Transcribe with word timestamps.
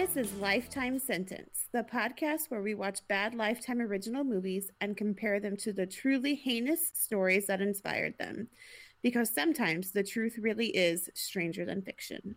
This 0.00 0.16
is 0.16 0.34
Lifetime 0.36 0.98
Sentence, 0.98 1.66
the 1.72 1.82
podcast 1.82 2.48
where 2.48 2.62
we 2.62 2.72
watch 2.72 3.00
bad 3.06 3.34
Lifetime 3.34 3.82
original 3.82 4.24
movies 4.24 4.70
and 4.80 4.96
compare 4.96 5.40
them 5.40 5.58
to 5.58 5.74
the 5.74 5.84
truly 5.84 6.34
heinous 6.34 6.90
stories 6.94 7.46
that 7.48 7.60
inspired 7.60 8.16
them. 8.16 8.48
Because 9.02 9.28
sometimes 9.28 9.90
the 9.90 10.02
truth 10.02 10.38
really 10.38 10.68
is 10.68 11.10
stranger 11.12 11.66
than 11.66 11.82
fiction. 11.82 12.34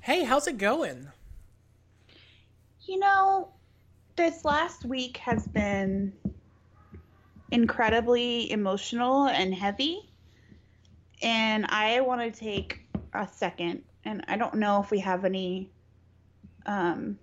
Hey, 0.00 0.24
how's 0.24 0.46
it 0.46 0.56
going? 0.56 1.06
You 2.86 2.98
know, 2.98 3.50
this 4.16 4.42
last 4.46 4.86
week 4.86 5.18
has 5.18 5.46
been 5.46 6.10
incredibly 7.50 8.50
emotional 8.50 9.26
and 9.26 9.54
heavy. 9.54 10.08
And 11.22 11.66
I 11.68 12.00
want 12.00 12.22
to 12.22 12.30
take 12.30 12.80
a 13.12 13.28
second, 13.30 13.82
and 14.06 14.24
I 14.26 14.38
don't 14.38 14.54
know 14.54 14.82
if 14.82 14.90
we 14.90 15.00
have 15.00 15.26
any 15.26 15.70
um, 16.66 17.18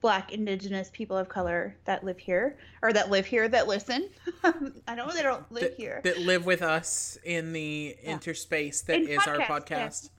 black 0.00 0.32
indigenous 0.32 0.90
people 0.92 1.16
of 1.16 1.28
color 1.28 1.76
that 1.84 2.02
live 2.04 2.18
here 2.18 2.56
or 2.82 2.92
that 2.92 3.10
live 3.10 3.26
here 3.26 3.48
that 3.48 3.66
listen 3.66 4.08
i 4.88 4.94
know 4.94 5.10
they 5.12 5.22
don't 5.22 5.50
live 5.52 5.64
that, 5.64 5.74
here 5.74 6.00
that 6.04 6.18
live 6.18 6.46
with 6.46 6.62
us 6.62 7.18
in 7.24 7.52
the 7.52 7.96
yeah. 8.02 8.10
interspace 8.10 8.80
that 8.82 8.96
in 8.96 9.08
is 9.08 9.18
podcast, 9.20 9.50
our 9.50 9.60
podcast 9.60 10.10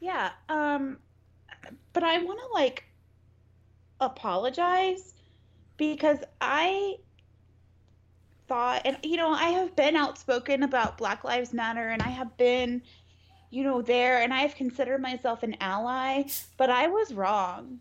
yeah. 0.00 0.30
yeah 0.48 0.74
um 0.74 0.98
but 1.92 2.04
i 2.04 2.18
want 2.22 2.38
to 2.38 2.46
like 2.54 2.84
apologize 4.00 5.14
because 5.76 6.18
i 6.40 6.94
thought 8.46 8.82
and 8.84 8.96
you 9.02 9.16
know 9.16 9.30
i 9.30 9.48
have 9.48 9.74
been 9.74 9.96
outspoken 9.96 10.62
about 10.62 10.96
black 10.96 11.24
lives 11.24 11.52
matter 11.52 11.88
and 11.88 12.02
i 12.02 12.08
have 12.08 12.36
been 12.36 12.82
you 13.52 13.62
know, 13.62 13.82
there, 13.82 14.22
and 14.22 14.32
I've 14.32 14.54
considered 14.54 15.02
myself 15.02 15.42
an 15.42 15.54
ally, 15.60 16.22
but 16.56 16.70
I 16.70 16.88
was 16.88 17.12
wrong. 17.12 17.80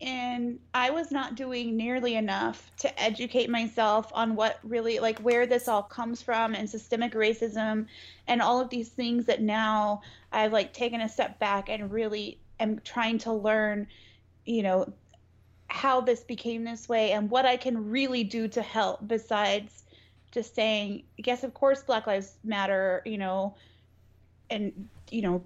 And 0.00 0.60
I 0.72 0.90
was 0.90 1.10
not 1.10 1.34
doing 1.34 1.76
nearly 1.76 2.14
enough 2.14 2.70
to 2.78 3.02
educate 3.02 3.50
myself 3.50 4.12
on 4.14 4.36
what 4.36 4.60
really, 4.62 5.00
like, 5.00 5.18
where 5.18 5.44
this 5.44 5.66
all 5.66 5.82
comes 5.82 6.22
from 6.22 6.54
and 6.54 6.70
systemic 6.70 7.14
racism 7.14 7.86
and 8.28 8.40
all 8.40 8.60
of 8.60 8.70
these 8.70 8.90
things 8.90 9.24
that 9.24 9.42
now 9.42 10.02
I've, 10.30 10.52
like, 10.52 10.72
taken 10.72 11.00
a 11.00 11.08
step 11.08 11.40
back 11.40 11.68
and 11.68 11.90
really 11.90 12.38
am 12.60 12.78
trying 12.84 13.18
to 13.18 13.32
learn, 13.32 13.88
you 14.44 14.62
know, 14.62 14.92
how 15.66 16.00
this 16.00 16.22
became 16.22 16.62
this 16.62 16.88
way 16.88 17.10
and 17.10 17.28
what 17.28 17.44
I 17.44 17.56
can 17.56 17.90
really 17.90 18.22
do 18.22 18.46
to 18.46 18.62
help 18.62 19.08
besides 19.08 19.82
just 20.36 20.54
saying, 20.54 21.02
yes, 21.16 21.44
of 21.44 21.54
course, 21.54 21.82
Black 21.82 22.06
Lives 22.06 22.36
Matter, 22.44 23.00
you 23.06 23.16
know, 23.16 23.54
and, 24.50 24.86
you 25.10 25.22
know, 25.22 25.42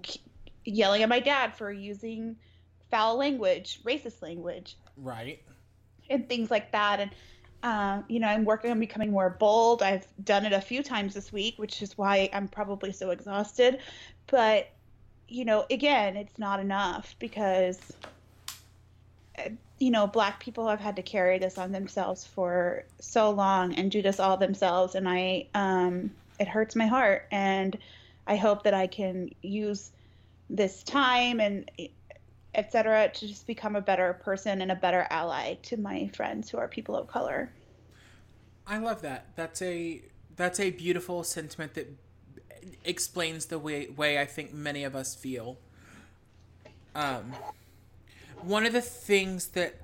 yelling 0.65 1.01
at 1.01 1.07
my 1.07 1.21
dad 1.21 1.55
for 1.55 1.71
using 1.71 2.35
foul 2.89 3.15
language, 3.15 3.79
racist 3.85 4.21
language. 4.21 4.75
Right. 4.97 5.41
And 6.09 6.27
things 6.27 6.51
like 6.51 6.73
that. 6.73 6.99
And, 6.99 7.11
uh, 7.63 8.01
you 8.09 8.19
know, 8.19 8.27
I'm 8.27 8.43
working 8.43 8.69
on 8.69 8.81
becoming 8.81 9.11
more 9.11 9.29
bold. 9.29 9.81
I've 9.81 10.05
done 10.25 10.45
it 10.45 10.51
a 10.51 10.59
few 10.59 10.83
times 10.83 11.13
this 11.13 11.31
week, 11.31 11.57
which 11.57 11.81
is 11.81 11.97
why 11.97 12.29
I'm 12.33 12.49
probably 12.49 12.91
so 12.91 13.11
exhausted. 13.11 13.79
But, 14.27 14.71
you 15.29 15.45
know, 15.45 15.65
again, 15.69 16.17
it's 16.17 16.37
not 16.37 16.59
enough 16.59 17.15
because 17.17 17.79
you 19.81 19.91
know, 19.91 20.05
black 20.05 20.39
people 20.39 20.67
have 20.67 20.79
had 20.79 20.95
to 20.95 21.01
carry 21.01 21.39
this 21.39 21.57
on 21.57 21.71
themselves 21.71 22.25
for 22.25 22.83
so 22.99 23.31
long 23.31 23.73
and 23.73 23.89
do 23.89 24.01
this 24.01 24.19
all 24.19 24.37
themselves. 24.37 24.93
And 24.95 25.09
I, 25.09 25.47
um, 25.55 26.11
it 26.39 26.47
hurts 26.47 26.75
my 26.75 26.85
heart. 26.85 27.27
And 27.31 27.77
I 28.27 28.35
hope 28.35 28.63
that 28.63 28.73
I 28.73 28.87
can 28.87 29.31
use 29.41 29.91
this 30.49 30.83
time 30.83 31.39
and 31.39 31.69
etc. 32.53 33.09
to 33.09 33.27
just 33.27 33.47
become 33.47 33.75
a 33.75 33.81
better 33.81 34.13
person 34.13 34.61
and 34.61 34.71
a 34.71 34.75
better 34.75 35.07
ally 35.09 35.55
to 35.63 35.77
my 35.77 36.09
friends 36.13 36.49
who 36.49 36.57
are 36.57 36.67
people 36.67 36.95
of 36.95 37.07
color. 37.07 37.49
I 38.67 38.77
love 38.77 39.01
that. 39.01 39.27
That's 39.35 39.61
a 39.61 40.01
that's 40.35 40.59
a 40.59 40.71
beautiful 40.71 41.23
sentiment 41.23 41.73
that 41.73 41.87
explains 42.83 43.47
the 43.47 43.57
way 43.57 43.87
way 43.87 44.19
I 44.19 44.25
think 44.25 44.53
many 44.53 44.83
of 44.83 44.95
us 44.95 45.15
feel. 45.15 45.57
Um, 46.93 47.33
one 48.45 48.65
of 48.65 48.73
the 48.73 48.81
things 48.81 49.49
that 49.49 49.81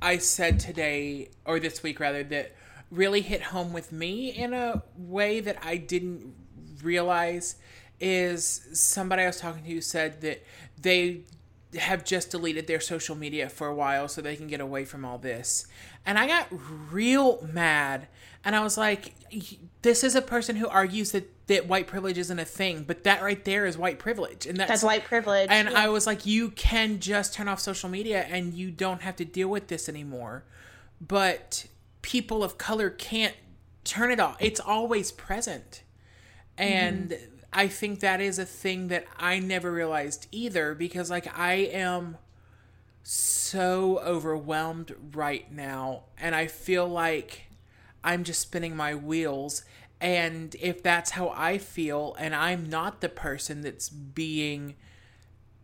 I 0.00 0.18
said 0.18 0.60
today, 0.60 1.30
or 1.44 1.60
this 1.60 1.82
week 1.82 2.00
rather, 2.00 2.22
that 2.24 2.54
really 2.90 3.20
hit 3.20 3.42
home 3.42 3.72
with 3.72 3.92
me 3.92 4.30
in 4.30 4.52
a 4.52 4.82
way 4.96 5.40
that 5.40 5.58
I 5.62 5.76
didn't 5.76 6.34
realize 6.82 7.56
is 8.00 8.68
somebody 8.72 9.22
I 9.22 9.26
was 9.26 9.40
talking 9.40 9.64
to 9.64 9.80
said 9.80 10.20
that 10.20 10.44
they 10.80 11.22
have 11.78 12.04
just 12.04 12.30
deleted 12.30 12.66
their 12.66 12.80
social 12.80 13.16
media 13.16 13.48
for 13.48 13.66
a 13.66 13.74
while 13.74 14.08
so 14.08 14.20
they 14.20 14.36
can 14.36 14.46
get 14.46 14.60
away 14.60 14.84
from 14.84 15.04
all 15.04 15.18
this. 15.18 15.66
And 16.06 16.18
I 16.18 16.26
got 16.26 16.48
real 16.92 17.46
mad 17.52 18.08
and 18.44 18.54
I 18.54 18.60
was 18.60 18.76
like, 18.76 19.14
this 19.82 20.04
is 20.04 20.14
a 20.14 20.22
person 20.22 20.56
who 20.56 20.68
argues 20.68 21.12
that, 21.12 21.30
that 21.46 21.66
white 21.66 21.86
privilege 21.86 22.18
isn't 22.18 22.38
a 22.38 22.44
thing, 22.44 22.84
but 22.84 23.04
that 23.04 23.22
right 23.22 23.44
there 23.44 23.66
is 23.66 23.76
white 23.76 23.98
privilege. 23.98 24.46
And 24.46 24.56
that's, 24.56 24.70
that's 24.70 24.82
white 24.82 25.04
privilege. 25.04 25.48
And 25.50 25.68
yeah. 25.70 25.78
I 25.78 25.88
was 25.88 26.06
like, 26.06 26.26
you 26.26 26.50
can 26.50 27.00
just 27.00 27.34
turn 27.34 27.48
off 27.48 27.60
social 27.60 27.88
media 27.88 28.22
and 28.22 28.54
you 28.54 28.70
don't 28.70 29.02
have 29.02 29.16
to 29.16 29.24
deal 29.24 29.48
with 29.48 29.68
this 29.68 29.88
anymore. 29.88 30.44
But 31.00 31.66
people 32.02 32.44
of 32.44 32.58
color 32.58 32.90
can't 32.90 33.34
turn 33.84 34.10
it 34.10 34.20
off. 34.20 34.36
It's 34.40 34.60
always 34.60 35.12
present. 35.12 35.82
And 36.56 37.10
mm-hmm. 37.10 37.34
I 37.52 37.68
think 37.68 38.00
that 38.00 38.20
is 38.20 38.38
a 38.38 38.44
thing 38.44 38.88
that 38.88 39.06
I 39.18 39.38
never 39.38 39.70
realized 39.70 40.26
either 40.32 40.74
because, 40.74 41.10
like, 41.10 41.38
I 41.38 41.54
am 41.54 42.16
so 43.02 44.00
overwhelmed 44.00 44.94
right 45.12 45.50
now. 45.52 46.04
And 46.18 46.34
I 46.34 46.46
feel 46.46 46.88
like 46.88 47.42
I'm 48.04 48.22
just 48.22 48.40
spinning 48.40 48.76
my 48.76 48.94
wheels. 48.94 49.64
And 50.00 50.54
if 50.60 50.82
that's 50.82 51.12
how 51.12 51.30
I 51.34 51.58
feel, 51.58 52.14
and 52.18 52.34
I'm 52.34 52.68
not 52.68 53.00
the 53.00 53.08
person 53.08 53.62
that's 53.62 53.88
being 53.88 54.74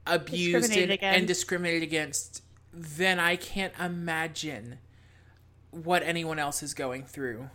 abused 0.07 0.75
and, 0.75 1.03
and 1.03 1.27
discriminated 1.27 1.83
against, 1.83 2.43
then 2.73 3.21
I 3.21 3.37
can't 3.37 3.75
imagine 3.79 4.79
what 5.71 6.03
anyone 6.03 6.39
else 6.39 6.63
is 6.63 6.75
going 6.75 7.05
through. 7.05 7.51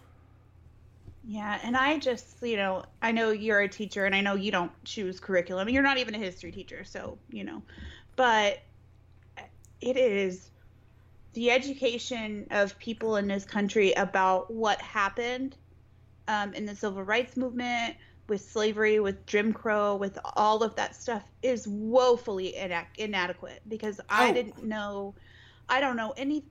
Yeah, 1.28 1.60
and 1.64 1.76
I 1.76 1.98
just, 1.98 2.38
you 2.44 2.56
know, 2.56 2.86
I 3.02 3.12
know 3.12 3.32
you're 3.32 3.62
a 3.62 3.68
teacher 3.68 4.06
and 4.06 4.14
I 4.14 4.22
know 4.22 4.36
you 4.36 4.52
don't 4.52 4.72
choose 4.84 5.20
curriculum. 5.20 5.68
You're 5.70 5.82
not 5.82 5.98
even 5.98 6.14
a 6.14 6.20
history 6.20 6.52
teacher, 6.52 6.84
so, 6.84 7.18
you 7.32 7.44
know. 7.44 7.64
But 8.16 8.60
it 9.82 9.98
is 9.98 10.52
the 11.36 11.52
education 11.52 12.48
of 12.50 12.78
people 12.80 13.18
in 13.18 13.28
this 13.28 13.46
country 13.46 13.94
about 13.94 14.52
what 14.52 14.82
happened 14.82 15.56
um, 16.28 16.54
in 16.54 16.66
the 16.66 16.76
civil 16.76 17.04
rights 17.04 17.38
movement, 17.38 17.96
with 18.28 18.42
slavery, 18.42 19.00
with 19.00 19.26
Jim 19.26 19.54
Crow, 19.54 19.96
with 19.96 20.18
all 20.36 20.64
of 20.64 20.76
that 20.76 20.96
stuff 20.96 21.24
is 21.44 21.68
woefully 21.68 22.56
inadequate 22.98 23.62
because 23.68 24.00
oh. 24.00 24.04
I 24.10 24.32
didn't 24.32 24.64
know. 24.64 25.14
I 25.70 25.80
don't 25.80 25.96
know 25.96 26.14
any. 26.18 26.44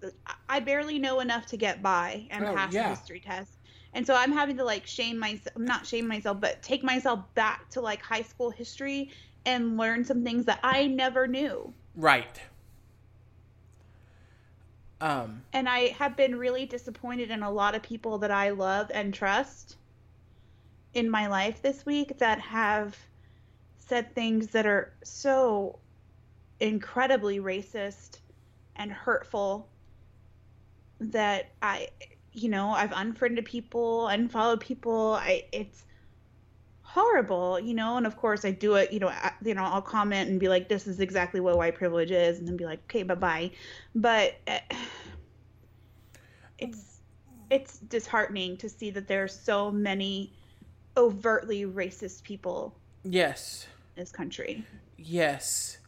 I 0.48 0.60
barely 0.60 0.98
know 0.98 1.20
enough 1.20 1.46
to 1.46 1.56
get 1.56 1.82
by 1.82 2.26
and 2.30 2.44
oh, 2.44 2.54
pass 2.54 2.72
yeah. 2.72 2.84
the 2.84 2.88
history 2.90 3.20
test. 3.20 3.50
And 3.92 4.06
so 4.06 4.14
I'm 4.14 4.32
having 4.32 4.56
to 4.56 4.64
like 4.64 4.86
shame 4.86 5.18
myself, 5.18 5.56
not 5.56 5.86
shame 5.86 6.08
myself, 6.08 6.40
but 6.40 6.62
take 6.62 6.82
myself 6.82 7.20
back 7.34 7.70
to 7.70 7.80
like 7.80 8.02
high 8.02 8.22
school 8.22 8.50
history 8.50 9.10
and 9.46 9.76
learn 9.76 10.04
some 10.04 10.24
things 10.24 10.46
that 10.46 10.60
I 10.62 10.86
never 10.86 11.26
knew. 11.26 11.72
Right. 11.94 12.40
Um, 15.04 15.42
and 15.52 15.68
I 15.68 15.88
have 15.88 16.16
been 16.16 16.34
really 16.38 16.64
disappointed 16.64 17.30
in 17.30 17.42
a 17.42 17.50
lot 17.50 17.74
of 17.74 17.82
people 17.82 18.16
that 18.18 18.30
I 18.30 18.48
love 18.48 18.90
and 18.94 19.12
trust 19.12 19.76
in 20.94 21.10
my 21.10 21.26
life 21.26 21.60
this 21.60 21.84
week 21.84 22.16
that 22.20 22.40
have 22.40 22.96
said 23.76 24.14
things 24.14 24.46
that 24.52 24.64
are 24.64 24.94
so 25.04 25.78
incredibly 26.58 27.38
racist 27.38 28.20
and 28.76 28.90
hurtful 28.90 29.68
that 31.00 31.50
I, 31.60 31.88
you 32.32 32.48
know, 32.48 32.70
I've 32.70 32.92
unfriended 32.92 33.44
people, 33.44 34.08
unfollowed 34.08 34.60
people. 34.60 35.18
I, 35.20 35.44
it's, 35.52 35.84
horrible, 36.94 37.58
you 37.58 37.74
know. 37.74 37.96
And 37.96 38.06
of 38.06 38.16
course, 38.16 38.44
I 38.44 38.52
do 38.52 38.76
it, 38.76 38.92
you 38.92 39.00
know. 39.00 39.08
I, 39.08 39.32
you 39.42 39.54
know, 39.54 39.64
I'll 39.64 39.82
comment 39.82 40.30
and 40.30 40.38
be 40.38 40.48
like, 40.48 40.68
"This 40.68 40.86
is 40.86 41.00
exactly 41.00 41.40
what 41.40 41.58
white 41.58 41.74
privilege 41.74 42.12
is," 42.12 42.38
and 42.38 42.46
then 42.46 42.56
be 42.56 42.64
like, 42.64 42.80
"Okay, 42.84 43.02
bye 43.02 43.16
bye." 43.16 43.50
But 43.94 44.36
uh, 44.46 44.60
it's 46.58 47.00
it's 47.50 47.78
disheartening 47.78 48.56
to 48.58 48.68
see 48.68 48.90
that 48.90 49.08
there 49.08 49.24
are 49.24 49.28
so 49.28 49.70
many 49.70 50.32
overtly 50.96 51.64
racist 51.64 52.22
people. 52.22 52.74
Yes. 53.02 53.66
In 53.96 54.02
this 54.02 54.12
country. 54.12 54.64
Yes. 54.96 55.78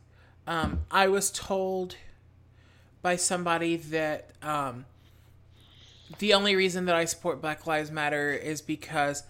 Um, 0.47 0.81
I 0.91 1.09
was 1.09 1.31
told 1.31 1.97
by 3.03 3.17
somebody 3.17 3.77
that 3.77 4.31
um, 4.43 4.85
the 6.19 6.35
only 6.35 6.57
reason 6.57 6.85
that 6.87 6.97
I 6.97 7.05
support 7.05 7.41
Black 7.41 7.67
Lives 7.67 7.91
Matter 7.91 8.33
is 8.33 8.61
because 8.61 9.23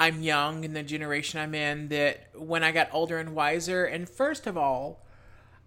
I'm 0.00 0.22
young 0.22 0.64
in 0.64 0.72
the 0.72 0.82
generation 0.82 1.38
I'm 1.38 1.54
in 1.54 1.88
that 1.88 2.30
when 2.34 2.64
I 2.64 2.72
got 2.72 2.88
older 2.90 3.18
and 3.18 3.34
wiser, 3.34 3.84
and 3.84 4.08
first 4.08 4.46
of 4.46 4.56
all, 4.56 5.04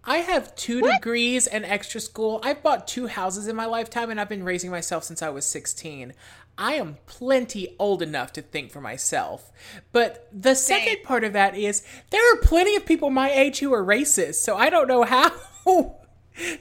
I 0.03 0.18
have 0.18 0.56
two 0.56 0.81
what? 0.81 0.95
degrees 0.95 1.45
and 1.45 1.63
extra 1.63 2.01
school. 2.01 2.41
I've 2.44 2.63
bought 2.63 2.88
two 2.88 3.06
houses 3.06 3.47
in 3.47 3.56
my 3.56 3.65
lifetime 3.65 4.09
and 4.09 4.19
I've 4.19 4.27
been 4.27 4.44
raising 4.44 4.71
myself 4.71 5.03
since 5.03 5.21
I 5.21 5.30
was 5.30 5.45
16. 5.45 6.13
I 6.57 6.74
am 6.74 6.97
plenty 7.06 7.75
old 7.77 8.01
enough 8.01 8.33
to 8.33 8.41
think 8.41 8.71
for 8.71 8.81
myself. 8.81 9.51
But 9.91 10.27
the 10.33 10.56
Same. 10.56 10.80
second 10.80 11.03
part 11.03 11.24
of 11.24 11.33
that 11.33 11.56
is 11.56 11.83
there 12.09 12.33
are 12.33 12.38
plenty 12.41 12.75
of 12.75 12.88
people 12.88 13.12
my 13.12 13.31
age 13.31 13.59
who 13.59 13.71
are 13.71 13.85
racist, 13.85 14.35
so 14.35 14.57
I 14.57 14.71
don't 14.71 14.88
know 14.88 15.03
how 15.03 15.31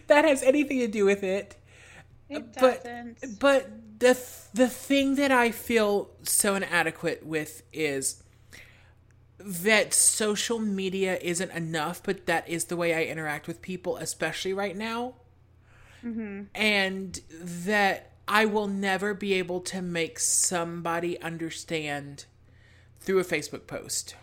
that 0.09 0.27
has 0.27 0.43
anything 0.43 0.79
to 0.81 0.89
do 0.89 1.07
with 1.07 1.25
it. 1.25 1.57
It 2.29 2.53
doesn't. 2.53 3.19
But, 3.21 3.39
but 3.41 3.71
the 4.03 4.19
the 4.53 4.69
thing 4.69 5.15
that 5.15 5.31
I 5.31 5.51
feel 5.53 6.11
so 6.25 6.57
inadequate 6.57 7.25
with 7.25 7.63
is 7.73 8.23
that 9.39 9.95
social 9.95 10.59
media 10.59 11.19
isn't 11.23 11.51
enough, 11.53 12.03
but 12.03 12.27
that 12.27 12.49
is 12.49 12.67
the 12.67 12.77
way 12.77 12.95
I 12.95 13.05
interact 13.05 13.47
with 13.47 13.63
people, 13.63 13.97
especially 13.97 14.53
right 14.53 14.77
now. 14.77 15.15
Mm-hmm. 16.05 16.43
And 16.55 17.21
that 17.31 18.13
I 18.27 18.45
will 18.45 18.67
never 18.67 19.15
be 19.15 19.35
able 19.35 19.61
to 19.61 19.81
make 19.81 20.19
somebody 20.19 21.21
understand 21.23 22.27
through 23.01 23.21
a 23.21 23.25
Facebook 23.25 23.67
post. 23.67 24.17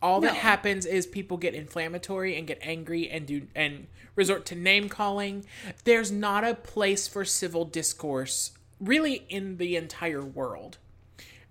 All 0.00 0.20
no. 0.20 0.28
that 0.28 0.36
happens 0.36 0.86
is 0.86 1.06
people 1.06 1.36
get 1.36 1.54
inflammatory 1.54 2.36
and 2.36 2.46
get 2.46 2.58
angry 2.62 3.10
and 3.10 3.26
do 3.26 3.48
and 3.54 3.88
resort 4.14 4.46
to 4.46 4.54
name 4.54 4.88
calling. 4.88 5.44
There's 5.84 6.12
not 6.12 6.44
a 6.44 6.54
place 6.54 7.08
for 7.08 7.24
civil 7.24 7.64
discourse 7.64 8.52
really 8.80 9.24
in 9.28 9.56
the 9.56 9.76
entire 9.76 10.24
world. 10.24 10.78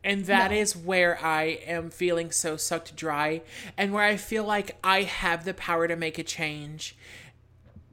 And 0.04 0.26
that 0.26 0.52
no. 0.52 0.58
is 0.58 0.76
where 0.78 1.24
I 1.24 1.44
am 1.66 1.90
feeling 1.90 2.32
so 2.32 2.58
sucked 2.58 2.96
dry 2.96 3.42
and 3.76 3.92
where 3.92 4.04
I 4.04 4.18
feel 4.18 4.44
like 4.44 4.78
I 4.84 5.02
have 5.02 5.46
the 5.46 5.54
power 5.56 5.88
to 5.88 5.96
make 5.96 6.20
a 6.20 6.24
change. 6.24 6.96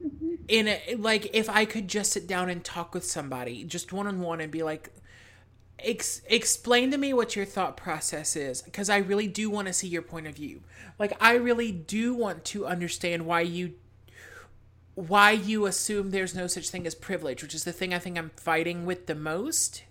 Mm-hmm. 0.03 0.35
In 0.47 0.67
a, 0.67 0.95
like 0.95 1.31
if 1.33 1.49
I 1.49 1.65
could 1.65 1.87
just 1.87 2.11
sit 2.11 2.27
down 2.27 2.49
and 2.49 2.63
talk 2.63 2.93
with 2.93 3.05
somebody 3.05 3.63
just 3.63 3.93
one 3.93 4.05
on 4.05 4.19
one 4.19 4.41
and 4.41 4.51
be 4.51 4.61
like 4.61 4.91
ex- 5.79 6.21
explain 6.27 6.91
to 6.91 6.97
me 6.97 7.13
what 7.13 7.35
your 7.35 7.45
thought 7.45 7.77
process 7.77 8.35
is 8.35 8.61
because 8.61 8.89
I 8.89 8.97
really 8.97 9.27
do 9.27 9.49
want 9.49 9.67
to 9.67 9.73
see 9.73 9.87
your 9.87 10.01
point 10.01 10.27
of 10.27 10.35
view. 10.35 10.61
Like 10.99 11.13
I 11.21 11.35
really 11.35 11.71
do 11.71 12.13
want 12.13 12.45
to 12.45 12.65
understand 12.65 13.25
why 13.25 13.41
you 13.41 13.73
why 14.95 15.31
you 15.31 15.65
assume 15.65 16.11
there's 16.11 16.35
no 16.35 16.47
such 16.47 16.69
thing 16.69 16.85
as 16.85 16.95
privilege, 16.95 17.41
which 17.41 17.55
is 17.55 17.63
the 17.63 17.71
thing 17.71 17.93
I 17.93 17.99
think 17.99 18.17
I'm 18.17 18.31
fighting 18.35 18.85
with 18.85 19.07
the 19.07 19.15
most 19.15 19.83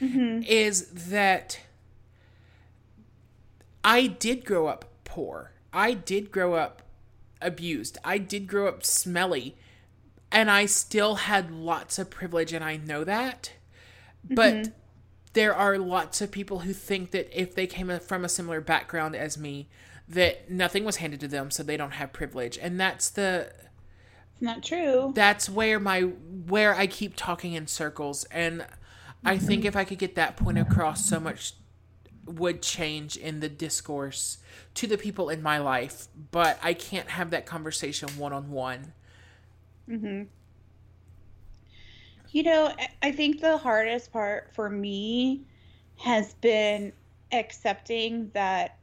mm-hmm. 0.00 0.42
is 0.42 0.88
that 0.88 1.60
I 3.82 4.06
did 4.06 4.44
grow 4.44 4.66
up 4.66 4.84
poor. 5.04 5.52
I 5.72 5.94
did 5.94 6.30
grow 6.30 6.54
up 6.54 6.82
abused. 7.40 7.98
I 8.04 8.18
did 8.18 8.46
grow 8.46 8.68
up 8.68 8.84
smelly. 8.84 9.56
And 10.32 10.50
I 10.50 10.66
still 10.66 11.14
had 11.14 11.52
lots 11.52 11.98
of 11.98 12.10
privilege, 12.10 12.52
and 12.52 12.64
I 12.64 12.76
know 12.76 13.04
that. 13.04 13.52
But 14.28 14.54
mm-hmm. 14.54 14.72
there 15.34 15.54
are 15.54 15.78
lots 15.78 16.20
of 16.20 16.32
people 16.32 16.58
who 16.60 16.72
think 16.72 17.12
that 17.12 17.30
if 17.32 17.54
they 17.54 17.66
came 17.66 17.96
from 18.00 18.24
a 18.24 18.28
similar 18.28 18.60
background 18.60 19.14
as 19.14 19.38
me, 19.38 19.68
that 20.08 20.50
nothing 20.50 20.84
was 20.84 20.96
handed 20.96 21.20
to 21.20 21.28
them, 21.28 21.50
so 21.50 21.62
they 21.62 21.76
don't 21.76 21.92
have 21.92 22.12
privilege. 22.12 22.58
And 22.58 22.78
that's 22.78 23.08
the 23.08 23.52
not 24.40 24.62
true. 24.62 25.12
That's 25.14 25.48
where 25.48 25.80
my 25.80 26.02
where 26.02 26.74
I 26.74 26.86
keep 26.86 27.14
talking 27.16 27.54
in 27.54 27.66
circles 27.66 28.24
and 28.30 28.66
I 29.24 29.38
think 29.38 29.64
if 29.64 29.74
I 29.74 29.84
could 29.84 29.98
get 29.98 30.14
that 30.14 30.36
point 30.36 30.56
across, 30.56 31.04
so 31.04 31.18
much 31.18 31.54
would 32.26 32.62
change 32.62 33.16
in 33.16 33.40
the 33.40 33.48
discourse 33.48 34.38
to 34.74 34.86
the 34.86 34.96
people 34.96 35.28
in 35.30 35.42
my 35.42 35.58
life. 35.58 36.06
But 36.30 36.58
I 36.62 36.74
can't 36.74 37.08
have 37.08 37.30
that 37.30 37.44
conversation 37.44 38.08
one 38.10 38.32
on 38.32 38.50
one. 38.50 38.92
Hmm. 39.86 40.22
You 42.30 42.42
know, 42.42 42.72
I 43.02 43.12
think 43.12 43.40
the 43.40 43.56
hardest 43.56 44.12
part 44.12 44.54
for 44.54 44.68
me 44.68 45.42
has 45.96 46.34
been 46.34 46.92
accepting 47.32 48.30
that 48.34 48.78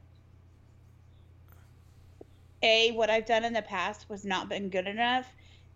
a 2.62 2.92
what 2.92 3.10
I've 3.10 3.26
done 3.26 3.44
in 3.44 3.52
the 3.52 3.62
past 3.62 4.08
was 4.08 4.24
not 4.24 4.48
been 4.48 4.70
good 4.70 4.86
enough, 4.86 5.26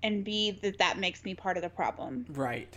and 0.03 0.25
b 0.25 0.59
that 0.63 0.79
that 0.79 0.99
makes 0.99 1.25
me 1.25 1.35
part 1.35 1.57
of 1.57 1.63
the 1.63 1.69
problem. 1.69 2.27
Right. 2.31 2.73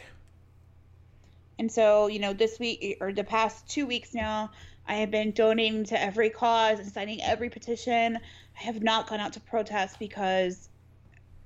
And 1.59 1.71
so, 1.71 2.07
you 2.07 2.19
know, 2.19 2.33
this 2.33 2.59
week 2.59 2.97
or 3.01 3.13
the 3.13 3.23
past 3.23 3.69
two 3.69 3.85
weeks 3.85 4.13
now, 4.13 4.51
I 4.87 4.95
have 4.95 5.11
been 5.11 5.31
donating 5.31 5.83
to 5.85 6.01
every 6.01 6.31
cause 6.31 6.79
and 6.79 6.91
signing 6.91 7.21
every 7.21 7.49
petition. 7.49 8.17
I 8.59 8.63
have 8.63 8.81
not 8.81 9.07
gone 9.07 9.19
out 9.19 9.33
to 9.33 9.39
protest 9.39 9.99
because 9.99 10.69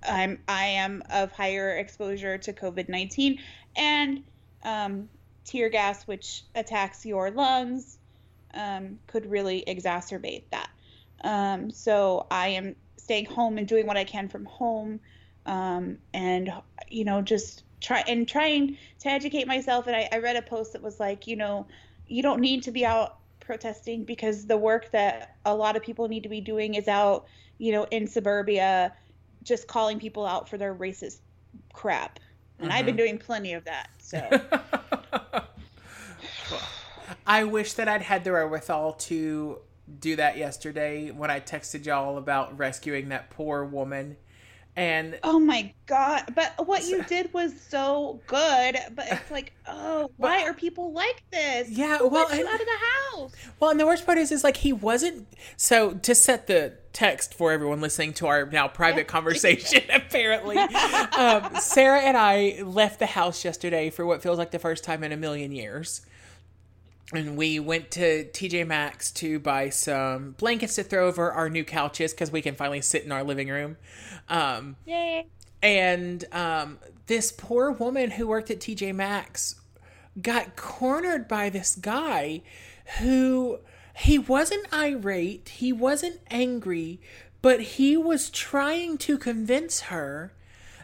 I'm 0.08 0.40
I 0.48 0.66
am 0.66 1.04
of 1.10 1.32
higher 1.32 1.78
exposure 1.78 2.38
to 2.38 2.54
COVID 2.54 2.88
nineteen 2.88 3.40
and 3.76 4.24
um, 4.64 5.10
tear 5.44 5.70
gas, 5.70 6.08
which 6.08 6.44
attacks 6.56 7.06
your 7.06 7.32
lungs, 7.32 7.98
um, 8.54 9.00
could 9.08 9.30
really 9.30 9.64
exacerbate 9.68 10.44
that. 10.52 10.70
Um, 11.24 11.72
so 11.72 12.28
I 12.32 12.50
am 12.50 12.76
staying 12.98 13.26
home 13.26 13.58
and 13.58 13.68
doing 13.68 13.86
what 13.86 13.98
I 13.98 14.04
can 14.04 14.30
from 14.30 14.46
home, 14.46 15.00
um, 15.46 15.98
and 16.14 16.52
you 16.90 17.06
know 17.06 17.22
just 17.22 17.64
try 17.82 18.04
and 18.08 18.28
trying 18.28 18.78
to 19.00 19.10
educate 19.10 19.48
myself. 19.48 19.88
And 19.88 19.96
I, 19.96 20.10
I 20.12 20.18
read 20.18 20.36
a 20.36 20.42
post 20.42 20.74
that 20.74 20.82
was 20.82 21.00
like, 21.00 21.28
you 21.28 21.36
know, 21.36 21.68
you 22.08 22.24
don't 22.24 22.40
need 22.40 22.64
to 22.64 22.72
be 22.72 22.86
out 22.86 23.18
protesting 23.40 24.04
because 24.04 24.48
the 24.48 24.58
work 24.58 24.92
that 24.92 25.36
a 25.46 25.54
lot 25.54 25.76
of 25.76 25.84
people 25.84 26.08
need 26.08 26.24
to 26.24 26.30
be 26.30 26.42
doing 26.42 26.74
is 26.74 26.88
out, 26.88 27.26
you 27.58 27.72
know, 27.72 27.84
in 27.92 28.08
suburbia, 28.08 28.94
just 29.44 29.68
calling 29.68 30.00
people 30.00 30.26
out 30.26 30.50
for 30.50 30.58
their 30.58 30.74
racist 30.74 31.20
crap. 31.74 32.20
And 32.58 32.70
mm-hmm. 32.70 32.78
I've 32.78 32.86
been 32.86 32.96
mm-hmm. 32.96 33.06
doing 33.06 33.18
plenty 33.20 33.54
of 33.54 33.66
that. 33.66 33.90
So 34.00 34.42
I 37.28 37.44
wish 37.44 37.74
that 37.74 37.88
I'd 37.88 38.02
had 38.02 38.24
the 38.24 38.32
wherewithal 38.32 38.94
to 38.94 39.60
do 40.00 40.16
that 40.16 40.38
yesterday 40.38 41.12
when 41.12 41.30
I 41.30 41.40
texted 41.40 41.86
y'all 41.86 42.18
about 42.18 42.58
rescuing 42.58 43.10
that 43.10 43.30
poor 43.30 43.64
woman 43.64 44.18
and 44.76 45.18
oh 45.24 45.40
my 45.40 45.74
god. 45.86 46.34
But 46.36 46.68
what 46.68 46.86
you 46.86 47.04
did 47.04 47.34
was 47.34 47.54
so 47.70 48.20
good 48.28 48.78
but 48.96 49.06
it's 49.10 49.32
like 49.32 49.54
oh 49.68 50.12
why 50.18 50.44
are 50.44 50.54
people 50.54 50.92
like 50.92 51.24
this? 51.32 51.70
yeah 51.70 52.00
Who 52.00 52.10
well 52.10 52.28
and, 52.30 52.40
you 52.40 52.48
out 52.48 52.60
of 52.60 52.66
the 52.66 53.18
house? 53.18 53.32
well 53.60 53.72
and 53.72 53.80
the 53.80 53.86
worst 53.86 54.06
part 54.06 54.18
is 54.18 54.32
is 54.32 54.44
like 54.44 54.58
he 54.58 54.74
wasn't 54.74 55.28
so 55.58 55.94
to 55.94 56.14
set 56.16 56.48
the 56.48 56.74
text 56.94 57.34
for 57.34 57.52
everyone 57.52 57.82
listening 57.82 58.14
to 58.14 58.28
our 58.28 58.46
now 58.46 58.68
private 58.68 59.08
conversation 59.16 59.82
apparently 59.94 60.58
um, 60.58 61.56
sarah 61.56 62.00
and 62.02 62.16
i 62.18 62.62
left 62.64 63.00
the 63.00 63.06
house 63.06 63.44
yesterday 63.44 63.90
for 63.90 64.06
what 64.06 64.22
feels 64.24 64.38
like 64.38 64.52
the 64.52 64.60
first 64.60 64.84
time 64.84 65.04
in 65.04 65.12
a 65.12 65.18
million 65.18 65.52
years 65.52 66.06
and 67.14 67.38
we 67.38 67.60
went 67.60 67.92
to 67.92 68.26
TJ 68.26 68.66
Maxx 68.66 69.12
to 69.12 69.40
buy 69.40 69.70
some 69.70 70.32
blankets 70.38 70.76
to 70.76 70.84
throw 70.84 71.08
over 71.08 71.32
our 71.32 71.50
new 71.50 71.64
couches 71.64 72.12
because 72.12 72.32
we 72.32 72.42
can 72.42 72.56
finally 72.56 72.82
sit 72.82 73.04
in 73.04 73.12
our 73.12 73.24
living 73.24 73.50
room. 73.50 73.78
Um, 74.28 74.76
Yay! 74.86 75.28
And 75.62 76.26
um, 76.32 76.80
this 77.08 77.32
poor 77.32 77.72
woman 77.72 78.12
who 78.12 78.28
worked 78.28 78.52
at 78.52 78.60
TJ 78.60 78.94
Maxx 78.94 79.56
got 80.22 80.56
cornered 80.56 81.28
by 81.28 81.50
this 81.50 81.76
guy 81.76 82.42
who 83.00 83.60
he 83.96 84.20
wasn't 84.20 84.72
irate, 84.74 85.50
he 85.50 85.72
wasn't 85.72 86.20
angry, 86.30 87.00
but 87.42 87.62
he 87.62 87.96
was 87.96 88.30
trying 88.30 88.98
to 89.00 89.18
convince 89.18 89.82
her 89.82 90.34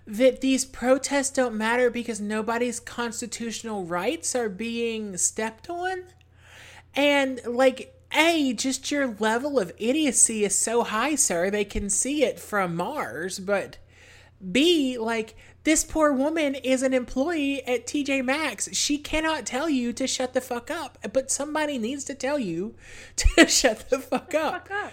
that 0.05 0.41
these 0.41 0.65
protests 0.65 1.29
don't 1.29 1.55
matter 1.55 1.89
because 1.89 2.20
nobody's 2.20 2.79
constitutional 2.79 3.86
rights 3.86 4.36
are 4.36 4.50
being 4.50 5.17
stepped 5.17 5.70
on. 5.70 6.03
And 6.96 7.39
like, 7.46 7.96
A, 8.15 8.53
just 8.53 8.91
your 8.91 9.15
level 9.20 9.60
of 9.60 9.72
idiocy 9.77 10.43
is 10.43 10.55
so 10.55 10.84
high, 10.84 11.15
sir, 11.15 11.50
they 11.50 11.65
can 11.65 11.89
see 11.89 12.24
it 12.24 12.39
from 12.39 12.75
Mars. 12.75 13.39
But 13.39 13.77
B, 14.51 14.98
like, 14.98 15.36
this 15.63 15.84
poor 15.84 16.12
woman 16.12 16.55
is 16.55 16.81
an 16.81 16.93
employee 16.93 17.63
at 17.67 17.86
TJ 17.86 18.25
Maxx. 18.25 18.70
She 18.74 18.98
cannot 18.98 19.46
tell 19.46 19.70
you 19.70 19.93
to 19.93 20.08
shut 20.08 20.34
the 20.34 20.41
fuck 20.41 20.72
up, 20.72 20.98
but 21.13 21.29
somebody 21.29 21.77
needs 21.77 22.03
to 22.05 22.15
tell 22.15 22.39
you 22.39 22.74
to 23.15 23.48
shut 23.48 23.89
the 23.89 24.00
fuck 24.00 24.34
up. 24.34 24.67
Fuck 24.67 24.72
up. 24.72 24.91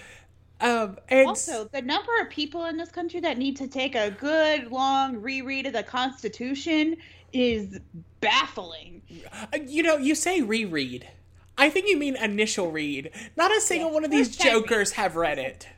Um, 0.61 0.99
and 1.09 1.29
also, 1.29 1.69
the 1.73 1.83
number 1.83 2.11
of 2.21 2.31
people 2.31 2.65
in 2.65 2.77
this 2.77 2.91
country 2.91 3.21
that 3.21 3.38
need 3.38 3.57
to 3.59 3.69
take 3.69 3.95
a 3.95 4.11
good 4.11 4.73
long 4.73 5.17
reread 5.19 5.67
of 5.67 5.73
the 5.73 5.85
Constitution 5.85 6.97
is 7.33 7.79
baffling. 8.21 9.03
Uh, 9.33 9.59
you 9.67 9.83
know, 9.83 9.97
you 9.97 10.15
say 10.15 10.43
reread. 10.43 11.09
I 11.57 11.71
think 11.71 11.88
you 11.88 11.97
mean 11.97 12.17
initial 12.17 12.71
read. 12.71 13.11
Not 13.37 13.57
a 13.57 13.61
single 13.61 13.93
one 13.93 14.05
of 14.05 14.11
these 14.11 14.37
jokers 14.37 14.93
have 14.93 15.17
read 15.17 15.38
it. 15.38 15.69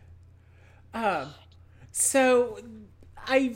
Um, 0.92 1.28
so 1.92 2.58
I 3.26 3.54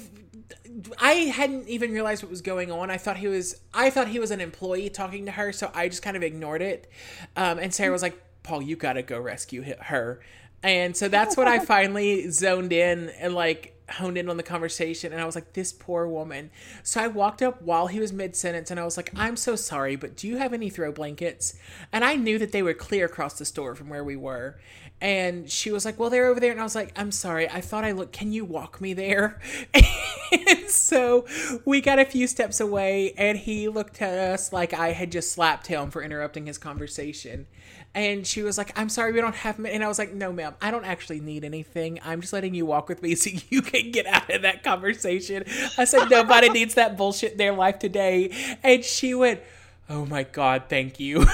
I 0.99 1.13
hadn't 1.13 1.69
even 1.69 1.93
realized 1.93 2.23
what 2.23 2.31
was 2.31 2.41
going 2.41 2.71
on. 2.71 2.91
I 2.91 2.97
thought 2.97 3.19
he 3.19 3.29
was 3.29 3.61
I 3.73 3.91
thought 3.91 4.09
he 4.09 4.19
was 4.19 4.31
an 4.31 4.41
employee 4.41 4.89
talking 4.89 5.27
to 5.27 5.33
her, 5.33 5.53
so 5.53 5.71
I 5.75 5.89
just 5.89 6.03
kind 6.03 6.17
of 6.17 6.23
ignored 6.23 6.63
it. 6.63 6.91
Um, 7.37 7.59
and 7.59 7.73
Sarah 7.73 7.93
was 7.93 8.03
like, 8.03 8.21
"Paul, 8.43 8.63
you 8.63 8.77
got 8.77 8.95
to 8.95 9.03
go 9.03 9.21
rescue 9.21 9.63
her." 9.81 10.21
And 10.65 10.97
so 10.97 11.09
that's 11.09 11.37
what 11.37 11.47
I 11.47 11.59
finally 11.59 12.31
zoned 12.31 12.73
in 12.73 13.11
and 13.21 13.35
like 13.35 13.77
honed 13.91 14.17
in 14.17 14.31
on 14.31 14.39
the 14.39 14.43
conversation 14.43 15.13
and 15.13 15.21
I 15.21 15.27
was 15.27 15.35
like, 15.35 15.53
this 15.53 15.75
poor 15.75 16.09
woman. 16.09 16.51
So 16.83 17.03
I 17.03 17.07
walked 17.07 17.43
up 17.43 17.61
while 17.61 17.89
he 17.89 18.01
was 18.01 18.15
mid 18.15 18.35
sentence 18.35 18.71
and 18.71 18.81
I 18.81 18.85
was 18.85 18.97
like, 18.97 19.11
I'm 19.15 19.37
so 19.37 19.57
sorry, 19.57 19.95
but 19.95 20.17
do 20.17 20.27
you 20.27 20.39
have 20.39 20.55
any 20.55 20.71
throw 20.71 20.91
blankets? 20.91 21.55
And 21.93 22.03
I 22.03 22.17
knew 22.17 22.39
that 22.39 22.53
they 22.53 22.63
were 22.63 22.73
clear 22.73 23.05
across 23.05 23.39
the 23.39 23.45
store 23.45 23.75
from 23.75 23.91
where 23.91 24.03
we 24.03 24.17
were. 24.17 24.57
And 25.03 25.51
she 25.51 25.71
was 25.71 25.85
like, 25.85 25.99
Well, 25.99 26.09
they're 26.09 26.27
over 26.27 26.41
there. 26.41 26.53
And 26.53 26.61
I 26.61 26.63
was 26.63 26.75
like, 26.75 26.99
I'm 26.99 27.13
sorry. 27.13 27.47
I 27.51 27.61
thought 27.61 27.85
I 27.85 27.93
looked. 27.93 28.13
Can 28.13 28.33
you 28.33 28.45
walk 28.45 28.81
me 28.81 28.95
there? 28.95 29.39
and 29.75 30.71
so 30.71 31.27
we 31.67 31.83
got 31.83 31.99
a 31.99 32.07
few 32.07 32.27
steps 32.27 32.61
away, 32.61 33.13
and 33.19 33.37
he 33.37 33.69
looked 33.69 34.01
at 34.01 34.17
us 34.17 34.53
like 34.53 34.73
I 34.73 34.93
had 34.93 35.13
just 35.13 35.33
slapped 35.33 35.67
him 35.67 35.91
for 35.91 36.03
interrupting 36.03 36.47
his 36.47 36.57
conversation. 36.57 37.47
And 37.95 38.27
she 38.27 38.43
was 38.43 38.59
like, 38.59 38.77
I'm 38.77 38.89
sorry, 38.89 39.13
we 39.13 39.21
don't 39.21 39.37
have. 39.37 39.65
And 39.65 39.85
I 39.85 39.89
was 39.89 40.01
like, 40.01 40.13
No, 40.13 40.33
ma'am, 40.33 40.55
I 40.61 40.71
don't 40.73 40.85
actually 40.85 41.21
need 41.21 41.45
anything. 41.45 42.01
I'm 42.05 42.21
just 42.21 42.33
letting 42.33 42.55
you 42.55 42.67
walk 42.67 42.89
with 42.89 43.03
me 43.03 43.15
so 43.21 43.31
you 43.51 43.63
can 43.63 43.93
get 43.93 44.07
out 44.07 44.29
of 44.31 44.43
that 44.43 44.65
conversation. 44.65 45.45
I 45.79 45.85
said, 45.85 46.11
Nobody 46.11 46.49
needs 46.51 46.75
that 46.75 46.97
bullshit 46.97 47.33
in 47.33 47.39
their 47.39 47.53
life 47.53 47.79
today. 47.79 48.57
And 48.63 48.85
she 48.85 49.15
went, 49.15 49.41
Oh 49.89 50.07
my 50.07 50.25
God, 50.25 50.65
thank 50.69 50.99
you. 50.99 51.21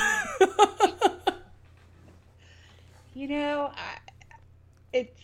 you 3.14 3.29
know, 3.29 3.73
I, 3.75 3.99
it's 4.93 5.21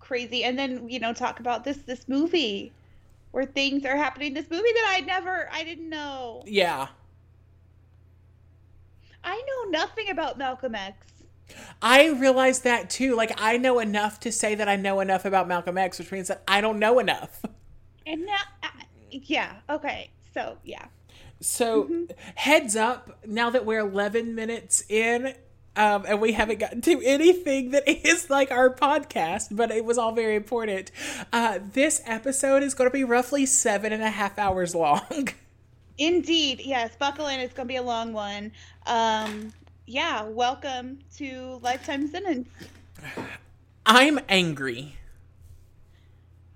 crazy. 0.00 0.44
And 0.44 0.58
then, 0.58 0.88
you 0.88 1.00
know, 1.00 1.14
talk 1.14 1.40
about 1.40 1.64
this 1.64 1.78
this 1.78 2.08
movie 2.08 2.72
where 3.30 3.46
things 3.46 3.84
are 3.86 3.96
happening. 3.96 4.34
This 4.34 4.50
movie 4.50 4.72
that 4.74 4.94
I 4.96 5.00
never, 5.00 5.48
I 5.50 5.64
didn't 5.64 5.88
know. 5.88 6.42
Yeah. 6.46 6.88
I 9.24 9.36
know 9.36 9.70
nothing 9.70 10.10
about 10.10 10.38
Malcolm 10.38 10.74
X. 10.74 10.96
I 11.80 12.10
realized 12.10 12.64
that 12.64 12.90
too. 12.90 13.14
Like 13.16 13.32
I 13.36 13.56
know 13.56 13.78
enough 13.78 14.20
to 14.20 14.32
say 14.32 14.54
that 14.54 14.68
I 14.68 14.76
know 14.76 15.00
enough 15.00 15.24
about 15.24 15.48
Malcolm 15.48 15.78
X, 15.78 15.98
which 15.98 16.12
means 16.12 16.28
that 16.28 16.42
I 16.46 16.60
don't 16.60 16.78
know 16.78 16.98
enough. 16.98 17.42
And 18.06 18.26
now, 18.26 18.38
uh, 18.62 18.68
yeah, 19.10 19.56
okay, 19.70 20.10
so 20.34 20.58
yeah. 20.64 20.86
So 21.40 21.84
mm-hmm. 21.84 22.04
heads 22.36 22.76
up, 22.76 23.24
now 23.26 23.50
that 23.50 23.66
we're 23.66 23.80
11 23.80 24.34
minutes 24.34 24.84
in, 24.88 25.34
um, 25.74 26.04
and 26.06 26.20
we 26.20 26.32
haven't 26.32 26.58
gotten 26.58 26.80
to 26.82 27.00
anything 27.02 27.70
that 27.70 27.88
is 27.88 28.28
like 28.30 28.50
our 28.50 28.74
podcast, 28.74 29.48
but 29.50 29.70
it 29.70 29.84
was 29.84 29.98
all 29.98 30.12
very 30.12 30.36
important. 30.36 30.90
Uh, 31.32 31.58
this 31.72 32.02
episode 32.04 32.62
is 32.62 32.74
going 32.74 32.88
to 32.88 32.92
be 32.92 33.04
roughly 33.04 33.46
seven 33.46 33.92
and 33.92 34.02
a 34.02 34.10
half 34.10 34.38
hours 34.38 34.74
long. 34.74 35.28
Indeed, 35.98 36.60
yes. 36.64 36.96
Buckle 36.96 37.26
in; 37.26 37.40
it's 37.40 37.54
going 37.54 37.68
to 37.68 37.72
be 37.72 37.76
a 37.76 37.82
long 37.82 38.12
one. 38.12 38.52
Um, 38.86 39.52
yeah, 39.86 40.22
welcome 40.22 40.98
to 41.16 41.60
Lifetime 41.62 42.08
Sentence. 42.08 42.48
I'm 43.86 44.18
angry. 44.28 44.96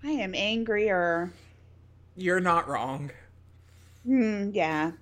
I 0.02 0.11
am 0.11 0.35
angrier. 0.35 1.33
You're 2.16 2.40
not 2.40 2.68
wrong. 2.68 3.11
Hmm, 4.04 4.50
yeah. 4.52 4.92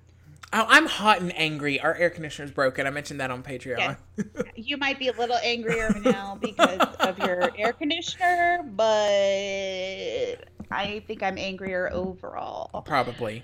Oh, 0.53 0.65
I'm 0.67 0.85
hot 0.85 1.21
and 1.21 1.35
angry. 1.37 1.79
Our 1.79 1.95
air 1.95 2.09
conditioner's 2.09 2.51
broken. 2.51 2.87
I 2.87 2.89
mentioned 2.89 3.19
that 3.19 3.31
on 3.31 3.43
Patreon. 3.43 3.97
Yes. 4.17 4.25
you 4.55 4.77
might 4.77 4.99
be 4.99 5.09
a 5.09 5.13
little 5.13 5.37
angrier 5.43 5.93
now 6.03 6.37
because 6.39 6.79
of 6.99 7.19
your 7.19 7.51
air 7.57 7.73
conditioner, 7.73 8.63
but 8.75 10.37
I 10.71 11.03
think 11.07 11.23
I'm 11.23 11.37
angrier 11.37 11.89
overall. 11.91 12.81
Probably. 12.83 13.43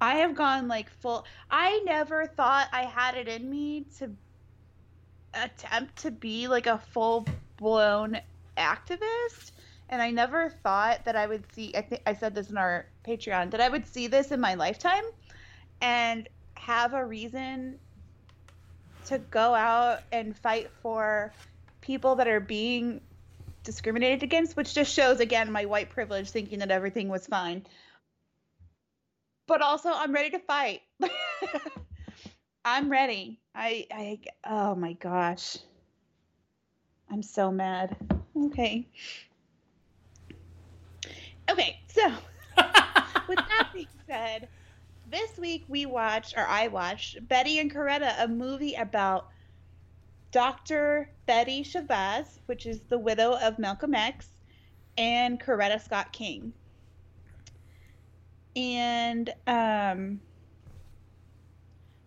I 0.02 0.16
have 0.16 0.34
gone 0.34 0.66
like 0.66 0.90
full. 1.00 1.24
I 1.48 1.80
never 1.84 2.26
thought 2.26 2.66
I 2.72 2.82
had 2.82 3.14
it 3.14 3.28
in 3.28 3.48
me 3.48 3.86
to 3.98 4.10
attempt 5.32 5.96
to 5.98 6.10
be 6.10 6.48
like 6.48 6.66
a 6.66 6.78
full 6.78 7.24
blown 7.56 8.18
activist 8.58 9.52
and 9.88 10.02
I 10.02 10.10
never 10.10 10.48
thought 10.48 11.04
that 11.04 11.14
I 11.14 11.26
would 11.26 11.44
see. 11.52 11.72
I 11.76 11.82
think 11.82 12.02
I 12.04 12.14
said 12.14 12.34
this 12.34 12.50
in 12.50 12.56
our 12.56 12.86
Patreon 13.06 13.52
that 13.52 13.60
I 13.60 13.68
would 13.68 13.86
see 13.86 14.08
this 14.08 14.32
in 14.32 14.40
my 14.40 14.54
lifetime, 14.54 15.04
and 15.80 16.28
have 16.54 16.94
a 16.94 17.04
reason 17.04 17.78
to 19.06 19.18
go 19.18 19.54
out 19.54 20.00
and 20.10 20.36
fight 20.36 20.70
for 20.80 21.32
people 21.80 22.16
that 22.16 22.26
are 22.26 22.40
being 22.40 23.02
discriminated 23.64 24.22
against, 24.22 24.56
which 24.56 24.74
just 24.74 24.92
shows 24.92 25.20
again 25.20 25.52
my 25.52 25.66
white 25.66 25.90
privilege 25.90 26.30
thinking 26.30 26.60
that 26.60 26.70
everything 26.70 27.08
was 27.08 27.26
fine. 27.26 27.64
But 29.46 29.62
also, 29.62 29.90
I'm 29.92 30.12
ready 30.12 30.30
to 30.30 30.38
fight. 30.38 30.82
I'm 32.64 32.88
ready. 32.88 33.40
I, 33.54 33.86
I, 33.90 34.18
oh 34.48 34.74
my 34.74 34.92
gosh. 34.94 35.58
I'm 37.10 37.22
so 37.22 37.50
mad. 37.50 37.96
Okay. 38.36 38.86
Okay, 41.50 41.80
so 41.88 42.08
with 43.28 43.36
that 43.36 43.70
being 43.74 43.88
said, 44.06 44.48
this 45.10 45.36
week 45.36 45.64
we 45.68 45.84
watched, 45.84 46.34
or 46.36 46.46
I 46.46 46.68
watched, 46.68 47.26
Betty 47.28 47.58
and 47.58 47.70
Coretta, 47.70 48.14
a 48.22 48.28
movie 48.28 48.74
about 48.74 49.28
Dr. 50.30 51.10
Betty 51.26 51.62
Shabazz, 51.62 52.38
which 52.46 52.64
is 52.64 52.80
the 52.88 52.98
widow 52.98 53.36
of 53.42 53.58
Malcolm 53.58 53.94
X, 53.94 54.28
and 54.96 55.38
Coretta 55.38 55.82
Scott 55.82 56.12
King. 56.12 56.54
And, 58.54 59.32
um, 59.46 60.20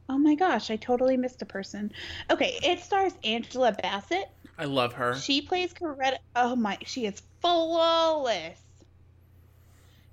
oh 0.10 0.18
my 0.18 0.36
gosh, 0.36 0.70
I 0.70 0.76
totally 0.76 1.18
missed 1.18 1.42
a 1.42 1.46
person. 1.46 1.92
Okay, 2.30 2.58
it 2.64 2.80
stars 2.80 3.14
Angela 3.24 3.76
Bassett. 3.82 4.30
I 4.58 4.66
love 4.66 4.94
her. 4.94 5.16
She 5.16 5.42
plays 5.42 5.74
Coretta. 5.74 6.18
Oh 6.36 6.56
my, 6.56 6.78
she 6.86 7.06
is 7.06 7.22
flawless. 7.42 8.62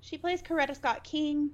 She 0.01 0.17
plays 0.17 0.41
Coretta 0.41 0.75
Scott 0.75 1.03
King. 1.03 1.51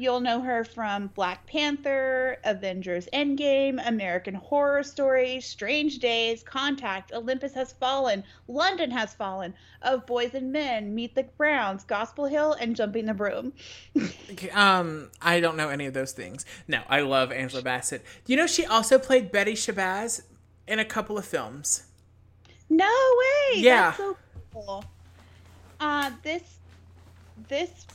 You'll 0.00 0.20
know 0.20 0.40
her 0.40 0.64
from 0.64 1.08
Black 1.08 1.46
Panther, 1.46 2.38
Avengers 2.44 3.06
Endgame, 3.12 3.86
American 3.86 4.32
Horror 4.32 4.82
Story, 4.82 5.42
Strange 5.42 5.98
Days, 5.98 6.42
Contact, 6.42 7.12
Olympus 7.12 7.52
Has 7.52 7.72
Fallen, 7.74 8.24
London 8.48 8.90
Has 8.92 9.12
Fallen, 9.12 9.52
Of 9.82 10.06
Boys 10.06 10.32
and 10.32 10.50
Men, 10.50 10.94
Meet 10.94 11.14
the 11.14 11.24
Browns, 11.24 11.84
Gospel 11.84 12.24
Hill, 12.24 12.54
and 12.54 12.74
Jumping 12.74 13.04
the 13.04 13.12
Broom. 13.12 13.52
um, 14.54 15.10
I 15.20 15.38
don't 15.38 15.58
know 15.58 15.68
any 15.68 15.84
of 15.84 15.92
those 15.92 16.12
things. 16.12 16.46
No, 16.66 16.80
I 16.88 17.02
love 17.02 17.30
Angela 17.30 17.60
Bassett. 17.60 18.02
Do 18.24 18.32
you 18.32 18.38
know 18.38 18.46
she 18.46 18.64
also 18.64 18.98
played 18.98 19.30
Betty 19.30 19.52
Shabazz 19.52 20.22
in 20.66 20.78
a 20.78 20.84
couple 20.86 21.18
of 21.18 21.26
films? 21.26 21.82
No 22.70 22.86
way! 22.86 23.60
Yeah. 23.60 23.82
That's 23.90 23.98
so 23.98 24.16
cool. 24.54 24.84
Uh, 25.78 26.10
this 26.22 26.42
this 27.48 27.86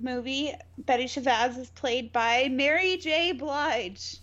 movie, 0.00 0.52
Betty 0.78 1.04
Shabazz 1.04 1.58
is 1.58 1.70
played 1.70 2.12
by 2.12 2.48
Mary 2.50 2.96
J. 2.96 3.32
Blige. 3.32 4.16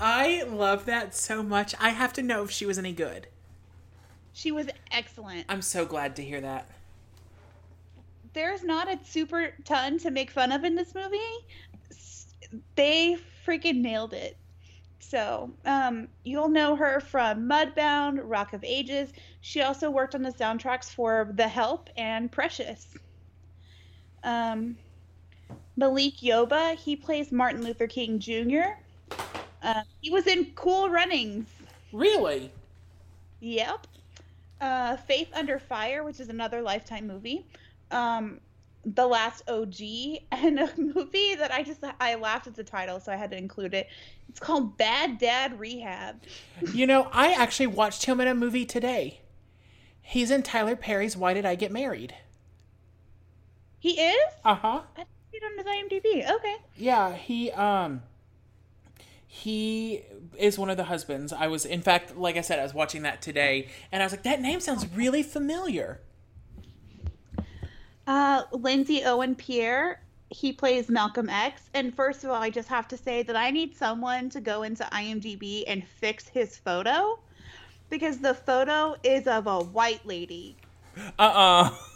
I 0.00 0.42
love 0.42 0.86
that 0.86 1.14
so 1.14 1.42
much. 1.42 1.74
I 1.80 1.90
have 1.90 2.12
to 2.14 2.22
know 2.22 2.44
if 2.44 2.50
she 2.50 2.66
was 2.66 2.78
any 2.78 2.92
good. 2.92 3.28
She 4.32 4.50
was 4.50 4.66
excellent. 4.90 5.46
I'm 5.48 5.62
so 5.62 5.86
glad 5.86 6.16
to 6.16 6.22
hear 6.22 6.40
that. 6.40 6.68
There's 8.32 8.64
not 8.64 8.92
a 8.92 8.98
super 9.04 9.54
ton 9.64 9.98
to 9.98 10.10
make 10.10 10.30
fun 10.30 10.50
of 10.50 10.64
in 10.64 10.74
this 10.74 10.94
movie. 10.94 11.18
They 12.74 13.16
freaking 13.46 13.76
nailed 13.76 14.12
it. 14.12 14.36
So, 14.98 15.52
um, 15.64 16.08
you'll 16.24 16.48
know 16.48 16.74
her 16.74 16.98
from 16.98 17.48
Mudbound, 17.48 18.20
Rock 18.24 18.52
of 18.52 18.64
Ages. 18.64 19.12
She 19.42 19.62
also 19.62 19.88
worked 19.88 20.16
on 20.16 20.22
the 20.22 20.32
soundtracks 20.32 20.90
for 20.90 21.30
The 21.34 21.46
Help 21.46 21.88
and 21.96 22.32
Precious. 22.32 22.88
Um, 24.24 24.76
Malik 25.76 26.16
Yoba, 26.16 26.74
he 26.76 26.96
plays 26.96 27.30
Martin 27.30 27.62
Luther 27.62 27.86
King 27.86 28.18
Jr. 28.18 28.78
Uh, 29.62 29.82
he 30.00 30.10
was 30.10 30.26
in 30.26 30.46
Cool 30.54 30.90
Runnings. 30.90 31.46
Really? 31.92 32.50
Yep. 33.40 33.86
Uh, 34.60 34.96
Faith 34.96 35.28
Under 35.34 35.58
Fire, 35.58 36.04
which 36.04 36.20
is 36.20 36.28
another 36.28 36.62
Lifetime 36.62 37.06
movie. 37.06 37.46
Um, 37.90 38.40
the 38.84 39.06
Last 39.06 39.48
OG, 39.48 39.74
and 40.32 40.60
a 40.60 40.70
movie 40.76 41.34
that 41.34 41.52
I 41.52 41.62
just 41.62 41.82
I 42.00 42.14
laughed 42.16 42.46
at 42.46 42.54
the 42.54 42.64
title, 42.64 43.00
so 43.00 43.12
I 43.12 43.16
had 43.16 43.30
to 43.30 43.36
include 43.36 43.74
it. 43.74 43.88
It's 44.28 44.40
called 44.40 44.76
Bad 44.76 45.18
Dad 45.18 45.58
Rehab. 45.58 46.22
You 46.72 46.86
know, 46.86 47.08
I 47.12 47.32
actually 47.32 47.68
watched 47.68 48.04
him 48.04 48.20
in 48.20 48.28
a 48.28 48.34
movie 48.34 48.64
today. 48.64 49.20
He's 50.02 50.30
in 50.30 50.42
Tyler 50.42 50.76
Perry's 50.76 51.16
Why 51.16 51.32
Did 51.34 51.46
I 51.46 51.54
Get 51.54 51.72
Married? 51.72 52.14
He 53.84 54.00
is? 54.00 54.32
Uh 54.46 54.54
huh. 54.54 54.80
I 54.96 55.02
see 55.30 55.36
it 55.36 55.42
on 55.44 55.58
his 55.58 55.66
IMDb. 55.66 56.36
Okay. 56.36 56.56
Yeah, 56.74 57.12
he 57.12 57.50
um 57.50 58.00
he 59.26 60.00
is 60.38 60.58
one 60.58 60.70
of 60.70 60.78
the 60.78 60.84
husbands. 60.84 61.34
I 61.34 61.48
was 61.48 61.66
in 61.66 61.82
fact, 61.82 62.16
like 62.16 62.38
I 62.38 62.40
said, 62.40 62.58
I 62.58 62.62
was 62.62 62.72
watching 62.72 63.02
that 63.02 63.20
today 63.20 63.68
and 63.92 64.02
I 64.02 64.06
was 64.06 64.14
like, 64.14 64.22
that 64.22 64.40
name 64.40 64.60
sounds 64.60 64.86
really 64.96 65.22
familiar. 65.22 66.00
Uh 68.06 68.44
Lindsay 68.52 69.04
Owen 69.04 69.34
Pierre, 69.34 70.00
he 70.30 70.50
plays 70.50 70.88
Malcolm 70.88 71.28
X. 71.28 71.68
And 71.74 71.94
first 71.94 72.24
of 72.24 72.30
all, 72.30 72.42
I 72.42 72.48
just 72.48 72.70
have 72.70 72.88
to 72.88 72.96
say 72.96 73.22
that 73.24 73.36
I 73.36 73.50
need 73.50 73.76
someone 73.76 74.30
to 74.30 74.40
go 74.40 74.62
into 74.62 74.84
IMDb 74.84 75.64
and 75.66 75.86
fix 75.86 76.26
his 76.26 76.56
photo 76.56 77.18
because 77.90 78.16
the 78.20 78.32
photo 78.32 78.96
is 79.02 79.26
of 79.26 79.46
a 79.46 79.62
white 79.62 80.06
lady 80.06 80.56
Uh 81.18 81.22
uh 81.22 81.70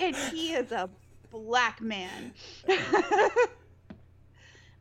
and 0.00 0.16
he 0.16 0.52
is 0.52 0.72
a 0.72 0.88
black 1.30 1.80
man. 1.80 2.32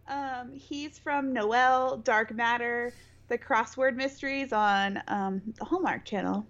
um, 0.08 0.52
he's 0.54 1.00
from 1.00 1.34
Noel, 1.34 1.98
Dark 1.98 2.34
Matter, 2.34 2.94
the 3.28 3.38
crossword 3.38 3.96
mysteries 3.96 4.54
on 4.54 5.02
um, 5.08 5.42
the 5.58 5.66
Hallmark 5.66 6.06
Channel. 6.06 6.46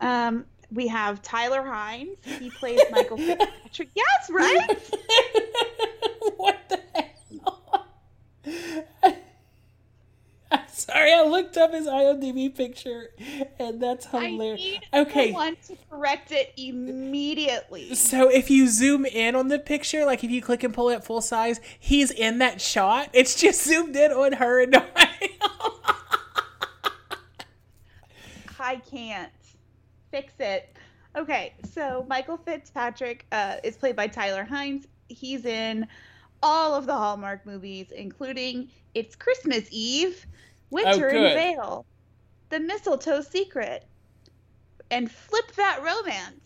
Um, 0.00 0.44
we 0.70 0.88
have 0.88 1.22
Tyler 1.22 1.62
Hynes. 1.62 2.22
He 2.24 2.50
plays 2.50 2.80
Michael 2.90 3.16
Fitzpatrick. 3.18 3.90
Yes, 3.94 4.30
right? 4.30 4.68
what 6.36 6.68
the 6.68 6.80
hell? 6.94 7.86
Sorry, 10.86 11.12
I 11.12 11.24
looked 11.24 11.56
up 11.56 11.72
his 11.72 11.88
IMDb 11.88 12.54
picture, 12.54 13.10
and 13.58 13.82
that's 13.82 14.06
hilarious. 14.06 14.60
I 14.60 14.64
need 14.64 14.80
okay, 14.94 15.26
someone 15.32 15.56
to 15.66 15.76
correct 15.90 16.30
it 16.30 16.52
immediately. 16.56 17.92
so 17.96 18.30
if 18.30 18.50
you 18.50 18.68
zoom 18.68 19.04
in 19.04 19.34
on 19.34 19.48
the 19.48 19.58
picture, 19.58 20.04
like 20.04 20.22
if 20.22 20.30
you 20.30 20.40
click 20.40 20.62
and 20.62 20.72
pull 20.72 20.90
it 20.90 21.02
full 21.02 21.20
size, 21.20 21.60
he's 21.80 22.12
in 22.12 22.38
that 22.38 22.60
shot. 22.60 23.10
It's 23.12 23.34
just 23.34 23.64
zoomed 23.64 23.96
in 23.96 24.12
on 24.12 24.34
her 24.34 24.62
and 24.62 24.76
I. 24.96 25.30
I 28.60 28.76
can't 28.76 29.32
fix 30.12 30.34
it. 30.38 30.72
Okay, 31.16 31.54
so 31.64 32.06
Michael 32.08 32.36
Fitzpatrick 32.36 33.26
uh, 33.32 33.56
is 33.64 33.76
played 33.76 33.96
by 33.96 34.06
Tyler 34.06 34.46
Hynes. 34.48 34.86
He's 35.08 35.46
in 35.46 35.88
all 36.44 36.76
of 36.76 36.86
the 36.86 36.94
Hallmark 36.94 37.44
movies, 37.44 37.90
including 37.90 38.68
It's 38.94 39.16
Christmas 39.16 39.66
Eve, 39.72 40.26
Winter 40.70 41.08
in 41.08 41.14
good. 41.14 41.34
Vail, 41.34 41.86
The 42.48 42.60
Mistletoe 42.60 43.20
Secret, 43.22 43.84
and 44.90 45.10
Flip 45.10 45.52
That 45.56 45.82
Romance. 45.82 46.40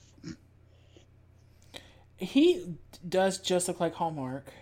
he 2.16 2.74
does 3.08 3.38
just 3.38 3.68
look 3.68 3.80
like 3.80 3.94
Hallmark. 3.94 4.52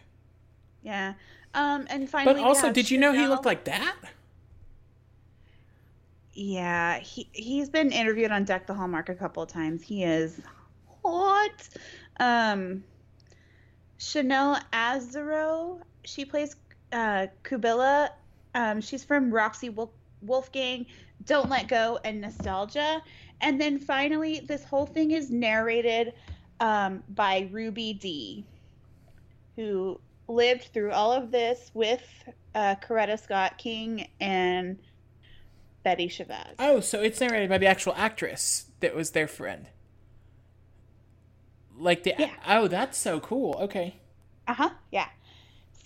Yeah. 0.82 1.14
Um, 1.54 1.86
and 1.90 2.08
finally, 2.08 2.34
But 2.40 2.46
also, 2.46 2.72
did 2.72 2.90
you 2.90 2.98
know 2.98 3.12
he 3.12 3.26
looked 3.26 3.46
like 3.46 3.64
that? 3.64 3.96
Yeah, 6.34 6.98
he 7.00 7.28
he's 7.32 7.68
been 7.68 7.90
interviewed 7.90 8.30
on 8.30 8.44
Deck 8.44 8.66
the 8.66 8.74
Hallmark 8.74 9.08
a 9.08 9.14
couple 9.14 9.42
of 9.42 9.48
times. 9.48 9.82
He 9.82 10.04
is 10.04 10.40
hot. 11.04 11.68
Um, 12.20 12.84
Chanel 13.98 14.60
Azaro, 14.72 15.80
she 16.04 16.24
plays 16.24 16.54
uh, 16.92 17.26
Kubilla. 17.42 18.10
Um, 18.58 18.80
she's 18.80 19.04
from 19.04 19.30
Roxy 19.30 19.68
Wolf- 19.68 19.92
Wolfgang, 20.20 20.84
Don't 21.24 21.48
Let 21.48 21.68
Go, 21.68 22.00
and 22.02 22.20
Nostalgia. 22.20 23.00
And 23.40 23.60
then 23.60 23.78
finally, 23.78 24.40
this 24.40 24.64
whole 24.64 24.84
thing 24.84 25.12
is 25.12 25.30
narrated 25.30 26.12
um, 26.58 27.04
by 27.10 27.48
Ruby 27.52 27.92
Dee, 27.92 28.44
who 29.54 30.00
lived 30.26 30.70
through 30.74 30.90
all 30.90 31.12
of 31.12 31.30
this 31.30 31.70
with 31.72 32.02
uh, 32.56 32.74
Coretta 32.82 33.16
Scott 33.16 33.58
King 33.58 34.08
and 34.20 34.76
Betty 35.84 36.08
Shabazz. 36.08 36.54
Oh, 36.58 36.80
so 36.80 37.00
it's 37.00 37.20
narrated 37.20 37.48
by 37.48 37.58
the 37.58 37.66
actual 37.66 37.94
actress 37.96 38.66
that 38.80 38.92
was 38.92 39.12
their 39.12 39.28
friend. 39.28 39.66
Like 41.78 42.02
the 42.02 42.14
Yeah. 42.18 42.30
oh, 42.44 42.66
that's 42.66 42.98
so 42.98 43.20
cool. 43.20 43.56
Okay. 43.60 44.00
Uh 44.48 44.54
huh. 44.54 44.70
Yeah. 44.90 45.06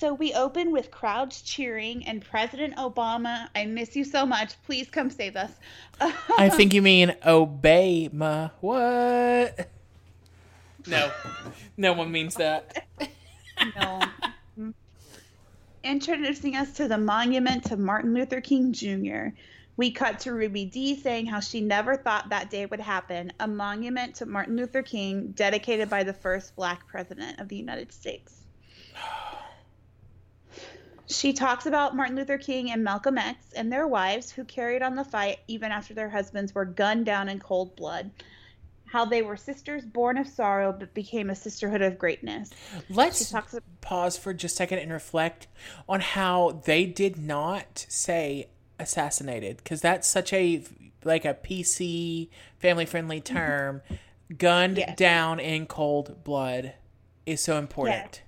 So 0.02 0.12
we 0.14 0.35
open 0.35 0.73
with 0.73 0.90
crowds 0.90 1.42
cheering 1.42 2.04
and 2.09 2.25
President 2.25 2.75
Obama, 2.75 3.49
I 3.54 3.66
miss 3.66 3.94
you 3.94 4.02
so 4.02 4.26
much. 4.26 4.61
Please 4.64 4.90
come 4.90 5.11
save 5.11 5.37
us. 5.37 5.52
I 6.00 6.49
think 6.52 6.75
you 6.75 6.82
mean 6.82 7.15
Obama. 7.25 8.50
What? 8.60 9.71
No, 10.88 11.12
no 11.76 11.93
one 11.93 12.10
means 12.10 12.34
that. 12.34 12.84
no. 13.76 14.73
Introducing 15.84 16.56
us 16.56 16.73
to 16.73 16.88
the 16.88 16.99
monument 16.99 17.67
to 17.67 17.76
Martin 17.76 18.12
Luther 18.12 18.41
King 18.41 18.73
Jr. 18.73 19.28
We 19.76 19.93
cut 19.93 20.19
to 20.21 20.32
Ruby 20.32 20.65
Dee 20.65 20.99
saying 20.99 21.26
how 21.26 21.38
she 21.38 21.60
never 21.60 21.97
thought 21.97 22.28
that 22.30 22.50
day 22.50 22.67
would 22.67 22.80
happen 22.80 23.32
a 23.38 23.47
monument 23.47 24.17
to 24.17 24.26
Martin 24.26 24.56
Luther 24.56 24.82
King 24.82 25.28
dedicated 25.28 25.88
by 25.88 26.02
the 26.02 26.12
first 26.12 26.56
black 26.56 26.88
president 26.88 27.38
of 27.38 27.47
the 27.47 27.54
United 27.56 27.93
States. 27.93 28.41
She 31.12 31.32
talks 31.32 31.66
about 31.66 31.94
Martin 31.94 32.16
Luther 32.16 32.38
King 32.38 32.70
and 32.70 32.82
Malcolm 32.82 33.18
X 33.18 33.52
and 33.54 33.70
their 33.70 33.86
wives 33.86 34.30
who 34.30 34.44
carried 34.44 34.82
on 34.82 34.96
the 34.96 35.04
fight 35.04 35.38
even 35.46 35.70
after 35.70 35.94
their 35.94 36.08
husbands 36.08 36.54
were 36.54 36.64
gunned 36.64 37.06
down 37.06 37.28
in 37.28 37.38
cold 37.38 37.76
blood. 37.76 38.10
How 38.86 39.04
they 39.04 39.22
were 39.22 39.36
sisters 39.36 39.84
born 39.84 40.18
of 40.18 40.26
sorrow 40.26 40.72
but 40.72 40.92
became 40.94 41.30
a 41.30 41.34
sisterhood 41.34 41.82
of 41.82 41.98
greatness. 41.98 42.50
Let's 42.90 43.26
She 43.26 43.32
talks 43.32 43.54
ab- 43.54 43.62
pause 43.80 44.16
for 44.16 44.34
just 44.34 44.54
a 44.54 44.56
second 44.56 44.78
and 44.80 44.92
reflect 44.92 45.46
on 45.88 46.00
how 46.00 46.62
they 46.64 46.84
did 46.86 47.18
not 47.18 47.86
say 47.88 48.48
assassinated 48.78 49.58
because 49.58 49.80
that's 49.80 50.08
such 50.08 50.32
a 50.32 50.62
like 51.04 51.25
a 51.25 51.34
PC 51.34 52.28
family 52.58 52.86
friendly 52.86 53.20
mm-hmm. 53.20 53.34
term. 53.34 53.82
Gunned 54.38 54.78
Yes. 54.78 54.96
down 54.96 55.40
in 55.40 55.66
cold 55.66 56.25
blood 56.25 56.75
is 57.26 57.42
so 57.42 57.58
important. 57.58 58.22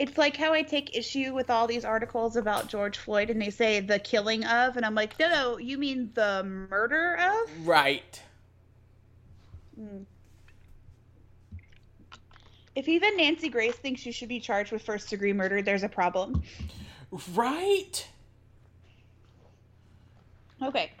It's 0.00 0.16
like 0.16 0.34
how 0.34 0.54
I 0.54 0.62
take 0.62 0.96
issue 0.96 1.34
with 1.34 1.50
all 1.50 1.66
these 1.66 1.84
articles 1.84 2.36
about 2.36 2.68
George 2.68 2.96
Floyd 2.96 3.28
and 3.28 3.40
they 3.40 3.50
say 3.50 3.80
the 3.80 3.98
killing 3.98 4.46
of, 4.46 4.78
and 4.78 4.86
I'm 4.86 4.94
like, 4.94 5.18
no, 5.18 5.28
no, 5.28 5.58
you 5.58 5.76
mean 5.76 6.10
the 6.14 6.42
murder 6.42 7.18
of? 7.20 7.66
Right. 7.68 8.22
If 12.74 12.88
even 12.88 13.18
Nancy 13.18 13.50
Grace 13.50 13.74
thinks 13.74 14.06
you 14.06 14.10
should 14.10 14.30
be 14.30 14.40
charged 14.40 14.72
with 14.72 14.80
first 14.80 15.10
degree 15.10 15.34
murder, 15.34 15.60
there's 15.60 15.82
a 15.82 15.88
problem. 15.88 16.44
Right. 17.34 18.08
Okay. 20.62 20.92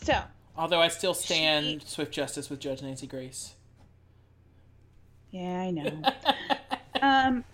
So, 0.00 0.18
Although 0.56 0.80
I 0.80 0.88
still 0.88 1.12
stand 1.12 1.82
swift 1.82 2.14
justice 2.14 2.48
with 2.48 2.58
Judge 2.58 2.80
Nancy 2.80 3.06
Grace. 3.06 3.52
yeah, 5.30 5.60
I 5.60 5.70
know. 5.70 6.02
um, 7.02 7.44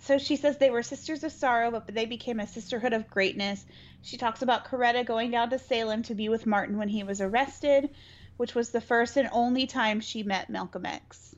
so 0.00 0.16
she 0.16 0.36
says 0.36 0.56
they 0.56 0.70
were 0.70 0.82
sisters 0.82 1.24
of 1.24 1.32
sorrow, 1.32 1.70
but 1.70 1.86
they 1.86 2.06
became 2.06 2.40
a 2.40 2.46
sisterhood 2.46 2.94
of 2.94 3.10
greatness. 3.10 3.64
She 4.02 4.16
talks 4.16 4.40
about 4.40 4.64
Coretta 4.64 5.04
going 5.04 5.30
down 5.30 5.50
to 5.50 5.58
Salem 5.58 6.02
to 6.04 6.14
be 6.14 6.30
with 6.30 6.46
Martin 6.46 6.78
when 6.78 6.88
he 6.88 7.02
was 7.02 7.20
arrested, 7.20 7.90
which 8.38 8.54
was 8.54 8.70
the 8.70 8.80
first 8.80 9.18
and 9.18 9.28
only 9.30 9.66
time 9.66 10.00
she 10.00 10.22
met 10.22 10.48
Malcolm 10.48 10.86
X. 10.86 11.36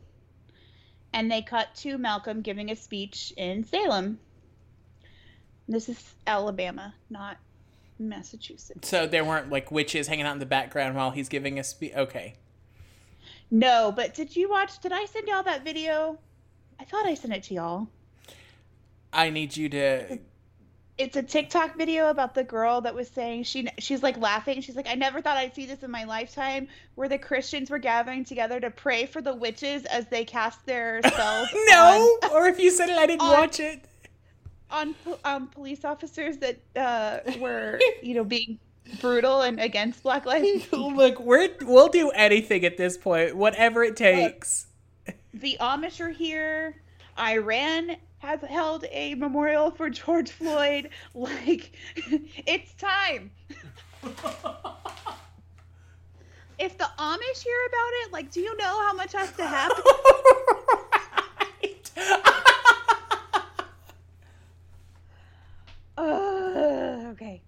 And 1.12 1.30
they 1.30 1.42
cut 1.42 1.74
to 1.76 1.98
Malcolm 1.98 2.40
giving 2.40 2.70
a 2.70 2.76
speech 2.76 3.32
in 3.36 3.64
Salem. 3.64 4.20
This 5.68 5.88
is 5.88 6.14
Alabama, 6.26 6.94
not 7.10 7.38
Massachusetts. 7.98 8.88
So 8.88 9.08
there 9.08 9.24
weren't 9.24 9.50
like 9.50 9.72
witches 9.72 10.06
hanging 10.06 10.24
out 10.24 10.34
in 10.34 10.38
the 10.38 10.46
background 10.46 10.94
while 10.94 11.10
he's 11.10 11.28
giving 11.28 11.58
a 11.58 11.64
speech. 11.64 11.94
Okay. 11.94 12.34
No, 13.50 13.92
but 13.94 14.14
did 14.14 14.36
you 14.36 14.48
watch? 14.48 14.78
Did 14.78 14.92
I 14.92 15.04
send 15.06 15.26
y'all 15.26 15.42
that 15.42 15.64
video? 15.64 16.18
I 16.78 16.84
thought 16.84 17.06
I 17.06 17.14
sent 17.14 17.34
it 17.34 17.42
to 17.44 17.54
y'all. 17.54 17.88
I 19.12 19.30
need 19.30 19.56
you 19.56 19.68
to. 19.70 20.18
it's 20.98 21.16
a 21.16 21.22
TikTok 21.22 21.76
video 21.76 22.10
about 22.10 22.34
the 22.34 22.44
girl 22.44 22.80
that 22.82 22.94
was 22.94 23.08
saying 23.08 23.44
she 23.44 23.68
she's 23.78 24.02
like 24.02 24.16
laughing. 24.18 24.60
She's 24.60 24.76
like, 24.76 24.86
I 24.88 24.94
never 24.94 25.20
thought 25.20 25.36
I'd 25.36 25.54
see 25.54 25.66
this 25.66 25.82
in 25.82 25.90
my 25.90 26.04
lifetime, 26.04 26.68
where 26.94 27.08
the 27.08 27.18
Christians 27.18 27.70
were 27.70 27.78
gathering 27.78 28.24
together 28.24 28.60
to 28.60 28.70
pray 28.70 29.06
for 29.06 29.20
the 29.20 29.34
witches 29.34 29.84
as 29.86 30.06
they 30.08 30.24
cast 30.24 30.64
their 30.66 31.00
spells. 31.06 31.48
No! 31.68 32.18
or 32.32 32.46
if 32.46 32.58
you 32.58 32.70
said 32.70 32.88
it, 32.88 32.96
I 32.98 33.06
didn't 33.06 33.22
on- 33.22 33.32
watch 33.32 33.60
it. 33.60 33.84
on 34.70 34.94
on 35.04 35.18
um, 35.24 35.48
police 35.48 35.84
officers 35.84 36.38
that 36.38 36.58
uh, 36.76 37.18
were 37.38 37.78
you 38.02 38.14
know 38.14 38.24
being 38.24 38.58
brutal 39.00 39.42
and 39.42 39.60
against 39.60 40.02
Black 40.02 40.26
Lives. 40.26 40.70
Look, 40.72 41.20
we're, 41.20 41.50
we'll 41.62 41.88
do 41.88 42.10
anything 42.10 42.64
at 42.64 42.76
this 42.76 42.96
point, 42.98 43.36
whatever 43.36 43.84
it 43.84 43.96
takes. 43.96 44.66
the 45.32 45.56
Amish 45.60 46.00
are 46.00 46.10
here. 46.10 46.76
Iran 47.18 47.96
has 48.22 48.40
held 48.42 48.86
a 48.92 49.14
memorial 49.16 49.70
for 49.72 49.90
George 49.90 50.30
Floyd. 50.30 50.88
Like, 51.14 51.72
it's 52.46 52.72
time. 52.74 53.30
if 56.58 56.78
the 56.78 56.88
Amish 56.98 57.42
hear 57.42 57.58
about 57.68 57.90
it, 58.00 58.12
like, 58.12 58.30
do 58.30 58.40
you 58.40 58.56
know 58.56 58.80
how 58.80 58.94
much 58.94 59.12
has 59.12 59.32
to 59.32 59.46
happen? 59.46 59.82
Uh, 65.98 67.10
okay. 67.10 67.42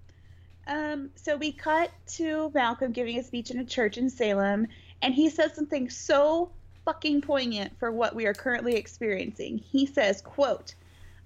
Um, 0.67 1.11
so 1.15 1.37
we 1.37 1.53
cut 1.53 1.91
to 2.17 2.51
Malcolm 2.55 2.93
giving 2.93 3.19
a 3.19 3.23
speech 3.23 3.51
in 3.51 3.59
a 3.59 3.65
church 3.65 3.97
in 3.97 4.11
Salem, 4.11 4.67
and 5.03 5.15
he 5.15 5.31
says 5.31 5.55
something 5.55 5.89
so 5.89 6.51
fucking 6.85 7.23
poignant 7.23 7.73
for 7.79 7.91
what 7.91 8.15
we 8.15 8.27
are 8.27 8.35
currently 8.35 8.75
experiencing. 8.75 9.57
He 9.59 9.87
says, 9.87 10.21
quote, 10.21 10.75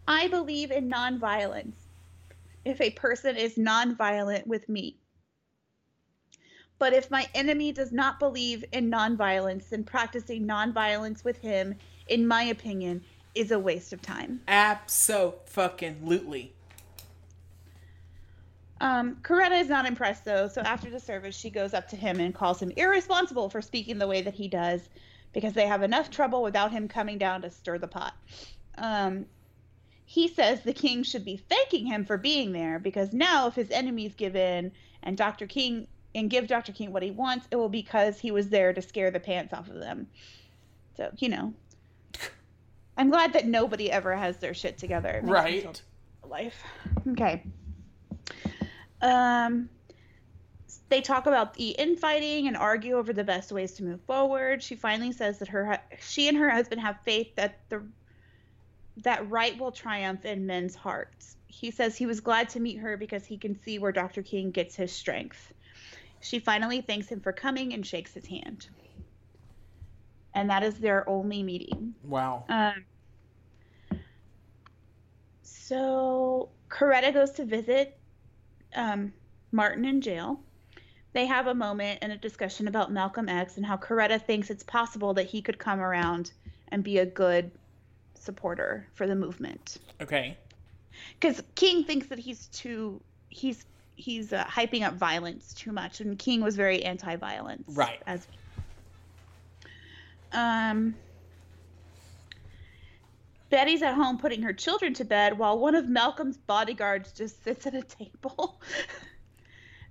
I 0.06 0.28
believe 0.28 0.70
in 0.70 0.88
nonviolence 0.90 1.74
if 2.64 2.80
a 2.80 2.90
person 2.90 3.36
is 3.36 3.56
nonviolent 3.56 4.46
with 4.46 4.68
me. 4.68 4.96
But 6.78 6.92
if 6.92 7.10
my 7.10 7.26
enemy 7.34 7.72
does 7.72 7.90
not 7.92 8.20
believe 8.20 8.64
in 8.72 8.90
nonviolence, 8.90 9.70
then 9.70 9.84
practicing 9.84 10.46
nonviolence 10.46 11.24
with 11.24 11.38
him, 11.38 11.74
in 12.06 12.26
my 12.26 12.44
opinion, 12.44 13.02
is 13.34 13.50
a 13.50 13.58
waste 13.58 13.92
of 13.92 14.00
time. 14.00 14.40
Abso-fucking-lutely. 14.48 16.54
Um, 18.80 19.16
Coretta 19.22 19.60
is 19.60 19.68
not 19.68 19.86
impressed 19.86 20.24
though, 20.24 20.46
so 20.46 20.60
after 20.60 20.88
the 20.88 21.00
service, 21.00 21.36
she 21.36 21.50
goes 21.50 21.74
up 21.74 21.88
to 21.88 21.96
him 21.96 22.20
and 22.20 22.32
calls 22.32 22.62
him 22.62 22.70
irresponsible 22.76 23.50
for 23.50 23.60
speaking 23.60 23.98
the 23.98 24.06
way 24.06 24.22
that 24.22 24.34
he 24.34 24.46
does 24.46 24.88
because 25.32 25.52
they 25.52 25.66
have 25.66 25.82
enough 25.82 26.10
trouble 26.10 26.42
without 26.42 26.70
him 26.70 26.88
coming 26.88 27.18
down 27.18 27.42
to 27.42 27.50
stir 27.50 27.78
the 27.78 27.88
pot. 27.88 28.14
Um, 28.76 29.26
he 30.04 30.28
says 30.28 30.62
the 30.62 30.72
king 30.72 31.02
should 31.02 31.24
be 31.24 31.36
thanking 31.36 31.86
him 31.86 32.04
for 32.04 32.16
being 32.16 32.52
there 32.52 32.78
because 32.78 33.12
now 33.12 33.46
if 33.46 33.54
his 33.54 33.70
enemies 33.70 34.14
give 34.14 34.36
in 34.36 34.72
and 35.02 35.16
Dr. 35.16 35.46
King 35.46 35.86
and 36.14 36.30
give 36.30 36.46
Dr. 36.46 36.72
King 36.72 36.92
what 36.92 37.02
he 37.02 37.10
wants, 37.10 37.46
it 37.50 37.56
will 37.56 37.68
be 37.68 37.82
because 37.82 38.18
he 38.18 38.30
was 38.30 38.48
there 38.48 38.72
to 38.72 38.80
scare 38.80 39.10
the 39.10 39.20
pants 39.20 39.52
off 39.52 39.68
of 39.68 39.74
them. 39.74 40.06
So, 40.96 41.10
you 41.18 41.28
know. 41.28 41.52
I'm 42.96 43.10
glad 43.10 43.34
that 43.34 43.46
nobody 43.46 43.92
ever 43.92 44.16
has 44.16 44.38
their 44.38 44.54
shit 44.54 44.78
together. 44.78 45.10
It 45.10 45.24
makes 45.24 45.26
me 45.26 45.32
Right. 45.34 45.82
Life. 46.24 46.62
Okay. 47.10 47.44
Um 49.00 49.68
they 50.88 51.00
talk 51.00 51.26
about 51.26 51.54
the 51.54 51.70
infighting 51.70 52.48
and 52.48 52.56
argue 52.56 52.96
over 52.96 53.12
the 53.12 53.24
best 53.24 53.52
ways 53.52 53.72
to 53.74 53.84
move 53.84 54.00
forward. 54.02 54.62
She 54.62 54.74
finally 54.74 55.12
says 55.12 55.38
that 55.38 55.48
her 55.48 55.78
she 56.00 56.28
and 56.28 56.36
her 56.36 56.48
husband 56.50 56.80
have 56.80 56.98
faith 57.04 57.34
that 57.36 57.60
the 57.68 57.82
that 58.98 59.28
right 59.30 59.56
will 59.58 59.72
triumph 59.72 60.24
in 60.24 60.46
men's 60.46 60.74
hearts. 60.74 61.36
He 61.46 61.70
says 61.70 61.96
he 61.96 62.06
was 62.06 62.20
glad 62.20 62.48
to 62.50 62.60
meet 62.60 62.78
her 62.78 62.96
because 62.96 63.24
he 63.24 63.38
can 63.38 63.60
see 63.62 63.78
where 63.78 63.92
Dr. 63.92 64.22
King 64.22 64.50
gets 64.50 64.74
his 64.74 64.92
strength. 64.92 65.52
She 66.20 66.38
finally 66.38 66.80
thanks 66.80 67.08
him 67.08 67.20
for 67.20 67.32
coming 67.32 67.72
and 67.74 67.86
shakes 67.86 68.14
his 68.14 68.26
hand. 68.26 68.68
And 70.34 70.50
that 70.50 70.62
is 70.62 70.76
their 70.76 71.08
only 71.08 71.42
meeting. 71.42 71.94
Wow. 72.04 72.44
Um, 72.48 72.84
so 75.42 76.50
Coretta 76.68 77.12
goes 77.12 77.32
to 77.32 77.44
visit 77.44 77.98
um, 78.74 79.12
Martin 79.52 79.84
in 79.84 80.00
jail. 80.00 80.40
They 81.12 81.26
have 81.26 81.46
a 81.46 81.54
moment 81.54 82.00
and 82.02 82.12
a 82.12 82.16
discussion 82.16 82.68
about 82.68 82.92
Malcolm 82.92 83.28
X 83.28 83.56
and 83.56 83.64
how 83.64 83.76
Coretta 83.76 84.20
thinks 84.20 84.50
it's 84.50 84.62
possible 84.62 85.14
that 85.14 85.26
he 85.26 85.40
could 85.40 85.58
come 85.58 85.80
around 85.80 86.32
and 86.70 86.84
be 86.84 86.98
a 86.98 87.06
good 87.06 87.50
supporter 88.14 88.86
for 88.94 89.06
the 89.06 89.14
movement. 89.14 89.78
Okay. 90.00 90.36
Because 91.18 91.42
King 91.54 91.84
thinks 91.84 92.08
that 92.08 92.18
he's 92.18 92.46
too 92.48 93.00
he's 93.30 93.64
he's 93.96 94.32
uh, 94.32 94.44
hyping 94.44 94.86
up 94.86 94.94
violence 94.94 95.54
too 95.54 95.72
much, 95.72 96.00
and 96.00 96.18
King 96.18 96.42
was 96.42 96.56
very 96.56 96.84
anti-violence. 96.84 97.64
Right. 97.68 98.00
As 98.06 98.26
um. 100.32 100.94
Betty's 103.50 103.80
at 103.80 103.94
home 103.94 104.18
putting 104.18 104.42
her 104.42 104.52
children 104.52 104.92
to 104.92 105.06
bed 105.06 105.38
while 105.38 105.58
one 105.58 105.74
of 105.74 105.88
Malcolm's 105.88 106.36
bodyguards 106.36 107.12
just 107.12 107.42
sits 107.42 107.66
at 107.66 107.74
a 107.74 107.80
table. 107.82 108.60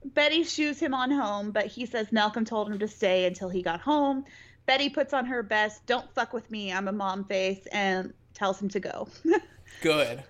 Betty 0.06 0.44
shoos 0.44 0.80
him 0.80 0.94
on 0.94 1.12
home, 1.12 1.52
but 1.52 1.66
he 1.66 1.86
says 1.86 2.12
Malcolm 2.12 2.46
told 2.46 2.72
him 2.72 2.80
to 2.80 2.88
stay 2.88 3.26
until 3.26 3.50
he 3.50 3.62
got 3.62 3.82
home. 3.82 4.26
Betty 4.66 4.90
puts 4.90 5.14
on 5.14 5.26
her 5.26 5.44
best, 5.44 5.86
don't 5.86 6.14
fuck 6.14 6.34
with 6.34 6.50
me, 6.52 6.72
I'm 6.72 6.88
a 6.88 6.92
mom 6.92 7.24
face, 7.24 7.66
and 7.72 8.14
tells 8.34 8.62
him 8.62 8.70
to 8.70 8.80
go. 8.80 9.08
Good. 9.82 10.24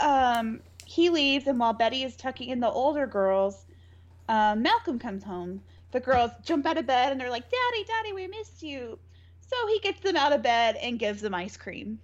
um, 0.00 0.60
he 0.84 1.10
leaves, 1.10 1.46
and 1.46 1.58
while 1.58 1.72
Betty 1.72 2.02
is 2.02 2.16
tucking 2.16 2.48
in 2.48 2.60
the 2.60 2.70
older 2.70 3.06
girls, 3.06 3.66
um, 4.28 4.62
Malcolm 4.62 4.98
comes 4.98 5.22
home. 5.22 5.62
The 5.90 6.00
girls 6.00 6.30
jump 6.44 6.66
out 6.66 6.76
of 6.76 6.86
bed 6.86 7.12
and 7.12 7.20
they're 7.20 7.30
like, 7.30 7.50
Daddy, 7.50 7.84
Daddy, 7.84 8.12
we 8.12 8.26
missed 8.26 8.62
you. 8.62 8.98
So 9.40 9.56
he 9.68 9.78
gets 9.78 10.00
them 10.00 10.16
out 10.16 10.32
of 10.32 10.42
bed 10.42 10.76
and 10.76 10.98
gives 10.98 11.22
them 11.22 11.34
ice 11.34 11.56
cream. 11.56 11.98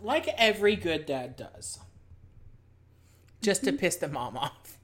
Like 0.00 0.28
every 0.36 0.76
good 0.76 1.06
dad 1.06 1.36
does. 1.36 1.78
Just 3.40 3.64
to 3.64 3.72
piss 3.72 3.96
the 3.96 4.08
mom 4.08 4.36
off. 4.36 4.78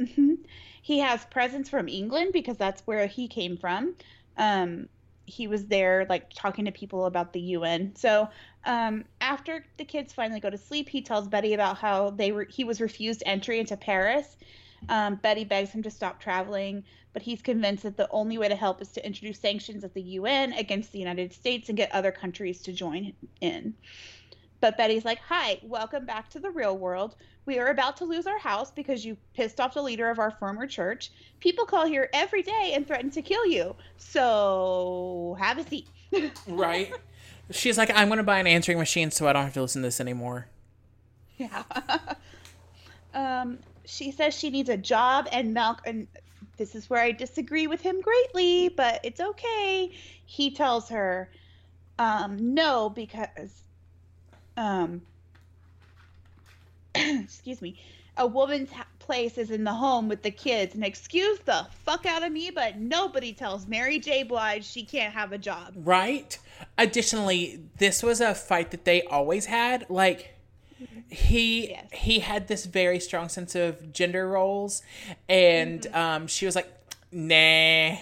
Hmm 0.00 0.34
He 0.82 0.98
has 1.00 1.24
presents 1.26 1.68
from 1.68 1.88
England 1.88 2.30
because 2.32 2.56
that's 2.56 2.82
where 2.86 3.06
he 3.06 3.28
came 3.28 3.56
from. 3.56 3.94
Um, 4.36 4.88
he 5.26 5.46
was 5.46 5.66
there, 5.66 6.06
like 6.08 6.30
talking 6.34 6.64
to 6.64 6.72
people 6.72 7.06
about 7.06 7.32
the 7.32 7.40
UN. 7.40 7.94
So 7.94 8.28
um, 8.64 9.04
after 9.20 9.64
the 9.78 9.84
kids 9.84 10.12
finally 10.12 10.40
go 10.40 10.50
to 10.50 10.58
sleep, 10.58 10.88
he 10.88 11.02
tells 11.02 11.28
Betty 11.28 11.54
about 11.54 11.78
how 11.78 12.10
they 12.10 12.32
he 12.50 12.64
was 12.64 12.80
refused 12.80 13.22
entry 13.26 13.60
into 13.60 13.76
Paris. 13.76 14.36
Um, 14.88 15.16
Betty 15.16 15.44
begs 15.44 15.70
him 15.72 15.82
to 15.84 15.90
stop 15.90 16.20
traveling, 16.20 16.84
but 17.12 17.22
he's 17.22 17.42
convinced 17.42 17.84
that 17.84 17.96
the 17.96 18.08
only 18.10 18.38
way 18.38 18.48
to 18.48 18.56
help 18.56 18.82
is 18.82 18.92
to 18.92 19.06
introduce 19.06 19.40
sanctions 19.40 19.84
at 19.84 19.94
the 19.94 20.02
UN 20.02 20.52
against 20.54 20.90
the 20.92 20.98
United 20.98 21.32
States 21.32 21.68
and 21.68 21.78
get 21.78 21.92
other 21.92 22.10
countries 22.12 22.62
to 22.62 22.72
join 22.72 23.12
in. 23.40 23.76
But 24.60 24.76
Betty's 24.76 25.04
like, 25.04 25.20
Hi, 25.28 25.58
welcome 25.62 26.04
back 26.04 26.28
to 26.30 26.38
the 26.38 26.50
real 26.50 26.76
world. 26.76 27.16
We 27.46 27.58
are 27.58 27.68
about 27.68 27.96
to 27.98 28.04
lose 28.04 28.26
our 28.26 28.38
house 28.38 28.70
because 28.70 29.04
you 29.04 29.16
pissed 29.34 29.60
off 29.60 29.74
the 29.74 29.82
leader 29.82 30.10
of 30.10 30.18
our 30.18 30.30
former 30.30 30.66
church. 30.66 31.10
People 31.40 31.64
call 31.64 31.86
here 31.86 32.10
every 32.12 32.42
day 32.42 32.72
and 32.74 32.86
threaten 32.86 33.10
to 33.10 33.22
kill 33.22 33.46
you. 33.46 33.74
So 33.96 35.36
have 35.40 35.58
a 35.58 35.64
seat. 35.64 35.88
Right? 36.46 36.92
She's 37.50 37.78
like, 37.78 37.90
I'm 37.94 38.08
going 38.08 38.18
to 38.18 38.24
buy 38.24 38.38
an 38.38 38.46
answering 38.46 38.78
machine 38.78 39.10
so 39.10 39.26
I 39.26 39.32
don't 39.32 39.44
have 39.44 39.54
to 39.54 39.62
listen 39.62 39.82
to 39.82 39.88
this 39.88 40.00
anymore. 40.00 40.46
Yeah. 41.36 41.62
um, 43.14 43.58
she 43.84 44.12
says 44.12 44.34
she 44.34 44.50
needs 44.50 44.68
a 44.68 44.76
job 44.76 45.28
and 45.32 45.54
Malcolm. 45.54 45.82
And 45.86 46.08
this 46.56 46.74
is 46.74 46.90
where 46.90 47.00
I 47.00 47.12
disagree 47.12 47.66
with 47.66 47.80
him 47.80 48.00
greatly, 48.00 48.68
but 48.68 49.00
it's 49.02 49.20
okay. 49.20 49.90
He 50.26 50.50
tells 50.50 50.88
her, 50.90 51.30
um, 51.98 52.54
no, 52.54 52.90
because, 52.90 53.62
um, 54.60 55.02
excuse 56.94 57.62
me, 57.62 57.80
a 58.16 58.26
woman's 58.26 58.70
place 58.98 59.38
is 59.38 59.50
in 59.50 59.64
the 59.64 59.72
home 59.72 60.08
with 60.08 60.22
the 60.22 60.30
kids. 60.30 60.74
And 60.74 60.84
excuse 60.84 61.38
the 61.40 61.66
fuck 61.84 62.06
out 62.06 62.22
of 62.22 62.30
me, 62.30 62.50
but 62.50 62.78
nobody 62.78 63.32
tells 63.32 63.66
Mary 63.66 63.98
J. 63.98 64.22
Blige 64.22 64.64
she 64.64 64.84
can't 64.84 65.14
have 65.14 65.32
a 65.32 65.38
job. 65.38 65.72
Right? 65.76 66.38
Additionally, 66.76 67.60
this 67.78 68.02
was 68.02 68.20
a 68.20 68.34
fight 68.34 68.70
that 68.70 68.84
they 68.84 69.02
always 69.02 69.46
had. 69.46 69.86
Like, 69.88 70.34
he 71.08 71.70
Yes. 71.70 71.86
he 71.92 72.18
had 72.20 72.48
this 72.48 72.66
very 72.66 73.00
strong 73.00 73.28
sense 73.28 73.54
of 73.54 73.92
gender 73.92 74.26
roles 74.26 74.82
and 75.28 75.86
um 75.88 76.26
she 76.26 76.46
was 76.46 76.56
like 76.56 76.72
nah 77.12 77.96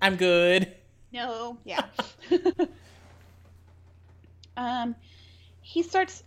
i'm 0.00 0.16
good 0.16 0.72
No, 1.12 1.58
yeah. 1.64 1.84
um, 4.56 4.94
he 5.74 5.82
starts 5.82 6.22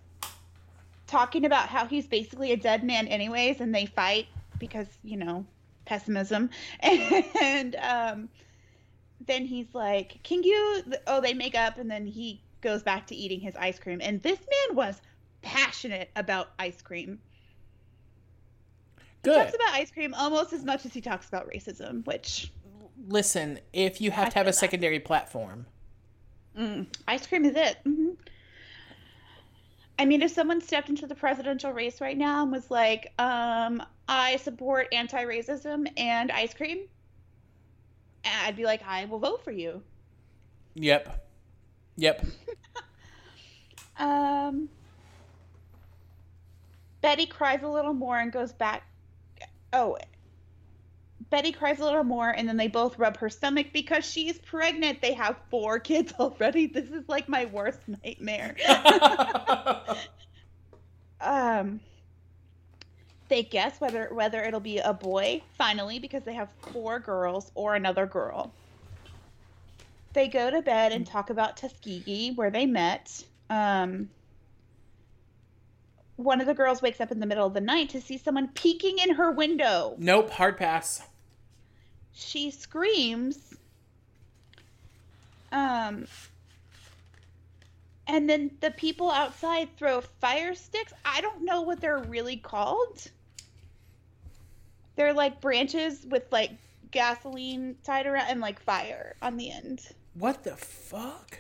talking 1.08 1.46
about 1.46 1.70
how 1.70 1.86
he's 1.86 2.06
basically 2.06 2.52
a 2.52 2.58
dead 2.58 2.84
man, 2.84 3.08
anyways, 3.08 3.62
and 3.62 3.74
they 3.74 3.86
fight 3.86 4.28
because 4.60 4.88
you 5.06 5.16
know 5.16 5.46
pessimism. 5.86 6.50
And 7.42 7.76
um, 7.78 8.30
then 9.26 9.46
he's 9.46 9.74
like, 9.74 10.20
"Can 10.24 10.44
you?" 10.44 10.84
Oh, 11.08 11.22
they 11.22 11.34
make 11.34 11.56
up, 11.56 11.78
and 11.78 11.90
then 11.90 12.06
he 12.06 12.42
goes 12.60 12.84
back 12.84 13.08
to 13.08 13.16
eating 13.16 13.40
his 13.40 13.56
ice 13.56 13.80
cream. 13.80 14.02
And 14.04 14.22
this 14.22 14.38
man 14.40 14.76
was 14.76 15.02
passionate 15.42 16.10
about 16.18 16.50
ice 16.60 16.82
cream. 16.82 17.20
He 19.24 19.30
good 19.30 19.36
talks 19.36 19.56
about 19.56 19.70
ice 19.76 19.92
cream 19.92 20.14
almost 20.14 20.52
as 20.52 20.66
much 20.66 20.86
as 20.86 20.94
he 20.94 21.00
talks 21.00 21.30
about 21.30 21.50
racism, 21.50 22.06
which 22.06 22.52
listen 23.08 23.60
if 23.72 24.02
you 24.02 24.12
have 24.12 24.28
I 24.28 24.30
to 24.32 24.40
have 24.40 24.48
a 24.48 24.52
that. 24.52 24.56
secondary 24.60 25.00
platform 25.00 25.68
Mm, 26.58 26.88
ice 27.08 27.28
cream 27.28 27.46
is 27.46 27.56
it. 27.56 27.78
hmm 27.84 28.10
I 30.00 30.06
mean, 30.06 30.22
if 30.22 30.32
someone 30.32 30.62
stepped 30.62 30.90
into 30.90 31.08
the 31.08 31.16
presidential 31.16 31.72
race 31.72 32.02
right 32.02 32.18
now 32.18 32.44
and 32.44 32.52
was 32.52 32.70
like, 32.70 33.14
um, 33.20 33.82
I 34.08 34.38
support 34.38 34.88
anti 34.92 35.24
racism 35.26 35.88
and 35.98 36.32
ice 36.32 36.54
cream, 36.54 36.88
I'd 38.24 38.56
be 38.56 38.66
like, 38.66 38.82
I 38.86 39.06
will 39.06 39.20
vote 39.20 39.44
for 39.44 39.52
you. 39.52 39.84
yep 40.76 41.26
yep 41.96 42.24
Um, 44.00 44.70
Betty 47.02 47.26
cries 47.26 47.64
a 47.64 47.68
little 47.68 47.94
more 47.94 48.20
and 48.20 48.32
goes 48.32 48.54
back. 48.54 48.84
Oh, 49.74 49.98
Betty 51.30 51.52
cries 51.52 51.80
a 51.80 51.84
little 51.84 52.04
more, 52.04 52.30
and 52.30 52.48
then 52.48 52.58
they 52.58 52.68
both 52.68 52.98
rub 52.98 53.18
her 53.18 53.30
stomach 53.30 53.68
because 53.74 54.06
she's 54.06 54.38
pregnant. 54.40 55.02
They 55.02 55.14
have 55.14 55.36
four 55.50 55.80
kids 55.92 56.14
already. 56.20 56.68
This 56.68 56.90
is 56.90 57.08
like 57.08 57.28
my 57.28 57.46
worst 57.46 57.80
nightmare. 57.88 58.56
um, 61.22 61.80
they 63.30 63.44
guess 63.44 63.82
whether 63.82 64.14
whether 64.14 64.44
it'll 64.44 64.60
be 64.60 64.78
a 64.80 64.94
boy 64.94 65.42
finally 65.58 66.00
because 66.00 66.24
they 66.24 66.34
have 66.34 66.50
four 66.72 67.00
girls 67.00 67.52
or 67.56 67.76
another 67.76 68.06
girl. 68.06 68.54
They 70.14 70.28
go 70.28 70.50
to 70.50 70.62
bed 70.62 70.94
and 70.94 71.06
talk 71.06 71.30
about 71.30 71.58
Tuskegee 71.58 72.32
where 72.36 72.50
they 72.50 72.66
met. 72.66 73.24
Um, 73.50 74.10
one 76.18 76.42
of 76.42 76.48
the 76.48 76.54
girls 76.54 76.82
wakes 76.82 77.00
up 77.00 77.12
in 77.12 77.20
the 77.20 77.26
middle 77.26 77.48
of 77.48 77.54
the 77.54 77.62
night 77.62 77.90
to 77.90 78.02
see 78.02 78.18
someone 78.18 78.50
peeking 78.50 79.00
in 79.00 79.16
her 79.16 79.32
window. 79.32 79.96
nope 79.98 80.30
hard 80.30 80.58
pass 80.58 81.02
she 82.18 82.50
screams. 82.50 83.54
Um, 85.52 86.08
and 88.08 88.30
then 88.30 88.52
the 88.60 88.72
people 88.72 89.12
outside 89.12 89.70
throw 89.78 90.02
fire 90.02 90.56
sticks. 90.56 90.94
I 91.06 91.22
don't 91.22 91.46
know 91.46 91.62
what 91.62 91.80
they're 91.80 92.00
really 92.00 92.38
called. 92.38 93.12
They're 94.96 95.14
like 95.14 95.40
branches 95.40 96.06
with 96.10 96.24
like 96.32 96.52
gasoline 96.90 97.78
tied 97.84 98.08
around 98.08 98.30
and 98.30 98.42
like 98.42 98.60
fire 98.60 99.16
on 99.22 99.38
the 99.38 99.52
end. 99.52 99.88
What 100.16 100.44
the 100.44 100.56
fuck? 100.56 101.38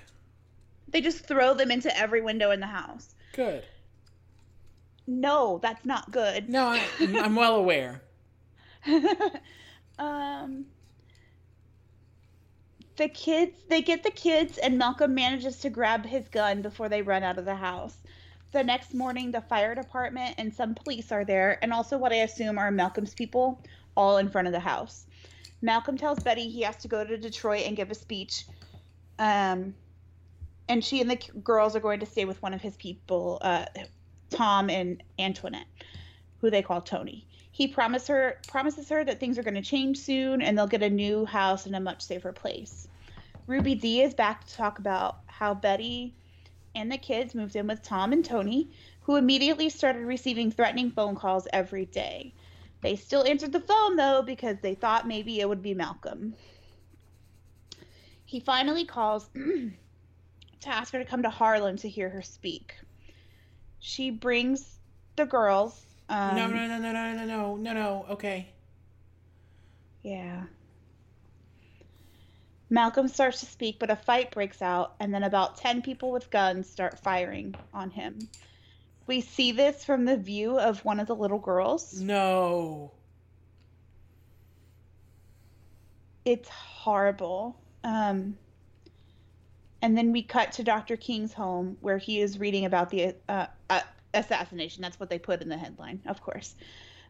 They 0.89 1.01
just 1.01 1.25
throw 1.25 1.55
them 1.55 1.71
into 1.71 1.95
every 1.97 2.21
window 2.21 2.51
in 2.51 2.59
the 2.59 2.67
house. 2.67 3.15
Good. 3.33 3.63
No, 5.07 5.59
that's 5.63 5.85
not 5.85 6.11
good. 6.11 6.49
No, 6.49 6.65
I, 6.67 6.81
I'm 6.99 7.35
well 7.35 7.55
aware. 7.55 8.01
um 9.99 10.65
the 12.97 13.07
kids 13.09 13.57
they 13.69 13.81
get 13.81 14.03
the 14.03 14.11
kids 14.11 14.57
and 14.57 14.77
Malcolm 14.77 15.15
manages 15.15 15.57
to 15.59 15.69
grab 15.69 16.05
his 16.05 16.27
gun 16.29 16.61
before 16.61 16.89
they 16.89 17.01
run 17.01 17.23
out 17.23 17.37
of 17.37 17.45
the 17.45 17.55
house. 17.55 17.97
The 18.51 18.63
next 18.63 18.93
morning 18.93 19.31
the 19.31 19.41
fire 19.41 19.75
department 19.75 20.35
and 20.37 20.53
some 20.53 20.75
police 20.75 21.11
are 21.11 21.25
there 21.25 21.57
and 21.61 21.73
also 21.73 21.97
what 21.97 22.11
I 22.11 22.17
assume 22.17 22.57
are 22.57 22.71
Malcolm's 22.71 23.13
people 23.13 23.61
all 23.95 24.17
in 24.17 24.29
front 24.29 24.47
of 24.47 24.53
the 24.53 24.59
house. 24.59 25.05
Malcolm 25.61 25.97
tells 25.97 26.19
Betty 26.19 26.49
he 26.49 26.61
has 26.61 26.77
to 26.77 26.87
go 26.87 27.03
to 27.03 27.17
Detroit 27.17 27.63
and 27.65 27.75
give 27.75 27.91
a 27.91 27.95
speech. 27.95 28.45
Um 29.19 29.73
and 30.69 30.83
she 30.83 31.01
and 31.01 31.09
the 31.09 31.19
girls 31.43 31.75
are 31.75 31.79
going 31.79 31.99
to 32.01 32.05
stay 32.05 32.25
with 32.25 32.41
one 32.41 32.53
of 32.53 32.61
his 32.61 32.75
people, 32.75 33.37
uh, 33.41 33.65
Tom 34.29 34.69
and 34.69 35.03
Antoinette, 35.19 35.67
who 36.39 36.49
they 36.49 36.61
call 36.61 36.81
Tony. 36.81 37.27
He 37.51 37.67
promises 37.67 38.07
her 38.09 38.35
promises 38.47 38.89
her 38.89 39.03
that 39.03 39.19
things 39.19 39.37
are 39.37 39.43
going 39.43 39.55
to 39.55 39.61
change 39.61 39.97
soon 39.97 40.41
and 40.41 40.57
they'll 40.57 40.67
get 40.67 40.83
a 40.83 40.89
new 40.89 41.25
house 41.25 41.65
in 41.65 41.73
a 41.75 41.79
much 41.79 42.01
safer 42.03 42.31
place. 42.31 42.87
Ruby 43.47 43.75
Dee 43.75 44.01
is 44.01 44.13
back 44.13 44.45
to 44.45 44.55
talk 44.55 44.79
about 44.79 45.19
how 45.25 45.53
Betty 45.53 46.13
and 46.75 46.91
the 46.91 46.97
kids 46.97 47.33
moved 47.33 47.55
in 47.55 47.65
with 47.65 47.81
Tom 47.81 48.13
and 48.13 48.23
Tony, 48.23 48.69
who 49.01 49.15
immediately 49.15 49.69
started 49.69 50.05
receiving 50.05 50.51
threatening 50.51 50.91
phone 50.91 51.15
calls 51.15 51.47
every 51.51 51.85
day. 51.85 52.33
They 52.81 52.95
still 52.95 53.25
answered 53.25 53.53
the 53.53 53.59
phone 53.59 53.95
though 53.95 54.21
because 54.21 54.57
they 54.61 54.75
thought 54.75 55.07
maybe 55.07 55.39
it 55.39 55.49
would 55.49 55.61
be 55.61 55.73
Malcolm. 55.73 56.35
He 58.25 58.39
finally 58.39 58.85
calls 58.85 59.29
to 59.33 59.71
ask 60.67 60.93
her 60.93 60.99
to 60.99 61.05
come 61.05 61.23
to 61.23 61.29
Harlem 61.29 61.77
to 61.77 61.89
hear 61.89 62.09
her 62.09 62.21
speak. 62.21 62.75
She 63.79 64.11
brings 64.11 64.79
the 65.15 65.25
girls. 65.25 65.85
Um, 66.09 66.35
no, 66.35 66.47
no, 66.47 66.67
no, 66.67 66.77
no, 66.77 66.91
no, 66.91 67.13
no, 67.13 67.25
no, 67.25 67.55
no, 67.55 67.73
no. 67.73 68.05
Okay. 68.11 68.47
Yeah. 70.03 70.43
Malcolm 72.69 73.07
starts 73.07 73.39
to 73.39 73.45
speak, 73.45 73.79
but 73.79 73.89
a 73.89 73.95
fight 73.95 74.31
breaks 74.31 74.61
out, 74.61 74.95
and 74.99 75.13
then 75.13 75.23
about 75.23 75.57
10 75.57 75.81
people 75.81 76.11
with 76.11 76.29
guns 76.29 76.69
start 76.69 76.99
firing 76.99 77.55
on 77.73 77.89
him. 77.89 78.19
We 79.05 79.21
see 79.21 79.53
this 79.53 79.85
from 79.85 80.03
the 80.03 80.17
view 80.17 80.59
of 80.59 80.83
one 80.83 80.99
of 80.99 81.07
the 81.07 81.15
little 81.15 81.39
girls. 81.39 81.99
No. 81.99 82.91
It's 86.25 86.49
horrible. 86.49 87.57
Um, 87.85 88.37
and 89.81 89.97
then 89.97 90.11
we 90.11 90.23
cut 90.23 90.51
to 90.53 90.63
Dr. 90.63 90.97
King's 90.97 91.33
home 91.33 91.77
where 91.79 91.97
he 91.97 92.19
is 92.19 92.37
reading 92.37 92.65
about 92.65 92.89
the 92.89 93.05
uh, 93.07 93.11
uh, 93.29 93.47
assassination. 94.13 94.81
That's 94.81 94.99
what 94.99 95.09
they 95.09 95.19
put 95.19 95.41
in 95.41 95.49
the 95.49 95.57
headline, 95.57 96.01
of 96.05 96.21
course. 96.21 96.55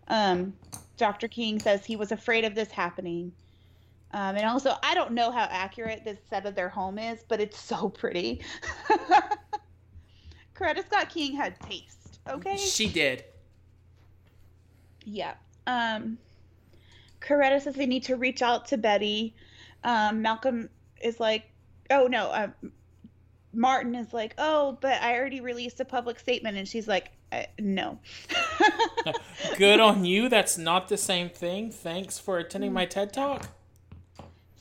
Um, 0.07 0.53
Dr. 0.97 1.27
King 1.27 1.59
says 1.59 1.85
he 1.85 1.95
was 1.95 2.11
afraid 2.11 2.45
of 2.45 2.55
this 2.55 2.71
happening. 2.71 3.31
Um, 4.11 4.37
and 4.37 4.45
also, 4.45 4.75
I 4.83 4.93
don't 4.93 5.11
know 5.11 5.31
how 5.31 5.47
accurate 5.49 6.05
this 6.05 6.19
set 6.29 6.45
of 6.45 6.55
their 6.55 6.69
home 6.69 6.97
is, 6.97 7.23
but 7.27 7.41
it's 7.41 7.59
so 7.59 7.89
pretty. 7.89 8.41
Coretta 10.55 10.85
Scott 10.85 11.09
King 11.09 11.35
had 11.35 11.59
taste, 11.59 12.19
okay? 12.27 12.57
She 12.57 12.87
did. 12.87 13.25
Yeah. 15.03 15.33
Um, 15.67 16.17
Coretta 17.21 17.61
says 17.61 17.75
they 17.75 17.85
need 17.85 18.03
to 18.03 18.15
reach 18.15 18.41
out 18.41 18.65
to 18.67 18.77
Betty. 18.77 19.35
Um, 19.83 20.21
Malcolm 20.21 20.69
is 21.01 21.19
like, 21.19 21.51
oh 21.89 22.07
no, 22.07 22.27
uh, 22.27 22.47
Martin 23.57 23.95
is 23.95 24.13
like, 24.13 24.35
oh, 24.37 24.77
but 24.81 25.01
I 25.01 25.17
already 25.17 25.41
released 25.41 25.79
a 25.79 25.85
public 25.85 26.19
statement, 26.19 26.57
and 26.57 26.67
she's 26.67 26.87
like, 26.87 27.11
uh, 27.31 27.43
no. 27.59 27.97
Good 29.57 29.79
on 29.79 30.05
you. 30.05 30.29
That's 30.29 30.57
not 30.57 30.87
the 30.87 30.97
same 30.97 31.29
thing. 31.29 31.71
Thanks 31.71 32.19
for 32.19 32.37
attending 32.37 32.71
my 32.71 32.85
TED 32.85 33.11
talk. 33.11 33.49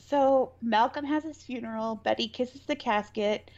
So 0.07 0.53
Malcolm 0.61 1.05
has 1.05 1.23
his 1.23 1.43
funeral. 1.43 1.95
Betty 2.03 2.27
kisses 2.27 2.61
the 2.65 2.75
casket. 2.75 3.51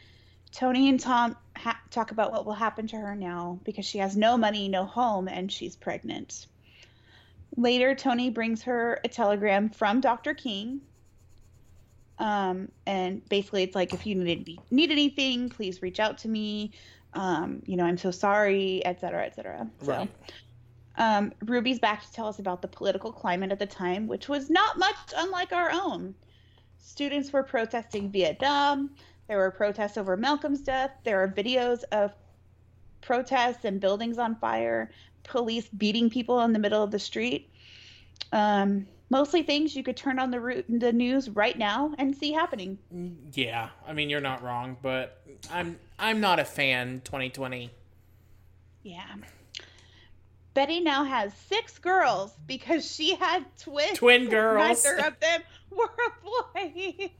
Tony 0.52 0.88
and 0.90 1.00
Tom 1.00 1.36
ha- 1.56 1.80
talk 1.90 2.10
about 2.10 2.32
what 2.32 2.44
will 2.44 2.52
happen 2.52 2.86
to 2.88 2.96
her 2.96 3.16
now 3.16 3.58
because 3.64 3.86
she 3.86 3.98
has 3.98 4.16
no 4.16 4.36
money, 4.36 4.68
no 4.68 4.84
home, 4.84 5.26
and 5.26 5.50
she's 5.50 5.74
pregnant. 5.74 6.48
Later, 7.56 7.94
Tony 7.94 8.30
brings 8.30 8.62
her 8.62 9.00
a 9.04 9.08
telegram 9.08 9.70
from 9.70 10.00
Dr. 10.00 10.34
King. 10.34 10.82
Um, 12.20 12.68
and 12.86 13.26
basically, 13.28 13.62
it's 13.62 13.74
like 13.74 13.94
if 13.94 14.06
you 14.06 14.14
need, 14.14 14.60
need 14.70 14.90
anything, 14.92 15.48
please 15.48 15.82
reach 15.82 15.98
out 15.98 16.18
to 16.18 16.28
me. 16.28 16.70
Um, 17.14 17.62
you 17.66 17.76
know, 17.76 17.84
I'm 17.84 17.96
so 17.96 18.10
sorry, 18.10 18.84
et 18.84 19.00
cetera, 19.00 19.24
et 19.24 19.34
cetera. 19.34 19.66
So, 19.82 20.06
um, 20.96 21.32
Ruby's 21.46 21.78
back 21.78 22.04
to 22.04 22.12
tell 22.12 22.28
us 22.28 22.38
about 22.38 22.60
the 22.60 22.68
political 22.68 23.10
climate 23.10 23.50
at 23.50 23.58
the 23.58 23.66
time, 23.66 24.06
which 24.06 24.28
was 24.28 24.50
not 24.50 24.78
much 24.78 24.96
unlike 25.16 25.52
our 25.52 25.70
own. 25.72 26.14
Students 26.78 27.32
were 27.32 27.42
protesting 27.42 28.10
Vietnam. 28.10 28.90
There 29.26 29.38
were 29.38 29.50
protests 29.50 29.96
over 29.96 30.16
Malcolm's 30.16 30.60
death. 30.60 30.90
There 31.04 31.22
are 31.22 31.28
videos 31.28 31.84
of 31.90 32.12
protests 33.00 33.64
and 33.64 33.80
buildings 33.80 34.18
on 34.18 34.36
fire, 34.36 34.90
police 35.22 35.68
beating 35.68 36.10
people 36.10 36.40
in 36.42 36.52
the 36.52 36.58
middle 36.58 36.82
of 36.82 36.90
the 36.90 36.98
street. 36.98 37.50
Um, 38.32 38.86
mostly 39.10 39.42
things 39.42 39.76
you 39.76 39.82
could 39.82 39.96
turn 39.96 40.18
on 40.18 40.30
the, 40.30 40.64
the 40.68 40.92
news 40.92 41.28
right 41.28 41.58
now 41.58 41.92
and 41.98 42.16
see 42.16 42.32
happening. 42.32 42.78
Yeah, 43.34 43.68
I 43.86 43.92
mean 43.92 44.08
you're 44.08 44.20
not 44.20 44.42
wrong, 44.42 44.76
but 44.80 45.20
I'm 45.50 45.78
I'm 45.98 46.20
not 46.20 46.38
a 46.38 46.44
fan. 46.44 47.02
2020. 47.04 47.70
Yeah. 48.82 49.02
Betty 50.54 50.80
now 50.80 51.04
has 51.04 51.32
six 51.34 51.78
girls 51.78 52.32
because 52.46 52.90
she 52.90 53.14
had 53.14 53.44
twins. 53.58 53.98
Twin 53.98 54.28
girls. 54.30 54.84
Neither 54.84 55.06
of 55.06 55.20
them 55.20 55.42
were 55.70 55.84
a 55.84 56.54
boy. 56.54 57.10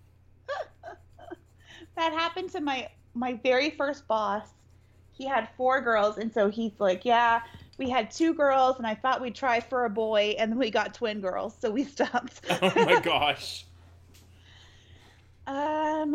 that 1.97 2.13
happened 2.13 2.51
to 2.53 2.61
my 2.61 2.89
my 3.15 3.35
very 3.43 3.71
first 3.71 4.07
boss. 4.09 4.47
He 5.13 5.27
had 5.27 5.49
four 5.57 5.81
girls, 5.83 6.17
and 6.17 6.33
so 6.33 6.49
he's 6.49 6.73
like, 6.79 7.05
"Yeah, 7.05 7.43
we 7.81 7.89
had 7.89 8.11
two 8.11 8.35
girls, 8.35 8.77
and 8.77 8.87
I 8.87 8.95
thought 8.95 9.23
we'd 9.23 9.35
try 9.35 9.59
for 9.59 9.87
a 9.87 9.91
boy, 9.91 10.37
and 10.39 10.53
then 10.53 10.59
we 10.59 10.71
got 10.71 10.93
twin 10.93 11.21
girls, 11.21 11.57
so 11.59 11.71
we 11.71 11.83
stopped." 11.85 12.43
Oh 12.63 12.73
my 12.77 13.01
gosh. 13.03 13.65
Um, 15.47 16.15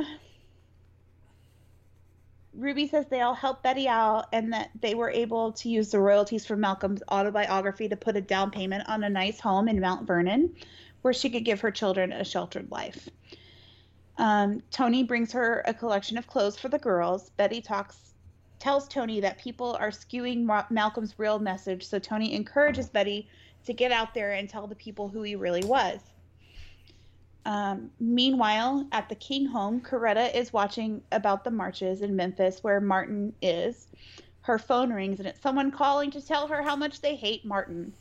Ruby 2.53 2.87
says 2.87 3.07
they 3.09 3.21
all 3.21 3.33
helped 3.33 3.63
Betty 3.63 3.87
out 3.87 4.27
and 4.31 4.53
that 4.53 4.69
they 4.79 4.93
were 4.93 5.09
able 5.09 5.51
to 5.53 5.67
use 5.67 5.89
the 5.89 5.99
royalties 5.99 6.45
from 6.45 6.61
Malcolm's 6.61 7.01
autobiography 7.11 7.89
to 7.89 7.97
put 7.97 8.15
a 8.15 8.21
down 8.21 8.51
payment 8.51 8.87
on 8.87 9.03
a 9.03 9.09
nice 9.09 9.39
home 9.39 9.67
in 9.67 9.81
Mount 9.81 10.05
Vernon 10.05 10.55
where 11.01 11.13
she 11.13 11.29
could 11.31 11.43
give 11.43 11.59
her 11.61 11.71
children 11.71 12.13
a 12.13 12.23
sheltered 12.23 12.69
life. 12.71 13.09
Um, 14.17 14.61
Tony 14.71 15.03
brings 15.03 15.31
her 15.33 15.63
a 15.65 15.73
collection 15.73 16.17
of 16.17 16.27
clothes 16.27 16.57
for 16.57 16.69
the 16.69 16.79
girls. 16.79 17.31
Betty 17.31 17.59
talks 17.59 18.14
tells 18.65 18.87
Tony 18.87 19.19
that 19.19 19.37
people 19.37 19.77
are 19.79 19.91
skewing 19.91 20.43
Ma- 20.43 20.65
Malcolm's 20.71 21.13
real 21.19 21.37
message, 21.37 21.85
so 21.85 21.99
Tony 21.99 22.33
encourages 22.33 22.89
Betty 22.89 23.29
to 23.63 23.73
get 23.73 23.91
out 23.91 24.15
there 24.15 24.31
and 24.31 24.49
tell 24.49 24.65
the 24.65 24.73
people 24.73 25.07
who 25.07 25.21
he 25.21 25.35
really 25.35 25.63
was. 25.63 25.99
Um, 27.45 27.91
meanwhile, 27.99 28.87
at 28.91 29.07
the 29.07 29.13
King 29.13 29.45
home, 29.45 29.81
Coretta 29.81 30.33
is 30.33 30.51
watching 30.51 31.03
about 31.11 31.43
the 31.43 31.51
marches 31.51 32.01
in 32.01 32.15
Memphis 32.15 32.63
where 32.63 32.81
Martin 32.81 33.35
is. 33.39 33.85
Her 34.41 34.57
phone 34.57 34.91
rings 34.91 35.19
and 35.19 35.27
it's 35.27 35.43
someone 35.43 35.69
calling 35.69 36.09
to 36.09 36.19
tell 36.19 36.47
her 36.47 36.63
how 36.63 36.75
much 36.75 37.01
they 37.01 37.15
hate 37.15 37.45
Martin. 37.45 37.93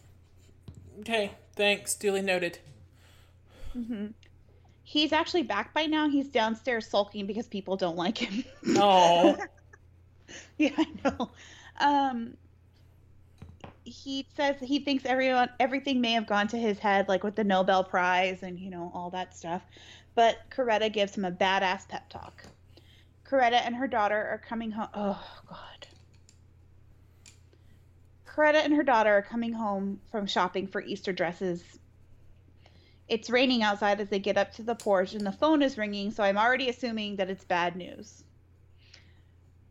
Okay, 1.00 1.32
thanks. 1.56 1.94
Duly 1.94 2.22
noted. 2.22 2.58
He's 4.82 5.12
actually 5.12 5.42
back 5.42 5.74
by 5.74 5.84
now. 5.84 6.08
He's 6.08 6.28
downstairs 6.28 6.86
sulking 6.86 7.26
because 7.26 7.48
people 7.48 7.76
don't 7.76 7.96
like 7.96 8.16
him. 8.16 8.44
Oh, 8.78 9.36
yeah, 10.58 10.70
I 10.76 10.86
know. 11.04 11.30
Um, 11.78 12.36
he 13.84 14.26
says 14.34 14.56
he 14.60 14.78
thinks 14.78 15.04
everyone 15.04 15.50
everything 15.60 16.00
may 16.00 16.12
have 16.12 16.26
gone 16.26 16.48
to 16.48 16.56
his 16.56 16.78
head, 16.78 17.08
like 17.08 17.22
with 17.22 17.36
the 17.36 17.44
Nobel 17.44 17.84
Prize 17.84 18.42
and 18.42 18.58
you 18.58 18.70
know 18.70 18.90
all 18.94 19.10
that 19.10 19.36
stuff. 19.36 19.62
But 20.14 20.38
Coretta 20.50 20.92
gives 20.92 21.16
him 21.16 21.24
a 21.24 21.30
badass 21.30 21.88
pep 21.88 22.08
talk. 22.08 22.44
Coretta 23.28 23.60
and 23.64 23.74
her 23.74 23.88
daughter 23.88 24.16
are 24.16 24.38
coming 24.38 24.70
home. 24.70 24.88
Oh 24.94 25.22
God. 25.48 25.86
Coretta 28.26 28.64
and 28.64 28.74
her 28.74 28.82
daughter 28.82 29.12
are 29.12 29.22
coming 29.22 29.52
home 29.52 30.00
from 30.10 30.26
shopping 30.26 30.66
for 30.66 30.80
Easter 30.80 31.12
dresses. 31.12 31.62
It's 33.06 33.30
raining 33.30 33.62
outside 33.62 34.00
as 34.00 34.08
they 34.08 34.18
get 34.18 34.38
up 34.38 34.52
to 34.54 34.62
the 34.62 34.74
porch, 34.74 35.14
and 35.14 35.26
the 35.26 35.32
phone 35.32 35.62
is 35.62 35.76
ringing, 35.78 36.10
so 36.10 36.24
I'm 36.24 36.38
already 36.38 36.68
assuming 36.68 37.16
that 37.16 37.30
it's 37.30 37.44
bad 37.44 37.76
news. 37.76 38.24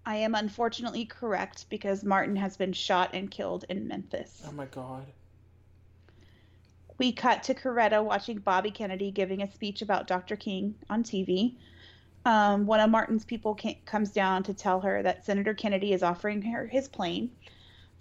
I 0.05 0.17
am 0.17 0.35
unfortunately 0.35 1.05
correct 1.05 1.69
because 1.69 2.03
Martin 2.03 2.35
has 2.35 2.57
been 2.57 2.73
shot 2.73 3.11
and 3.13 3.31
killed 3.31 3.65
in 3.69 3.87
Memphis. 3.87 4.43
Oh 4.45 4.51
my 4.51 4.65
god. 4.65 5.05
We 6.97 7.11
cut 7.11 7.43
to 7.43 7.53
Coretta 7.53 8.03
watching 8.03 8.39
Bobby 8.39 8.71
Kennedy 8.71 9.11
giving 9.11 9.41
a 9.41 9.51
speech 9.51 9.81
about 9.81 10.07
Dr. 10.07 10.35
King 10.35 10.75
on 10.89 11.03
TV. 11.03 11.55
Um, 12.25 12.65
one 12.65 12.79
of 12.79 12.89
Martin's 12.89 13.25
people 13.25 13.57
comes 13.85 14.11
down 14.11 14.43
to 14.43 14.53
tell 14.53 14.81
her 14.81 15.01
that 15.03 15.25
Senator 15.25 15.53
Kennedy 15.53 15.93
is 15.93 16.03
offering 16.03 16.41
her 16.43 16.67
his 16.67 16.87
plane. 16.87 17.31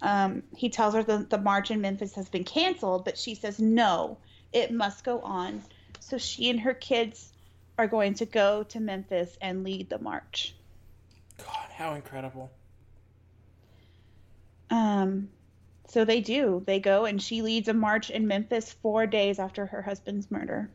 Um, 0.01 0.43
he 0.55 0.69
tells 0.69 0.93
her 0.93 1.03
that 1.03 1.29
the 1.29 1.37
march 1.37 1.71
in 1.71 1.81
Memphis 1.81 2.13
has 2.15 2.29
been 2.29 2.43
canceled, 2.43 3.05
but 3.05 3.17
she 3.17 3.35
says 3.35 3.59
no, 3.59 4.17
it 4.51 4.71
must 4.71 5.03
go 5.03 5.19
on. 5.21 5.63
So 5.99 6.17
she 6.17 6.49
and 6.49 6.59
her 6.59 6.73
kids 6.73 7.31
are 7.77 7.87
going 7.87 8.13
to 8.15 8.25
go 8.25 8.63
to 8.63 8.79
Memphis 8.79 9.37
and 9.41 9.63
lead 9.63 9.89
the 9.89 9.99
march. 9.99 10.53
God, 11.37 11.69
how 11.75 11.93
incredible. 11.93 12.51
Um, 14.69 15.29
so 15.87 16.05
they 16.05 16.21
do. 16.21 16.63
They 16.65 16.79
go, 16.79 17.05
and 17.05 17.21
she 17.21 17.41
leads 17.41 17.67
a 17.67 17.73
march 17.73 18.09
in 18.09 18.27
Memphis 18.27 18.73
four 18.81 19.05
days 19.05 19.39
after 19.39 19.65
her 19.65 19.81
husband's 19.81 20.31
murder. 20.31 20.69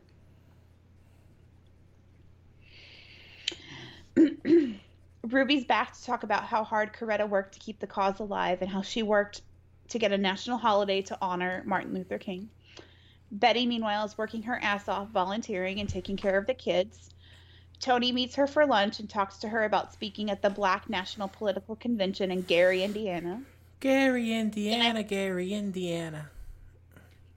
Ruby's 5.23 5.65
back 5.65 5.95
to 5.95 6.03
talk 6.03 6.23
about 6.23 6.45
how 6.45 6.63
hard 6.63 6.93
Coretta 6.93 7.27
worked 7.27 7.53
to 7.55 7.59
keep 7.59 7.79
the 7.79 7.87
cause 7.87 8.19
alive 8.19 8.61
and 8.61 8.69
how 8.69 8.81
she 8.81 9.03
worked 9.03 9.41
to 9.89 9.99
get 9.99 10.11
a 10.11 10.17
national 10.17 10.57
holiday 10.57 11.01
to 11.03 11.17
honor 11.21 11.63
Martin 11.65 11.93
Luther 11.93 12.17
King. 12.17 12.49
Betty, 13.31 13.65
meanwhile, 13.65 14.05
is 14.05 14.17
working 14.17 14.43
her 14.43 14.59
ass 14.61 14.87
off 14.87 15.09
volunteering 15.09 15.79
and 15.79 15.89
taking 15.89 16.17
care 16.17 16.37
of 16.37 16.47
the 16.47 16.53
kids. 16.53 17.09
Tony 17.79 18.11
meets 18.11 18.35
her 18.35 18.47
for 18.47 18.65
lunch 18.65 18.99
and 18.99 19.09
talks 19.09 19.37
to 19.37 19.49
her 19.49 19.63
about 19.63 19.93
speaking 19.93 20.29
at 20.29 20.41
the 20.41 20.49
Black 20.49 20.89
National 20.89 21.27
Political 21.27 21.77
Convention 21.77 22.31
in 22.31 22.41
Gary, 22.41 22.83
Indiana. 22.83 23.41
Gary, 23.79 24.33
Indiana, 24.33 25.03
Gary, 25.03 25.53
Indiana. 25.53 26.29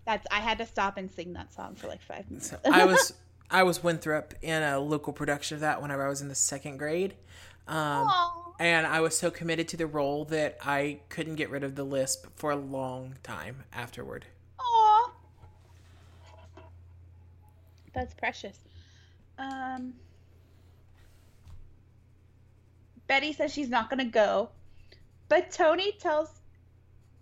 That's 0.05 0.26
I 0.33 0.40
had 0.40 0.59
to 0.59 0.66
stop 0.66 0.96
and 0.96 1.11
sing 1.12 1.35
that 1.35 1.52
song 1.55 1.76
for 1.76 1.87
like 1.87 2.02
five 2.02 2.28
minutes. 2.28 2.50
So 2.50 2.59
I 2.64 2.85
was 2.87 3.14
I 3.50 3.62
was 3.62 3.85
Winthrop 3.85 4.35
in 4.42 4.62
a 4.62 4.81
local 4.81 5.12
production 5.12 5.55
of 5.57 5.61
that 5.61 5.81
whenever 5.81 6.05
I 6.05 6.09
was 6.09 6.20
in 6.20 6.28
the 6.28 6.35
second 6.35 6.78
grade. 6.78 7.14
Um, 7.68 8.11
and 8.59 8.87
I 8.87 9.00
was 9.00 9.16
so 9.16 9.31
committed 9.31 9.68
to 9.68 9.76
the 9.76 9.87
role 9.87 10.24
that 10.26 10.59
I 10.64 11.00
couldn't 11.09 11.37
get 11.37 11.50
rid 11.50 11.62
of 11.62 11.76
the 11.76 11.85
lisp 11.85 12.26
for 12.35 12.50
a 12.50 12.57
long 12.57 13.14
time 13.22 13.62
afterward. 13.72 14.24
Aww. 14.59 15.11
That's 17.94 18.14
precious. 18.14 18.59
Um, 19.38 19.94
Betty 23.07 23.33
says 23.33 23.53
she's 23.53 23.69
not 23.69 23.91
going 23.91 23.99
to 23.99 24.11
go, 24.11 24.51
but 25.29 25.51
Tony 25.51 25.93
tells 25.93 26.29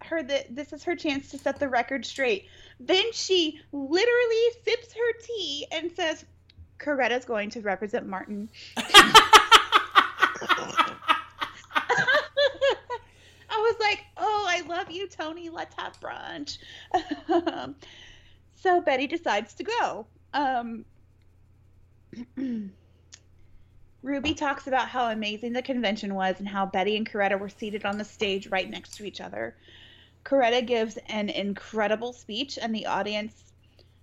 her 0.02 0.22
that 0.22 0.54
this 0.54 0.72
is 0.72 0.84
her 0.84 0.96
chance 0.96 1.30
to 1.30 1.38
set 1.38 1.58
the 1.58 1.68
record 1.68 2.04
straight. 2.06 2.46
Then 2.78 3.12
she 3.12 3.60
literally 3.72 4.46
sips 4.64 4.92
her 4.92 5.12
tea 5.24 5.66
and 5.72 5.92
says, 5.92 6.24
Coretta's 6.78 7.24
going 7.24 7.50
to 7.50 7.60
represent 7.60 8.06
Martin. 8.06 8.48
I 13.52 13.56
was 13.58 13.76
like, 13.80 14.04
oh, 14.16 14.46
I 14.48 14.62
love 14.66 14.90
you, 14.90 15.06
Tony. 15.08 15.50
Let's 15.50 15.74
have 15.76 16.00
brunch. 16.00 16.58
so 18.54 18.80
Betty 18.80 19.06
decides 19.06 19.54
to 19.54 19.64
go. 19.64 20.06
Um, 20.32 20.84
Ruby 24.02 24.34
talks 24.34 24.66
about 24.66 24.88
how 24.88 25.10
amazing 25.10 25.52
the 25.52 25.62
convention 25.62 26.14
was 26.14 26.38
and 26.38 26.48
how 26.48 26.66
Betty 26.66 26.96
and 26.96 27.08
Coretta 27.08 27.38
were 27.38 27.50
seated 27.50 27.84
on 27.84 27.98
the 27.98 28.04
stage 28.04 28.46
right 28.48 28.68
next 28.68 28.96
to 28.96 29.04
each 29.04 29.20
other. 29.20 29.54
Coretta 30.24 30.66
gives 30.66 30.98
an 31.08 31.28
incredible 31.28 32.12
speech, 32.12 32.58
and 32.60 32.74
the 32.74 32.86
audience 32.86 33.52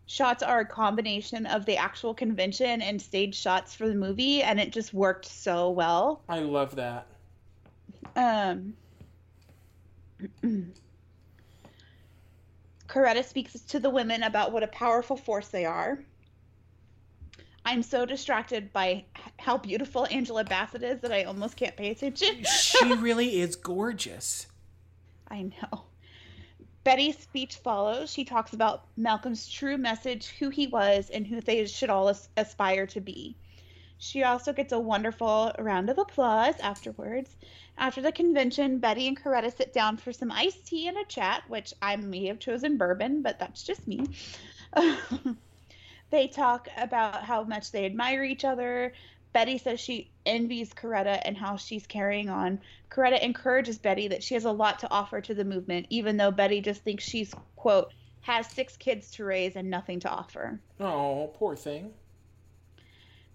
shots 0.05 0.41
are 0.43 0.59
a 0.61 0.65
combination 0.65 1.45
of 1.45 1.65
the 1.65 1.77
actual 1.77 2.13
convention 2.13 2.81
and 2.81 3.01
stage 3.01 3.35
shots 3.35 3.73
for 3.73 3.87
the 3.87 3.95
movie, 3.95 4.43
and 4.43 4.59
it 4.59 4.71
just 4.71 4.93
worked 4.93 5.25
so 5.25 5.69
well. 5.69 6.21
I 6.29 6.39
love 6.39 6.75
that. 6.75 7.07
Um, 8.15 8.73
Coretta 12.87 13.23
speaks 13.23 13.53
to 13.53 13.79
the 13.79 13.89
women 13.89 14.23
about 14.23 14.51
what 14.51 14.63
a 14.63 14.67
powerful 14.67 15.17
force 15.17 15.49
they 15.49 15.65
are. 15.65 15.99
I'm 17.67 17.83
so 17.83 18.05
distracted 18.05 18.71
by 18.71 19.03
how 19.39 19.57
beautiful 19.57 20.07
Angela 20.09 20.45
Bassett 20.45 20.83
is 20.83 21.01
that 21.01 21.11
I 21.11 21.23
almost 21.23 21.57
can't 21.57 21.75
pay 21.75 21.91
attention. 21.91 22.45
she 22.61 22.93
really 22.93 23.41
is 23.41 23.57
gorgeous. 23.57 24.47
I 25.27 25.41
know. 25.41 25.83
Betty's 26.85 27.17
speech 27.17 27.57
follows. 27.57 28.09
She 28.09 28.23
talks 28.23 28.53
about 28.53 28.85
Malcolm's 28.95 29.49
true 29.49 29.77
message, 29.77 30.27
who 30.39 30.47
he 30.47 30.67
was, 30.67 31.09
and 31.09 31.27
who 31.27 31.41
they 31.41 31.65
should 31.65 31.89
all 31.89 32.15
aspire 32.37 32.87
to 32.87 33.01
be. 33.01 33.35
She 33.97 34.23
also 34.23 34.53
gets 34.53 34.71
a 34.71 34.79
wonderful 34.79 35.51
round 35.59 35.89
of 35.89 35.97
applause 35.97 36.55
afterwards. 36.61 37.35
After 37.77 38.01
the 38.01 38.13
convention, 38.13 38.79
Betty 38.79 39.09
and 39.09 39.21
Coretta 39.21 39.53
sit 39.53 39.73
down 39.73 39.97
for 39.97 40.13
some 40.13 40.31
iced 40.31 40.65
tea 40.67 40.87
and 40.87 40.97
a 40.97 41.03
chat, 41.03 41.43
which 41.49 41.73
I 41.81 41.97
may 41.97 42.27
have 42.27 42.39
chosen 42.39 42.77
bourbon, 42.77 43.21
but 43.21 43.39
that's 43.39 43.61
just 43.61 43.85
me. 43.89 44.05
they 46.09 46.27
talk 46.27 46.67
about 46.77 47.23
how 47.23 47.43
much 47.43 47.71
they 47.71 47.85
admire 47.85 48.23
each 48.23 48.45
other. 48.45 48.93
Betty 49.33 49.57
says 49.57 49.79
she 49.79 50.09
envies 50.25 50.73
Coretta 50.73 51.21
and 51.23 51.37
how 51.37 51.57
she's 51.57 51.85
carrying 51.85 52.29
on. 52.29 52.59
Coretta 52.89 53.21
encourages 53.21 53.77
Betty 53.77 54.07
that 54.07 54.23
she 54.23 54.33
has 54.33 54.45
a 54.45 54.51
lot 54.51 54.79
to 54.79 54.89
offer 54.89 55.21
to 55.21 55.33
the 55.33 55.45
movement, 55.45 55.87
even 55.89 56.17
though 56.17 56.31
Betty 56.31 56.61
just 56.61 56.83
thinks 56.83 57.03
she's, 57.03 57.33
quote, 57.55 57.93
has 58.21 58.47
six 58.47 58.75
kids 58.77 59.11
to 59.11 59.25
raise 59.25 59.55
and 59.55 59.69
nothing 59.69 59.99
to 60.01 60.09
offer. 60.09 60.59
Oh, 60.79 61.31
poor 61.35 61.55
thing. 61.55 61.93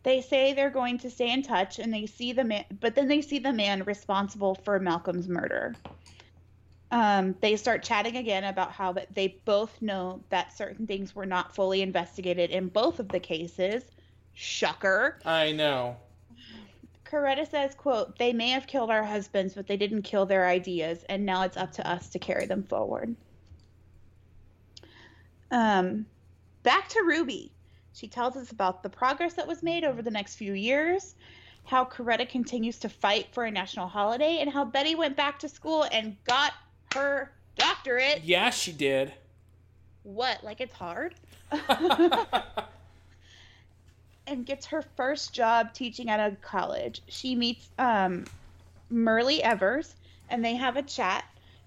They 0.02 0.20
say 0.20 0.52
they're 0.52 0.70
going 0.70 0.98
to 0.98 1.10
stay 1.10 1.30
in 1.30 1.42
touch 1.42 1.78
and 1.78 1.94
they 1.94 2.06
see 2.06 2.32
the 2.32 2.44
man, 2.44 2.64
but 2.80 2.94
then 2.94 3.06
they 3.06 3.22
see 3.22 3.38
the 3.38 3.52
man 3.52 3.84
responsible 3.84 4.56
for 4.56 4.80
Malcolm's 4.80 5.28
murder. 5.28 5.76
Um, 6.92 7.34
they 7.40 7.56
start 7.56 7.82
chatting 7.82 8.16
again 8.16 8.44
about 8.44 8.70
how 8.70 8.94
they 9.14 9.38
both 9.44 9.80
know 9.80 10.22
that 10.28 10.56
certain 10.56 10.86
things 10.86 11.14
were 11.14 11.26
not 11.26 11.54
fully 11.54 11.82
investigated 11.82 12.50
in 12.50 12.68
both 12.68 13.00
of 13.00 13.08
the 13.08 13.18
cases 13.18 13.82
Shucker. 14.36 15.14
I 15.24 15.52
know. 15.52 15.96
Coretta 17.04 17.48
says, 17.48 17.74
quote, 17.74 18.18
they 18.18 18.32
may 18.32 18.50
have 18.50 18.66
killed 18.66 18.90
our 18.90 19.04
husbands, 19.04 19.54
but 19.54 19.66
they 19.66 19.76
didn't 19.76 20.02
kill 20.02 20.24
their 20.24 20.46
ideas, 20.46 21.04
and 21.08 21.26
now 21.26 21.42
it's 21.42 21.58
up 21.58 21.72
to 21.72 21.88
us 21.88 22.08
to 22.10 22.18
carry 22.18 22.46
them 22.46 22.62
forward. 22.62 23.14
Um, 25.50 26.06
back 26.62 26.88
to 26.90 27.02
Ruby. 27.02 27.52
She 27.92 28.08
tells 28.08 28.36
us 28.36 28.50
about 28.50 28.82
the 28.82 28.88
progress 28.88 29.34
that 29.34 29.46
was 29.46 29.62
made 29.62 29.84
over 29.84 30.00
the 30.00 30.10
next 30.10 30.36
few 30.36 30.54
years, 30.54 31.14
how 31.64 31.84
Coretta 31.84 32.26
continues 32.26 32.78
to 32.78 32.88
fight 32.88 33.28
for 33.32 33.44
a 33.44 33.50
national 33.50 33.88
holiday, 33.88 34.38
and 34.38 34.50
how 34.50 34.64
Betty 34.64 34.94
went 34.94 35.14
back 35.14 35.38
to 35.40 35.50
school 35.50 35.86
and 35.92 36.16
got 36.24 36.54
her 36.94 37.30
doctorate. 37.56 38.22
Yeah, 38.24 38.50
she 38.50 38.72
did. 38.72 39.12
What? 40.02 40.42
Like 40.42 40.60
it's 40.60 40.74
hard? 40.74 41.14
and 44.26 44.46
gets 44.46 44.66
her 44.66 44.82
first 44.96 45.32
job 45.32 45.72
teaching 45.74 46.10
at 46.10 46.20
a 46.20 46.36
college. 46.36 47.02
She 47.08 47.34
meets 47.34 47.68
um, 47.78 48.24
Myrlie 48.90 49.40
Evers 49.40 49.94
and 50.30 50.44
they 50.44 50.54
have 50.54 50.76
a 50.76 50.82
chat. 50.82 51.24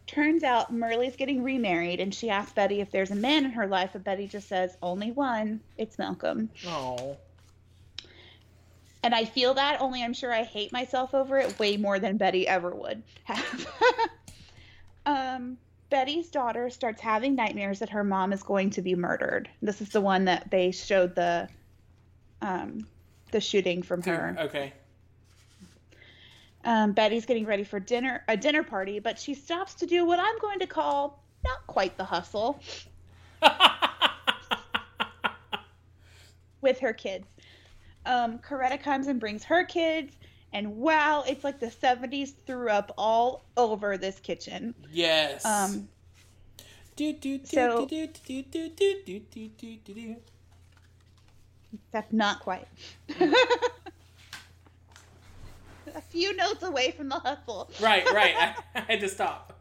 Turns 0.07 0.43
out 0.43 0.71
Myrlie's 0.71 1.15
getting 1.15 1.43
remarried 1.43 1.99
and 1.99 2.13
she 2.13 2.29
asks 2.29 2.53
Betty 2.53 2.81
if 2.81 2.91
there's 2.91 3.11
a 3.11 3.15
man 3.15 3.45
in 3.45 3.51
her 3.51 3.67
life, 3.67 3.95
and 3.95 4.03
Betty 4.03 4.27
just 4.27 4.47
says, 4.47 4.77
Only 4.81 5.11
one. 5.11 5.61
It's 5.77 5.97
Malcolm. 5.97 6.49
Oh. 6.67 7.17
And 9.03 9.13
I 9.13 9.25
feel 9.25 9.53
that, 9.53 9.81
only 9.81 10.03
I'm 10.03 10.13
sure 10.13 10.33
I 10.33 10.43
hate 10.43 10.71
myself 10.71 11.13
over 11.13 11.37
it 11.37 11.59
way 11.59 11.77
more 11.77 11.99
than 11.99 12.17
Betty 12.17 12.47
ever 12.47 12.71
would 12.71 13.03
have. 13.25 13.67
um, 15.05 15.57
Betty's 15.89 16.29
daughter 16.29 16.69
starts 16.69 17.01
having 17.01 17.35
nightmares 17.35 17.79
that 17.79 17.89
her 17.89 18.03
mom 18.03 18.33
is 18.33 18.43
going 18.43 18.69
to 18.71 18.81
be 18.81 18.95
murdered. 18.95 19.49
This 19.61 19.81
is 19.81 19.89
the 19.89 20.01
one 20.01 20.25
that 20.25 20.49
they 20.51 20.71
showed 20.71 21.15
the 21.15 21.47
um, 22.41 22.85
the 23.31 23.39
shooting 23.39 23.81
from 23.81 24.01
her. 24.03 24.35
Okay. 24.39 24.73
Um, 26.63 26.93
Betty's 26.93 27.25
getting 27.25 27.45
ready 27.45 27.63
for 27.63 27.79
dinner, 27.79 28.23
a 28.27 28.35
dinner 28.35 28.63
party, 28.63 28.99
but 28.99 29.19
she 29.19 29.35
stops 29.35 29.75
to 29.75 29.85
do 29.85 30.05
what 30.05 30.19
I'm 30.19 30.37
going 30.39 30.59
to 30.59 30.67
call 30.67 31.23
not 31.43 31.65
quite 31.67 31.95
the 31.95 32.03
hustle 32.03 32.59
with 36.61 36.79
her 36.79 36.93
kids. 36.93 37.27
Um, 38.07 38.39
Coretta 38.39 38.81
comes 38.81 39.07
and 39.07 39.19
brings 39.19 39.43
her 39.43 39.63
kids, 39.63 40.15
and 40.55 40.77
wow, 40.77 41.25
it's 41.27 41.43
like 41.43 41.59
the 41.59 41.67
70s 41.67 42.31
threw 42.45 42.69
up 42.69 42.93
all 42.97 43.43
over 43.57 43.97
this 43.97 44.21
kitchen. 44.21 44.73
Yes. 44.89 45.43
Um, 45.43 45.89
do, 46.95 47.11
do, 47.11 47.39
do, 47.39 47.45
so, 47.45 47.85
do, 47.85 48.07
do, 48.07 48.41
do, 48.41 48.69
do, 48.69 48.69
do, 48.69 49.19
do, 49.19 49.49
do, 49.49 49.75
do, 49.83 49.93
do. 49.93 50.15
except 51.73 52.13
not 52.13 52.39
quite. 52.39 52.69
a 55.93 56.01
few 56.07 56.33
notes 56.37 56.63
away 56.63 56.91
from 56.91 57.09
the 57.09 57.19
hustle. 57.19 57.69
Right, 57.81 58.09
right. 58.13 58.33
I, 58.37 58.55
I 58.75 58.79
had 58.79 59.01
to 59.01 59.09
stop. 59.09 59.59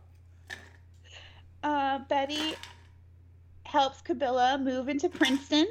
Uh, 1.65 1.99
Betty 2.09 2.55
helps 3.65 4.01
Qubilah 4.03 4.63
move 4.63 4.89
into 4.89 5.09
Princeton. 5.09 5.67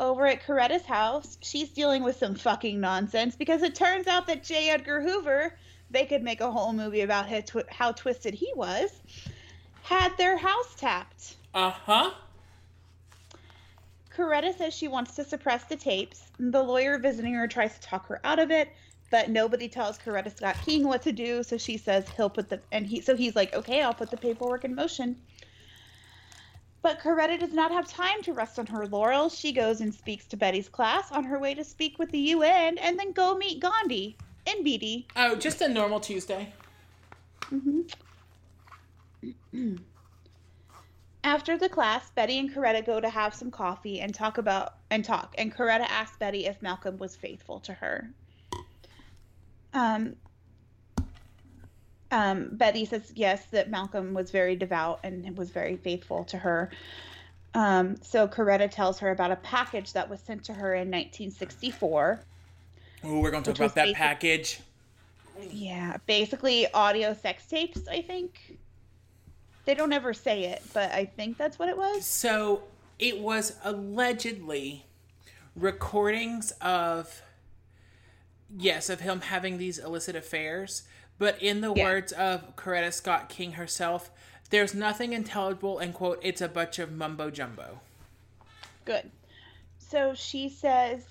Over 0.00 0.26
at 0.26 0.44
Coretta's 0.44 0.86
house, 0.86 1.38
she's 1.42 1.70
dealing 1.70 2.04
with 2.04 2.16
some 2.16 2.34
fucking 2.34 2.78
nonsense 2.80 3.34
because 3.34 3.62
it 3.62 3.74
turns 3.74 4.06
out 4.06 4.26
that 4.28 4.44
J. 4.44 4.70
Edgar 4.70 5.00
Hoover, 5.00 5.56
they 5.90 6.06
could 6.06 6.22
make 6.22 6.40
a 6.40 6.50
whole 6.52 6.72
movie 6.72 7.00
about 7.00 7.28
how, 7.28 7.42
how 7.68 7.92
twisted 7.92 8.34
he 8.34 8.52
was, 8.54 8.90
had 9.82 10.16
their 10.16 10.36
house 10.36 10.74
tapped. 10.76 11.36
Uh 11.52 11.70
huh. 11.70 12.10
Coretta 14.18 14.56
says 14.56 14.74
she 14.74 14.88
wants 14.88 15.14
to 15.14 15.24
suppress 15.24 15.64
the 15.64 15.76
tapes. 15.76 16.30
The 16.38 16.62
lawyer 16.62 16.98
visiting 16.98 17.34
her 17.34 17.46
tries 17.46 17.74
to 17.74 17.80
talk 17.80 18.06
her 18.08 18.20
out 18.24 18.38
of 18.38 18.50
it, 18.50 18.68
but 19.10 19.30
nobody 19.30 19.68
tells 19.68 19.96
Coretta 19.98 20.36
Scott 20.36 20.56
King 20.64 20.86
what 20.86 21.02
to 21.02 21.12
do. 21.12 21.42
So 21.42 21.56
she 21.56 21.76
says 21.76 22.04
he'll 22.16 22.30
put 22.30 22.48
the 22.48 22.60
and 22.72 22.86
he 22.86 23.00
so 23.00 23.14
he's 23.14 23.36
like, 23.36 23.54
okay, 23.54 23.80
I'll 23.80 23.94
put 23.94 24.10
the 24.10 24.16
paperwork 24.16 24.64
in 24.64 24.74
motion. 24.74 25.16
But 26.80 27.00
Coretta 27.00 27.38
does 27.38 27.52
not 27.52 27.72
have 27.72 27.88
time 27.88 28.22
to 28.22 28.32
rest 28.32 28.58
on 28.58 28.66
her 28.66 28.86
laurels. 28.86 29.36
She 29.36 29.52
goes 29.52 29.80
and 29.80 29.92
speaks 29.92 30.26
to 30.26 30.36
Betty's 30.36 30.68
class 30.68 31.10
on 31.10 31.24
her 31.24 31.38
way 31.38 31.54
to 31.54 31.64
speak 31.64 31.98
with 31.98 32.10
the 32.10 32.18
UN 32.18 32.78
and 32.78 32.98
then 32.98 33.12
go 33.12 33.36
meet 33.36 33.60
Gandhi 33.60 34.16
in 34.46 34.64
BD. 34.64 35.06
Oh, 35.16 35.34
just 35.34 35.60
a 35.60 35.68
normal 35.68 36.00
Tuesday. 36.00 36.52
After 41.24 41.58
the 41.58 41.68
class, 41.68 42.10
Betty 42.10 42.38
and 42.38 42.54
Coretta 42.54 42.86
go 42.86 43.00
to 43.00 43.10
have 43.10 43.34
some 43.34 43.50
coffee 43.50 44.00
and 44.00 44.14
talk 44.14 44.38
about 44.38 44.74
and 44.90 45.04
talk. 45.04 45.34
And 45.36 45.54
Coretta 45.54 45.86
asks 45.88 46.16
Betty 46.16 46.46
if 46.46 46.62
Malcolm 46.62 46.96
was 46.98 47.16
faithful 47.16 47.58
to 47.60 47.74
her. 47.74 48.08
Um, 49.74 50.16
um, 52.10 52.48
Betty 52.52 52.84
says 52.84 53.12
yes, 53.14 53.44
that 53.46 53.70
Malcolm 53.70 54.14
was 54.14 54.30
very 54.30 54.56
devout 54.56 55.00
and 55.04 55.36
was 55.36 55.50
very 55.50 55.76
faithful 55.76 56.24
to 56.24 56.38
her. 56.38 56.70
Um, 57.54 57.96
so 58.02 58.28
Coretta 58.28 58.70
tells 58.70 58.98
her 59.00 59.10
about 59.10 59.30
a 59.30 59.36
package 59.36 59.92
that 59.94 60.08
was 60.08 60.20
sent 60.20 60.44
to 60.44 60.54
her 60.54 60.74
in 60.74 60.90
1964. 60.90 62.20
Oh, 63.04 63.20
we're 63.20 63.30
gonna 63.30 63.44
talk 63.44 63.56
about 63.56 63.74
that 63.74 63.94
package. 63.94 64.60
Yeah, 65.50 65.96
basically 66.06 66.70
audio 66.72 67.14
sex 67.14 67.46
tapes, 67.46 67.86
I 67.88 68.02
think. 68.02 68.58
They 69.64 69.74
don't 69.74 69.92
ever 69.92 70.14
say 70.14 70.44
it, 70.44 70.62
but 70.72 70.90
I 70.92 71.04
think 71.04 71.36
that's 71.36 71.58
what 71.58 71.68
it 71.68 71.76
was. 71.76 72.06
So 72.06 72.62
it 72.98 73.20
was 73.20 73.54
allegedly 73.62 74.86
recordings 75.54 76.52
of 76.60 77.22
yes 78.56 78.88
of 78.88 79.00
him 79.00 79.20
having 79.20 79.58
these 79.58 79.78
illicit 79.78 80.16
affairs, 80.16 80.84
but 81.18 81.40
in 81.42 81.60
the 81.60 81.72
Yeah. 81.72 81.84
words 81.84 82.12
of 82.12 82.56
Coretta 82.56 82.92
Scott 82.92 83.28
King 83.28 83.52
herself, 83.52 84.10
there's 84.50 84.74
nothing 84.74 85.12
intelligible 85.12 85.78
and 85.78 85.92
quote 85.92 86.18
it's 86.22 86.40
a 86.40 86.48
bunch 86.48 86.78
of 86.78 86.92
mumbo 86.92 87.30
jumbo. 87.30 87.80
Good. 88.84 89.10
So 89.78 90.14
she 90.14 90.48
says 90.48 91.04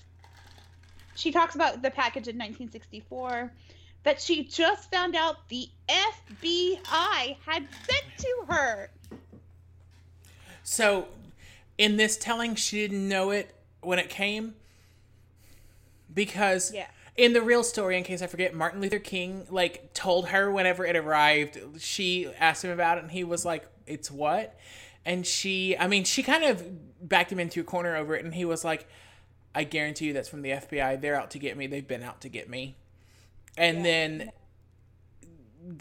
she 1.16 1.32
talks 1.32 1.56
about 1.56 1.82
the 1.82 1.92
package 1.92 2.28
in 2.28 2.38
1964 2.38 3.52
that 4.04 4.22
she 4.22 4.44
just 4.44 4.90
found 4.92 5.16
out 5.16 5.48
the 5.50 5.70
FBI 5.88 7.38
had 7.46 7.68
sent 7.86 8.06
to 8.18 8.46
her. 8.50 8.90
So 10.64 11.08
in 11.78 11.98
this 11.98 12.18
telling, 12.18 12.56
she 12.56 12.78
didn't 12.82 13.08
know 13.08 13.32
it 13.32 13.54
when 13.82 14.00
it 14.00 14.10
came 14.10 14.56
because 16.14 16.74
Yeah. 16.74 16.88
In 17.18 17.34
the 17.34 17.42
real 17.42 17.64
story, 17.64 17.98
in 17.98 18.04
case 18.04 18.22
I 18.22 18.28
forget, 18.28 18.54
Martin 18.54 18.80
Luther 18.80 19.00
King 19.00 19.48
like 19.50 19.94
told 19.94 20.30
her 20.30 20.52
whenever 20.52 20.86
it 20.86 20.96
arrived. 20.96 21.60
She 21.80 22.28
asked 22.40 22.64
him 22.64 22.72
about 22.72 23.00
it, 23.00 23.04
and 23.04 23.12
he 23.12 23.24
was 23.24 23.44
like, 23.44 23.68
"It's 23.88 24.12
what?" 24.12 24.58
And 25.04 25.26
she, 25.26 25.76
I 25.78 25.88
mean, 25.88 26.04
she 26.04 26.22
kind 26.22 26.44
of 26.44 26.64
backed 27.08 27.32
him 27.32 27.40
into 27.40 27.60
a 27.62 27.64
corner 27.64 27.96
over 27.96 28.16
it, 28.16 28.24
and 28.24 28.36
he 28.36 28.46
was 28.46 28.64
like, 28.64 28.88
"I 29.56 29.64
guarantee 29.64 30.08
you, 30.08 30.14
that's 30.14 30.30
from 30.30 30.44
the 30.44 30.52
FBI. 30.52 31.02
They're 31.02 31.20
out 31.20 31.32
to 31.32 31.40
get 31.40 31.58
me. 31.58 31.66
They've 31.66 31.88
been 31.88 32.04
out 32.04 32.22
to 32.22 32.30
get 32.30 32.50
me." 32.50 32.76
And 33.58 33.84
then 33.84 34.32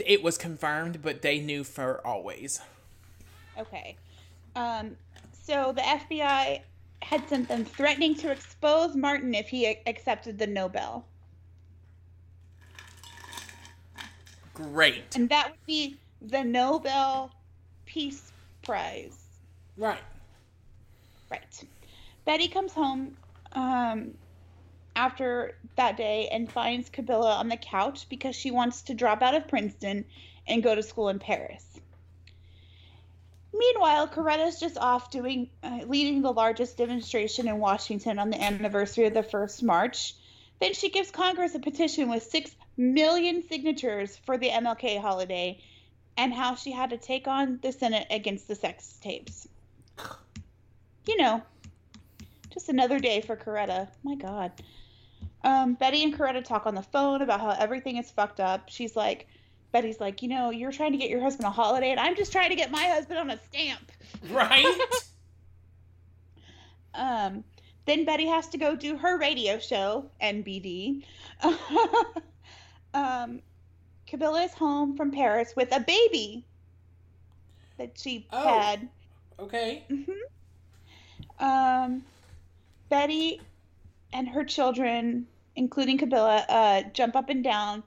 it 0.04 0.22
was 0.22 0.38
confirmed, 0.38 1.02
but 1.02 1.20
they 1.20 1.38
knew 1.38 1.64
for 1.64 2.04
always. 2.06 2.60
Okay. 3.58 3.96
Um, 4.54 4.96
so 5.32 5.72
the 5.72 5.82
FBI 5.82 6.62
had 7.02 7.28
sent 7.28 7.48
them 7.48 7.64
threatening 7.64 8.14
to 8.16 8.30
expose 8.30 8.96
Martin 8.96 9.34
if 9.34 9.48
he 9.48 9.66
accepted 9.86 10.38
the 10.38 10.46
Nobel. 10.46 11.04
Great. 14.56 15.14
And 15.14 15.28
that 15.28 15.50
would 15.50 15.66
be 15.66 15.98
the 16.22 16.42
Nobel 16.42 17.30
Peace 17.84 18.32
Prize. 18.62 19.16
Right. 19.76 20.00
Right. 21.30 21.64
Betty 22.24 22.48
comes 22.48 22.72
home 22.72 23.16
um, 23.52 24.14
after 24.94 25.56
that 25.76 25.98
day 25.98 26.28
and 26.32 26.50
finds 26.50 26.88
Qubilah 26.88 27.38
on 27.38 27.48
the 27.48 27.58
couch 27.58 28.08
because 28.08 28.34
she 28.34 28.50
wants 28.50 28.82
to 28.82 28.94
drop 28.94 29.20
out 29.20 29.34
of 29.34 29.46
Princeton 29.46 30.06
and 30.48 30.62
go 30.62 30.74
to 30.74 30.82
school 30.82 31.10
in 31.10 31.18
Paris. 31.18 31.64
Meanwhile, 33.52 34.08
Coretta's 34.08 34.58
just 34.58 34.78
off 34.78 35.10
doing 35.10 35.50
uh, 35.62 35.80
leading 35.86 36.22
the 36.22 36.32
largest 36.32 36.78
demonstration 36.78 37.46
in 37.46 37.58
Washington 37.58 38.18
on 38.18 38.30
the 38.30 38.42
anniversary 38.42 39.04
of 39.04 39.14
the 39.14 39.22
first 39.22 39.62
march. 39.62 40.14
Then 40.60 40.72
she 40.72 40.88
gives 40.88 41.10
Congress 41.10 41.54
a 41.54 41.58
petition 41.58 42.08
with 42.08 42.22
six 42.22 42.54
million 42.76 43.42
signatures 43.48 44.16
for 44.24 44.38
the 44.38 44.50
MLK 44.50 45.00
holiday, 45.00 45.60
and 46.16 46.32
how 46.32 46.54
she 46.54 46.72
had 46.72 46.90
to 46.90 46.98
take 46.98 47.28
on 47.28 47.58
the 47.62 47.72
Senate 47.72 48.06
against 48.10 48.48
the 48.48 48.54
sex 48.54 48.98
tapes. 49.02 49.46
You 51.06 51.16
know, 51.18 51.42
just 52.52 52.68
another 52.68 52.98
day 52.98 53.20
for 53.20 53.36
Coretta. 53.36 53.88
My 54.02 54.14
God. 54.14 54.52
Um, 55.44 55.74
Betty 55.74 56.02
and 56.02 56.16
Coretta 56.16 56.44
talk 56.44 56.66
on 56.66 56.74
the 56.74 56.82
phone 56.82 57.22
about 57.22 57.40
how 57.40 57.50
everything 57.50 57.98
is 57.98 58.10
fucked 58.10 58.40
up. 58.40 58.68
She's 58.68 58.96
like, 58.96 59.28
Betty's 59.70 60.00
like, 60.00 60.22
you 60.22 60.28
know, 60.28 60.50
you're 60.50 60.72
trying 60.72 60.92
to 60.92 60.98
get 60.98 61.10
your 61.10 61.20
husband 61.20 61.46
a 61.46 61.50
holiday, 61.50 61.90
and 61.90 62.00
I'm 62.00 62.16
just 62.16 62.32
trying 62.32 62.50
to 62.50 62.56
get 62.56 62.70
my 62.70 62.82
husband 62.82 63.18
on 63.18 63.30
a 63.30 63.38
stamp. 63.38 63.92
Right? 64.30 64.66
Um, 66.96 67.44
then 67.84 68.04
Betty 68.04 68.26
has 68.26 68.48
to 68.48 68.58
go 68.58 68.74
do 68.74 68.96
her 68.96 69.18
radio 69.18 69.58
show, 69.58 70.10
NBD. 70.20 71.04
um, 72.96 73.40
is 74.12 74.54
home 74.54 74.96
from 74.96 75.10
Paris 75.10 75.52
with 75.56 75.68
a 75.72 75.80
baby 75.80 76.44
that 77.78 77.98
she 77.98 78.26
Oh. 78.32 78.58
had. 78.58 78.88
okay. 79.38 79.84
Mhm. 79.90 80.16
Um, 81.38 82.04
Betty 82.88 83.40
and 84.12 84.28
her 84.28 84.44
children, 84.44 85.26
including 85.56 85.98
Qubilah, 85.98 86.44
uh, 86.48 86.82
jump 86.94 87.16
up 87.16 87.28
and 87.28 87.44
down 87.44 87.82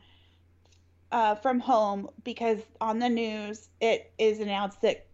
uh, 1.11 1.35
from 1.35 1.59
home 1.59 2.09
because 2.23 2.59
on 2.79 2.99
the 2.99 3.09
news 3.09 3.69
it 3.81 4.11
is 4.19 4.39
announced 4.39 4.81
that 4.81 5.07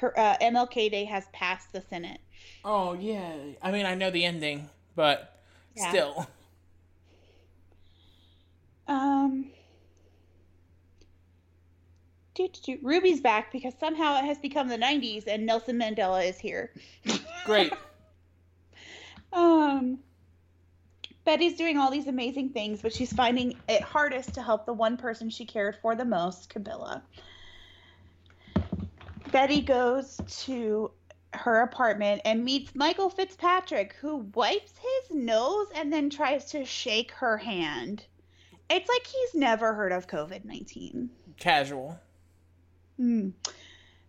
uh, 0.00 0.36
MLK 0.40 0.90
Day 0.90 1.04
has 1.04 1.24
passed 1.32 1.72
the 1.72 1.80
Senate. 1.80 2.20
Oh, 2.64 2.92
yeah. 2.92 3.34
I 3.60 3.72
mean, 3.72 3.86
I 3.86 3.94
know 3.94 4.10
the 4.10 4.24
ending, 4.24 4.68
but 4.94 5.40
Yeah. 5.74 5.90
still. 5.90 6.26
Um, 8.88 9.46
doo, 12.34 12.48
doo, 12.48 12.60
doo. 12.62 12.78
Ruby's 12.82 13.20
back 13.20 13.52
because 13.52 13.74
somehow 13.78 14.18
it 14.18 14.24
has 14.24 14.38
become 14.38 14.68
the 14.68 14.78
90s 14.78 15.26
and 15.26 15.46
Nelson 15.46 15.78
Mandela 15.78 16.26
is 16.26 16.38
here. 16.38 16.72
Great. 17.44 17.72
Um, 19.34 19.98
Betty's 21.24 21.56
doing 21.56 21.78
all 21.78 21.90
these 21.90 22.06
amazing 22.06 22.50
things, 22.50 22.82
but 22.82 22.92
she's 22.92 23.12
finding 23.12 23.58
it 23.68 23.80
hardest 23.80 24.34
to 24.34 24.42
help 24.42 24.66
the 24.66 24.74
one 24.74 24.98
person 24.98 25.30
she 25.30 25.46
cared 25.46 25.76
for 25.80 25.94
the 25.94 26.04
most, 26.04 26.52
Qubilah. 26.52 27.00
Betty 29.30 29.62
goes 29.62 30.20
to 30.44 30.90
her 31.32 31.62
apartment 31.62 32.20
and 32.24 32.44
meets 32.44 32.74
Michael 32.74 33.08
Fitzpatrick, 33.08 33.94
who 33.94 34.16
wipes 34.34 34.72
his 34.76 35.16
nose 35.16 35.68
and 35.74 35.92
then 35.92 36.10
tries 36.10 36.44
to 36.50 36.64
shake 36.64 37.12
her 37.12 37.38
hand. 37.38 38.04
It's 38.72 38.88
like 38.88 39.06
he's 39.06 39.34
never 39.40 39.74
heard 39.74 39.92
of 39.92 40.06
COVID 40.06 40.44
19. 40.44 41.10
Casual. 41.38 41.98
Hmm. 42.96 43.30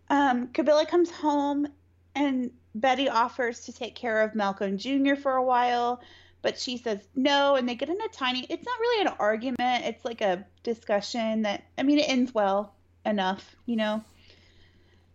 Um, 0.08 0.48
Qubilah 0.48 0.88
comes 0.88 1.10
home 1.10 1.66
and 2.14 2.50
Betty 2.74 3.08
offers 3.08 3.60
to 3.60 3.72
take 3.72 3.94
care 3.94 4.22
of 4.22 4.34
Malcolm 4.34 4.78
Jr. 4.78 5.14
for 5.14 5.32
a 5.36 5.42
while, 5.42 6.00
but 6.42 6.58
she 6.58 6.76
says 6.76 7.00
no, 7.14 7.56
and 7.56 7.68
they 7.68 7.74
get 7.74 7.88
in 7.88 8.00
a 8.00 8.08
tiny 8.08 8.46
it's 8.48 8.64
not 8.64 8.78
really 8.78 9.06
an 9.06 9.14
argument, 9.18 9.84
it's 9.84 10.04
like 10.04 10.20
a 10.20 10.44
discussion 10.62 11.42
that 11.42 11.64
I 11.78 11.82
mean 11.82 11.98
it 11.98 12.08
ends 12.08 12.34
well 12.34 12.74
enough, 13.04 13.56
you 13.66 13.76
know. 13.76 14.02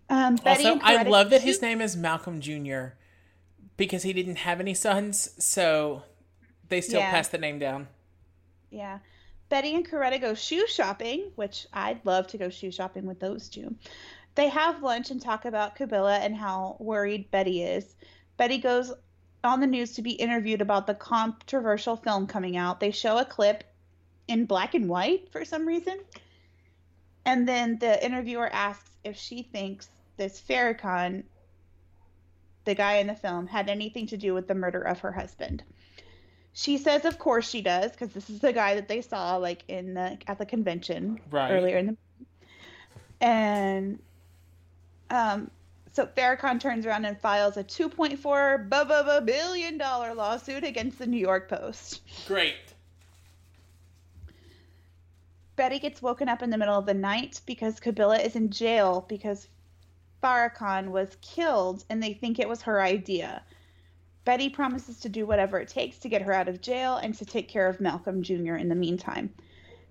Um, 0.10 0.36
Betty 0.38 0.66
Also, 0.66 0.80
I 0.84 1.04
love 1.04 1.30
that 1.30 1.42
his 1.42 1.62
name 1.62 1.82
is 1.82 1.96
Malcolm 1.96 2.42
Jr., 2.42 2.88
because 3.78 4.04
he 4.04 4.12
didn't 4.12 4.38
have 4.38 4.60
any 4.60 4.74
sons, 4.74 5.32
so 5.44 6.04
they 6.68 6.82
still 6.82 7.00
Yeah. 7.00 7.12
passed 7.12 7.32
the 7.32 7.38
name 7.38 7.60
down. 7.60 7.88
Yeah. 8.72 9.00
Betty 9.50 9.76
and 9.76 9.88
Coretta 9.88 10.22
go 10.22 10.36
shoe 10.36 10.68
shopping, 10.68 11.32
which 11.36 11.68
I'd 11.74 12.06
love 12.06 12.28
to 12.28 12.38
go 12.38 12.50
shoe 12.50 12.72
shopping 12.72 13.06
with 13.06 13.20
those 13.20 13.50
two. 13.50 13.76
They 14.36 14.48
have 14.50 14.84
lunch 14.84 15.10
and 15.10 15.22
talk 15.22 15.46
about 15.46 15.76
Qubilah 15.76 16.20
and 16.20 16.36
how 16.36 16.78
worried 16.80 17.32
Betty 17.32 17.64
is. 17.64 17.96
Betty 18.38 18.60
goes 18.60 18.94
on 19.44 19.60
the 19.60 19.68
news 19.68 19.94
to 19.94 20.02
be 20.02 20.12
interviewed 20.12 20.62
about 20.62 20.86
the 20.86 20.94
controversial 20.94 21.96
film 21.96 22.28
coming 22.28 22.58
out. 22.58 22.80
They 22.80 22.92
show 22.92 23.18
a 23.18 23.26
clip 23.26 23.64
in 24.28 24.46
black 24.46 24.76
and 24.76 24.88
white 24.88 25.32
for 25.32 25.44
some 25.44 25.68
reason. 25.68 26.00
And 27.26 27.48
then 27.48 27.80
the 27.80 28.04
interviewer 28.06 28.50
asks 28.54 28.92
if 29.04 29.18
she 29.18 29.44
thinks 29.44 29.90
this 30.18 30.40
Farrakhan, 30.40 31.24
the 32.66 32.76
guy 32.76 32.96
in 32.98 33.08
the 33.08 33.16
film, 33.16 33.48
had 33.48 33.70
anything 33.70 34.08
to 34.08 34.18
do 34.18 34.34
with 34.34 34.48
the 34.48 34.56
murder 34.56 34.82
of 34.82 35.00
her 35.00 35.12
husband. 35.12 35.64
She 36.60 36.78
says, 36.78 37.06
of 37.06 37.18
course 37.18 37.50
she 37.50 37.62
does, 37.62 37.92
because 37.92 38.10
this 38.10 38.30
is 38.30 38.40
the 38.42 38.52
guy 38.52 38.76
that 38.76 38.90
they 38.90 39.00
saw 39.00 39.38
like 39.38 39.64
in 39.70 39.94
the 39.94 40.18
at 40.28 40.38
the 40.40 40.46
convention 40.46 41.22
Right. 41.32 41.52
earlier 41.52 41.78
in 41.78 41.86
the 41.88 41.98
and 43.22 44.00
um 45.10 45.50
so 45.94 46.06
Farrakhan 46.06 46.60
turns 46.60 46.86
around 46.86 47.06
and 47.06 47.18
files 47.18 47.56
a 47.56 47.64
2.4 47.64 48.70
bu- 48.70 48.86
bu- 48.86 49.04
bu- 49.04 49.26
billion 49.26 49.78
dollar 49.78 50.14
lawsuit 50.14 50.66
against 50.66 51.00
the 51.00 51.08
New 51.08 51.18
York 51.18 51.48
Post. 51.48 52.02
Great. 52.28 52.74
Betty 55.56 55.80
gets 55.80 56.02
woken 56.02 56.28
up 56.28 56.42
in 56.44 56.50
the 56.50 56.58
middle 56.58 56.78
of 56.78 56.86
the 56.86 56.94
night 56.94 57.40
because 57.46 57.80
Qubilah 57.80 58.20
is 58.26 58.36
in 58.36 58.50
jail 58.50 59.06
because 59.08 59.48
Farrakhan 60.22 60.90
was 60.90 61.16
killed 61.22 61.86
and 61.90 62.04
they 62.04 62.14
think 62.14 62.38
it 62.38 62.50
was 62.50 62.62
her 62.64 62.82
idea. 62.82 63.44
Betty 64.30 64.48
promises 64.48 65.00
to 65.00 65.10
do 65.10 65.26
whatever 65.26 65.58
it 65.58 65.70
takes 65.70 65.98
to 65.98 66.08
get 66.08 66.22
her 66.22 66.32
out 66.32 66.48
of 66.48 66.62
jail 66.62 66.98
and 66.98 67.16
to 67.16 67.26
take 67.26 67.48
care 67.48 67.68
of 67.68 67.82
Malcolm 67.82 68.22
Jr. 68.22 68.58
in 68.58 68.70
the 68.70 68.76
meantime. 68.76 69.34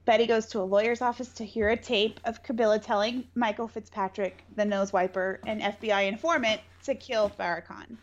Betty 0.04 0.28
goes 0.28 0.46
to 0.46 0.60
a 0.60 0.62
lawyer's 0.62 1.02
office 1.02 1.30
to 1.30 1.44
hear 1.44 1.70
a 1.70 1.76
tape 1.76 2.20
of 2.24 2.44
Qubilah 2.44 2.80
telling 2.80 3.24
Michael 3.34 3.66
Fitzpatrick, 3.66 4.44
the 4.54 4.64
nose 4.64 4.92
wiper, 4.92 5.40
and 5.44 5.60
FBI 5.60 6.06
informant 6.06 6.60
to 6.84 6.94
kill 6.94 7.28
Farrakhan. 7.28 7.96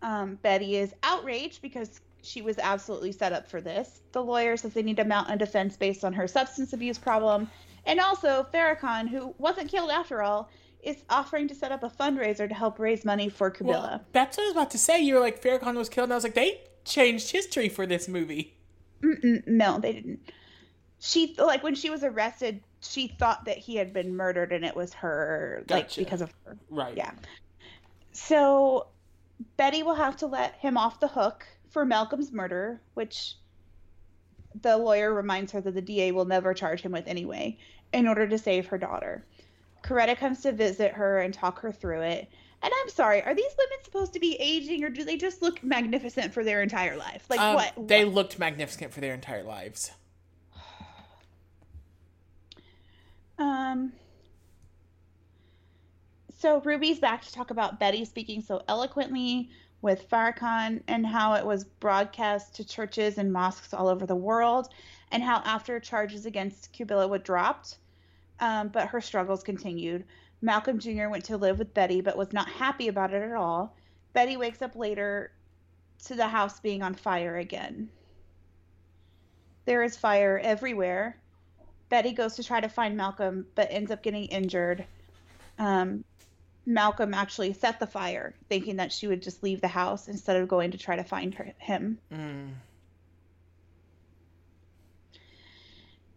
Um, 0.00 0.36
Betty 0.36 0.76
is 0.76 0.94
outraged 1.02 1.60
because 1.60 2.00
she 2.22 2.40
was 2.40 2.60
absolutely 2.60 3.10
set 3.10 3.32
up 3.32 3.50
for 3.50 3.60
this. 3.60 4.02
The 4.12 4.22
lawyer 4.22 4.56
says 4.56 4.74
they 4.74 4.84
need 4.84 4.98
to 4.98 5.04
mount 5.04 5.28
a 5.28 5.36
defense 5.36 5.76
based 5.76 6.04
on 6.04 6.12
her 6.12 6.28
substance 6.28 6.72
abuse 6.72 6.98
problem. 6.98 7.50
And 7.84 7.98
also, 7.98 8.46
Farrakhan, 8.54 9.08
who 9.08 9.34
wasn't 9.38 9.72
killed 9.72 9.90
after 9.90 10.22
all, 10.22 10.50
is 10.82 10.96
offering 11.08 11.48
to 11.48 11.54
set 11.54 11.72
up 11.72 11.82
a 11.82 11.88
fundraiser 11.88 12.48
to 12.48 12.54
help 12.54 12.78
raise 12.78 13.04
money 13.04 13.28
for 13.28 13.50
Qubilah. 13.50 13.66
Well, 13.66 14.04
that's 14.12 14.36
what 14.36 14.44
I 14.44 14.46
was 14.46 14.52
about 14.52 14.70
to 14.72 14.78
say. 14.78 15.00
You 15.00 15.14
were 15.14 15.20
like, 15.20 15.42
Farrakhan 15.42 15.76
was 15.76 15.88
killed, 15.88 16.06
and 16.06 16.12
I 16.12 16.16
was 16.16 16.24
like, 16.24 16.34
they 16.34 16.60
changed 16.84 17.30
history 17.30 17.68
for 17.68 17.86
this 17.86 18.08
movie. 18.08 18.54
Mm-mm, 19.02 19.46
no, 19.46 19.78
they 19.78 19.92
didn't. 19.92 20.20
She 20.98 21.34
like 21.38 21.62
when 21.62 21.74
she 21.74 21.90
was 21.90 22.04
arrested, 22.04 22.60
she 22.80 23.08
thought 23.18 23.44
that 23.44 23.58
he 23.58 23.76
had 23.76 23.92
been 23.92 24.14
murdered, 24.14 24.52
and 24.52 24.64
it 24.64 24.76
was 24.76 24.92
her, 24.94 25.64
like 25.68 25.94
because 25.94 26.20
of 26.20 26.32
her. 26.44 26.56
Right. 26.70 26.96
Yeah. 26.96 27.12
So 28.12 28.88
Betty 29.56 29.82
will 29.82 29.94
have 29.94 30.16
to 30.18 30.26
let 30.26 30.54
him 30.54 30.76
off 30.76 31.00
the 31.00 31.08
hook 31.08 31.46
for 31.70 31.84
Malcolm's 31.84 32.30
murder, 32.30 32.80
which 32.94 33.36
the 34.60 34.76
lawyer 34.76 35.12
reminds 35.14 35.50
her 35.52 35.60
that 35.60 35.74
the 35.74 35.82
DA 35.82 36.12
will 36.12 36.26
never 36.26 36.54
charge 36.54 36.82
him 36.82 36.92
with 36.92 37.06
anyway, 37.06 37.58
in 37.92 38.06
order 38.06 38.28
to 38.28 38.38
save 38.38 38.66
her 38.66 38.78
daughter. 38.78 39.24
Coretta 39.82 40.16
comes 40.16 40.40
to 40.42 40.52
visit 40.52 40.92
her 40.92 41.18
and 41.20 41.34
talk 41.34 41.58
her 41.60 41.72
through 41.72 42.02
it. 42.02 42.28
And 42.62 42.72
I'm 42.82 42.88
sorry, 42.90 43.22
are 43.22 43.34
these 43.34 43.50
women 43.58 43.84
supposed 43.84 44.12
to 44.12 44.20
be 44.20 44.36
aging 44.38 44.84
or 44.84 44.88
do 44.88 45.04
they 45.04 45.16
just 45.16 45.42
look 45.42 45.62
magnificent 45.64 46.32
for 46.32 46.44
their 46.44 46.62
entire 46.62 46.96
life? 46.96 47.24
Like 47.28 47.40
Um, 47.40 47.54
what? 47.54 47.88
They 47.88 48.04
what? 48.04 48.14
looked 48.14 48.38
magnificent 48.38 48.92
for 48.92 49.00
their 49.00 49.14
entire 49.14 49.42
lives. 49.42 49.90
Um. 53.38 53.92
So 56.38 56.60
Ruby's 56.60 56.98
back 57.00 57.22
to 57.22 57.32
talk 57.32 57.50
about 57.50 57.80
Betty 57.80 58.04
speaking 58.04 58.40
so 58.42 58.62
eloquently 58.68 59.50
with 59.80 60.08
Farrakhan 60.08 60.82
and 60.86 61.04
how 61.06 61.34
it 61.34 61.44
was 61.44 61.64
broadcast 61.64 62.54
to 62.56 62.64
churches 62.64 63.18
and 63.18 63.32
mosques 63.32 63.74
all 63.74 63.88
over 63.88 64.06
the 64.06 64.14
world, 64.14 64.68
and 65.10 65.22
how 65.22 65.38
after 65.44 65.80
charges 65.80 66.26
against 66.26 66.72
Qubilah 66.72 67.08
were 67.08 67.18
dropped, 67.18 67.78
um, 68.40 68.68
but 68.68 68.88
her 68.88 69.00
struggles 69.00 69.42
continued. 69.42 70.04
Malcolm 70.40 70.78
Jr. 70.78 71.08
went 71.08 71.24
to 71.26 71.36
live 71.36 71.58
with 71.58 71.72
Betty, 71.72 72.00
but 72.00 72.16
was 72.16 72.32
not 72.32 72.48
happy 72.48 72.88
about 72.88 73.14
it 73.14 73.22
at 73.22 73.36
all. 73.36 73.76
Betty 74.12 74.36
wakes 74.36 74.60
up 74.60 74.74
later 74.74 75.30
to 76.06 76.14
the 76.14 76.26
house 76.26 76.60
being 76.60 76.82
on 76.82 76.94
fire 76.94 77.36
again. 77.36 77.88
There 79.64 79.82
is 79.82 79.96
fire 79.96 80.40
everywhere. 80.42 81.16
Betty 81.88 82.12
goes 82.12 82.36
to 82.36 82.44
try 82.44 82.60
to 82.60 82.68
find 82.68 82.96
Malcolm, 82.96 83.46
but 83.54 83.68
ends 83.70 83.90
up 83.90 84.02
getting 84.02 84.24
injured. 84.24 84.84
Um, 85.58 86.04
Malcolm 86.66 87.14
actually 87.14 87.52
set 87.52 87.78
the 87.78 87.86
fire, 87.86 88.34
thinking 88.48 88.76
that 88.76 88.92
she 88.92 89.06
would 89.06 89.22
just 89.22 89.42
leave 89.42 89.60
the 89.60 89.68
house 89.68 90.08
instead 90.08 90.36
of 90.36 90.48
going 90.48 90.72
to 90.72 90.78
try 90.78 90.96
to 90.96 91.04
find 91.04 91.34
her, 91.34 91.52
him. 91.58 91.98
Mm. 92.12 92.52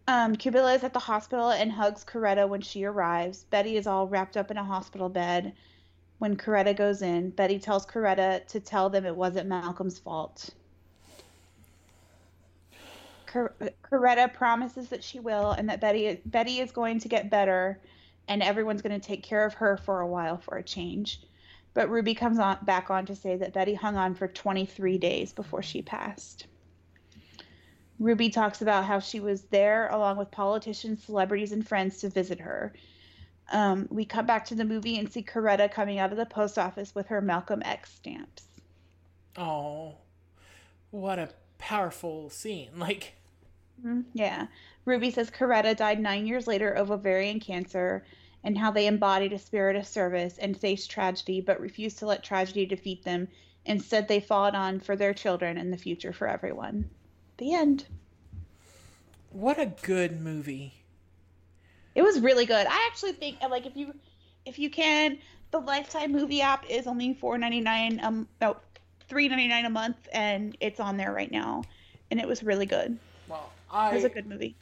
Um, 0.08 0.34
is 0.34 0.84
at 0.84 0.92
the 0.92 1.00
hospital 1.00 1.50
and 1.50 1.72
hugs 1.72 2.04
Coretta 2.04 2.48
when 2.48 2.60
she 2.60 2.84
arrives. 2.84 3.44
Betty 3.50 3.76
is 3.76 3.88
all 3.88 4.06
wrapped 4.06 4.36
up 4.36 4.52
in 4.52 4.56
a 4.56 4.64
hospital 4.64 5.08
bed. 5.08 5.54
When 6.18 6.36
Coretta 6.36 6.76
goes 6.76 7.02
in, 7.02 7.30
Betty 7.30 7.58
tells 7.58 7.84
Coretta 7.84 8.46
to 8.46 8.60
tell 8.60 8.88
them 8.88 9.04
it 9.04 9.16
wasn't 9.16 9.48
Malcolm's 9.48 9.98
fault. 9.98 10.50
Cor- 13.26 13.54
Coretta 13.82 14.32
promises 14.32 14.88
that 14.90 15.02
she 15.02 15.18
will 15.18 15.50
and 15.50 15.68
that 15.68 15.80
Betty 15.80 16.20
Betty 16.24 16.60
is 16.60 16.70
going 16.70 17.00
to 17.00 17.08
get 17.08 17.28
better 17.28 17.80
and 18.28 18.42
everyone's 18.42 18.82
going 18.82 18.98
to 18.98 19.06
take 19.06 19.24
care 19.24 19.44
of 19.44 19.54
her 19.54 19.76
for 19.76 20.00
a 20.00 20.06
while 20.06 20.38
for 20.38 20.56
a 20.56 20.62
change. 20.62 21.20
But 21.74 21.90
Ruby 21.90 22.14
comes 22.14 22.38
on 22.38 22.58
back 22.62 22.90
on 22.90 23.06
to 23.06 23.16
say 23.16 23.36
that 23.36 23.52
Betty 23.52 23.74
hung 23.74 23.96
on 23.96 24.14
for 24.14 24.28
23 24.28 24.98
days 24.98 25.32
before 25.32 25.62
she 25.62 25.82
passed. 25.82 26.46
Ruby 27.98 28.28
talks 28.28 28.60
about 28.62 28.84
how 28.84 28.98
she 29.00 29.20
was 29.20 29.42
there 29.44 29.88
along 29.88 30.18
with 30.18 30.30
politicians, 30.30 31.02
celebrities, 31.04 31.52
and 31.52 31.66
friends 31.66 31.98
to 31.98 32.08
visit 32.10 32.40
her. 32.40 32.72
Um, 33.52 33.86
we 33.90 34.04
cut 34.04 34.26
back 34.26 34.44
to 34.46 34.54
the 34.54 34.64
movie 34.64 34.98
and 34.98 35.10
see 35.10 35.22
Coretta 35.22 35.70
coming 35.70 35.98
out 35.98 36.10
of 36.10 36.18
the 36.18 36.26
post 36.26 36.58
office 36.58 36.94
with 36.94 37.06
her 37.06 37.20
Malcolm 37.20 37.62
X 37.64 37.94
stamps. 37.94 38.44
Oh, 39.36 39.96
what 40.90 41.18
a 41.18 41.30
powerful 41.58 42.28
scene! 42.30 42.70
Like, 42.78 43.14
Mhm, 43.84 44.04
Yeah. 44.14 44.46
Ruby 44.84 45.10
says 45.10 45.30
Coretta 45.30 45.76
died 45.76 46.00
nine 46.00 46.26
years 46.26 46.46
later 46.46 46.70
of 46.70 46.90
ovarian 46.90 47.40
cancer 47.40 48.04
and 48.42 48.56
how 48.56 48.70
they 48.70 48.86
embodied 48.86 49.32
a 49.32 49.38
spirit 49.38 49.76
of 49.76 49.86
service 49.86 50.38
and 50.38 50.56
faced 50.58 50.90
tragedy 50.90 51.40
but 51.40 51.60
refused 51.60 51.98
to 51.98 52.06
let 52.06 52.22
tragedy 52.22 52.64
defeat 52.66 53.04
them. 53.04 53.28
Instead, 53.64 54.06
they 54.08 54.20
fought 54.20 54.54
on 54.54 54.80
for 54.80 54.96
their 54.96 55.12
children 55.12 55.58
and 55.58 55.72
the 55.72 55.76
future 55.78 56.12
for 56.12 56.26
everyone. 56.28 56.88
The 57.38 57.52
end. 57.54 57.84
what 59.30 59.58
a 59.58 59.66
good 59.66 60.20
movie. 60.20 60.72
It 61.94 62.02
was 62.02 62.20
really 62.20 62.46
good. 62.46 62.66
I 62.66 62.86
actually 62.90 63.12
think 63.12 63.38
like 63.42 63.66
if 63.66 63.76
you 63.76 63.94
if 64.44 64.58
you 64.58 64.70
can, 64.70 65.18
the 65.50 65.58
Lifetime 65.58 66.12
movie 66.12 66.40
app 66.40 66.64
is 66.68 66.86
only 66.86 67.14
four 67.14 67.36
ninety 67.38 67.60
nine 67.60 68.00
um 68.02 68.28
no 68.40 68.56
three 69.08 69.28
ninety 69.28 69.48
nine 69.48 69.64
a 69.64 69.70
month 69.70 70.08
and 70.12 70.56
it's 70.60 70.80
on 70.80 70.96
there 70.96 71.12
right 71.12 71.30
now. 71.30 71.62
And 72.10 72.20
it 72.20 72.28
was 72.28 72.42
really 72.42 72.66
good. 72.66 72.98
Well, 73.28 73.50
It 73.72 73.94
was 73.94 74.04
a 74.04 74.08
good 74.08 74.26
movie. 74.26 74.56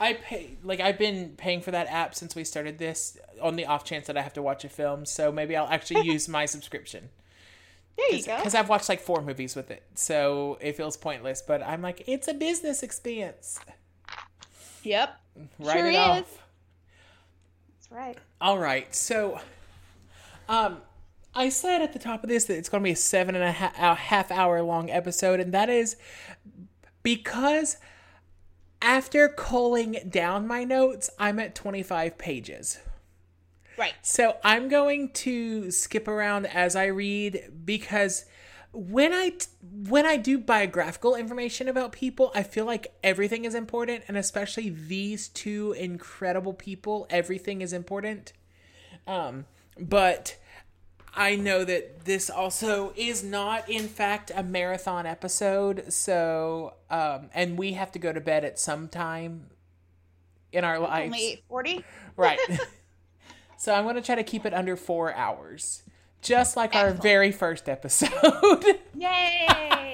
I 0.00 0.14
pay 0.14 0.50
like 0.62 0.80
I've 0.80 0.98
been 0.98 1.34
paying 1.36 1.60
for 1.60 1.70
that 1.70 1.86
app 1.88 2.14
since 2.14 2.34
we 2.34 2.44
started 2.44 2.78
this 2.78 3.18
on 3.40 3.56
the 3.56 3.66
off 3.66 3.84
chance 3.84 4.06
that 4.06 4.16
I 4.16 4.22
have 4.22 4.34
to 4.34 4.42
watch 4.42 4.64
a 4.64 4.68
film. 4.68 5.06
So 5.06 5.32
maybe 5.32 5.56
I'll 5.56 5.68
actually 5.68 6.06
use 6.06 6.28
my 6.28 6.46
subscription 6.46 7.08
There 7.98 8.14
you 8.14 8.22
go. 8.24 8.36
because 8.36 8.54
I've 8.54 8.68
watched 8.70 8.88
like 8.88 9.00
four 9.00 9.20
movies 9.20 9.54
with 9.56 9.70
it, 9.70 9.82
so 9.94 10.56
it 10.60 10.76
feels 10.76 10.96
pointless. 10.96 11.42
But 11.42 11.62
I'm 11.62 11.82
like, 11.82 12.04
it's 12.06 12.28
a 12.28 12.34
business 12.34 12.82
expense. 12.82 13.58
Yep. 14.84 15.20
Write 15.58 15.76
Sure 15.76 15.86
it 15.86 15.90
is. 15.94 15.96
off. 15.98 16.42
That's 17.74 17.90
right. 17.92 18.18
All 18.40 18.58
right, 18.58 18.94
so 18.94 19.40
um, 20.48 20.78
I 21.34 21.48
said 21.48 21.82
at 21.82 21.92
the 21.92 21.98
top 21.98 22.22
of 22.22 22.28
this 22.28 22.44
that 22.44 22.56
it's 22.56 22.68
going 22.68 22.82
to 22.82 22.84
be 22.84 22.92
a 22.92 22.96
seven 22.96 23.34
and 23.34 23.42
a 23.44 23.50
half, 23.52 23.76
a 23.78 23.94
half 23.96 24.30
hour 24.30 24.62
long 24.62 24.90
episode, 24.90 25.40
and 25.40 25.52
that 25.52 25.68
is 25.68 25.96
because 27.02 27.78
after 28.80 29.28
culling 29.28 29.96
down 30.08 30.46
my 30.46 30.62
notes, 30.62 31.10
I'm 31.18 31.40
at 31.40 31.56
25 31.56 32.16
pages. 32.16 32.78
Right. 33.78 33.94
So 34.02 34.36
I'm 34.42 34.68
going 34.68 35.10
to 35.10 35.70
skip 35.70 36.08
around 36.08 36.46
as 36.46 36.74
I 36.74 36.86
read 36.86 37.52
because 37.64 38.24
when 38.72 39.12
I 39.12 39.32
when 39.88 40.04
I 40.04 40.16
do 40.16 40.38
biographical 40.38 41.14
information 41.14 41.68
about 41.68 41.92
people, 41.92 42.30
I 42.34 42.42
feel 42.42 42.66
like 42.66 42.88
everything 43.02 43.44
is 43.44 43.54
important, 43.54 44.04
and 44.08 44.16
especially 44.16 44.68
these 44.68 45.28
two 45.28 45.72
incredible 45.78 46.52
people, 46.52 47.06
everything 47.08 47.62
is 47.62 47.72
important. 47.72 48.32
Um, 49.06 49.46
but 49.78 50.36
I 51.14 51.36
know 51.36 51.64
that 51.64 52.04
this 52.04 52.28
also 52.28 52.92
is 52.94 53.24
not, 53.24 53.68
in 53.70 53.88
fact, 53.88 54.30
a 54.34 54.42
marathon 54.42 55.06
episode. 55.06 55.92
So, 55.92 56.74
um, 56.90 57.30
and 57.32 57.56
we 57.56 57.72
have 57.72 57.90
to 57.92 57.98
go 57.98 58.12
to 58.12 58.20
bed 58.20 58.44
at 58.44 58.58
some 58.58 58.88
time 58.88 59.46
in 60.52 60.64
our 60.64 60.78
lives. 60.78 61.06
Only 61.06 61.32
eight 61.32 61.44
forty. 61.48 61.84
Right. 62.16 62.38
so 63.58 63.74
I'm 63.74 63.82
going 63.84 63.96
to 63.96 64.02
try 64.02 64.14
to 64.14 64.22
keep 64.22 64.46
it 64.46 64.54
under 64.54 64.76
four 64.76 65.12
hours, 65.12 65.82
just 66.22 66.56
like 66.56 66.74
our 66.74 66.92
very 66.92 67.32
first 67.32 67.68
episode. 67.68 68.64
Yay! 68.94 69.86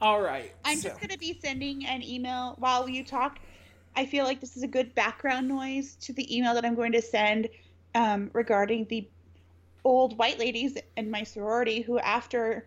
All 0.00 0.20
right. 0.20 0.52
I'm 0.64 0.78
so- 0.78 0.88
just 0.88 1.00
gonna 1.00 1.18
be 1.18 1.38
sending 1.42 1.86
an 1.86 2.02
email 2.02 2.54
while 2.58 2.88
you 2.88 3.04
talk. 3.04 3.38
I 3.96 4.06
feel 4.06 4.24
like 4.24 4.40
this 4.40 4.56
is 4.56 4.62
a 4.62 4.68
good 4.68 4.94
background 4.94 5.48
noise 5.48 5.96
to 6.02 6.12
the 6.12 6.36
email 6.36 6.54
that 6.54 6.64
I'm 6.64 6.76
going 6.76 6.92
to 6.92 7.02
send 7.02 7.48
um, 7.94 8.30
regarding 8.32 8.86
the 8.86 9.08
old 9.84 10.16
white 10.18 10.38
ladies 10.38 10.76
in 10.96 11.10
my 11.10 11.24
sorority 11.24 11.80
who, 11.80 11.98
after 11.98 12.66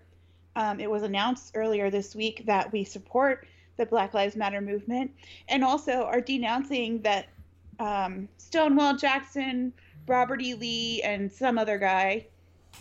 um, 0.56 0.80
it 0.80 0.90
was 0.90 1.04
announced 1.04 1.54
earlier 1.56 1.90
this 1.90 2.16
week 2.16 2.44
that 2.48 2.72
we 2.74 2.84
support 2.84 3.48
the 3.78 3.86
Black 3.86 4.14
Lives 4.14 4.36
Matter 4.36 4.60
movement, 4.60 5.12
and 5.48 5.64
also 5.64 6.04
are 6.04 6.20
denouncing 6.20 7.02
that 7.04 7.28
um, 7.82 8.30
Stonewall 8.38 8.96
Jackson, 8.96 9.74
Robert 10.08 10.42
E. 10.42 10.54
Lee, 10.54 11.02
and 11.04 11.32
some 11.32 11.58
other 11.58 11.78
guy, 11.78 12.28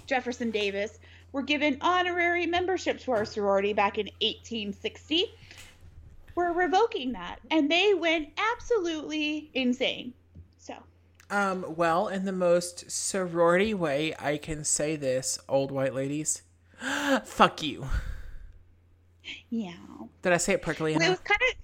Jefferson 0.06 0.50
Davis, 0.50 0.98
were 1.32 1.42
given 1.42 1.78
honorary 1.80 2.46
membership 2.46 2.98
to 3.00 3.12
our 3.12 3.24
sorority 3.24 3.72
back 3.72 3.98
in 3.98 4.06
1860. 4.20 5.26
We're 6.34 6.52
revoking 6.52 7.12
that, 7.12 7.36
and 7.50 7.70
they 7.70 7.94
went 7.94 8.28
absolutely 8.52 9.50
insane. 9.54 10.12
So, 10.58 10.74
Um, 11.30 11.64
well, 11.76 12.08
in 12.08 12.24
the 12.24 12.32
most 12.32 12.90
sorority 12.90 13.74
way 13.74 14.14
I 14.18 14.36
can 14.36 14.64
say 14.64 14.96
this, 14.96 15.38
old 15.48 15.70
white 15.70 15.94
ladies. 15.94 16.42
Fuck 17.24 17.62
you. 17.62 17.86
yeah. 19.50 19.72
Did 20.22 20.32
I 20.32 20.36
say 20.38 20.54
it 20.54 20.62
perkily 20.62 20.96
Well, 20.96 21.06
it 21.06 21.10
was 21.10 21.20
kind 21.20 21.40
of 21.50 21.56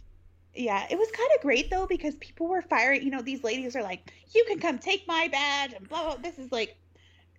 yeah 0.56 0.86
it 0.90 0.98
was 0.98 1.10
kind 1.12 1.28
of 1.36 1.42
great 1.42 1.70
though 1.70 1.86
because 1.86 2.14
people 2.16 2.46
were 2.48 2.62
firing 2.62 3.02
you 3.02 3.10
know 3.10 3.22
these 3.22 3.42
ladies 3.44 3.76
are 3.76 3.82
like 3.82 4.12
you 4.34 4.44
can 4.48 4.58
come 4.58 4.78
take 4.78 5.06
my 5.06 5.28
badge 5.28 5.72
and 5.72 5.88
blah 5.88 6.04
blah 6.04 6.16
this 6.16 6.38
is 6.38 6.50
like 6.52 6.76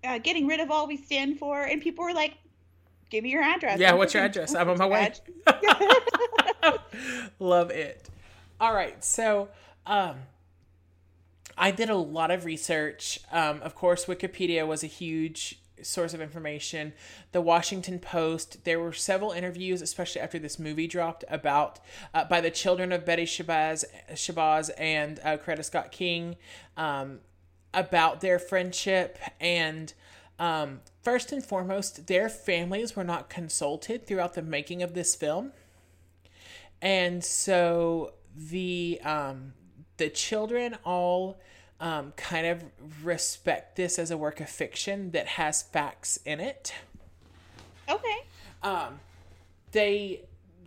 uh, 0.03 0.18
getting 0.20 0.47
rid 0.47 0.59
of 0.59 0.70
all 0.72 0.88
we 0.88 0.97
stand 0.97 1.38
for 1.39 1.63
and 1.63 1.82
people 1.82 2.03
were 2.03 2.13
like 2.13 2.36
give 3.09 3.24
me 3.24 3.30
your 3.32 3.41
address 3.43 3.80
Yeah, 3.80 3.91
I'm 3.91 3.97
what's 3.97 4.13
your 4.13 4.24
address? 4.24 4.53
I'm 4.53 4.70
on 4.70 4.78
my 4.78 4.86
way. 4.86 5.13
Love 7.39 7.72
it. 7.72 8.07
All 8.59 8.74
right, 8.74 9.03
so 9.03 9.49
um 9.86 10.18
I 11.57 11.72
did 11.72 11.89
a 11.89 11.95
lot 11.95 12.30
of 12.30 12.45
research. 12.45 13.20
Um, 13.32 13.61
of 13.63 13.74
course, 13.74 14.05
Wikipedia 14.05 14.68
was 14.68 14.84
a 14.84 14.88
huge 14.88 15.59
source 15.82 16.13
of 16.13 16.21
information. 16.21 16.93
The 17.32 17.41
Washington 17.41 17.99
Post. 17.99 18.63
There 18.63 18.80
were 18.80 18.93
several 18.93 19.32
interviews, 19.32 19.82
especially 19.82 20.21
after 20.21 20.39
this 20.39 20.59
movie 20.59 20.88
dropped, 20.88 21.23
about 21.30 21.80
uh, 22.13 22.25
by 22.25 22.41
the 22.41 22.51
children 22.51 22.91
of 22.91 23.05
Betty 23.05 23.25
Shabazz, 23.25 23.86
Shabazz 24.11 24.69
and 24.78 25.19
uh, 25.23 25.38
Coretta 25.38 25.63
Scott 25.63 25.91
King 25.91 26.36
um, 26.75 27.19
about 27.73 28.21
their 28.21 28.39
friendship 28.39 29.17
and. 29.39 29.93
Um, 30.39 30.82
first 31.01 31.32
and 31.32 31.43
foremost, 31.43 32.05
their 32.05 32.30
families 32.30 32.95
were 32.95 33.03
not 33.03 33.28
consulted 33.28 34.05
throughout 34.05 34.36
the 34.36 34.43
making 34.43 34.84
of 34.84 34.93
this 34.93 35.15
film 35.15 35.51
and 36.82 37.23
so 37.23 38.13
the 38.36 38.99
um 39.03 39.53
the 39.97 40.09
children 40.09 40.78
all 40.84 41.39
um 41.80 42.13
kind 42.15 42.47
of 42.47 42.63
respect 43.03 43.75
this 43.75 43.99
as 43.99 44.11
a 44.11 44.17
work 44.17 44.39
of 44.39 44.49
fiction 44.49 45.11
that 45.11 45.28
has 45.28 45.61
facts 45.61 46.17
in 46.25 46.39
it. 46.39 46.73
Okay. 47.89 48.17
Um 48.63 48.99
they 49.71 50.21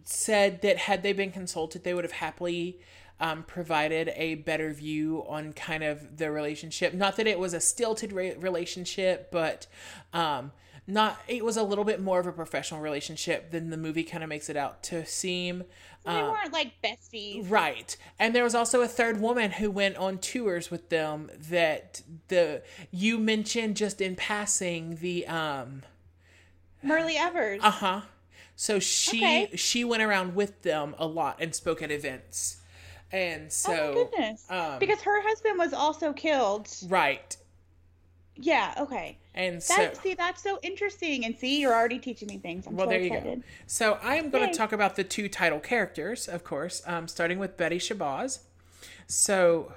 said 0.04 0.62
that 0.62 0.76
had 0.76 1.02
they 1.02 1.12
been 1.12 1.32
consulted 1.32 1.84
they 1.84 1.94
would 1.94 2.04
have 2.04 2.12
happily 2.12 2.78
um, 3.20 3.42
provided 3.42 4.12
a 4.16 4.36
better 4.36 4.72
view 4.72 5.24
on 5.28 5.52
kind 5.52 5.84
of 5.84 6.16
the 6.16 6.30
relationship. 6.30 6.94
Not 6.94 7.16
that 7.16 7.26
it 7.26 7.38
was 7.38 7.52
a 7.52 7.60
stilted 7.60 8.12
re- 8.12 8.34
relationship 8.34 9.30
but 9.30 9.66
um 10.12 10.52
not 10.86 11.20
it 11.28 11.44
was 11.44 11.56
a 11.56 11.62
little 11.62 11.84
bit 11.84 12.00
more 12.00 12.20
of 12.20 12.26
a 12.26 12.32
professional 12.32 12.80
relationship 12.80 13.50
than 13.50 13.70
the 13.70 13.76
movie 13.76 14.02
kind 14.02 14.22
of 14.22 14.28
makes 14.28 14.48
it 14.48 14.56
out 14.56 14.82
to 14.82 15.04
seem 15.06 15.64
they 16.04 16.10
Um, 16.12 16.30
weren't 16.30 16.52
like 16.52 16.72
besties 16.82 17.50
Right. 17.50 17.96
And 18.18 18.34
there 18.34 18.44
was 18.44 18.54
also 18.54 18.80
a 18.80 18.88
third 18.88 19.20
woman 19.20 19.52
who 19.52 19.70
went 19.70 19.96
on 19.96 20.18
tours 20.18 20.70
with 20.70 20.88
them 20.88 21.30
that 21.50 22.02
the 22.28 22.62
you 22.90 23.18
mentioned 23.18 23.76
just 23.76 24.00
in 24.00 24.16
passing 24.16 24.96
the 24.96 25.26
um 25.26 25.82
Myrlie 26.84 27.16
Evers 27.16 27.60
uh-huh. 27.62 28.02
So 28.56 28.78
she 28.78 29.18
Okay. 29.18 29.56
she 29.56 29.84
went 29.84 30.02
around 30.02 30.34
with 30.34 30.62
them 30.62 30.94
a 30.98 31.06
lot 31.06 31.36
and 31.40 31.54
spoke 31.54 31.82
at 31.82 31.90
events. 31.90 32.58
And 33.12 33.52
so 33.52 33.72
oh 33.72 33.88
my 33.88 33.92
goodness 33.94 34.46
um, 34.50 34.78
because 34.78 35.00
her 35.02 35.20
husband 35.22 35.58
was 35.58 35.72
also 35.72 36.12
killed 36.12 36.68
right. 36.88 37.36
Yeah 38.42 38.74
okay 38.78 39.18
And 39.34 39.62
so 39.62 39.74
that 39.76 39.96
see 39.96 40.14
that's 40.14 40.42
so 40.42 40.58
interesting 40.62 41.24
and 41.24 41.36
see 41.36 41.60
you're 41.60 41.74
already 41.74 41.98
teaching 41.98 42.26
me 42.28 42.38
things 42.38 42.66
i'm 42.66 42.74
well, 42.76 42.86
so 42.86 42.90
there 42.90 43.00
you 43.00 43.12
excited 43.12 43.40
go. 43.40 43.46
So 43.66 43.98
I 44.02 44.16
am 44.16 44.30
going 44.30 44.44
Yay. 44.46 44.52
to 44.52 44.58
talk 44.58 44.72
about 44.72 44.96
the 44.96 45.04
two 45.04 45.28
title 45.28 45.60
characters, 45.60 46.26
of 46.26 46.42
course, 46.42 46.82
um, 46.86 47.06
starting 47.06 47.38
with 47.38 47.56
Betty 47.56 47.78
Shabazz. 47.78 48.40
So, 49.06 49.72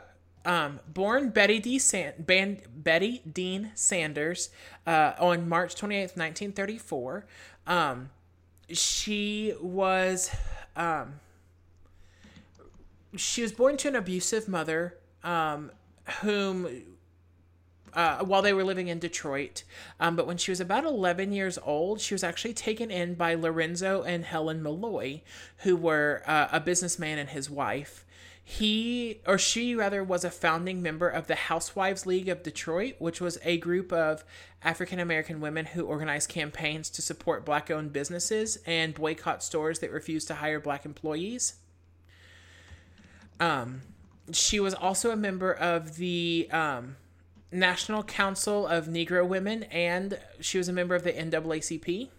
um, 0.45 0.79
born 0.87 1.29
Betty 1.29 1.59
D. 1.59 1.77
San- 1.79 2.13
Ban- 2.19 2.61
Betty 2.75 3.21
Dean 3.31 3.71
Sanders 3.75 4.49
uh, 4.87 5.13
on 5.19 5.47
March 5.49 5.75
28th, 5.75 6.15
1934. 6.17 7.25
Um, 7.67 8.09
she 8.69 9.53
was 9.61 10.31
um, 10.75 11.15
she 13.15 13.41
was 13.41 13.51
born 13.51 13.77
to 13.77 13.87
an 13.89 13.95
abusive 13.95 14.47
mother 14.47 14.97
um, 15.23 15.71
whom 16.21 16.67
uh, 17.95 18.23
while 18.23 18.41
they 18.41 18.53
were 18.53 18.63
living 18.63 18.87
in 18.87 18.99
Detroit. 18.99 19.63
Um, 19.99 20.15
but 20.15 20.27
when 20.27 20.37
she 20.37 20.51
was 20.51 20.59
about 20.59 20.83
11 20.83 21.31
years 21.31 21.57
old, 21.63 22.01
she 22.01 22.13
was 22.13 22.23
actually 22.23 22.53
taken 22.53 22.91
in 22.91 23.15
by 23.15 23.33
Lorenzo 23.33 24.03
and 24.03 24.25
Helen 24.25 24.61
Malloy, 24.61 25.21
who 25.59 25.75
were 25.75 26.21
uh, 26.25 26.47
a 26.51 26.59
businessman 26.59 27.17
and 27.17 27.29
his 27.29 27.49
wife. 27.49 28.05
He, 28.45 29.21
or 29.25 29.37
she 29.37 29.73
rather, 29.73 30.03
was 30.03 30.25
a 30.25 30.29
founding 30.29 30.81
member 30.81 31.07
of 31.07 31.27
the 31.27 31.35
Housewives 31.35 32.05
League 32.05 32.27
of 32.27 32.43
Detroit, 32.43 32.95
which 32.99 33.21
was 33.21 33.37
a 33.43 33.57
group 33.57 33.93
of 33.93 34.25
African 34.61 34.99
American 34.99 35.39
women 35.39 35.65
who 35.65 35.85
organized 35.85 36.27
campaigns 36.27 36.89
to 36.91 37.01
support 37.01 37.45
black 37.45 37.71
owned 37.71 37.93
businesses 37.93 38.57
and 38.65 38.93
boycott 38.93 39.43
stores 39.43 39.79
that 39.79 39.91
refused 39.91 40.27
to 40.27 40.35
hire 40.35 40.59
black 40.59 40.85
employees. 40.85 41.53
Um, 43.39 43.81
she 44.31 44.59
was 44.59 44.73
also 44.73 45.11
a 45.11 45.15
member 45.15 45.53
of 45.53 45.95
the 45.95 46.49
um, 46.51 46.97
National 47.53 48.03
Council 48.03 48.67
of 48.67 48.87
Negro 48.87 49.25
Women, 49.27 49.63
and 49.63 50.19
she 50.39 50.57
was 50.57 50.67
a 50.67 50.73
member 50.73 50.95
of 50.95 51.03
the 51.03 51.13
NAACP. 51.13 52.09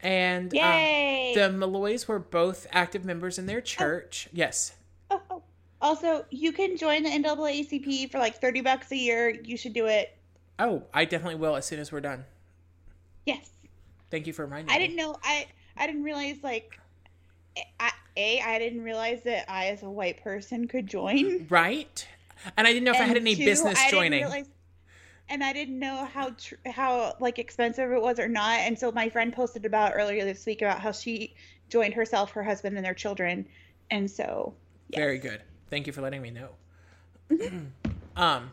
And 0.00 0.54
um, 0.54 1.34
the 1.34 1.50
Malloys 1.50 2.06
were 2.06 2.18
both 2.18 2.66
active 2.70 3.04
members 3.04 3.38
in 3.38 3.46
their 3.46 3.60
church. 3.60 4.28
Yes. 4.32 4.74
Oh, 5.10 5.22
oh. 5.30 5.42
Also, 5.80 6.24
you 6.30 6.52
can 6.52 6.76
join 6.76 7.02
the 7.02 7.10
NAACP 7.10 8.10
for 8.10 8.18
like 8.18 8.40
30 8.40 8.60
bucks 8.62 8.90
a 8.90 8.96
year. 8.96 9.30
You 9.30 9.56
should 9.56 9.72
do 9.72 9.86
it. 9.86 10.16
Oh, 10.58 10.82
I 10.92 11.04
definitely 11.04 11.36
will 11.36 11.56
as 11.56 11.66
soon 11.66 11.78
as 11.78 11.90
we're 11.90 12.00
done. 12.00 12.24
Yes. 13.26 13.50
Thank 14.10 14.26
you 14.26 14.32
for 14.32 14.44
reminding 14.44 14.74
I 14.74 14.78
me. 14.78 14.86
didn't 14.86 14.96
know 14.96 15.16
I 15.24 15.46
I 15.76 15.86
didn't 15.86 16.04
realize 16.04 16.36
like 16.42 16.78
I, 17.80 17.90
a 18.16 18.40
I 18.40 18.58
didn't 18.58 18.82
realize 18.82 19.22
that 19.24 19.50
I 19.50 19.66
as 19.66 19.82
a 19.82 19.90
white 19.90 20.22
person 20.22 20.68
could 20.68 20.86
join. 20.86 21.46
Right? 21.48 22.06
And 22.56 22.66
I 22.66 22.72
didn't 22.72 22.84
know 22.84 22.92
if 22.92 23.00
I 23.00 23.04
had 23.04 23.16
any 23.16 23.34
two, 23.34 23.44
business 23.44 23.78
joining. 23.90 24.22
realize- 24.22 24.48
and 25.28 25.42
I 25.42 25.52
didn't 25.52 25.78
know 25.78 26.04
how 26.04 26.30
tr- 26.30 26.56
how 26.66 27.16
like 27.18 27.38
expensive 27.38 27.90
it 27.90 28.00
was 28.00 28.18
or 28.18 28.28
not. 28.28 28.60
And 28.60 28.78
so 28.78 28.92
my 28.92 29.08
friend 29.08 29.32
posted 29.32 29.64
about 29.64 29.92
earlier 29.94 30.24
this 30.24 30.44
week 30.44 30.62
about 30.62 30.80
how 30.80 30.92
she 30.92 31.34
joined 31.68 31.94
herself, 31.94 32.30
her 32.32 32.42
husband, 32.42 32.76
and 32.76 32.84
their 32.84 32.94
children. 32.94 33.46
And 33.90 34.10
so 34.10 34.54
yes. 34.88 34.98
Very 34.98 35.18
good. 35.18 35.42
Thank 35.70 35.86
you 35.86 35.92
for 35.92 36.02
letting 36.02 36.22
me 36.22 36.30
know. 36.30 36.50
um, 38.16 38.50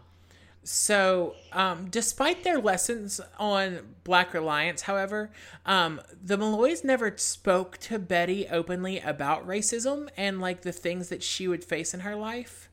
so, 0.63 1.35
um, 1.51 1.87
despite 1.89 2.43
their 2.43 2.59
lessons 2.59 3.19
on 3.39 3.95
Black 4.03 4.33
Reliance, 4.33 4.83
however, 4.83 5.31
um, 5.65 5.99
the 6.23 6.37
Malloys 6.37 6.83
never 6.83 7.13
spoke 7.17 7.79
to 7.79 7.97
Betty 7.97 8.47
openly 8.47 8.99
about 8.99 9.45
racism 9.47 10.07
and 10.15 10.39
like 10.39 10.61
the 10.61 10.71
things 10.71 11.09
that 11.09 11.23
she 11.23 11.47
would 11.47 11.63
face 11.63 11.93
in 11.93 12.01
her 12.01 12.15
life. 12.15 12.69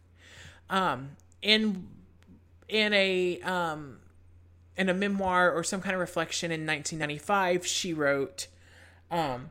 Um, 0.71 1.11
in 1.43 1.89
in 2.69 2.93
a 2.93 3.41
um, 3.41 3.99
in 4.77 4.89
a 4.89 4.95
memoir 4.95 5.53
or 5.53 5.65
some 5.65 5.81
kind 5.81 5.95
of 5.95 6.01
reflection 6.01 6.51
in 6.51 6.67
1995, 6.67 7.67
she 7.67 7.93
wrote, 7.93 8.47
um, 9.11 9.51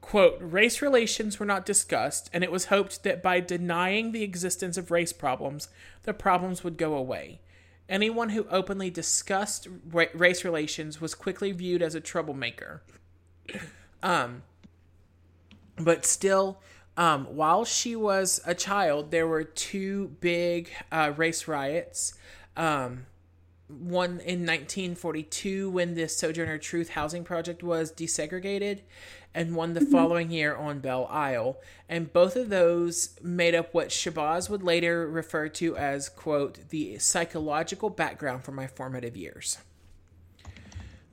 quote, 0.00 0.36
race 0.40 0.82
relations 0.82 1.40
were 1.40 1.46
not 1.46 1.64
discussed, 1.64 2.28
and 2.32 2.44
it 2.44 2.52
was 2.52 2.66
hoped 2.66 3.04
that 3.04 3.22
by 3.22 3.40
denying 3.40 4.12
the 4.12 4.22
existence 4.22 4.76
of 4.76 4.90
race 4.90 5.12
problems, 5.12 5.68
the 6.02 6.12
problems 6.12 6.62
would 6.62 6.76
go 6.76 6.94
away. 6.94 7.40
Anyone 7.88 8.30
who 8.30 8.46
openly 8.50 8.90
discussed 8.90 9.66
ra- 9.90 10.06
race 10.14 10.44
relations 10.44 11.00
was 11.00 11.14
quickly 11.14 11.52
viewed 11.52 11.82
as 11.82 11.94
a 11.94 12.00
troublemaker. 12.00 12.82
Um, 14.02 14.42
but 15.76 16.04
still, 16.04 16.60
um, 16.96 17.24
while 17.24 17.64
she 17.64 17.96
was 17.96 18.40
a 18.44 18.54
child, 18.54 19.10
there 19.10 19.26
were 19.26 19.44
two 19.44 20.08
big 20.20 20.70
uh, 20.90 21.12
race 21.16 21.48
riots. 21.48 22.14
Um, 22.56 23.06
one 23.68 24.20
in 24.20 24.44
1942 24.44 25.70
when 25.70 25.94
the 25.94 26.06
Sojourner 26.06 26.58
Truth 26.58 26.90
housing 26.90 27.24
project 27.24 27.62
was 27.62 27.90
desegregated, 27.90 28.80
and 29.34 29.56
one 29.56 29.72
the 29.72 29.80
mm-hmm. 29.80 29.92
following 29.92 30.30
year 30.30 30.54
on 30.54 30.80
Belle 30.80 31.06
Isle. 31.10 31.56
And 31.88 32.12
both 32.12 32.36
of 32.36 32.50
those 32.50 33.18
made 33.22 33.54
up 33.54 33.72
what 33.72 33.88
Shabazz 33.88 34.50
would 34.50 34.62
later 34.62 35.08
refer 35.08 35.48
to 35.48 35.76
as, 35.76 36.10
quote, 36.10 36.68
the 36.68 36.98
psychological 36.98 37.88
background 37.88 38.44
for 38.44 38.52
my 38.52 38.66
formative 38.66 39.16
years. 39.16 39.58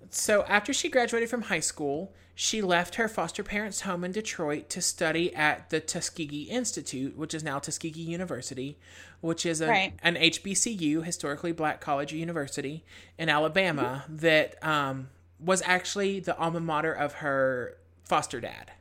So 0.10 0.44
after 0.44 0.74
she 0.74 0.90
graduated 0.90 1.30
from 1.30 1.44
high 1.44 1.60
school, 1.60 2.14
she 2.36 2.62
left 2.62 2.96
her 2.96 3.10
foster 3.10 3.44
parents' 3.44 3.82
home 3.82 4.04
in 4.04 4.14
Detroit 4.14 4.70
to 4.70 4.82
study 4.82 5.36
at 5.36 5.70
the 5.70 5.82
Tuskegee 5.82 6.44
Institute, 6.44 7.18
which 7.18 7.34
is 7.34 7.44
now 7.44 7.60
Tuskegee 7.60 8.02
University, 8.02 8.78
which 9.20 9.46
is 9.46 9.60
a, 9.60 9.68
right. 9.68 9.94
an 10.04 10.16
HBCU, 10.16 11.04
historically 11.04 11.52
black 11.52 11.82
college 11.82 12.14
or 12.14 12.16
university 12.16 12.86
in 13.18 13.28
Alabama, 13.28 14.06
mm-hmm. 14.06 14.18
that 14.18 14.64
um, 14.64 15.10
was 15.38 15.62
actually 15.66 16.22
the 16.22 16.38
alma 16.38 16.62
mater 16.62 16.94
of 16.94 17.16
her 17.16 17.78
foster 18.06 18.40
dad. 18.40 18.72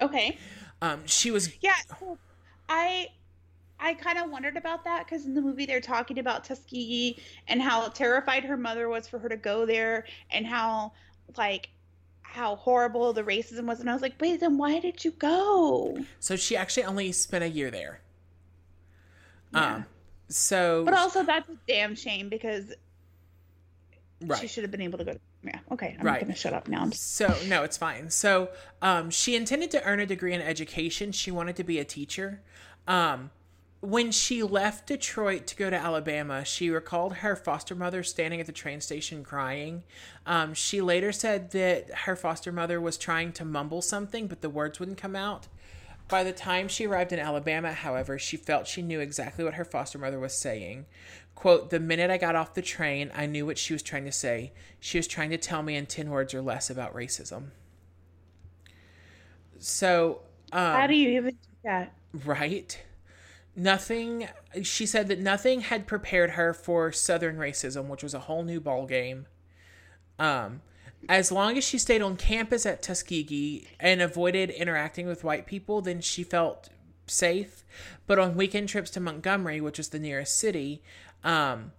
Okay. 0.00 0.38
Um, 0.80 1.02
she 1.06 1.30
was. 1.30 1.50
Yeah, 1.60 1.74
I 2.68 3.08
I 3.84 3.92
kind 3.92 4.18
of 4.18 4.30
wondered 4.30 4.56
about 4.56 4.82
that 4.84 5.04
because 5.04 5.26
in 5.26 5.34
the 5.34 5.42
movie 5.42 5.66
they're 5.66 5.80
talking 5.80 6.18
about 6.18 6.44
Tuskegee 6.44 7.18
and 7.48 7.60
how 7.60 7.88
terrified 7.88 8.42
her 8.44 8.56
mother 8.56 8.88
was 8.88 9.06
for 9.06 9.18
her 9.18 9.28
to 9.28 9.36
go 9.36 9.66
there 9.66 10.06
and 10.30 10.46
how 10.46 10.92
like 11.36 11.68
how 12.22 12.56
horrible 12.56 13.12
the 13.12 13.22
racism 13.22 13.66
was 13.66 13.80
and 13.80 13.90
I 13.90 13.92
was 13.92 14.00
like, 14.00 14.14
"Wait, 14.20 14.40
then 14.40 14.56
why 14.56 14.80
did 14.80 15.04
you 15.04 15.10
go?" 15.10 15.98
So 16.18 16.34
she 16.34 16.56
actually 16.56 16.84
only 16.84 17.12
spent 17.12 17.44
a 17.44 17.48
year 17.48 17.70
there. 17.70 18.00
Yeah. 19.52 19.74
Um 19.74 19.86
so 20.28 20.82
But 20.86 20.94
also 20.94 21.22
that's 21.22 21.48
a 21.50 21.56
damn 21.68 21.94
shame 21.94 22.30
because 22.30 22.72
right. 24.22 24.40
she 24.40 24.46
should 24.48 24.64
have 24.64 24.70
been 24.70 24.80
able 24.80 24.98
to 24.98 25.04
go 25.04 25.12
to 25.12 25.20
yeah 25.42 25.58
okay 25.70 25.94
i'm 26.00 26.06
right. 26.06 26.20
gonna 26.22 26.34
shut 26.34 26.54
up 26.54 26.68
now 26.68 26.88
so 26.90 27.34
no 27.46 27.62
it's 27.62 27.76
fine 27.76 28.08
so 28.08 28.48
um, 28.80 29.10
she 29.10 29.36
intended 29.36 29.70
to 29.70 29.84
earn 29.84 30.00
a 30.00 30.06
degree 30.06 30.32
in 30.32 30.40
education 30.40 31.12
she 31.12 31.30
wanted 31.30 31.54
to 31.56 31.62
be 31.62 31.78
a 31.78 31.84
teacher 31.84 32.40
um, 32.88 33.30
when 33.84 34.10
she 34.10 34.42
left 34.42 34.86
detroit 34.86 35.46
to 35.46 35.56
go 35.56 35.70
to 35.70 35.76
alabama 35.76 36.44
she 36.44 36.70
recalled 36.70 37.16
her 37.16 37.36
foster 37.36 37.74
mother 37.74 38.02
standing 38.02 38.40
at 38.40 38.46
the 38.46 38.52
train 38.52 38.80
station 38.80 39.22
crying 39.22 39.82
um, 40.26 40.54
she 40.54 40.80
later 40.80 41.12
said 41.12 41.50
that 41.52 41.90
her 41.90 42.16
foster 42.16 42.50
mother 42.50 42.80
was 42.80 42.96
trying 42.96 43.32
to 43.32 43.44
mumble 43.44 43.82
something 43.82 44.26
but 44.26 44.40
the 44.40 44.50
words 44.50 44.80
wouldn't 44.80 44.98
come 44.98 45.16
out 45.16 45.48
by 46.08 46.22
the 46.22 46.32
time 46.32 46.68
she 46.68 46.86
arrived 46.86 47.12
in 47.12 47.18
Alabama, 47.18 47.72
however, 47.72 48.18
she 48.18 48.36
felt 48.36 48.66
she 48.66 48.82
knew 48.82 49.00
exactly 49.00 49.44
what 49.44 49.54
her 49.54 49.64
foster 49.64 49.98
mother 49.98 50.18
was 50.18 50.34
saying. 50.34 50.86
Quote, 51.34 51.70
the 51.70 51.80
minute 51.80 52.10
I 52.10 52.18
got 52.18 52.36
off 52.36 52.54
the 52.54 52.62
train, 52.62 53.10
I 53.14 53.26
knew 53.26 53.46
what 53.46 53.58
she 53.58 53.72
was 53.72 53.82
trying 53.82 54.04
to 54.04 54.12
say. 54.12 54.52
She 54.80 54.98
was 54.98 55.06
trying 55.06 55.30
to 55.30 55.38
tell 55.38 55.62
me 55.62 55.76
in 55.76 55.86
10 55.86 56.10
words 56.10 56.34
or 56.34 56.42
less 56.42 56.68
about 56.68 56.94
racism. 56.94 57.46
So, 59.58 60.20
um, 60.52 60.76
how 60.76 60.86
do 60.86 60.94
you 60.94 61.10
even 61.16 61.30
do 61.30 61.48
that? 61.64 61.94
Right? 62.12 62.82
Nothing, 63.56 64.28
she 64.62 64.84
said 64.84 65.08
that 65.08 65.20
nothing 65.20 65.60
had 65.60 65.86
prepared 65.86 66.30
her 66.30 66.52
for 66.52 66.90
Southern 66.90 67.36
racism, 67.36 67.86
which 67.86 68.02
was 68.02 68.14
a 68.14 68.20
whole 68.20 68.42
new 68.42 68.60
ball 68.60 68.86
game. 68.86 69.26
Um, 70.18 70.62
as 71.08 71.30
long 71.30 71.56
as 71.56 71.64
she 71.64 71.78
stayed 71.78 72.02
on 72.02 72.16
campus 72.16 72.66
at 72.66 72.82
Tuskegee 72.82 73.68
and 73.78 74.00
avoided 74.02 74.50
interacting 74.50 75.06
with 75.06 75.22
white 75.24 75.46
people, 75.46 75.80
then 75.80 76.00
she 76.00 76.24
felt 76.24 76.70
safe. 77.06 77.64
But 78.06 78.18
on 78.18 78.36
weekend 78.36 78.68
trips 78.68 78.90
to 78.90 79.00
Montgomery, 79.00 79.60
which 79.60 79.78
was 79.78 79.90
the 79.90 79.98
nearest 79.98 80.38
city, 80.38 80.82
um, 81.22 81.72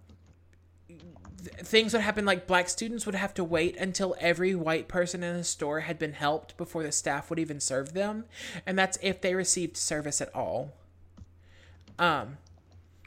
th- 0.88 1.56
things 1.56 1.92
would 1.92 2.02
happen 2.02 2.24
like 2.24 2.46
black 2.46 2.68
students 2.68 3.06
would 3.06 3.14
have 3.14 3.34
to 3.34 3.44
wait 3.44 3.76
until 3.76 4.16
every 4.20 4.54
white 4.54 4.88
person 4.88 5.22
in 5.22 5.36
the 5.36 5.44
store 5.44 5.80
had 5.80 5.98
been 5.98 6.12
helped 6.14 6.56
before 6.56 6.82
the 6.82 6.92
staff 6.92 7.28
would 7.28 7.38
even 7.38 7.60
serve 7.60 7.92
them, 7.92 8.24
and 8.64 8.78
that's 8.78 8.98
if 9.02 9.20
they 9.20 9.34
received 9.34 9.76
service 9.76 10.20
at 10.20 10.34
all. 10.34 10.72
Um, 11.98 12.38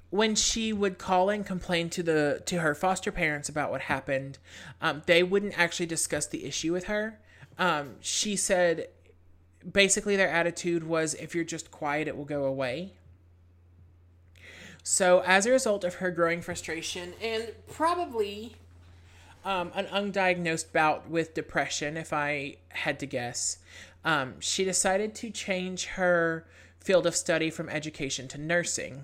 when 0.09 0.33
she 0.35 0.73
would 0.73 0.97
call 0.97 1.29
and 1.29 1.45
complain 1.45 1.89
to 1.91 2.01
the 2.01 2.41
to 2.47 2.59
her 2.59 2.73
foster 2.73 3.11
parents 3.11 3.47
about 3.47 3.69
what 3.69 3.81
happened, 3.81 4.39
um, 4.81 5.03
they 5.05 5.21
wouldn't 5.21 5.57
actually 5.57 5.85
discuss 5.85 6.25
the 6.25 6.45
issue 6.45 6.73
with 6.73 6.85
her. 6.85 7.19
Um, 7.57 7.95
she 7.99 8.35
said 8.35 8.87
basically 9.69 10.15
their 10.15 10.29
attitude 10.29 10.83
was 10.83 11.13
if 11.15 11.35
you're 11.35 11.43
just 11.43 11.71
quiet, 11.71 12.07
it 12.07 12.17
will 12.17 12.25
go 12.25 12.45
away. 12.45 12.93
So, 14.83 15.21
as 15.25 15.45
a 15.45 15.51
result 15.51 15.83
of 15.83 15.95
her 15.95 16.09
growing 16.09 16.41
frustration 16.41 17.13
and 17.21 17.51
probably 17.69 18.55
um, 19.45 19.71
an 19.75 19.85
undiagnosed 19.85 20.71
bout 20.71 21.09
with 21.09 21.33
depression, 21.33 21.97
if 21.97 22.13
I 22.13 22.57
had 22.69 22.99
to 23.01 23.05
guess, 23.05 23.57
um, 24.03 24.35
she 24.39 24.63
decided 24.63 25.13
to 25.15 25.29
change 25.29 25.85
her 25.85 26.45
field 26.89 27.05
of 27.05 27.15
study 27.15 27.49
from 27.49 27.69
education 27.69 28.27
to 28.29 28.37
nursing. 28.37 29.03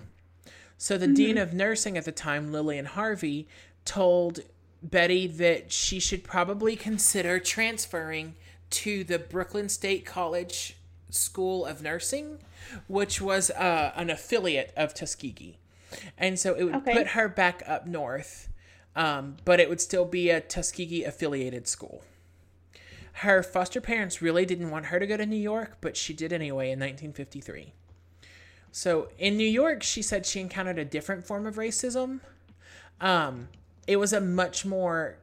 So, 0.76 0.98
the 0.98 1.06
mm-hmm. 1.06 1.14
dean 1.14 1.38
of 1.38 1.54
nursing 1.54 1.96
at 1.96 2.04
the 2.04 2.12
time, 2.12 2.52
Lillian 2.52 2.86
Harvey, 2.86 3.46
told 3.84 4.40
Betty 4.82 5.26
that 5.26 5.72
she 5.72 6.00
should 6.00 6.24
probably 6.24 6.74
consider 6.76 7.38
transferring 7.38 8.34
to 8.70 9.04
the 9.04 9.18
Brooklyn 9.18 9.68
State 9.68 10.04
College 10.04 10.76
School 11.10 11.64
of 11.64 11.80
Nursing, 11.80 12.38
which 12.88 13.20
was 13.20 13.50
uh, 13.52 13.92
an 13.94 14.10
affiliate 14.10 14.72
of 14.76 14.92
Tuskegee 14.92 15.58
and 16.18 16.38
so 16.38 16.54
it 16.54 16.64
would 16.64 16.76
okay. 16.76 16.92
put 16.92 17.08
her 17.08 17.28
back 17.28 17.62
up 17.66 17.86
north, 17.86 18.48
um, 18.94 19.36
but 19.44 19.60
it 19.60 19.68
would 19.68 19.80
still 19.80 20.04
be 20.04 20.30
a 20.30 20.40
Tuskegee 20.40 21.04
affiliated 21.04 21.68
school. 21.68 22.02
Her 23.20 23.42
foster 23.42 23.80
parents 23.80 24.20
really 24.20 24.44
didn't 24.44 24.70
want 24.70 24.86
her 24.86 24.98
to 24.98 25.06
go 25.06 25.16
to 25.16 25.24
New 25.24 25.36
York, 25.36 25.78
but 25.80 25.96
she 25.96 26.12
did 26.12 26.32
anyway 26.32 26.66
in 26.66 26.78
1953. 26.78 27.72
So 28.70 29.08
in 29.18 29.38
New 29.38 29.48
York, 29.48 29.82
she 29.82 30.02
said 30.02 30.26
she 30.26 30.38
encountered 30.38 30.78
a 30.78 30.84
different 30.84 31.26
form 31.26 31.46
of 31.46 31.56
racism. 31.56 32.20
Um, 33.00 33.48
it 33.86 33.96
was 33.96 34.12
a 34.12 34.20
much 34.20 34.66
more 34.66 35.16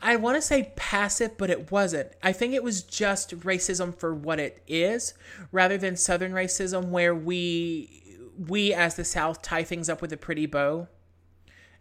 I 0.00 0.16
want 0.16 0.36
to 0.36 0.42
say 0.42 0.72
passive, 0.76 1.36
but 1.36 1.50
it 1.50 1.70
wasn't. 1.70 2.12
I 2.22 2.32
think 2.32 2.54
it 2.54 2.62
was 2.62 2.82
just 2.82 3.38
racism 3.40 3.94
for 3.94 4.14
what 4.14 4.38
it 4.38 4.62
is, 4.66 5.12
rather 5.50 5.76
than 5.76 5.96
Southern 5.96 6.32
racism, 6.32 6.88
where 6.88 7.14
we 7.14 8.18
we 8.38 8.72
as 8.72 8.94
the 8.94 9.04
South 9.04 9.42
tie 9.42 9.64
things 9.64 9.88
up 9.88 10.00
with 10.00 10.12
a 10.12 10.16
pretty 10.16 10.46
bow. 10.46 10.86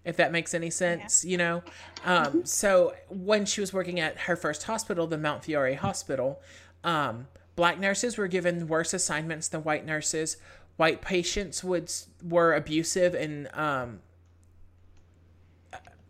If 0.07 0.15
that 0.17 0.31
makes 0.31 0.53
any 0.53 0.69
sense, 0.69 1.25
yeah. 1.25 1.31
you 1.31 1.37
know. 1.37 1.63
Um, 2.05 2.45
so 2.45 2.95
when 3.09 3.45
she 3.45 3.59
was 3.59 3.73
working 3.73 3.99
at 3.99 4.17
her 4.19 4.37
first 4.37 4.63
hospital, 4.63 5.05
the 5.05 5.17
Montefiore 5.17 5.75
Hospital, 5.75 6.41
um, 6.85 7.27
black 7.57 7.77
nurses 7.77 8.17
were 8.17 8.29
given 8.29 8.69
worse 8.69 8.93
assignments 8.93 9.49
than 9.49 9.65
white 9.65 9.85
nurses. 9.85 10.37
White 10.77 11.01
patients 11.01 11.61
would 11.61 11.91
were 12.23 12.53
abusive 12.53 13.15
and 13.15 13.49
um, 13.53 13.99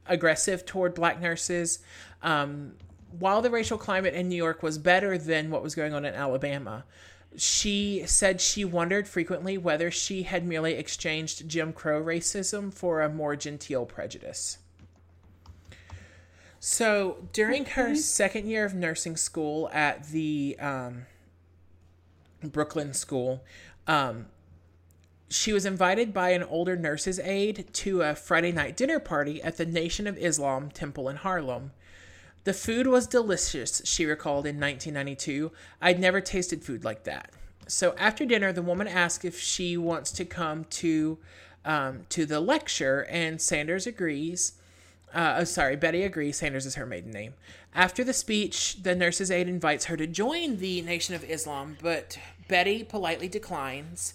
aggressive 0.05 0.63
toward 0.63 0.93
black 0.93 1.19
nurses. 1.19 1.79
Um, 2.21 2.73
while 3.17 3.41
the 3.41 3.49
racial 3.49 3.79
climate 3.79 4.13
in 4.13 4.29
New 4.29 4.35
York 4.35 4.61
was 4.61 4.77
better 4.77 5.17
than 5.17 5.49
what 5.49 5.63
was 5.63 5.73
going 5.73 5.93
on 5.93 6.05
in 6.05 6.13
Alabama, 6.13 6.85
she 7.35 8.03
said 8.05 8.41
she 8.41 8.63
wondered 8.65 9.07
frequently 9.07 9.57
whether 9.57 9.91
she 9.91 10.23
had 10.23 10.45
merely 10.45 10.73
exchanged 10.73 11.47
Jim 11.47 11.73
Crow 11.73 12.01
racism 12.01 12.73
for 12.73 13.01
a 13.01 13.09
more 13.09 13.35
genteel 13.35 13.85
prejudice. 13.85 14.57
So 16.59 17.27
during 17.33 17.65
her 17.65 17.95
second 17.95 18.47
year 18.47 18.65
of 18.65 18.73
nursing 18.73 19.15
school 19.15 19.69
at 19.71 20.09
the 20.09 20.57
um, 20.59 21.05
Brooklyn 22.43 22.93
School, 22.93 23.43
um, 23.85 24.25
she 25.29 25.53
was 25.53 25.65
invited 25.65 26.13
by 26.13 26.31
an 26.31 26.43
older 26.43 26.75
nurse's 26.75 27.19
aide 27.19 27.67
to 27.73 28.01
a 28.01 28.15
Friday 28.15 28.51
night 28.51 28.75
dinner 28.77 28.99
party 28.99 29.41
at 29.43 29.57
the 29.57 29.65
Nation 29.65 30.07
of 30.07 30.17
Islam 30.17 30.69
temple 30.69 31.09
in 31.09 31.17
Harlem. 31.17 31.71
The 32.47 32.53
food 32.53 32.87
was 32.87 33.07
delicious, 33.07 33.81
she 33.83 34.05
recalled 34.05 34.45
in 34.45 34.57
1992. 34.57 35.51
I'd 35.81 35.99
never 35.99 36.21
tasted 36.21 36.63
food 36.63 36.85
like 36.85 37.03
that. 37.03 37.31
So 37.67 37.93
after 37.97 38.25
dinner, 38.25 38.53
the 38.53 38.61
woman 38.61 38.87
asked 38.87 39.25
if 39.25 39.37
she 39.37 39.75
wants 39.75 40.13
to 40.13 40.23
come 40.23 40.63
to 40.63 41.17
um, 41.65 42.05
to 42.07 42.25
the 42.25 42.39
lecture, 42.39 43.05
and 43.09 43.41
Sanders 43.41 43.85
agrees. 43.85 44.53
Uh, 45.13 45.39
oh, 45.39 45.43
sorry, 45.43 45.75
Betty 45.75 46.03
agrees. 46.03 46.37
Sanders 46.37 46.65
is 46.65 46.75
her 46.75 46.85
maiden 46.85 47.11
name. 47.11 47.33
After 47.75 48.01
the 48.05 48.13
speech, 48.13 48.81
the 48.81 48.95
nurse's 48.95 49.29
aide 49.29 49.49
invites 49.49 49.83
her 49.87 49.97
to 49.97 50.07
join 50.07 50.59
the 50.59 50.81
Nation 50.83 51.15
of 51.15 51.29
Islam, 51.29 51.75
but 51.81 52.17
Betty 52.47 52.81
politely 52.81 53.27
declines. 53.27 54.13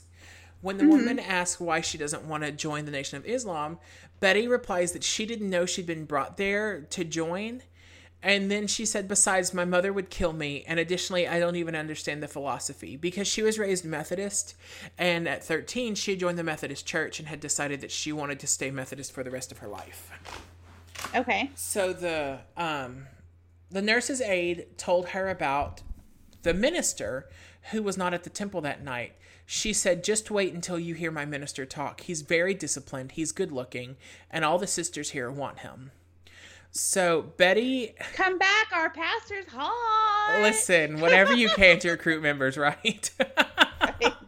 When 0.62 0.78
the 0.78 0.84
mm-hmm. 0.84 0.92
woman 0.92 1.18
asks 1.18 1.60
why 1.60 1.82
she 1.82 1.98
doesn't 1.98 2.24
want 2.24 2.44
to 2.44 2.52
join 2.52 2.86
the 2.86 2.92
Nation 2.92 3.18
of 3.18 3.26
Islam, 3.26 3.78
Betty 4.20 4.48
replies 4.48 4.92
that 4.92 5.04
she 5.04 5.26
didn't 5.26 5.50
know 5.50 5.66
she'd 5.66 5.84
been 5.84 6.06
brought 6.06 6.38
there 6.38 6.80
to 6.88 7.04
join. 7.04 7.62
And 8.22 8.50
then 8.50 8.68
she 8.68 8.86
said, 8.86 9.08
besides, 9.08 9.52
my 9.52 9.64
mother 9.64 9.92
would 9.92 10.08
kill 10.08 10.32
me. 10.32 10.64
And 10.68 10.78
additionally, 10.78 11.26
I 11.26 11.40
don't 11.40 11.56
even 11.56 11.74
understand 11.74 12.22
the 12.22 12.28
philosophy 12.28 12.96
because 12.96 13.26
she 13.26 13.42
was 13.42 13.58
raised 13.58 13.84
Methodist. 13.84 14.54
And 14.96 15.28
at 15.28 15.42
13, 15.42 15.96
she 15.96 16.16
joined 16.16 16.38
the 16.38 16.44
Methodist 16.44 16.86
church 16.86 17.18
and 17.18 17.28
had 17.28 17.40
decided 17.40 17.80
that 17.80 17.90
she 17.90 18.12
wanted 18.12 18.38
to 18.40 18.46
stay 18.46 18.70
Methodist 18.70 19.12
for 19.12 19.24
the 19.24 19.30
rest 19.30 19.50
of 19.50 19.58
her 19.58 19.68
life. 19.68 20.10
Okay. 21.14 21.50
So 21.56 21.92
the, 21.92 22.38
um, 22.56 23.06
the 23.70 23.82
nurse's 23.82 24.20
aide 24.20 24.66
told 24.76 25.08
her 25.08 25.28
about 25.28 25.82
the 26.42 26.54
minister 26.54 27.28
who 27.70 27.82
was 27.82 27.96
not 27.96 28.14
at 28.14 28.24
the 28.24 28.30
temple 28.30 28.60
that 28.60 28.84
night. 28.84 29.14
She 29.46 29.72
said, 29.72 30.04
Just 30.04 30.30
wait 30.30 30.54
until 30.54 30.78
you 30.78 30.94
hear 30.94 31.10
my 31.10 31.24
minister 31.24 31.66
talk. 31.66 32.02
He's 32.02 32.22
very 32.22 32.54
disciplined, 32.54 33.12
he's 33.12 33.32
good 33.32 33.52
looking, 33.52 33.96
and 34.30 34.44
all 34.44 34.58
the 34.58 34.66
sisters 34.66 35.10
here 35.10 35.30
want 35.30 35.60
him. 35.60 35.90
So 36.72 37.32
Betty, 37.36 37.94
come 38.14 38.38
back. 38.38 38.72
Our 38.72 38.88
pastor's 38.88 39.46
hot. 39.46 40.38
Listen, 40.40 41.00
whatever 41.00 41.34
you 41.34 41.50
can 41.50 41.78
to 41.80 41.90
recruit 41.90 42.22
members, 42.22 42.56
right? 42.56 43.10
right. 43.20 44.14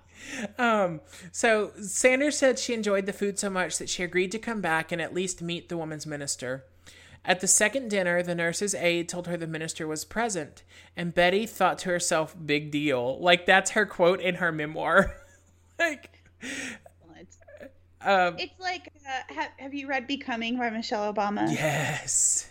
Um. 0.59 1.01
So 1.33 1.71
Sanders 1.81 2.37
said 2.37 2.59
she 2.59 2.75
enjoyed 2.75 3.07
the 3.07 3.13
food 3.13 3.39
so 3.39 3.49
much 3.49 3.79
that 3.79 3.89
she 3.89 4.03
agreed 4.03 4.31
to 4.33 4.39
come 4.39 4.61
back 4.61 4.93
and 4.93 5.01
at 5.01 5.15
least 5.15 5.41
meet 5.41 5.69
the 5.69 5.77
woman's 5.77 6.07
minister. 6.07 6.65
At 7.25 7.41
the 7.41 7.47
second 7.47 7.89
dinner, 7.89 8.23
the 8.23 8.35
nurse's 8.35 8.75
aide 8.75 9.09
told 9.09 9.27
her 9.27 9.37
the 9.37 9.47
minister 9.47 9.87
was 9.87 10.05
present, 10.05 10.63
and 10.97 11.15
Betty 11.15 11.47
thought 11.47 11.79
to 11.81 11.89
herself, 11.89 12.37
"Big 12.45 12.71
deal!" 12.71 13.19
Like 13.21 13.47
that's 13.47 13.71
her 13.71 13.87
quote 13.87 14.21
in 14.21 14.35
her 14.37 14.53
memoir. 14.53 15.17
like, 15.79 16.11
um, 18.05 18.37
it's 18.39 18.59
like, 18.61 18.93
uh, 19.07 19.35
have, 19.35 19.51
have 19.57 19.75
you 19.75 19.87
read 19.89 20.07
Becoming 20.07 20.59
by 20.59 20.71
Michelle 20.71 21.13
Obama? 21.13 21.51
Yes. 21.51 22.51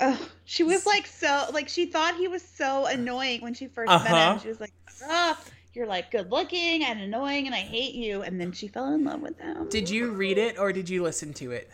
Oh, 0.00 0.28
she 0.44 0.64
was 0.64 0.84
like 0.86 1.06
so 1.06 1.46
like 1.52 1.68
she 1.68 1.86
thought 1.86 2.16
he 2.16 2.26
was 2.26 2.42
so 2.42 2.86
annoying 2.86 3.40
when 3.40 3.54
she 3.54 3.68
1st 3.68 3.84
uh-huh. 3.88 4.12
met 4.12 4.32
him. 4.32 4.40
She 4.40 4.48
was 4.48 4.60
like, 4.60 4.72
"Oh, 5.04 5.38
you're 5.74 5.86
like 5.86 6.10
good 6.10 6.30
looking 6.30 6.82
and 6.82 7.00
annoying, 7.00 7.46
and 7.46 7.54
I 7.54 7.60
hate 7.60 7.94
you." 7.94 8.22
And 8.22 8.40
then 8.40 8.52
she 8.52 8.68
fell 8.68 8.92
in 8.92 9.04
love 9.04 9.20
with 9.20 9.38
him. 9.38 9.68
Did 9.68 9.88
you 9.88 10.10
read 10.10 10.38
it 10.38 10.58
or 10.58 10.72
did 10.72 10.88
you 10.88 11.02
listen 11.02 11.32
to 11.34 11.52
it? 11.52 11.70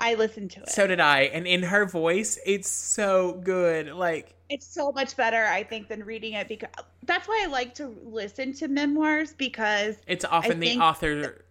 I 0.00 0.14
listened 0.14 0.50
to 0.52 0.60
it. 0.60 0.70
So 0.70 0.86
did 0.86 1.00
I, 1.00 1.22
and 1.22 1.46
in 1.46 1.62
her 1.62 1.86
voice, 1.86 2.38
it's 2.44 2.68
so 2.68 3.40
good. 3.44 3.88
Like 3.88 4.34
it's 4.48 4.66
so 4.66 4.92
much 4.92 5.16
better, 5.16 5.44
I 5.44 5.62
think, 5.62 5.88
than 5.88 6.04
reading 6.04 6.34
it 6.34 6.48
because 6.48 6.70
that's 7.04 7.28
why 7.28 7.42
I 7.44 7.50
like 7.50 7.74
to 7.76 7.94
listen 8.04 8.52
to 8.54 8.68
memoirs 8.68 9.32
because 9.32 9.96
it's 10.06 10.24
often 10.24 10.60
the 10.60 10.78
author 10.78 11.44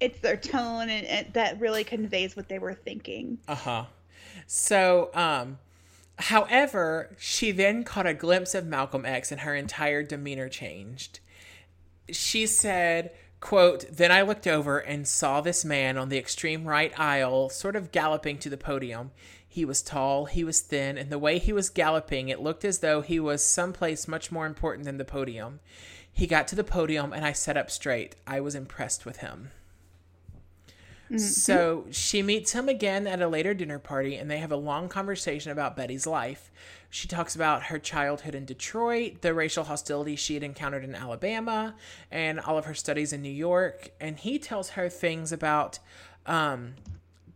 it's 0.00 0.20
their 0.20 0.36
tone 0.36 0.88
and, 0.88 1.06
and 1.06 1.32
that 1.34 1.60
really 1.60 1.84
conveys 1.84 2.36
what 2.36 2.48
they 2.48 2.58
were 2.58 2.74
thinking. 2.74 3.38
Uh 3.46 3.54
huh. 3.54 3.84
So, 4.46 5.10
um, 5.14 5.58
however, 6.18 7.14
she 7.18 7.50
then 7.50 7.84
caught 7.84 8.06
a 8.06 8.14
glimpse 8.14 8.54
of 8.54 8.66
Malcolm 8.66 9.04
X 9.04 9.30
and 9.30 9.42
her 9.42 9.54
entire 9.54 10.02
demeanor 10.02 10.48
changed. 10.48 11.20
She 12.10 12.46
said, 12.46 13.12
quote, 13.40 13.86
Then 13.90 14.12
I 14.12 14.22
looked 14.22 14.46
over 14.46 14.78
and 14.78 15.08
saw 15.08 15.40
this 15.40 15.64
man 15.64 15.96
on 15.96 16.08
the 16.08 16.18
extreme 16.18 16.66
right 16.66 16.98
aisle, 16.98 17.48
sort 17.48 17.76
of 17.76 17.92
galloping 17.92 18.38
to 18.38 18.50
the 18.50 18.56
podium. 18.56 19.10
He 19.46 19.64
was 19.64 19.82
tall, 19.82 20.24
he 20.24 20.42
was 20.42 20.60
thin, 20.60 20.98
and 20.98 21.10
the 21.10 21.18
way 21.18 21.38
he 21.38 21.52
was 21.52 21.70
galloping, 21.70 22.28
it 22.28 22.40
looked 22.40 22.64
as 22.64 22.80
though 22.80 23.02
he 23.02 23.20
was 23.20 23.42
someplace 23.42 24.08
much 24.08 24.32
more 24.32 24.46
important 24.46 24.84
than 24.84 24.98
the 24.98 25.04
podium. 25.04 25.60
He 26.14 26.26
got 26.28 26.46
to 26.48 26.56
the 26.56 26.64
podium 26.64 27.12
and 27.12 27.24
I 27.24 27.32
sat 27.32 27.56
up 27.56 27.70
straight. 27.70 28.14
I 28.26 28.40
was 28.40 28.54
impressed 28.54 29.04
with 29.04 29.18
him. 29.18 29.50
Mm-hmm. 31.22 31.26
So 31.26 31.86
she 31.90 32.22
meets 32.22 32.52
him 32.52 32.68
again 32.68 33.06
at 33.06 33.20
a 33.20 33.28
later 33.28 33.54
dinner 33.54 33.78
party, 33.78 34.16
and 34.16 34.30
they 34.30 34.38
have 34.38 34.52
a 34.52 34.56
long 34.56 34.88
conversation 34.88 35.52
about 35.52 35.76
Betty's 35.76 36.06
life. 36.06 36.50
She 36.90 37.08
talks 37.08 37.34
about 37.34 37.64
her 37.64 37.78
childhood 37.78 38.34
in 38.34 38.44
Detroit, 38.44 39.20
the 39.20 39.34
racial 39.34 39.64
hostility 39.64 40.16
she 40.16 40.34
had 40.34 40.42
encountered 40.42 40.84
in 40.84 40.94
Alabama, 40.94 41.74
and 42.10 42.38
all 42.38 42.56
of 42.56 42.66
her 42.66 42.74
studies 42.74 43.12
in 43.12 43.20
New 43.20 43.32
York. 43.32 43.90
And 44.00 44.18
he 44.18 44.38
tells 44.38 44.70
her 44.70 44.88
things 44.88 45.32
about 45.32 45.80
um, 46.26 46.74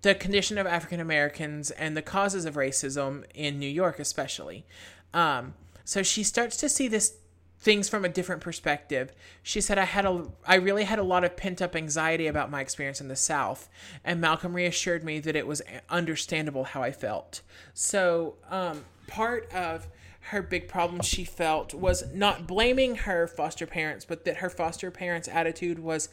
the 0.03 0.15
condition 0.15 0.59
of 0.59 0.67
African 0.67 1.01
Americans 1.01 1.71
and 1.73 1.97
the 1.97 2.03
causes 2.03 2.45
of 2.45 2.55
racism 2.55 3.25
in 3.35 3.59
New 3.59 3.69
York, 3.69 3.99
especially. 3.99 4.65
Um, 5.13 5.55
so 5.85 6.03
she 6.03 6.23
starts 6.23 6.57
to 6.59 6.69
see 6.69 6.87
this 6.87 7.17
things 7.61 7.89
from 7.89 8.05
a 8.05 8.09
different 8.09 8.41
perspective. 8.41 9.13
She 9.43 9.61
said 9.61 9.79
I 9.79 9.85
had 9.85 10.05
a 10.05 10.27
I 10.47 10.57
really 10.57 10.85
had 10.85 10.99
a 10.99 11.03
lot 11.03 11.25
of 11.25 11.37
pent-up 11.37 11.75
anxiety 11.75 12.27
about 12.27 12.51
my 12.51 12.61
experience 12.61 13.01
in 13.01 13.09
the 13.09 13.17
South, 13.17 13.69
and 14.05 14.21
Malcolm 14.21 14.55
reassured 14.55 15.05
me 15.05 15.19
that 15.21 15.37
it 15.37 15.47
was 15.47 15.63
understandable 15.91 16.65
how 16.65 16.83
I 16.83 16.93
felt. 16.93 17.43
So, 17.75 18.37
um, 18.51 18.85
part 19.07 19.53
of 19.53 19.89
her 20.21 20.43
big 20.43 20.69
problem 20.69 21.01
she 21.01 21.25
felt 21.25 21.73
was 21.73 22.05
not 22.13 22.47
blaming 22.47 22.95
her 22.95 23.27
foster 23.27 23.67
parents, 23.67 24.05
but 24.05 24.25
that 24.25 24.37
her 24.39 24.51
foster 24.51 24.91
parents' 24.91 25.27
attitude 25.27 25.79
was 25.79 26.11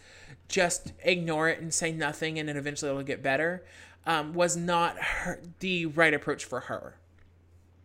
just 0.48 0.94
ignore 1.04 1.50
it 1.50 1.60
and 1.60 1.74
say 1.74 1.92
nothing, 1.92 2.40
and 2.40 2.48
then 2.48 2.58
eventually 2.58 2.90
it'll 2.90 3.04
get 3.04 3.22
better. 3.22 3.66
Um, 4.06 4.34
was 4.34 4.56
not 4.56 4.98
her, 5.00 5.42
the 5.60 5.88
right 5.88 6.14
approach 6.14 6.46
for 6.46 6.62
her. 6.62 6.96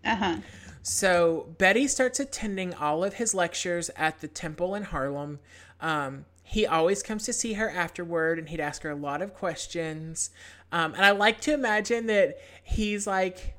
Uh 0.05 0.17
huh. 0.17 0.37
So 0.83 1.55
Betty 1.59 1.87
starts 1.89 2.21
attending 2.21 2.75
all 2.75 3.05
of 3.05 3.15
his 3.15 3.35
lectures 3.35 3.91
at 3.97 4.21
the 4.21 4.29
temple 4.29 4.75
in 4.75 4.85
Harlem. 4.85 5.41
Um, 5.81 6.25
he 6.43 6.67
always 6.67 7.03
comes 7.03 7.25
to 7.27 7.33
see 7.33 7.53
her 7.55 7.71
afterward 7.71 8.39
and 8.39 8.49
he'd 8.49 8.61
ask 8.61 8.83
her 8.83 8.91
a 8.91 8.97
lot 8.97 9.23
of 9.23 9.35
questions. 9.35 10.31
Um, 10.73 10.95
and 10.95 11.05
I 11.05 11.11
like 11.13 11.41
to 11.43 11.53
imagine 11.53 12.07
that 12.07 12.39
he's 12.63 13.07
like, 13.07 13.55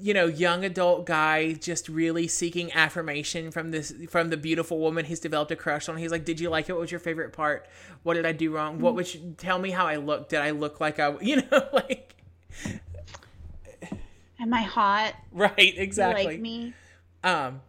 you 0.00 0.12
know, 0.12 0.26
young 0.26 0.64
adult 0.64 1.06
guy 1.06 1.52
just 1.52 1.88
really 1.88 2.26
seeking 2.26 2.72
affirmation 2.72 3.52
from 3.52 3.70
this 3.70 3.94
from 4.08 4.30
the 4.30 4.36
beautiful 4.36 4.80
woman 4.80 5.04
he's 5.04 5.20
developed 5.20 5.52
a 5.52 5.56
crush 5.56 5.88
on. 5.88 5.96
He's 5.96 6.10
like, 6.10 6.24
"Did 6.24 6.40
you 6.40 6.50
like 6.50 6.68
it? 6.68 6.72
What 6.72 6.80
was 6.80 6.90
your 6.90 6.98
favorite 6.98 7.32
part? 7.32 7.68
What 8.02 8.14
did 8.14 8.26
I 8.26 8.32
do 8.32 8.52
wrong? 8.52 8.80
What 8.80 8.96
would 8.96 9.14
you, 9.14 9.34
tell 9.36 9.60
me 9.60 9.70
how 9.70 9.86
I 9.86 9.96
looked? 9.96 10.30
Did 10.30 10.40
I 10.40 10.50
look 10.50 10.80
like 10.80 10.98
I, 10.98 11.16
you 11.20 11.36
know, 11.36 11.68
like 11.72 12.16
Am 14.42 14.52
I 14.52 14.62
hot? 14.62 15.14
Right, 15.32 15.74
exactly. 15.76 16.24
like 16.24 16.40
me? 16.40 16.74
Um 17.24 17.62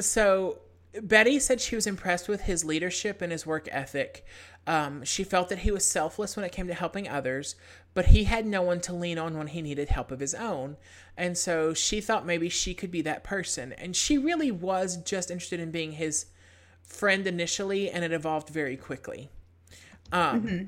so 0.00 0.58
Betty 1.00 1.38
said 1.38 1.60
she 1.60 1.76
was 1.76 1.86
impressed 1.86 2.28
with 2.28 2.42
his 2.42 2.64
leadership 2.64 3.20
and 3.20 3.30
his 3.30 3.46
work 3.46 3.68
ethic. 3.70 4.24
Um, 4.66 5.04
she 5.04 5.24
felt 5.24 5.48
that 5.50 5.60
he 5.60 5.70
was 5.70 5.84
selfless 5.84 6.36
when 6.36 6.44
it 6.44 6.52
came 6.52 6.68
to 6.68 6.74
helping 6.74 7.08
others, 7.08 7.54
but 7.92 8.06
he 8.06 8.24
had 8.24 8.46
no 8.46 8.62
one 8.62 8.80
to 8.82 8.92
lean 8.92 9.18
on 9.18 9.36
when 9.36 9.48
he 9.48 9.60
needed 9.60 9.88
help 9.88 10.10
of 10.10 10.20
his 10.20 10.34
own. 10.34 10.76
And 11.16 11.36
so 11.36 11.74
she 11.74 12.00
thought 12.00 12.24
maybe 12.24 12.48
she 12.48 12.74
could 12.74 12.90
be 12.90 13.02
that 13.02 13.24
person. 13.24 13.72
And 13.72 13.94
she 13.94 14.16
really 14.16 14.50
was 14.50 14.96
just 14.96 15.30
interested 15.30 15.60
in 15.60 15.70
being 15.70 15.92
his 15.92 16.26
friend 16.82 17.26
initially, 17.26 17.90
and 17.90 18.04
it 18.04 18.12
evolved 18.12 18.48
very 18.48 18.76
quickly. 18.76 19.30
Um, 20.12 20.42
mm-hmm. 20.42 20.64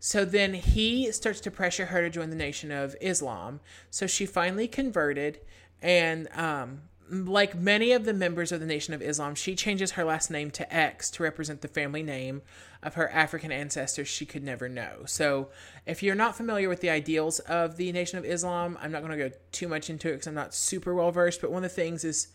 So 0.00 0.24
then 0.24 0.54
he 0.54 1.12
starts 1.12 1.40
to 1.42 1.50
pressure 1.50 1.86
her 1.86 2.00
to 2.00 2.08
join 2.08 2.30
the 2.30 2.36
Nation 2.36 2.72
of 2.72 2.96
Islam. 3.02 3.60
So 3.90 4.06
she 4.06 4.24
finally 4.24 4.66
converted, 4.66 5.40
and 5.82 6.26
um, 6.34 6.80
like 7.10 7.54
many 7.54 7.92
of 7.92 8.06
the 8.06 8.14
members 8.14 8.50
of 8.50 8.60
the 8.60 8.66
Nation 8.66 8.94
of 8.94 9.02
Islam, 9.02 9.34
she 9.34 9.54
changes 9.54 9.92
her 9.92 10.04
last 10.04 10.30
name 10.30 10.50
to 10.52 10.74
X 10.74 11.10
to 11.12 11.22
represent 11.22 11.60
the 11.60 11.68
family 11.68 12.02
name 12.02 12.40
of 12.82 12.94
her 12.94 13.10
African 13.10 13.52
ancestors 13.52 14.08
she 14.08 14.24
could 14.24 14.42
never 14.42 14.70
know. 14.70 15.02
So, 15.04 15.50
if 15.84 16.02
you're 16.02 16.14
not 16.14 16.34
familiar 16.34 16.70
with 16.70 16.80
the 16.80 16.88
ideals 16.88 17.38
of 17.40 17.76
the 17.76 17.92
Nation 17.92 18.18
of 18.18 18.24
Islam, 18.24 18.78
I'm 18.80 18.92
not 18.92 19.02
going 19.02 19.18
to 19.18 19.28
go 19.28 19.36
too 19.52 19.68
much 19.68 19.90
into 19.90 20.08
it 20.08 20.12
because 20.12 20.26
I'm 20.28 20.34
not 20.34 20.54
super 20.54 20.94
well 20.94 21.10
versed, 21.10 21.42
but 21.42 21.52
one 21.52 21.62
of 21.62 21.70
the 21.70 21.74
things 21.74 22.04
is 22.04 22.28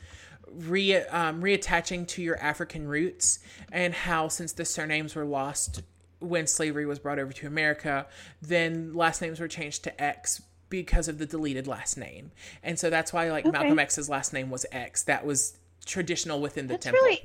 re 0.51 0.97
um, 0.97 1.41
reattaching 1.41 2.07
to 2.09 2.21
your 2.21 2.37
African 2.37 2.87
roots 2.87 3.39
and 3.71 3.95
how 3.95 4.27
since 4.27 4.51
the 4.51 4.65
surnames 4.65 5.15
were 5.15 5.25
lost 5.25 5.81
when 6.25 6.47
slavery 6.47 6.85
was 6.85 6.99
brought 6.99 7.19
over 7.19 7.31
to 7.33 7.47
America, 7.47 8.07
then 8.41 8.93
last 8.93 9.21
names 9.21 9.39
were 9.39 9.47
changed 9.47 9.83
to 9.83 10.01
X 10.01 10.41
because 10.69 11.07
of 11.07 11.17
the 11.17 11.25
deleted 11.25 11.67
last 11.67 11.97
name. 11.97 12.31
And 12.63 12.77
so 12.77 12.89
that's 12.89 13.13
why 13.13 13.29
like 13.31 13.45
okay. 13.45 13.51
Malcolm 13.51 13.79
X's 13.79 14.09
last 14.09 14.33
name 14.33 14.49
was 14.49 14.65
X. 14.71 15.03
That 15.03 15.25
was 15.25 15.57
traditional 15.85 16.41
within 16.41 16.67
the 16.67 16.73
that's 16.73 16.85
temple. 16.85 17.03
Really, 17.03 17.21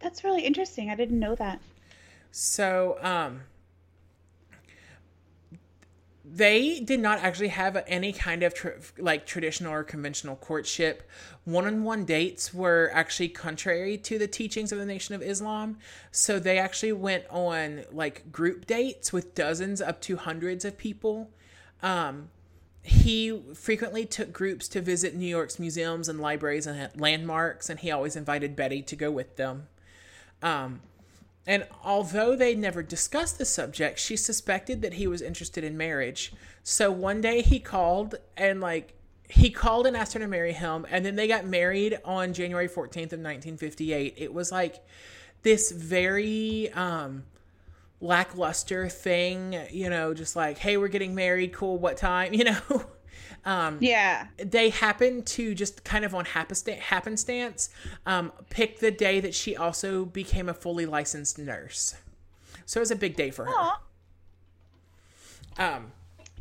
that's 0.00 0.24
really 0.24 0.42
interesting. 0.42 0.90
I 0.90 0.94
didn't 0.94 1.18
know 1.18 1.34
that. 1.36 1.60
So, 2.32 2.98
um 3.02 3.42
they 6.32 6.80
did 6.80 7.00
not 7.00 7.18
actually 7.20 7.48
have 7.48 7.82
any 7.86 8.12
kind 8.12 8.42
of 8.42 8.54
tra- 8.54 8.78
like 8.98 9.26
traditional 9.26 9.72
or 9.72 9.82
conventional 9.82 10.36
courtship. 10.36 11.08
One 11.44 11.66
on 11.66 11.82
one 11.82 12.04
dates 12.04 12.54
were 12.54 12.90
actually 12.92 13.30
contrary 13.30 13.98
to 13.98 14.18
the 14.18 14.28
teachings 14.28 14.70
of 14.70 14.78
the 14.78 14.86
Nation 14.86 15.14
of 15.14 15.22
Islam. 15.22 15.78
So 16.12 16.38
they 16.38 16.58
actually 16.58 16.92
went 16.92 17.24
on 17.30 17.84
like 17.90 18.30
group 18.30 18.66
dates 18.66 19.12
with 19.12 19.34
dozens 19.34 19.80
up 19.80 20.00
to 20.02 20.16
hundreds 20.16 20.64
of 20.64 20.78
people. 20.78 21.30
Um, 21.82 22.30
he 22.82 23.42
frequently 23.54 24.06
took 24.06 24.32
groups 24.32 24.68
to 24.68 24.80
visit 24.80 25.14
New 25.14 25.26
York's 25.26 25.58
museums 25.58 26.08
and 26.08 26.20
libraries 26.20 26.66
and 26.66 26.90
landmarks, 26.98 27.68
and 27.68 27.80
he 27.80 27.90
always 27.90 28.16
invited 28.16 28.56
Betty 28.56 28.82
to 28.82 28.96
go 28.96 29.10
with 29.10 29.36
them. 29.36 29.66
Um, 30.42 30.80
and 31.50 31.66
although 31.82 32.36
they 32.36 32.54
never 32.54 32.80
discussed 32.80 33.36
the 33.36 33.44
subject, 33.44 33.98
she 33.98 34.16
suspected 34.16 34.82
that 34.82 34.92
he 34.92 35.08
was 35.08 35.20
interested 35.20 35.64
in 35.64 35.76
marriage. 35.76 36.32
So 36.62 36.92
one 36.92 37.20
day 37.20 37.42
he 37.42 37.58
called 37.58 38.14
and 38.36 38.60
like 38.60 38.94
he 39.28 39.50
called 39.50 39.88
and 39.88 39.96
asked 39.96 40.12
her 40.12 40.20
to 40.20 40.28
marry 40.28 40.52
him, 40.52 40.86
and 40.88 41.04
then 41.04 41.16
they 41.16 41.26
got 41.26 41.44
married 41.44 41.98
on 42.04 42.34
January 42.34 42.68
14th 42.68 43.12
of 43.12 43.18
1958. 43.18 44.14
It 44.16 44.32
was 44.32 44.52
like 44.52 44.76
this 45.42 45.72
very 45.72 46.70
um 46.70 47.24
lackluster 48.00 48.88
thing, 48.88 49.58
you 49.72 49.90
know, 49.90 50.14
just 50.14 50.36
like, 50.36 50.56
hey, 50.56 50.76
we're 50.76 50.86
getting 50.86 51.16
married, 51.16 51.52
cool, 51.52 51.78
what 51.78 51.96
time, 51.96 52.32
you 52.32 52.44
know? 52.44 52.86
Um, 53.44 53.78
yeah. 53.80 54.26
They 54.36 54.70
happened 54.70 55.26
to 55.28 55.54
just 55.54 55.84
kind 55.84 56.04
of 56.04 56.14
on 56.14 56.26
happenstance 56.26 57.70
um, 58.06 58.32
pick 58.50 58.80
the 58.80 58.90
day 58.90 59.20
that 59.20 59.34
she 59.34 59.56
also 59.56 60.04
became 60.04 60.48
a 60.48 60.54
fully 60.54 60.86
licensed 60.86 61.38
nurse. 61.38 61.94
So 62.66 62.78
it 62.78 62.82
was 62.82 62.90
a 62.90 62.96
big 62.96 63.16
day 63.16 63.30
for 63.30 63.46
her. 63.46 63.52
Aww. 63.52 63.76
Um, 65.58 65.92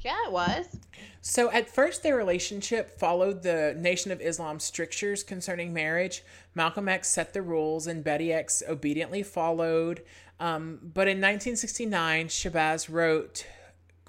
yeah, 0.01 0.17
it 0.25 0.31
was. 0.31 0.77
So 1.21 1.51
at 1.51 1.69
first, 1.69 2.03
their 2.03 2.15
relationship 2.15 2.97
followed 2.99 3.43
the 3.43 3.75
Nation 3.77 4.11
of 4.11 4.21
Islam's 4.21 4.63
strictures 4.63 5.23
concerning 5.23 5.73
marriage. 5.73 6.23
Malcolm 6.55 6.87
X 6.87 7.09
set 7.09 7.33
the 7.33 7.41
rules, 7.41 7.87
and 7.87 8.03
Betty 8.03 8.31
X 8.31 8.63
obediently 8.67 9.23
followed. 9.23 10.01
Um, 10.39 10.79
but 10.81 11.07
in 11.07 11.17
1969, 11.17 12.27
Shabazz 12.29 12.87
wrote 12.89 13.45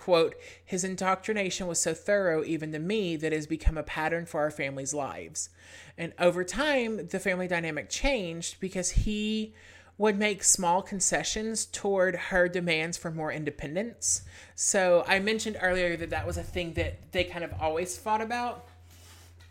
Quote, 0.01 0.35
his 0.65 0.83
indoctrination 0.83 1.67
was 1.67 1.79
so 1.79 1.93
thorough, 1.93 2.43
even 2.43 2.73
to 2.73 2.79
me, 2.79 3.17
that 3.17 3.35
it 3.35 3.37
has 3.37 3.47
become 3.47 3.77
a 3.77 3.83
pattern 3.83 4.25
for 4.25 4.41
our 4.41 4.51
family's 4.51 4.95
lives. 4.95 5.51
And 5.99 6.15
over 6.19 6.43
time, 6.43 7.09
the 7.09 7.21
family 7.21 7.47
dynamic 7.47 7.91
changed 7.91 8.61
because 8.61 8.93
he 8.93 9.53
would 9.99 10.19
make 10.19 10.43
small 10.43 10.81
concessions 10.81 11.67
toward 11.67 12.17
her 12.17 12.49
demands 12.49 12.97
for 12.97 13.11
more 13.11 13.31
independence. 13.31 14.23
So 14.55 15.05
I 15.07 15.19
mentioned 15.19 15.59
earlier 15.61 15.99
that 15.99 16.09
that 16.09 16.27
was 16.27 16.39
a 16.39 16.43
thing 16.43 16.73
that 16.73 17.13
they 17.13 17.25
kind 17.25 17.45
of 17.45 17.53
always 17.61 17.99
fought 17.99 18.23
about. 18.23 18.69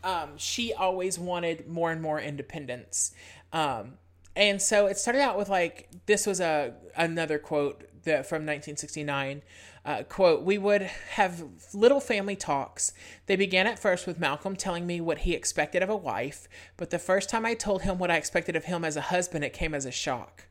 Um, 0.03 0.29
she 0.37 0.73
always 0.73 1.19
wanted 1.19 1.67
more 1.67 1.91
and 1.91 2.01
more 2.01 2.19
independence. 2.19 3.13
Um, 3.53 3.99
and 4.35 4.59
so 4.59 4.87
it 4.87 4.97
started 4.97 5.21
out 5.21 5.37
with 5.37 5.49
like 5.49 5.89
this 6.07 6.25
was 6.25 6.39
a 6.39 6.73
another 6.95 7.37
quote 7.37 7.83
that 8.05 8.25
from 8.25 8.47
1969 8.47 9.43
uh, 9.89 10.03
quote, 10.03 10.43
we 10.43 10.59
would 10.59 10.83
have 10.83 11.43
little 11.73 11.99
family 11.99 12.35
talks. 12.35 12.93
They 13.25 13.35
began 13.35 13.65
at 13.65 13.79
first 13.79 14.05
with 14.05 14.19
Malcolm 14.19 14.55
telling 14.55 14.85
me 14.85 15.01
what 15.01 15.19
he 15.19 15.33
expected 15.33 15.81
of 15.81 15.89
a 15.89 15.97
wife, 15.97 16.47
but 16.77 16.91
the 16.91 16.99
first 16.99 17.27
time 17.27 17.43
I 17.43 17.55
told 17.55 17.81
him 17.81 17.97
what 17.97 18.11
I 18.11 18.17
expected 18.17 18.55
of 18.55 18.65
him 18.65 18.85
as 18.85 18.95
a 18.95 19.01
husband, 19.01 19.43
it 19.43 19.51
came 19.51 19.73
as 19.73 19.87
a 19.87 19.91
shock. 19.91 20.45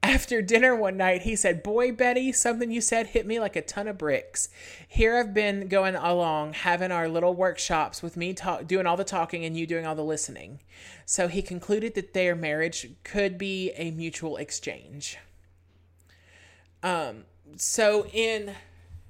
After 0.00 0.40
dinner 0.42 0.76
one 0.76 0.96
night, 0.96 1.22
he 1.22 1.34
said, 1.34 1.64
Boy, 1.64 1.90
Betty, 1.90 2.30
something 2.30 2.70
you 2.70 2.80
said 2.80 3.08
hit 3.08 3.26
me 3.26 3.40
like 3.40 3.56
a 3.56 3.62
ton 3.62 3.88
of 3.88 3.98
bricks. 3.98 4.48
Here 4.86 5.16
I've 5.16 5.34
been 5.34 5.66
going 5.66 5.96
along, 5.96 6.52
having 6.52 6.92
our 6.92 7.08
little 7.08 7.34
workshops 7.34 8.00
with 8.00 8.16
me 8.16 8.32
talk, 8.32 8.68
doing 8.68 8.86
all 8.86 8.96
the 8.96 9.02
talking 9.02 9.44
and 9.44 9.56
you 9.56 9.66
doing 9.66 9.86
all 9.86 9.96
the 9.96 10.04
listening. 10.04 10.60
So 11.04 11.26
he 11.26 11.42
concluded 11.42 11.96
that 11.96 12.14
their 12.14 12.36
marriage 12.36 12.90
could 13.02 13.38
be 13.38 13.72
a 13.72 13.90
mutual 13.90 14.36
exchange. 14.36 15.18
Um, 16.84 17.24
so 17.56 18.06
in 18.06 18.54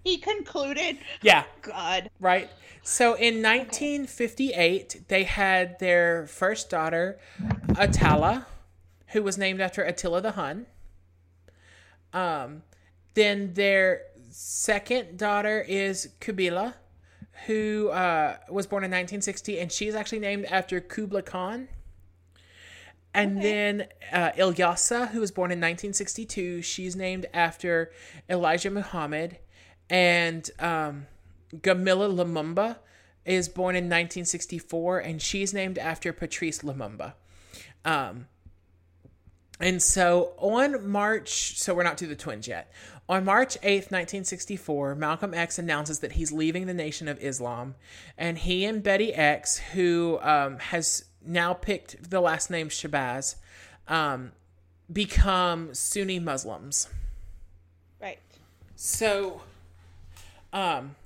he 0.04 0.18
concluded. 0.18 0.98
Yeah. 1.22 1.44
God. 1.62 2.10
Right? 2.18 2.50
So 2.82 3.14
in 3.14 3.42
1958 3.42 4.94
okay. 4.96 5.04
they 5.08 5.24
had 5.24 5.78
their 5.78 6.26
first 6.26 6.68
daughter 6.68 7.18
Attallah 7.68 8.46
who 9.08 9.22
was 9.22 9.38
named 9.38 9.60
after 9.60 9.82
attila 9.82 10.20
the 10.20 10.32
hun. 10.32 10.66
Um 12.12 12.62
then 13.14 13.54
their 13.54 14.02
second 14.30 15.18
daughter 15.18 15.60
is 15.60 16.08
Qubilah 16.20 16.74
who 17.46 17.88
uh, 17.88 18.36
was 18.48 18.66
born 18.66 18.84
in 18.84 18.90
1960 18.90 19.58
and 19.58 19.72
she's 19.72 19.94
actually 19.94 20.20
named 20.20 20.44
after 20.46 20.80
kubla 20.80 21.22
khan 21.22 21.68
and 23.14 23.38
okay. 23.38 23.42
then 23.42 23.88
uh, 24.12 24.30
Ilyasah, 24.32 25.10
who 25.10 25.20
was 25.20 25.30
born 25.30 25.50
in 25.50 25.58
1962, 25.58 26.62
she's 26.62 26.96
named 26.96 27.26
after 27.34 27.92
Elijah 28.28 28.70
Muhammad. 28.70 29.38
And 29.90 30.48
um, 30.58 31.06
Gamilah 31.54 32.14
Lumumba 32.14 32.78
is 33.24 33.48
born 33.48 33.76
in 33.76 33.84
1964, 33.84 34.98
and 35.00 35.20
she's 35.20 35.52
named 35.52 35.78
after 35.78 36.12
Patrice 36.12 36.60
Lumumba. 36.60 37.14
Um, 37.84 38.28
and 39.60 39.82
so 39.82 40.32
on 40.38 40.88
March, 40.88 41.58
so 41.58 41.74
we're 41.74 41.82
not 41.82 41.98
to 41.98 42.06
the 42.06 42.16
twins 42.16 42.48
yet. 42.48 42.72
On 43.08 43.24
March 43.24 43.60
8th, 43.60 43.90
1964, 43.90 44.94
Malcolm 44.94 45.34
X 45.34 45.58
announces 45.58 46.00
that 46.00 46.12
he's 46.12 46.32
leaving 46.32 46.66
the 46.66 46.74
Nation 46.74 47.08
of 47.08 47.22
Islam, 47.22 47.74
and 48.16 48.38
he 48.38 48.64
and 48.64 48.82
Betty 48.82 49.12
X, 49.12 49.58
who 49.58 50.18
um, 50.22 50.58
has 50.58 51.04
now 51.26 51.54
picked 51.54 52.10
the 52.10 52.20
last 52.20 52.50
name 52.50 52.68
Shabazz, 52.68 53.36
um, 53.88 54.32
become 54.92 55.74
Sunni 55.74 56.18
Muslims. 56.18 56.88
Right. 58.00 58.18
So, 58.76 59.42
um, 60.52 60.96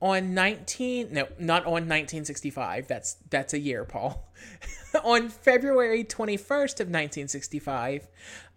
on 0.00 0.34
19 0.34 1.08
no 1.12 1.26
not 1.38 1.62
on 1.64 1.88
1965 1.88 2.86
that's 2.86 3.16
that's 3.30 3.54
a 3.54 3.58
year 3.58 3.84
paul 3.84 4.30
on 5.04 5.28
february 5.28 6.04
21st 6.04 6.80
of 6.80 6.88
1965 6.88 8.08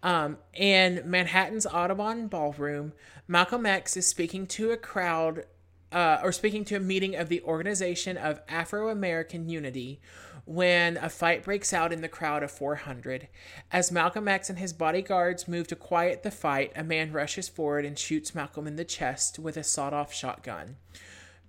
um, 0.02 0.36
in 0.54 1.02
manhattan's 1.04 1.66
audubon 1.66 2.26
ballroom 2.26 2.92
malcolm 3.26 3.64
x 3.64 3.96
is 3.96 4.06
speaking 4.06 4.46
to 4.46 4.70
a 4.70 4.76
crowd 4.76 5.44
uh, 5.92 6.20
or 6.22 6.30
speaking 6.30 6.64
to 6.64 6.76
a 6.76 6.80
meeting 6.80 7.16
of 7.16 7.28
the 7.28 7.40
organization 7.42 8.16
of 8.16 8.40
afro-american 8.48 9.48
unity 9.48 9.98
when 10.50 10.96
a 10.96 11.08
fight 11.08 11.44
breaks 11.44 11.72
out 11.72 11.92
in 11.92 12.00
the 12.00 12.08
crowd 12.08 12.42
of 12.42 12.50
400. 12.50 13.28
As 13.70 13.92
Malcolm 13.92 14.26
X 14.26 14.50
and 14.50 14.58
his 14.58 14.72
bodyguards 14.72 15.46
move 15.46 15.68
to 15.68 15.76
quiet 15.76 16.24
the 16.24 16.30
fight, 16.32 16.72
a 16.74 16.82
man 16.82 17.12
rushes 17.12 17.48
forward 17.48 17.84
and 17.84 17.96
shoots 17.96 18.34
Malcolm 18.34 18.66
in 18.66 18.74
the 18.74 18.84
chest 18.84 19.38
with 19.38 19.56
a 19.56 19.62
sawed 19.62 19.94
off 19.94 20.12
shotgun. 20.12 20.74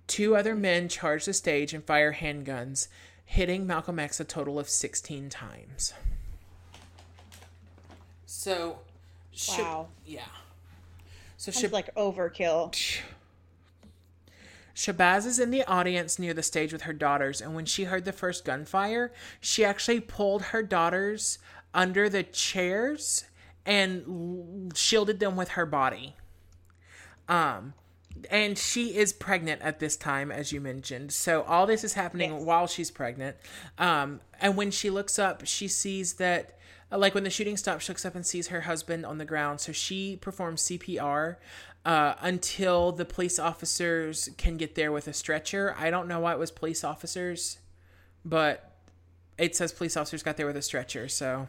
Two 0.06 0.36
other 0.36 0.54
men 0.54 0.88
charge 0.88 1.24
the 1.24 1.32
stage 1.32 1.74
and 1.74 1.82
fire 1.82 2.12
handguns, 2.12 2.86
hitting 3.24 3.66
Malcolm 3.66 3.98
X 3.98 4.20
a 4.20 4.24
total 4.24 4.56
of 4.60 4.68
16 4.68 5.28
times. 5.30 5.94
So, 8.24 8.78
wow. 9.48 9.88
yeah. 10.06 10.20
So, 11.38 11.50
Sounds 11.50 11.72
like 11.72 11.92
overkill. 11.96 12.72
Shabazz 14.74 15.26
is 15.26 15.38
in 15.38 15.50
the 15.50 15.64
audience 15.64 16.18
near 16.18 16.34
the 16.34 16.42
stage 16.42 16.72
with 16.72 16.82
her 16.82 16.92
daughters, 16.92 17.40
and 17.40 17.54
when 17.54 17.66
she 17.66 17.84
heard 17.84 18.04
the 18.04 18.12
first 18.12 18.44
gunfire, 18.44 19.12
she 19.40 19.64
actually 19.64 20.00
pulled 20.00 20.42
her 20.42 20.62
daughters 20.62 21.38
under 21.74 22.08
the 22.08 22.22
chairs 22.22 23.24
and 23.64 24.72
shielded 24.74 25.20
them 25.20 25.36
with 25.36 25.50
her 25.50 25.66
body. 25.66 26.16
Um, 27.28 27.74
and 28.30 28.58
she 28.58 28.96
is 28.96 29.12
pregnant 29.12 29.62
at 29.62 29.78
this 29.78 29.96
time, 29.96 30.30
as 30.30 30.52
you 30.52 30.60
mentioned. 30.60 31.12
So 31.12 31.42
all 31.42 31.66
this 31.66 31.84
is 31.84 31.94
happening 31.94 32.32
yes. 32.32 32.42
while 32.42 32.66
she's 32.66 32.90
pregnant. 32.90 33.36
Um, 33.78 34.20
and 34.40 34.56
when 34.56 34.70
she 34.70 34.90
looks 34.90 35.18
up, 35.18 35.46
she 35.46 35.68
sees 35.68 36.14
that, 36.14 36.58
like 36.90 37.14
when 37.14 37.24
the 37.24 37.30
shooting 37.30 37.56
stops, 37.56 37.84
she 37.84 37.92
looks 37.92 38.04
up 38.04 38.14
and 38.14 38.26
sees 38.26 38.48
her 38.48 38.62
husband 38.62 39.06
on 39.06 39.18
the 39.18 39.24
ground. 39.24 39.60
So 39.60 39.72
she 39.72 40.16
performs 40.16 40.62
CPR 40.62 41.36
uh, 41.84 42.14
until 42.20 42.92
the 42.92 43.04
police 43.04 43.38
officers 43.38 44.28
can 44.36 44.56
get 44.56 44.74
there 44.74 44.92
with 44.92 45.08
a 45.08 45.12
stretcher. 45.12 45.74
I 45.78 45.90
don't 45.90 46.08
know 46.08 46.20
why 46.20 46.32
it 46.32 46.38
was 46.38 46.50
police 46.50 46.84
officers, 46.84 47.58
but 48.24 48.72
it 49.38 49.56
says 49.56 49.72
police 49.72 49.96
officers 49.96 50.22
got 50.22 50.36
there 50.36 50.46
with 50.46 50.56
a 50.56 50.62
stretcher. 50.62 51.08
So, 51.08 51.48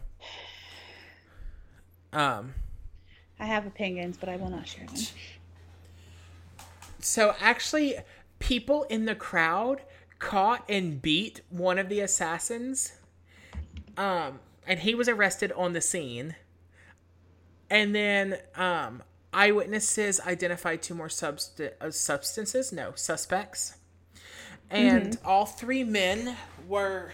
um, 2.11 2.53
I 3.39 3.45
have 3.45 3.65
opinions, 3.65 4.17
but 4.17 4.29
I 4.29 4.37
will 4.37 4.49
not 4.49 4.67
share 4.67 4.85
them. 4.85 4.97
So 6.99 7.35
actually, 7.39 7.97
people 8.39 8.83
in 8.83 9.05
the 9.05 9.15
crowd 9.15 9.81
caught 10.19 10.63
and 10.69 11.01
beat 11.01 11.41
one 11.49 11.77
of 11.77 11.89
the 11.89 11.99
assassins. 11.99 12.93
Um, 13.97 14.39
and 14.65 14.79
he 14.79 14.95
was 14.95 15.09
arrested 15.09 15.51
on 15.51 15.73
the 15.73 15.81
scene. 15.81 16.35
And 17.69 17.93
then 17.93 18.37
um, 18.55 19.03
eyewitnesses 19.33 20.19
identified 20.21 20.81
two 20.81 20.95
more 20.95 21.07
subst- 21.07 21.71
uh, 21.81 21.91
substances, 21.91 22.71
no, 22.71 22.93
suspects. 22.95 23.77
And 24.69 25.13
mm-hmm. 25.13 25.27
all 25.27 25.45
three 25.45 25.83
men 25.83 26.35
were 26.67 27.11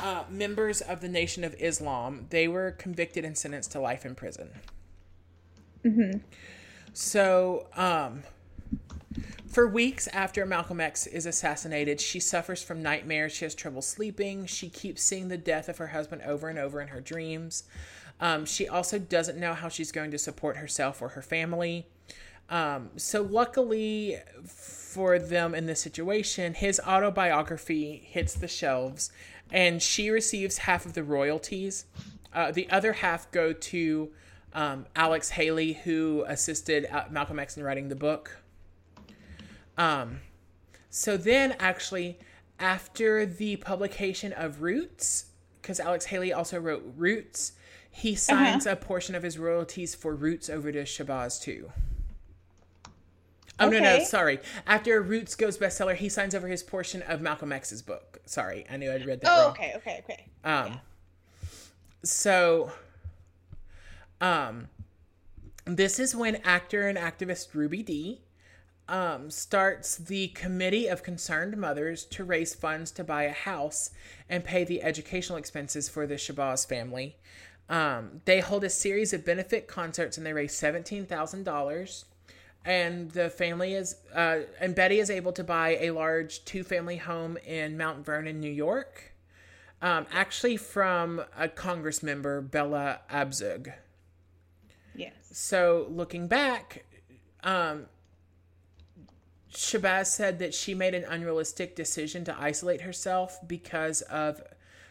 uh, 0.00 0.24
members 0.28 0.80
of 0.80 1.00
the 1.00 1.08
Nation 1.08 1.44
of 1.44 1.54
Islam. 1.58 2.26
They 2.30 2.48
were 2.48 2.72
convicted 2.72 3.24
and 3.24 3.36
sentenced 3.36 3.72
to 3.72 3.80
life 3.80 4.04
in 4.04 4.14
prison. 4.14 4.50
Mm-hmm. 5.84 6.18
So, 6.92 7.66
um, 7.76 8.22
for 9.48 9.68
weeks 9.68 10.08
after 10.08 10.44
Malcolm 10.44 10.80
X 10.80 11.06
is 11.06 11.26
assassinated, 11.26 12.00
she 12.00 12.18
suffers 12.18 12.62
from 12.62 12.82
nightmares. 12.82 13.32
She 13.32 13.44
has 13.44 13.54
trouble 13.54 13.82
sleeping. 13.82 14.46
She 14.46 14.68
keeps 14.68 15.02
seeing 15.02 15.28
the 15.28 15.38
death 15.38 15.68
of 15.68 15.78
her 15.78 15.88
husband 15.88 16.22
over 16.22 16.48
and 16.48 16.58
over 16.58 16.80
in 16.80 16.88
her 16.88 17.00
dreams. 17.00 17.64
Um, 18.20 18.44
she 18.44 18.68
also 18.68 18.98
doesn't 18.98 19.38
know 19.38 19.54
how 19.54 19.68
she's 19.68 19.92
going 19.92 20.10
to 20.12 20.18
support 20.18 20.56
herself 20.56 21.02
or 21.02 21.10
her 21.10 21.22
family. 21.22 21.86
Um, 22.48 22.90
so, 22.96 23.22
luckily 23.22 24.18
for 24.44 25.18
them 25.18 25.54
in 25.54 25.66
this 25.66 25.80
situation, 25.80 26.54
his 26.54 26.80
autobiography 26.80 28.06
hits 28.06 28.34
the 28.34 28.48
shelves 28.48 29.10
and 29.50 29.82
she 29.82 30.10
receives 30.10 30.58
half 30.58 30.86
of 30.86 30.94
the 30.94 31.02
royalties. 31.02 31.86
Uh, 32.32 32.50
the 32.50 32.68
other 32.70 32.94
half 32.94 33.30
go 33.30 33.52
to 33.52 34.10
um, 34.52 34.86
Alex 34.94 35.30
Haley, 35.30 35.72
who 35.72 36.24
assisted 36.26 36.86
uh, 36.90 37.04
Malcolm 37.10 37.38
X 37.38 37.56
in 37.56 37.62
writing 37.62 37.88
the 37.88 37.96
book. 37.96 38.38
Um, 39.76 40.20
so 40.90 41.16
then, 41.16 41.56
actually, 41.58 42.18
after 42.58 43.26
the 43.26 43.56
publication 43.56 44.32
of 44.32 44.62
Roots, 44.62 45.26
because 45.60 45.80
Alex 45.80 46.06
Haley 46.06 46.32
also 46.32 46.58
wrote 46.58 46.84
Roots, 46.96 47.52
he 47.94 48.16
signs 48.16 48.66
uh-huh. 48.66 48.72
a 48.72 48.76
portion 48.76 49.14
of 49.14 49.22
his 49.22 49.38
royalties 49.38 49.94
for 49.94 50.16
Roots 50.16 50.50
over 50.50 50.72
to 50.72 50.82
Shabazz 50.82 51.40
too. 51.40 51.70
Oh 53.60 53.68
okay. 53.68 53.78
no 53.78 53.98
no 53.98 54.04
sorry. 54.04 54.40
After 54.66 55.00
Roots 55.00 55.36
goes 55.36 55.56
bestseller, 55.56 55.94
he 55.94 56.08
signs 56.08 56.34
over 56.34 56.48
his 56.48 56.64
portion 56.64 57.02
of 57.02 57.20
Malcolm 57.20 57.52
X's 57.52 57.82
book. 57.82 58.18
Sorry, 58.26 58.66
I 58.68 58.78
knew 58.78 58.92
I'd 58.92 59.06
read 59.06 59.20
that. 59.20 59.30
Oh 59.30 59.42
wrong. 59.42 59.50
okay 59.52 59.72
okay 59.76 60.02
okay. 60.04 60.26
Um. 60.42 60.66
Yeah. 60.66 60.76
So. 62.02 62.72
Um. 64.20 64.66
This 65.64 66.00
is 66.00 66.16
when 66.16 66.36
actor 66.44 66.88
and 66.88 66.98
activist 66.98 67.54
Ruby 67.54 67.84
Dee 67.84 68.22
um, 68.88 69.30
starts 69.30 69.96
the 69.96 70.28
Committee 70.28 70.88
of 70.88 71.02
Concerned 71.02 71.56
Mothers 71.56 72.04
to 72.06 72.24
raise 72.24 72.54
funds 72.54 72.90
to 72.90 73.04
buy 73.04 73.22
a 73.22 73.32
house 73.32 73.90
and 74.28 74.44
pay 74.44 74.64
the 74.64 74.82
educational 74.82 75.38
expenses 75.38 75.88
for 75.88 76.06
the 76.06 76.16
Shabazz 76.16 76.66
family. 76.66 77.16
Um, 77.68 78.20
they 78.26 78.40
hold 78.40 78.62
a 78.64 78.70
series 78.70 79.12
of 79.12 79.24
benefit 79.24 79.66
concerts 79.66 80.18
and 80.18 80.26
they 80.26 80.32
raise 80.32 80.54
seventeen 80.54 81.06
thousand 81.06 81.44
dollars 81.44 82.04
and 82.64 83.10
the 83.10 83.28
family 83.28 83.74
is 83.74 83.96
uh, 84.14 84.40
and 84.60 84.74
Betty 84.74 84.98
is 84.98 85.10
able 85.10 85.32
to 85.32 85.44
buy 85.44 85.76
a 85.80 85.90
large 85.90 86.44
two-family 86.44 86.96
home 86.96 87.36
in 87.38 87.76
Mount 87.76 88.04
Vernon, 88.04 88.40
New 88.40 88.50
York, 88.50 89.12
um, 89.82 90.06
actually 90.12 90.56
from 90.56 91.22
a 91.36 91.48
Congress 91.48 92.02
member, 92.02 92.40
Bella 92.40 93.00
Abzug. 93.10 93.72
Yes. 94.94 95.12
So 95.32 95.86
looking 95.90 96.26
back, 96.26 96.84
um, 97.42 97.86
Shabazz 99.52 100.06
said 100.06 100.38
that 100.38 100.54
she 100.54 100.74
made 100.74 100.94
an 100.94 101.04
unrealistic 101.04 101.76
decision 101.76 102.24
to 102.24 102.36
isolate 102.40 102.80
herself 102.80 103.38
because 103.46 104.00
of 104.02 104.42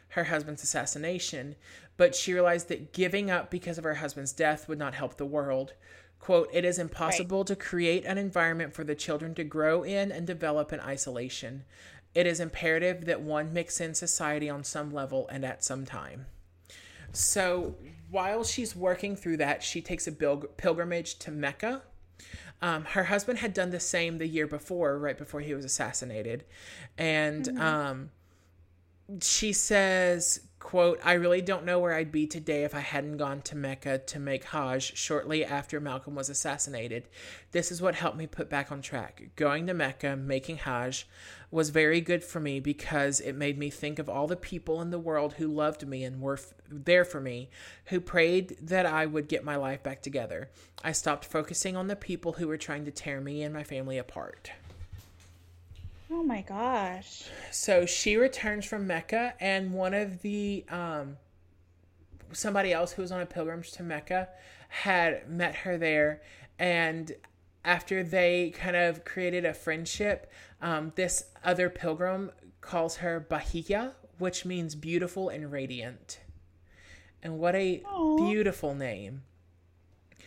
her 0.10 0.26
husband's 0.26 0.62
assassination, 0.62 1.56
but 2.04 2.14
she 2.14 2.34
realized 2.34 2.68
that 2.68 2.92
giving 2.92 3.32
up 3.32 3.50
because 3.50 3.78
of 3.78 3.86
her 3.86 3.94
husband's 3.94 4.34
death 4.34 4.68
would 4.68 4.78
not 4.78 4.94
help 4.94 5.16
the 5.16 5.26
world 5.26 5.72
quote 6.20 6.50
it 6.52 6.66
is 6.66 6.78
impossible 6.78 7.38
right. 7.38 7.48
to 7.48 7.56
create 7.56 8.04
an 8.04 8.18
environment 8.18 8.74
for 8.74 8.84
the 8.84 8.94
children 8.94 9.34
to 9.34 9.42
grow 9.46 9.84
in 9.84 10.12
and 10.12 10.28
develop 10.28 10.74
in 10.74 10.82
isolation 10.82 11.64
it 12.14 12.28
is 12.28 12.42
imperative 12.42 13.06
that 13.06 13.22
one 13.22 13.54
mix 13.54 13.80
in 13.80 13.94
society 13.94 14.50
on 14.50 14.66
some 14.66 14.94
level 14.94 15.30
and 15.30 15.46
at 15.46 15.64
some 15.64 15.86
time 15.86 16.26
so 17.14 17.74
while 18.12 18.44
she's 18.44 18.76
working 18.76 19.16
through 19.16 19.38
that 19.38 19.64
she 19.64 19.82
takes 19.82 20.06
a 20.06 20.12
pilgrimage 20.12 21.18
to 21.18 21.32
mecca 21.32 21.84
um, 22.62 22.84
her 22.84 23.06
husband 23.06 23.40
had 23.40 23.54
done 23.54 23.70
the 23.70 23.80
same 23.80 24.18
the 24.18 24.28
year 24.28 24.46
before 24.46 25.00
right 25.00 25.18
before 25.18 25.40
he 25.40 25.54
was 25.54 25.64
assassinated 25.64 26.44
and 26.98 27.46
mm-hmm. 27.46 27.62
um, 27.62 28.10
she 29.22 29.54
says 29.54 30.42
quote, 30.64 31.00
I 31.04 31.14
really 31.14 31.42
don't 31.42 31.66
know 31.66 31.78
where 31.78 31.94
I'd 31.94 32.12
be 32.12 32.26
today 32.26 32.64
if 32.64 32.74
I 32.74 32.80
hadn't 32.80 33.18
gone 33.18 33.42
to 33.42 33.56
Mecca 33.56 34.00
to 34.00 34.20
make 34.20 34.46
Hajj 34.46 34.96
shortly 34.98 35.44
after 35.44 35.80
Malcolm 35.80 36.16
was 36.16 36.30
assassinated. 36.30 37.10
This 37.52 37.72
is 37.72 37.82
what 37.82 37.96
helped 37.96 38.18
me 38.18 38.28
put 38.28 38.50
back 38.50 38.72
on 38.72 38.82
track. 38.82 39.30
Going 39.36 39.68
to 39.68 39.74
Mecca, 39.74 40.16
making 40.16 40.58
Hajj, 40.58 41.06
was 41.52 41.70
very 41.70 42.00
good 42.00 42.24
for 42.24 42.40
me 42.40 42.62
because 42.62 43.20
it 43.20 43.36
made 43.36 43.60
me 43.60 43.70
think 43.70 44.00
of 44.00 44.10
all 44.10 44.26
the 44.26 44.38
people 44.38 44.82
in 44.82 44.90
the 44.90 44.98
world 44.98 45.34
who 45.34 45.48
loved 45.48 45.86
me 45.86 46.04
and 46.06 46.22
were 46.22 46.36
f- 46.36 46.54
there 46.72 47.06
for 47.06 47.20
me, 47.20 47.50
who 47.86 48.00
prayed 48.00 48.58
that 48.62 48.86
I 48.86 49.06
would 49.06 49.28
get 49.28 49.44
my 49.44 49.58
life 49.58 49.84
back 49.84 50.02
together. 50.02 50.50
I 50.82 50.94
stopped 50.94 51.26
focusing 51.26 51.76
on 51.76 51.88
the 51.88 51.96
people 51.96 52.34
who 52.34 52.48
were 52.48 52.58
trying 52.58 52.86
to 52.86 52.92
tear 52.92 53.20
me 53.20 53.44
and 53.44 53.54
my 53.54 53.64
family 53.64 53.98
apart. 53.98 54.52
Oh 56.16 56.22
my 56.22 56.42
gosh. 56.42 57.24
So 57.50 57.88
she 57.88 58.18
returns 58.18 58.66
from 58.66 58.86
Mecca, 58.86 59.34
and 59.40 59.74
one 59.74 59.96
of 59.96 60.22
the 60.22 60.64
um, 60.70 61.18
somebody 62.32 62.72
else 62.72 62.92
who 62.92 63.02
was 63.02 63.12
on 63.12 63.20
a 63.20 63.26
pilgrimage 63.26 63.72
to 63.74 63.84
Mecca 63.84 64.30
had 64.70 65.28
met 65.28 65.56
her 65.56 65.76
there, 65.76 66.22
and 66.60 67.12
after 67.66 68.04
they 68.04 68.52
kind 68.52 68.76
of 68.76 69.04
created 69.04 69.44
a 69.44 69.56
friendship, 69.56 70.32
um, 70.62 70.92
this 70.96 71.26
other 71.44 71.68
pilgrim 71.68 72.32
calls 72.62 72.98
her 72.98 73.20
Bahia, 73.20 73.94
which 74.20 74.46
means 74.46 74.76
beautiful 74.76 75.30
and 75.30 75.52
radiant. 75.52 76.20
And 77.24 77.40
what 77.40 77.56
a 77.56 77.82
Aww. 77.92 78.18
beautiful 78.18 78.76
name. 78.76 79.24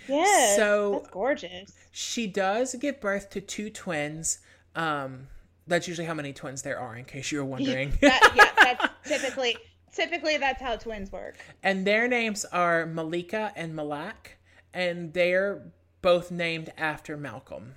Yes. 0.09 0.57
So 0.57 1.01
that's 1.03 1.11
gorgeous. 1.11 1.73
She 1.93 2.27
does 2.27 2.75
give 2.75 3.01
birth 3.01 3.31
to 3.31 3.41
two 3.41 3.71
twins. 3.71 4.41
Um, 4.75 5.29
that's 5.67 5.89
usually 5.89 6.07
how 6.07 6.15
many 6.15 6.33
twins 6.33 6.63
there 6.63 6.79
are, 6.79 6.97
in 6.97 7.05
case 7.05 7.33
you 7.33 7.39
were 7.39 7.45
wondering. 7.45 7.93
that, 8.01 8.33
yeah, 8.35 8.51
that's 8.65 8.95
typically 9.09 9.57
typically 9.93 10.37
that's 10.37 10.61
how 10.61 10.77
twins 10.77 11.11
work. 11.11 11.37
And 11.63 11.87
their 11.87 12.07
names 12.07 12.45
are 12.47 12.87
Malikah 12.87 13.53
and 13.57 13.75
Malaak, 13.75 14.37
and 14.73 15.13
they're 15.13 15.73
both 16.03 16.31
named 16.31 16.73
after 16.77 17.17
Malcolm. 17.17 17.75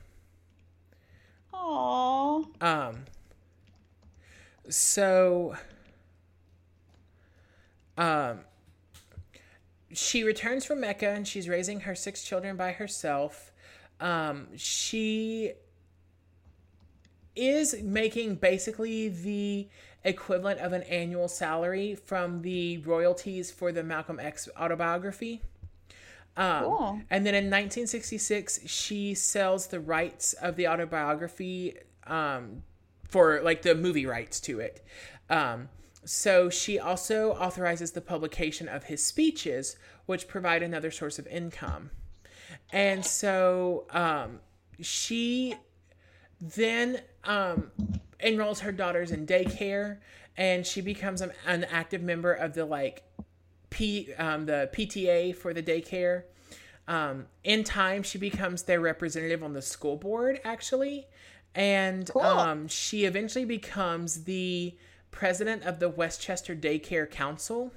Aww. 1.54 2.46
Um. 2.62 3.06
So. 4.70 5.56
Um. 7.98 8.42
She 9.92 10.24
returns 10.24 10.66
from 10.66 10.82
Mecca 10.82 11.10
and 11.10 11.28
she's 11.28 11.50
raising 11.50 11.80
her 11.82 11.96
six 11.96 12.24
children 12.24 12.56
by 12.56 12.74
herself. 12.74 13.52
Um, 14.00 14.48
she 14.56 15.54
is 17.40 17.82
making 17.82 18.36
basically 18.36 19.10
the 19.10 19.68
equivalent 20.04 20.60
of 20.60 20.74
an 20.74 20.84
annual 20.84 21.28
salary 21.28 21.96
from 21.96 22.42
the 22.42 22.78
royalties 22.80 23.52
for 23.52 23.72
the 23.72 23.84
Malcolm 23.84 24.20
X 24.20 24.48
autobiography. 24.60 25.42
Um, 26.38 26.64
cool. 26.64 27.02
And 27.10 27.26
then 27.26 27.34
in 27.34 27.46
1966, 27.46 28.62
she 28.66 29.14
sells 29.14 29.68
the 29.68 29.80
rights 29.80 30.34
of 30.34 30.56
the 30.56 30.68
autobiography 30.68 31.76
um, 32.08 32.64
for 33.04 33.42
like 33.42 33.62
the 33.62 33.76
movie 33.76 34.06
rights 34.06 34.40
to 34.42 34.60
it. 34.60 34.86
Um, 35.30 35.70
so 36.06 36.50
she 36.50 36.80
also 36.80 37.32
authorizes 37.34 37.92
the 37.92 38.02
publication 38.02 38.70
of 38.70 38.86
his 38.86 39.04
speeches, 39.04 39.76
which 40.06 40.28
provide 40.28 40.64
another 40.64 40.92
source 40.92 41.20
of 41.20 41.28
income. 41.28 41.92
And 42.72 43.06
so 43.06 43.86
um, 43.92 44.40
she 44.80 45.56
then 46.40 47.02
um, 47.24 47.72
enrolls 48.20 48.62
her 48.62 48.72
daughters 48.72 49.12
in 49.12 49.26
daycare, 49.26 49.98
and 50.38 50.66
she 50.66 50.82
becomes 50.82 51.22
an, 51.22 51.32
an 51.46 51.66
active 51.66 52.02
member 52.02 52.34
of 52.34 52.54
the 52.54 52.66
like 52.66 53.04
P 53.70 54.14
um, 54.18 54.46
the 54.46 54.70
PTA 54.74 55.36
for 55.36 55.54
the 55.54 55.64
daycare. 55.64 56.24
Um, 56.88 57.28
in 57.44 57.64
time, 57.64 58.02
she 58.02 58.18
becomes 58.18 58.64
their 58.64 58.80
representative 58.80 59.44
on 59.44 59.54
the 59.54 59.62
school 59.62 59.96
board, 59.96 60.42
actually, 60.44 61.08
and 61.54 62.10
cool. 62.10 62.24
um, 62.24 62.68
she 62.68 63.06
eventually 63.06 63.46
becomes 63.46 64.24
the 64.24 64.76
president 65.12 65.64
of 65.64 65.80
the 65.80 65.90
Westchester 65.90 66.56
Daycare 66.56 67.10
Council 67.10 67.72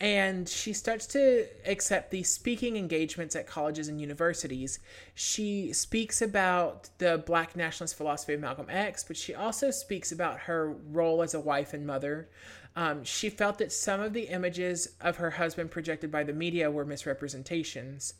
and 0.00 0.48
she 0.48 0.72
starts 0.72 1.06
to 1.08 1.46
accept 1.66 2.10
these 2.10 2.30
speaking 2.30 2.76
engagements 2.78 3.36
at 3.36 3.46
colleges 3.46 3.88
and 3.88 4.00
universities. 4.00 4.78
She 5.14 5.74
speaks 5.74 6.22
about 6.22 6.88
the 6.96 7.22
black 7.26 7.54
nationalist 7.54 7.96
philosophy 7.96 8.32
of 8.32 8.40
Malcolm 8.40 8.68
X, 8.70 9.04
but 9.04 9.18
she 9.18 9.34
also 9.34 9.70
speaks 9.70 10.10
about 10.10 10.40
her 10.40 10.70
role 10.90 11.22
as 11.22 11.34
a 11.34 11.40
wife 11.40 11.74
and 11.74 11.86
mother. 11.86 12.30
Um, 12.74 13.04
she 13.04 13.28
felt 13.28 13.58
that 13.58 13.72
some 13.72 14.00
of 14.00 14.14
the 14.14 14.28
images 14.28 14.94
of 15.02 15.16
her 15.16 15.30
husband 15.30 15.70
projected 15.70 16.10
by 16.10 16.24
the 16.24 16.32
media 16.32 16.70
were 16.70 16.86
misrepresentations. 16.86 18.14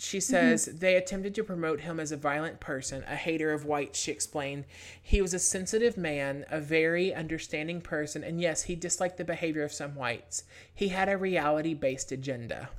She 0.00 0.18
says 0.18 0.66
mm-hmm. 0.66 0.78
they 0.78 0.96
attempted 0.96 1.34
to 1.34 1.44
promote 1.44 1.80
him 1.80 2.00
as 2.00 2.10
a 2.10 2.16
violent 2.16 2.58
person, 2.58 3.04
a 3.06 3.16
hater 3.16 3.52
of 3.52 3.66
whites, 3.66 3.98
she 3.98 4.10
explained. 4.10 4.64
He 5.02 5.20
was 5.20 5.34
a 5.34 5.38
sensitive 5.38 5.98
man, 5.98 6.46
a 6.50 6.58
very 6.58 7.14
understanding 7.14 7.82
person, 7.82 8.24
and 8.24 8.40
yes, 8.40 8.62
he 8.62 8.74
disliked 8.74 9.18
the 9.18 9.24
behavior 9.24 9.62
of 9.62 9.74
some 9.74 9.94
whites. 9.94 10.44
He 10.74 10.88
had 10.88 11.10
a 11.10 11.18
reality 11.18 11.74
based 11.74 12.12
agenda. 12.12 12.70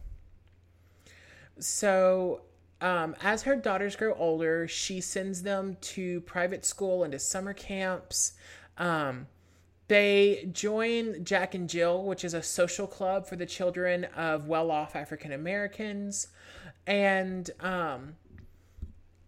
So, 1.60 2.42
um, 2.82 3.16
as 3.22 3.44
her 3.44 3.56
daughters 3.56 3.96
grow 3.96 4.16
older, 4.16 4.68
she 4.68 5.00
sends 5.00 5.44
them 5.44 5.78
to 5.82 6.22
private 6.22 6.66
school 6.66 7.04
and 7.04 7.12
to 7.12 7.20
summer 7.20 7.54
camps. 7.54 8.34
Um, 8.80 9.28
they 9.90 10.50
join 10.52 11.24
Jack 11.24 11.54
and 11.54 11.70
Jill, 11.70 12.04
which 12.04 12.24
is 12.24 12.34
a 12.34 12.42
social 12.42 12.88
club 12.88 13.28
for 13.28 13.36
the 13.36 13.46
children 13.46 14.06
of 14.16 14.48
well 14.48 14.72
off 14.72 14.96
African 14.96 15.32
Americans. 15.34 16.30
And 16.88 17.50
um, 17.60 18.16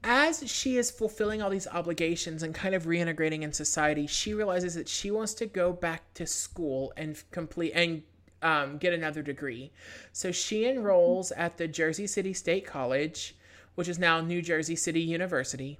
as 0.04 0.44
she 0.50 0.78
is 0.78 0.92
fulfilling 0.92 1.42
all 1.42 1.50
these 1.50 1.68
obligations 1.68 2.44
and 2.44 2.54
kind 2.54 2.76
of 2.76 2.84
reintegrating 2.84 3.42
in 3.42 3.54
society, 3.54 4.08
she 4.08 4.34
realizes 4.34 4.76
that 4.76 4.90
she 4.90 5.12
wants 5.12 5.34
to 5.36 5.46
go 5.46 5.72
back 5.72 6.14
to 6.16 6.26
school 6.26 6.92
and 6.98 7.22
complete 7.32 7.72
and 7.74 8.04
um, 8.42 8.78
get 8.78 8.94
another 8.94 9.22
degree. 9.22 9.72
So 10.12 10.32
she 10.32 10.66
enrolls 10.66 11.32
at 11.32 11.58
the 11.58 11.68
Jersey 11.68 12.08
City 12.08 12.34
State 12.34 12.66
College, 12.66 13.36
which 13.76 13.88
is 13.88 13.98
now 13.98 14.20
New 14.20 14.42
Jersey 14.42 14.76
City 14.76 15.02
University. 15.02 15.80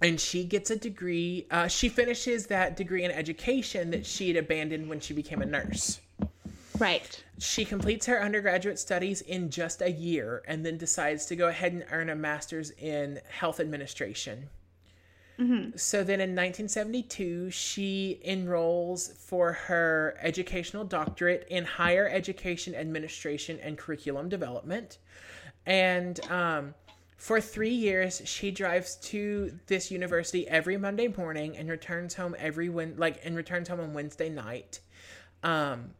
And 0.00 0.20
she 0.20 0.44
gets 0.44 0.70
a 0.70 0.76
degree. 0.76 1.46
Uh, 1.50 1.66
she 1.66 1.88
finishes 1.88 2.46
that 2.46 2.76
degree 2.76 3.02
in 3.02 3.10
education 3.10 3.90
that 3.90 4.06
she 4.06 4.28
had 4.28 4.36
abandoned 4.36 4.88
when 4.88 5.00
she 5.00 5.14
became 5.14 5.42
a 5.42 5.46
nurse. 5.46 6.00
Right. 6.78 7.24
She 7.38 7.64
completes 7.64 8.06
her 8.06 8.20
undergraduate 8.20 8.78
studies 8.78 9.20
in 9.20 9.50
just 9.50 9.80
a 9.80 9.90
year 9.90 10.42
and 10.46 10.66
then 10.66 10.76
decides 10.76 11.26
to 11.26 11.36
go 11.36 11.48
ahead 11.48 11.72
and 11.72 11.84
earn 11.90 12.10
a 12.10 12.16
master's 12.16 12.70
in 12.70 13.20
health 13.28 13.60
administration. 13.60 14.48
Mm-hmm. 15.38 15.76
So 15.76 15.98
then 15.98 16.20
in 16.20 16.30
1972, 16.30 17.50
she 17.50 18.20
enrolls 18.24 19.12
for 19.18 19.52
her 19.52 20.16
educational 20.20 20.84
doctorate 20.84 21.46
in 21.48 21.64
higher 21.64 22.08
education 22.08 22.74
administration 22.74 23.60
and 23.62 23.78
curriculum 23.78 24.28
development. 24.28 24.98
And 25.64 26.18
um, 26.28 26.74
for 27.18 27.40
three 27.40 27.74
years, 27.74 28.20
she 28.24 28.50
drives 28.50 28.96
to 28.96 29.56
this 29.66 29.92
university 29.92 30.48
every 30.48 30.76
Monday 30.76 31.08
morning 31.08 31.56
and 31.56 31.68
returns 31.70 32.14
home 32.14 32.34
every 32.38 32.68
when 32.68 32.96
like 32.96 33.20
and 33.24 33.36
returns 33.36 33.68
home 33.68 33.80
on 33.80 33.94
Wednesday 33.94 34.28
night. 34.28 34.80
Um, 35.44 35.90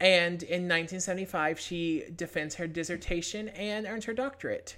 and 0.00 0.42
in 0.42 0.68
1975, 0.68 1.58
she 1.58 2.04
defends 2.14 2.56
her 2.56 2.66
dissertation 2.66 3.48
and 3.48 3.86
earns 3.86 4.04
her 4.04 4.12
doctorate. 4.12 4.76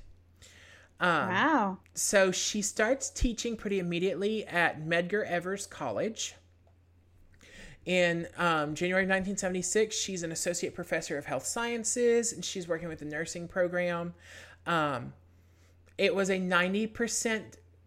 Um, 1.01 1.29
wow. 1.29 1.79
So 1.95 2.31
she 2.31 2.63
starts 2.63 3.11
teaching 3.11 3.57
pretty 3.57 3.79
immediately 3.79 4.47
at 4.47 4.85
Medgar 4.85 5.25
Evers 5.27 5.67
College. 5.67 6.35
In 7.85 8.27
um, 8.37 8.75
January 8.75 9.05
1976, 9.05 9.97
she's 9.97 10.23
an 10.23 10.31
associate 10.31 10.75
professor 10.75 11.17
of 11.17 11.25
health 11.25 11.47
sciences 11.47 12.33
and 12.33 12.45
she's 12.45 12.69
working 12.69 12.89
with 12.89 12.99
the 12.99 13.07
nursing 13.07 13.49
program. 13.49 14.15
Um, 14.67 15.15
it 15.97 16.15
was 16.15 16.29
a 16.29 16.39
90% 16.39 17.43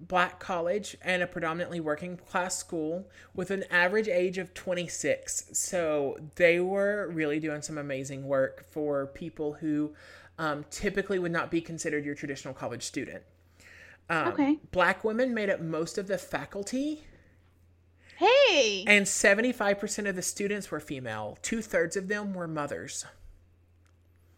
black 0.08 0.40
college 0.40 0.98
and 1.02 1.22
a 1.22 1.28
predominantly 1.28 1.80
working 1.80 2.18
class 2.18 2.58
school 2.58 3.08
with 3.36 3.52
an 3.52 3.64
average 3.70 4.08
age 4.08 4.38
of 4.38 4.54
26. 4.54 5.46
So 5.54 6.18
they 6.36 6.60
were 6.60 7.10
really 7.12 7.40
doing 7.40 7.62
some 7.62 7.78
amazing 7.78 8.26
work 8.26 8.66
for 8.72 9.08
people 9.08 9.54
who 9.54 9.94
um, 10.38 10.66
typically 10.70 11.20
would 11.20 11.32
not 11.32 11.52
be 11.52 11.62
considered 11.62 12.04
your 12.04 12.16
traditional 12.16 12.54
college 12.54 12.84
student. 12.84 13.24
Um, 14.10 14.28
okay. 14.30 14.60
Black 14.72 15.04
women 15.04 15.34
made 15.34 15.50
up 15.50 15.62
most 15.62 15.98
of 15.98 16.08
the 16.08 16.18
faculty. 16.18 17.04
Hey! 18.18 18.84
And 18.88 19.06
75% 19.06 20.10
of 20.10 20.16
the 20.16 20.22
students 20.22 20.70
were 20.70 20.80
female. 20.80 21.38
Two 21.42 21.62
thirds 21.62 21.96
of 21.96 22.08
them 22.08 22.34
were 22.34 22.48
mothers. 22.48 23.06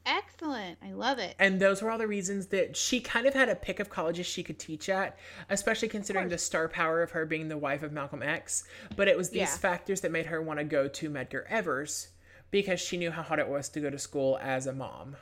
Excellent. 0.05 0.77
I 0.84 0.91
love 0.91 1.19
it. 1.19 1.35
And 1.39 1.59
those 1.59 1.81
were 1.81 1.89
all 1.89 1.97
the 1.97 2.07
reasons 2.07 2.47
that 2.47 2.75
she 2.75 2.99
kind 2.99 3.25
of 3.25 3.34
had 3.34 3.49
a 3.49 3.55
pick 3.55 3.80
of 3.80 3.89
colleges 3.89 4.25
she 4.25 4.43
could 4.43 4.59
teach 4.59 4.89
at, 4.89 5.17
especially 5.49 5.88
considering 5.88 6.30
the 6.30 6.38
star 6.38 6.67
power 6.67 7.01
of 7.01 7.11
her 7.11 7.25
being 7.25 7.47
the 7.47 7.57
wife 7.57 7.84
of 7.84 7.93
Malcolm 7.93 8.21
X. 8.21 8.65
But 8.95 9.07
it 9.07 9.17
was 9.17 9.30
these 9.30 9.41
yeah. 9.41 9.57
factors 9.57 10.01
that 10.01 10.11
made 10.11 10.25
her 10.25 10.41
want 10.41 10.59
to 10.59 10.65
go 10.65 10.88
to 10.88 11.09
Medgar 11.09 11.45
Evers 11.49 12.09
because 12.51 12.80
she 12.80 12.97
knew 12.97 13.11
how 13.11 13.23
hard 13.23 13.39
it 13.39 13.47
was 13.47 13.69
to 13.69 13.80
go 13.80 13.89
to 13.89 13.97
school 13.97 14.38
as 14.41 14.67
a 14.67 14.73
mom. 14.73 15.15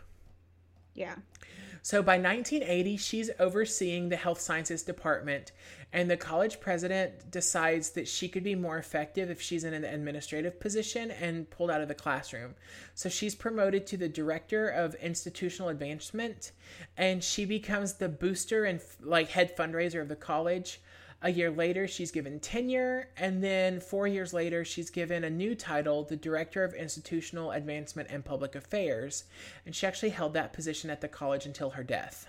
Yeah. 0.96 1.16
So 1.84 2.04
by 2.04 2.18
1980, 2.18 2.98
she's 2.98 3.32
overseeing 3.40 4.10
the 4.10 4.16
health 4.16 4.40
sciences 4.40 4.84
department, 4.84 5.52
and 5.94 6.10
the 6.10 6.18
college 6.18 6.60
president 6.60 7.30
decides 7.32 7.92
that 7.92 8.08
she 8.08 8.30
could 8.30 8.44
be 8.44 8.56
more 8.56 8.78
effective 8.78 9.30
if 9.30 9.42
she's 9.42 9.64
in 9.64 9.74
an 9.74 9.84
administrative 9.84 10.60
position 10.60 11.12
and 11.12 11.50
pulled 11.50 11.70
out 11.70 11.82
of 11.82 11.88
the 11.88 11.96
classroom. 11.96 12.56
So 12.96 13.10
she's 13.10 13.36
promoted 13.36 13.86
to 13.88 13.98
the 13.98 14.08
director 14.08 14.70
of 14.70 14.96
institutional 14.96 15.70
advancement, 15.70 16.52
and 16.96 17.24
she 17.24 17.46
becomes 17.46 17.94
the 17.94 18.10
booster 18.10 18.64
and 18.64 18.80
like 19.02 19.30
head 19.30 19.56
fundraiser 19.58 20.02
of 20.02 20.08
the 20.08 20.16
college. 20.16 20.82
A 21.24 21.30
year 21.30 21.52
later, 21.52 21.88
she's 21.88 22.10
given 22.10 22.40
tenure, 22.40 23.10
and 23.16 23.44
then 23.44 23.80
four 23.80 24.08
years 24.08 24.34
later, 24.34 24.66
she's 24.66 24.90
given 24.90 25.24
a 25.24 25.30
new 25.30 25.54
title, 25.54 26.04
the 26.04 26.16
Director 26.16 26.64
of 26.64 26.74
Institutional 26.74 27.52
Advancement 27.52 28.10
and 28.10 28.26
Public 28.26 28.56
Affairs, 28.56 29.26
and 29.64 29.76
she 29.76 29.86
actually 29.86 30.10
held 30.10 30.34
that 30.34 30.52
position 30.52 30.90
at 30.90 31.00
the 31.00 31.08
college 31.08 31.46
until 31.46 31.72
her 31.72 31.84
death. 31.84 32.26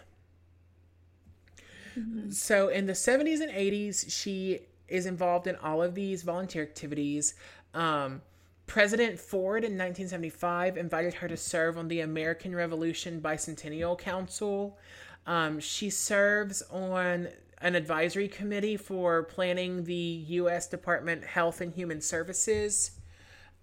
Mm-hmm. 1.99 2.31
So, 2.31 2.69
in 2.69 2.87
the 2.87 2.93
70s 2.93 3.41
and 3.41 3.51
80s, 3.51 4.11
she 4.11 4.61
is 4.89 5.07
involved 5.07 5.47
in 5.47 5.57
all 5.57 5.83
of 5.83 5.95
these 5.95 6.23
volunteer 6.23 6.63
activities. 6.63 7.35
Um, 7.75 8.23
President 8.67 9.19
Ford 9.19 9.65
in 9.65 9.73
1975 9.73 10.77
invited 10.77 11.15
her 11.15 11.29
to 11.29 11.37
serve 11.37 11.77
on 11.77 11.89
the 11.89 12.01
American 12.01 12.55
Revolution 12.55 13.21
Bicentennial 13.21 13.99
Council. 13.99 14.79
Um, 15.27 15.61
she 15.61 15.91
serves 15.91 16.63
on 16.71 17.29
an 17.61 17.75
advisory 17.75 18.29
committee 18.29 18.77
for 18.77 19.23
planning 19.25 19.85
the 19.85 20.25
U.S. 20.29 20.67
Department 20.67 21.25
Health 21.25 21.61
and 21.61 21.73
Human 21.73 22.01
Services. 22.01 22.93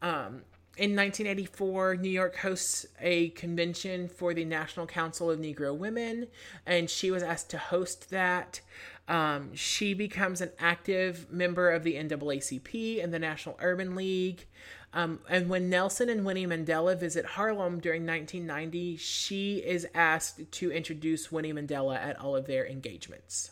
Um, 0.02 0.44
in 0.80 0.96
1984, 0.96 1.98
New 1.98 2.10
York 2.10 2.38
hosts 2.38 2.86
a 3.02 3.30
convention 3.32 4.08
for 4.08 4.34
the 4.34 4.46
National 4.46 4.88
Council 4.88 5.30
of 5.30 5.38
Negro 5.38 5.76
Women, 5.76 6.28
and 6.66 6.90
she 6.90 7.12
was 7.12 7.22
asked 7.22 7.50
to 7.50 7.58
host 7.58 8.10
that. 8.12 8.62
Um, 9.10 9.54
she 9.54 9.94
becomes 9.94 10.40
an 10.40 10.52
active 10.58 11.30
member 11.30 11.70
of 11.70 11.84
the 11.84 11.96
NAACP 11.96 13.04
and 13.04 13.14
the 13.14 13.20
National 13.20 13.58
Urban 13.60 13.94
League. 13.94 14.46
Um, 14.94 15.20
and 15.28 15.50
when 15.50 15.70
Nelson 15.70 16.08
and 16.08 16.26
Winnie 16.26 16.48
Mandela 16.48 16.98
visit 16.98 17.26
Harlem 17.26 17.82
during 17.82 18.06
1990, 18.06 18.96
she 18.96 19.58
is 19.58 19.86
asked 19.94 20.50
to 20.50 20.72
introduce 20.72 21.30
Winnie 21.30 21.52
Mandela 21.52 21.98
at 21.98 22.18
all 22.22 22.38
of 22.38 22.48
their 22.48 22.66
engagements. 22.66 23.52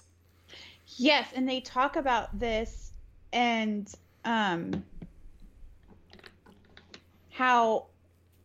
Yes, 0.96 1.28
and 1.36 1.48
they 1.48 1.60
talk 1.60 1.98
about 1.98 2.40
this 2.40 2.94
and 3.34 3.94
um 4.24 4.86
how 7.38 7.86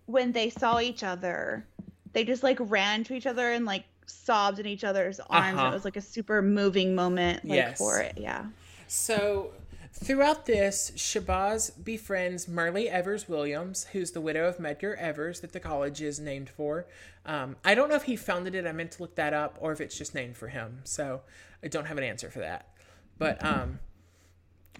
when 0.05 0.33
they 0.33 0.51
saw 0.51 0.79
each 0.79 1.03
other, 1.03 1.67
they 2.13 2.25
just 2.25 2.43
like 2.43 2.59
ran 2.61 3.05
to 3.05 3.15
each 3.15 3.27
other 3.27 3.53
and 3.53 3.65
like 3.65 3.85
sobbed 4.05 4.59
in 4.59 4.67
each 4.67 4.85
other's 4.85 5.19
arms. 5.31 5.59
Uh-huh. 5.59 5.69
It 5.69 5.73
was 5.73 5.85
like 5.87 5.97
a 5.97 6.03
super 6.03 6.43
moving 6.43 6.95
moment 6.95 7.43
like 7.43 7.57
yes. 7.57 7.79
for 7.79 8.01
it. 8.01 8.19
Yeah. 8.19 8.45
So 8.89 9.53
throughout 9.95 10.45
this, 10.45 10.93
Shabazz 10.95 11.83
befriends 11.83 12.47
Myrlie 12.47 12.89
Evers 12.89 13.31
Williams, 13.31 13.87
who's 13.93 14.11
the 14.11 14.21
widow 14.21 14.47
of 14.47 14.59
Medgar 14.59 14.95
Evers 14.99 15.41
that 15.41 15.53
the 15.53 15.61
college 15.61 16.03
is 16.03 16.21
named 16.21 16.51
for. 16.51 16.85
Um, 17.25 17.57
I 17.65 17.75
don't 17.75 17.89
know 17.89 17.97
if 17.97 18.03
he 18.03 18.17
founded 18.17 18.55
it. 18.55 18.67
I 18.67 18.73
meant 18.73 18.93
to 18.93 19.03
look 19.03 19.15
that 19.15 19.33
up, 19.33 19.57
or 19.59 19.73
if 19.73 19.81
it's 19.81 19.97
just 19.97 20.15
named 20.15 20.37
for 20.37 20.49
him. 20.49 20.81
So 20.85 21.23
I 21.65 21.69
don't 21.69 21.87
have 21.87 21.97
an 21.97 22.05
answer 22.05 22.29
for 22.31 22.41
that. 22.41 22.69
But 23.17 23.43
um 23.43 23.79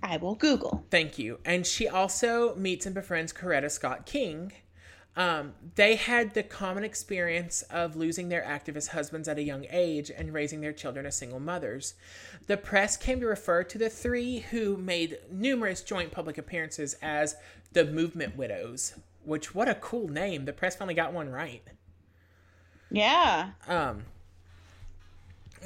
I 0.03 0.17
will 0.17 0.35
Google. 0.35 0.85
Thank 0.91 1.19
you. 1.19 1.39
And 1.45 1.67
she 1.67 1.89
also 1.89 2.55
meets 2.57 2.87
and 2.87 2.95
befriends 2.95 3.33
Coretta 3.33 3.71
Scott 3.71 4.07
King. 4.07 4.53
Um, 5.15 5.53
they 5.75 5.97
had 5.97 6.33
the 6.33 6.43
common 6.43 6.85
experience 6.85 7.63
of 7.63 7.97
losing 7.97 8.29
their 8.29 8.43
activist 8.43 8.89
husbands 8.89 9.29
at 9.29 9.39
a 9.39 9.43
young 9.43 9.67
age 9.71 10.11
and 10.11 10.33
raising 10.33 10.61
their 10.63 10.73
children 10.73 11.05
as 11.05 11.17
single 11.17 11.41
mothers. 11.41 11.95
The 12.47 12.57
press 12.57 12.97
came 12.97 13.21
to 13.21 13.27
refer 13.27 13.63
to 13.65 13.79
the 13.79 13.91
three 13.91 14.39
who 14.39 14.77
made 14.77 15.19
numerous 15.31 15.83
joint 15.83 16.13
public 16.13 16.39
appearances 16.39 16.97
as 17.03 17.37
the 17.73 17.85
Movement 17.85 18.37
Widows, 18.37 18.95
which, 19.25 19.55
what 19.55 19.69
a 19.69 19.75
cool 19.75 20.09
name. 20.09 20.47
The 20.47 20.53
press 20.53 20.77
finally 20.77 20.95
got 20.95 21.13
one 21.13 21.29
right. 21.29 21.63
Yeah. 22.91 23.51
Um, 23.69 24.05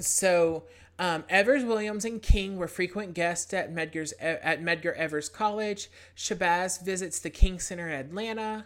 so 0.00 0.64
um, 0.98 1.24
Evers, 1.28 1.64
Williams, 1.64 2.04
and 2.04 2.22
King 2.22 2.56
were 2.56 2.68
frequent 2.68 3.14
guests 3.14 3.52
at 3.52 3.74
Medgar's 3.74 4.12
at 4.20 4.62
Medgar 4.62 4.94
Evers 4.94 5.28
College. 5.28 5.90
Shabazz 6.16 6.82
visits 6.82 7.18
the 7.18 7.30
King 7.30 7.58
Center 7.58 7.88
in 7.88 8.00
Atlanta. 8.00 8.64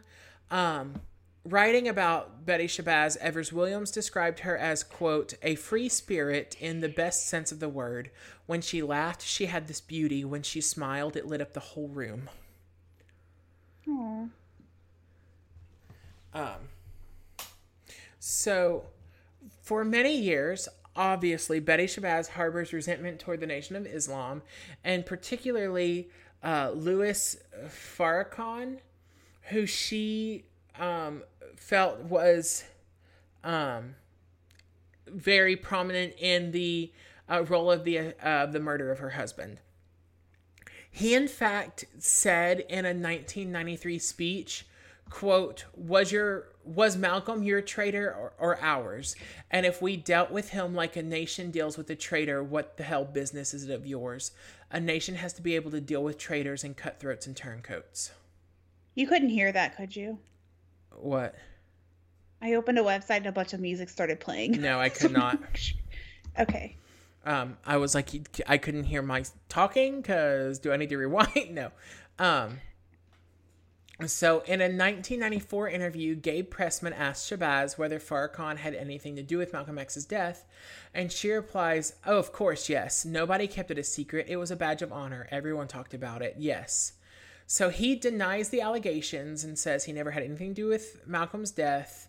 Um, 0.51 1.01
writing 1.45 1.89
about 1.89 2.45
Betty 2.47 2.67
Shabazz, 2.67 3.17
Evers 3.17 3.53
Williams 3.53 3.91
described 3.91 4.41
her 4.41 4.57
as 4.57 4.85
quote 4.85 5.35
a 5.43 5.57
free 5.57 5.89
spirit 5.89 6.57
in 6.61 6.81
the 6.81 6.89
best 6.89 7.27
sense 7.27 7.51
of 7.51 7.59
the 7.59 7.69
word. 7.69 8.11
When 8.47 8.61
she 8.61 8.81
laughed, 8.81 9.23
she 9.23 9.47
had 9.47 9.67
this 9.67 9.81
beauty. 9.81 10.25
When 10.25 10.43
she 10.43 10.61
smiled, 10.61 11.17
it 11.17 11.27
lit 11.27 11.41
up 11.41 11.53
the 11.53 11.61
whole 11.61 11.89
room. 11.89 12.29
Aww. 13.89 14.31
Um. 16.33 16.55
So, 18.21 18.85
for 19.63 19.85
many 19.85 20.17
years, 20.17 20.69
obviously 20.97 21.61
Betty 21.61 21.87
Shabazz 21.87 22.31
harbors 22.31 22.73
resentment 22.73 23.21
toward 23.21 23.41
the 23.41 23.47
Nation 23.47 23.77
of 23.77 23.87
Islam, 23.87 24.43
and 24.85 25.07
particularly 25.07 26.11
uh, 26.43 26.73
Louis 26.75 27.37
Farrakhan, 27.69 28.79
who 29.51 29.67
she 29.67 30.45
um, 30.79 31.23
felt 31.57 32.01
was 32.01 32.65
um, 33.45 33.95
very 35.07 35.57
prominent 35.57 36.15
in 36.19 36.53
the 36.53 36.93
uh, 37.29 37.45
role 37.45 37.71
of 37.71 37.85
the 37.85 38.15
uh, 38.23 38.47
the 38.47 38.61
murder 38.61 38.91
of 38.91 38.99
her 38.99 39.11
husband. 39.11 39.59
He, 40.91 41.15
in 41.15 41.29
fact, 41.29 41.85
said 41.99 42.61
in 42.61 42.85
a 42.85 42.89
1993 42.89 43.99
speech, 43.99 44.67
"quote 45.09 45.65
Was 45.75 46.11
your 46.11 46.49
was 46.65 46.97
Malcolm 46.97 47.43
your 47.43 47.61
traitor 47.61 48.09
or, 48.13 48.33
or 48.39 48.63
ours? 48.63 49.17
And 49.51 49.67
if 49.67 49.81
we 49.81 49.97
dealt 49.97 50.31
with 50.31 50.51
him 50.51 50.75
like 50.75 50.97
a 50.97 51.03
nation 51.03 51.51
deals 51.51 51.77
with 51.77 51.89
a 51.91 51.97
traitor, 51.97 52.43
what 52.43 52.77
the 52.77 52.83
hell 52.83 53.05
business 53.05 53.55
is 53.55 53.69
it 53.69 53.73
of 53.73 53.87
yours? 53.87 54.33
A 54.71 54.81
nation 54.81 55.17
has 55.17 55.33
to 55.35 55.43
be 55.43 55.57
able 55.57 55.71
to 55.71 55.81
deal 55.81 56.03
with 56.03 56.19
traitors 56.19 56.65
and 56.65 56.77
cutthroats 56.77 57.27
and 57.27 57.37
turncoats." 57.37 58.13
You 58.95 59.07
couldn't 59.07 59.31
hear 59.31 59.53
that, 59.53 59.77
could 59.77 59.95
you? 59.95 60.19
What? 60.95 61.35
I 62.43 62.55
opened 62.55 62.79
a 62.79 62.83
website 62.83 63.19
and 63.19 63.27
a 63.27 63.33
bunch 63.33 63.53
of 63.53 63.61
music 63.61 63.89
started 63.89 64.21
playing. 64.21 64.61
No, 64.61 64.81
I 64.81 64.89
could 64.91 65.13
not. 65.13 65.39
okay. 66.39 66.77
Um, 67.25 67.59
I 67.67 67.77
was 67.77 67.95
like, 67.95 68.09
I 68.47 68.57
couldn't 68.57 68.85
hear 68.85 69.03
my 69.03 69.25
talking 69.49 70.01
because 70.01 70.59
do 70.59 70.73
I 70.73 70.77
need 70.77 70.89
to 70.89 70.97
rewind? 70.97 71.51
no. 71.55 71.71
Um, 72.19 72.59
so 74.09 74.41
in 74.41 74.61
a 74.61 74.65
1994 74.65 75.69
interview, 75.69 76.15
Gabe 76.15 76.49
Pressman 76.49 76.97
asked 76.97 77.31
Shabazz 77.31 77.77
whether 77.77 77.99
Farrakhan 77.99 78.57
had 78.57 78.75
anything 78.75 79.17
to 79.17 79.23
do 79.23 79.39
with 79.39 79.53
Malcolm 79.53 79.79
X's 79.79 80.05
death, 80.05 80.45
and 80.95 81.11
she 81.11 81.31
replies, 81.31 81.95
"Oh, 82.07 82.19
of 82.19 82.33
course, 82.33 82.69
yes. 82.69 83.05
Nobody 83.05 83.47
kept 83.47 83.71
it 83.71 83.79
a 83.79 83.85
secret. 83.85 84.27
It 84.29 84.37
was 84.37 84.51
a 84.51 84.57
badge 84.57 84.83
of 84.83 84.93
honor. 84.93 85.27
Everyone 85.31 85.69
talked 85.69 85.95
about 85.95 86.23
it. 86.23 86.37
Yes." 86.39 86.93
So 87.47 87.69
he 87.69 87.97
denies 87.97 88.51
the 88.51 88.61
allegations 88.61 89.43
and 89.43 89.59
says 89.59 89.85
he 89.85 89.93
never 89.93 90.13
had 90.13 90.23
anything 90.23 90.55
to 90.55 90.63
do 90.63 90.69
with 90.69 91.05
Malcolm's 91.07 91.51
death. 91.51 92.09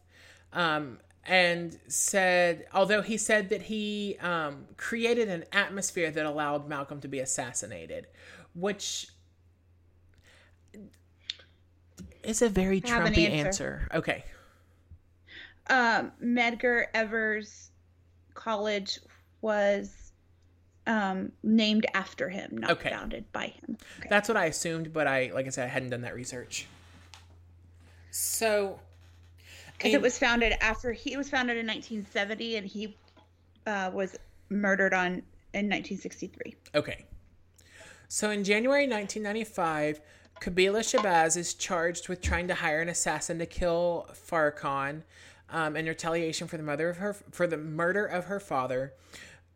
Um, 0.54 1.00
and 1.26 1.78
said, 1.88 2.66
although 2.74 3.02
he 3.02 3.18
said 3.18 3.50
that 3.50 3.64
he 3.64 4.18
um, 4.22 4.66
created 4.78 5.30
an 5.30 5.46
atmosphere 5.52 6.12
that 6.12 6.26
allowed 6.26 6.68
Malcolm 6.68 7.00
to 7.02 7.08
be 7.08 7.20
assassinated, 7.20 8.08
which 8.56 9.08
is 12.24 12.42
a 12.42 12.50
very 12.50 12.82
Trumpy 12.82 13.30
answer. 13.30 13.48
answer. 13.48 13.88
Okay. 13.94 14.24
Um, 15.70 16.12
Medgar 16.24 16.86
Evers 16.94 17.72
College 18.34 19.00
was 19.42 20.12
um, 20.88 21.32
named 21.44 21.86
after 21.94 22.30
him, 22.30 22.58
not 22.58 22.72
okay. 22.72 22.90
founded 22.90 23.32
by 23.32 23.48
him. 23.48 23.78
Okay. 24.00 24.08
That's 24.10 24.28
what 24.28 24.38
I 24.38 24.46
assumed, 24.46 24.94
but 24.94 25.08
I, 25.08 25.32
like 25.34 25.46
I 25.46 25.50
said, 25.50 25.66
I 25.66 25.70
hadn't 25.70 25.90
done 25.90 26.02
that 26.02 26.16
research. 26.16 26.68
So 28.12 28.80
because 29.78 29.94
it 29.94 30.02
was 30.02 30.18
founded 30.18 30.54
after 30.62 30.92
he 30.92 31.18
was 31.18 31.30
founded 31.30 31.58
in 31.58 31.66
1970 31.66 32.58
and 32.58 32.68
he 32.68 32.96
uh, 33.66 33.90
was 33.94 34.18
murdered 34.50 34.94
on 34.94 35.24
in 35.54 35.68
1963. 35.68 36.56
Okay. 36.76 37.06
So 38.08 38.30
in 38.30 38.44
January 38.44 38.88
1995, 38.88 40.02
Qubilah 40.42 40.80
Shabazz 40.80 41.38
is 41.38 41.54
charged 41.54 42.10
with 42.10 42.20
trying 42.20 42.48
to 42.48 42.56
hire 42.56 42.82
an 42.82 42.90
assassin 42.90 43.38
to 43.40 43.46
kill 43.46 44.10
Farrakhan 44.12 45.04
um, 45.52 45.76
in 45.76 45.86
retaliation 45.86 46.48
for 46.48 46.58
the 46.58 46.64
mother 46.64 46.90
of 46.90 46.98
her 46.98 47.14
for 47.14 47.46
the 47.46 47.58
murder 47.58 48.06
of 48.06 48.26
her 48.26 48.40
father. 48.40 48.94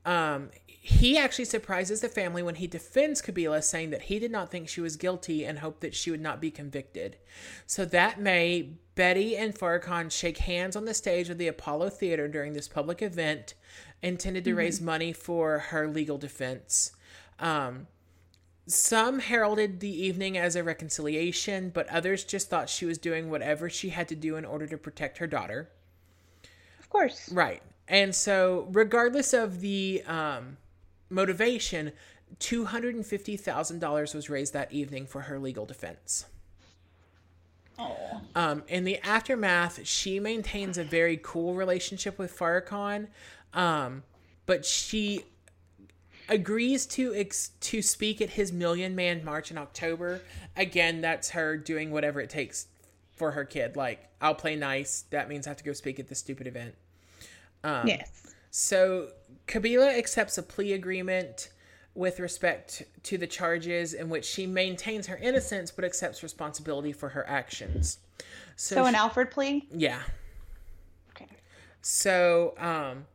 Um, 0.06 0.52
he 0.68 1.18
actually 1.18 1.46
surprises 1.46 2.02
the 2.02 2.10
family 2.10 2.44
when 2.44 2.56
he 2.56 2.68
defends 2.68 3.20
Qubilah, 3.20 3.64
saying 3.64 3.90
that 3.90 4.04
he 4.04 4.20
did 4.20 4.32
not 4.32 4.52
think 4.52 4.70
she 4.70 4.82
was 4.82 4.96
guilty 4.98 5.44
and 5.44 5.58
hoped 5.58 5.82
that 5.82 5.96
she 5.96 6.12
would 6.12 6.22
not 6.22 6.40
be 6.40 6.52
convicted. 6.52 7.18
So 7.66 7.86
that 7.86 8.20
May, 8.20 8.74
Betty 8.94 9.36
and 9.36 9.56
Farrakhan 9.56 10.12
shake 10.12 10.38
hands 10.38 10.76
on 10.76 10.86
the 10.86 10.94
stage 10.94 11.32
of 11.32 11.40
the 11.40 11.48
Apollo 11.48 11.90
Theater 11.90 12.28
during 12.28 12.54
this 12.54 12.68
public 12.68 13.02
event 13.02 13.56
intended 14.04 14.44
to 14.44 14.52
mm-hmm. 14.52 14.60
raise 14.60 14.80
money 14.80 15.12
for 15.12 15.58
her 15.58 15.88
legal 15.88 16.20
defense. 16.20 16.92
Um, 17.40 17.88
some 18.68 19.20
heralded 19.20 19.80
the 19.80 20.04
evening 20.06 20.38
as 20.38 20.56
a 20.56 20.64
reconciliation, 20.64 21.70
but 21.70 21.88
others 21.90 22.24
just 22.24 22.50
thought 22.50 22.70
she 22.70 22.86
was 22.86 22.98
doing 22.98 23.30
whatever 23.30 23.70
she 23.70 23.90
had 23.90 24.08
to 24.08 24.16
do 24.16 24.36
in 24.36 24.46
order 24.46 24.66
to 24.68 24.78
protect 24.78 25.20
her 25.20 25.28
daughter. 25.28 25.70
Of 26.80 26.90
course. 26.90 27.32
Right. 27.32 27.62
And 27.88 28.16
so, 28.16 28.68
regardless 28.72 29.34
of 29.34 29.62
the 29.62 30.04
um, 30.08 30.58
motivation, 31.10 31.92
$250,000 32.40 34.16
was 34.16 34.30
raised 34.30 34.54
that 34.54 34.72
evening 34.72 35.06
for 35.06 35.22
her 35.22 35.38
legal 35.38 35.66
defense. 35.66 36.26
Oh. 37.78 38.22
Um, 38.34 38.64
in 38.68 38.84
the 38.84 38.98
aftermath, 39.00 39.86
she 39.86 40.20
maintains 40.20 40.78
a 40.78 40.84
very 40.84 41.20
cool 41.22 41.54
relationship 41.54 42.18
with 42.18 42.38
Farrakhan, 42.38 43.08
um, 43.54 44.04
but 44.46 44.66
she 44.66 45.26
agrees 46.30 46.86
to 46.88 47.14
ex- 47.14 47.52
to 47.62 47.82
speak 47.82 48.22
at 48.22 48.32
his 48.32 48.52
Million 48.52 48.96
Man 48.96 49.24
March 49.24 49.52
in 49.52 49.58
October. 49.58 50.22
Again, 50.56 51.02
that's 51.02 51.32
her 51.32 51.58
doing 51.58 51.92
whatever 51.92 52.20
it 52.20 52.30
takes 52.30 52.68
for 53.12 53.32
her 53.32 53.46
kid. 53.46 53.76
Like, 53.76 54.10
I'll 54.22 54.36
play 54.36 54.56
nice. 54.56 55.06
That 55.10 55.30
means 55.30 55.48
I 55.48 55.52
have 55.52 55.58
to 55.58 55.64
go 55.64 55.74
speak 55.74 56.00
at 56.00 56.08
this 56.08 56.20
stupid 56.20 56.48
event. 56.48 56.76
Um, 57.64 57.88
yes. 57.88 58.34
So 58.52 59.10
Qubilah 59.48 59.98
accepts 59.98 60.38
a 60.38 60.44
plea 60.44 60.74
agreement 60.74 61.50
with 61.94 62.20
respect 62.20 62.84
to 63.04 63.18
the 63.18 63.28
charges 63.28 63.94
in 63.94 64.10
which 64.10 64.26
she 64.26 64.46
maintains 64.46 65.08
her 65.08 65.18
innocence 65.18 65.72
but 65.72 65.86
accepts 65.86 66.22
responsibility 66.22 66.92
for 66.92 67.10
her 67.10 67.28
actions. 67.28 68.00
So, 68.56 68.76
so 68.76 68.86
an 68.86 68.94
she, 68.94 69.00
Alford 69.00 69.32
plea? 69.32 69.68
Yeah. 69.72 70.02
Okay. 71.12 71.28
So, 71.82 72.54
um, 72.58 73.06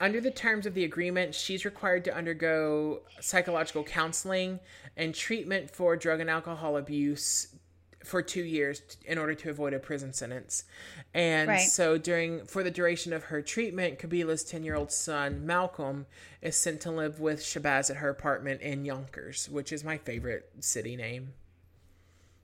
under 0.00 0.20
the 0.20 0.30
terms 0.30 0.66
of 0.66 0.74
the 0.74 0.84
agreement, 0.84 1.34
she's 1.34 1.64
required 1.64 2.04
to 2.04 2.14
undergo 2.14 3.00
psychological 3.20 3.82
counseling 3.82 4.60
and 4.96 5.14
treatment 5.14 5.70
for 5.70 5.96
drug 5.96 6.20
and 6.20 6.30
alcohol 6.30 6.76
abuse 6.76 7.48
for 8.04 8.22
two 8.22 8.42
years 8.42 8.80
in 9.04 9.18
order 9.18 9.34
to 9.34 9.50
avoid 9.50 9.74
a 9.74 9.78
prison 9.78 10.12
sentence. 10.12 10.64
And 11.14 11.48
right. 11.48 11.68
so 11.68 11.98
during 11.98 12.46
for 12.46 12.62
the 12.62 12.70
duration 12.70 13.12
of 13.12 13.24
her 13.24 13.42
treatment, 13.42 13.98
Qubilah's 13.98 14.44
10-year-old 14.44 14.92
son, 14.92 15.44
Malcolm, 15.44 16.06
is 16.40 16.56
sent 16.56 16.80
to 16.82 16.90
live 16.90 17.20
with 17.20 17.40
Shabazz 17.40 17.90
at 17.90 17.96
her 17.96 18.08
apartment 18.08 18.60
in 18.60 18.84
Yonkers, 18.84 19.48
which 19.48 19.72
is 19.72 19.84
my 19.84 19.98
favorite 19.98 20.50
city 20.60 20.96
name. 20.96 21.34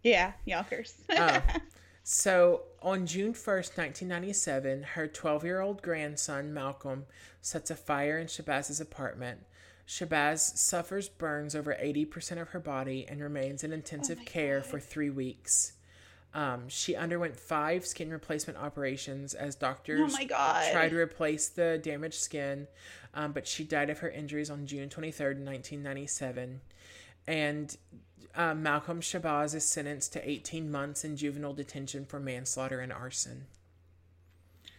Yeah, 0.02 0.32
Yonkers. 0.44 0.94
uh, 1.16 1.40
so 2.04 2.62
on 2.80 3.06
June 3.06 3.32
1st, 3.32 3.76
1997, 3.76 4.82
her 4.94 5.08
12-year-old 5.08 5.82
grandson, 5.82 6.54
Malcolm, 6.54 7.06
sets 7.40 7.70
a 7.70 7.74
fire 7.74 8.18
in 8.18 8.28
Shabazz's 8.28 8.80
apartment 8.80 9.40
Shabazz 9.86 10.56
suffers 10.56 11.08
burns 11.08 11.54
over 11.54 11.74
80% 11.74 12.40
of 12.40 12.48
her 12.48 12.60
body 12.60 13.06
and 13.08 13.20
remains 13.20 13.64
in 13.64 13.72
intensive 13.72 14.18
oh 14.20 14.24
care 14.24 14.60
God. 14.60 14.66
for 14.66 14.80
three 14.80 15.10
weeks. 15.10 15.72
Um, 16.32 16.68
she 16.68 16.96
underwent 16.96 17.38
five 17.38 17.86
skin 17.86 18.10
replacement 18.10 18.58
operations 18.58 19.34
as 19.34 19.54
doctors 19.54 20.00
oh 20.00 20.06
tried 20.72 20.88
to 20.88 20.96
replace 20.96 21.48
the 21.48 21.78
damaged 21.82 22.18
skin, 22.20 22.66
um, 23.12 23.32
but 23.32 23.46
she 23.46 23.62
died 23.62 23.90
of 23.90 23.98
her 23.98 24.10
injuries 24.10 24.50
on 24.50 24.66
June 24.66 24.88
23rd, 24.88 25.44
1997. 25.44 26.60
And 27.26 27.76
uh, 28.36 28.54
Malcolm 28.54 29.00
Shabazz 29.00 29.54
is 29.54 29.64
sentenced 29.64 30.12
to 30.14 30.28
18 30.28 30.70
months 30.70 31.04
in 31.04 31.16
juvenile 31.16 31.54
detention 31.54 32.04
for 32.04 32.18
manslaughter 32.20 32.80
and 32.80 32.92
arson. 32.92 33.46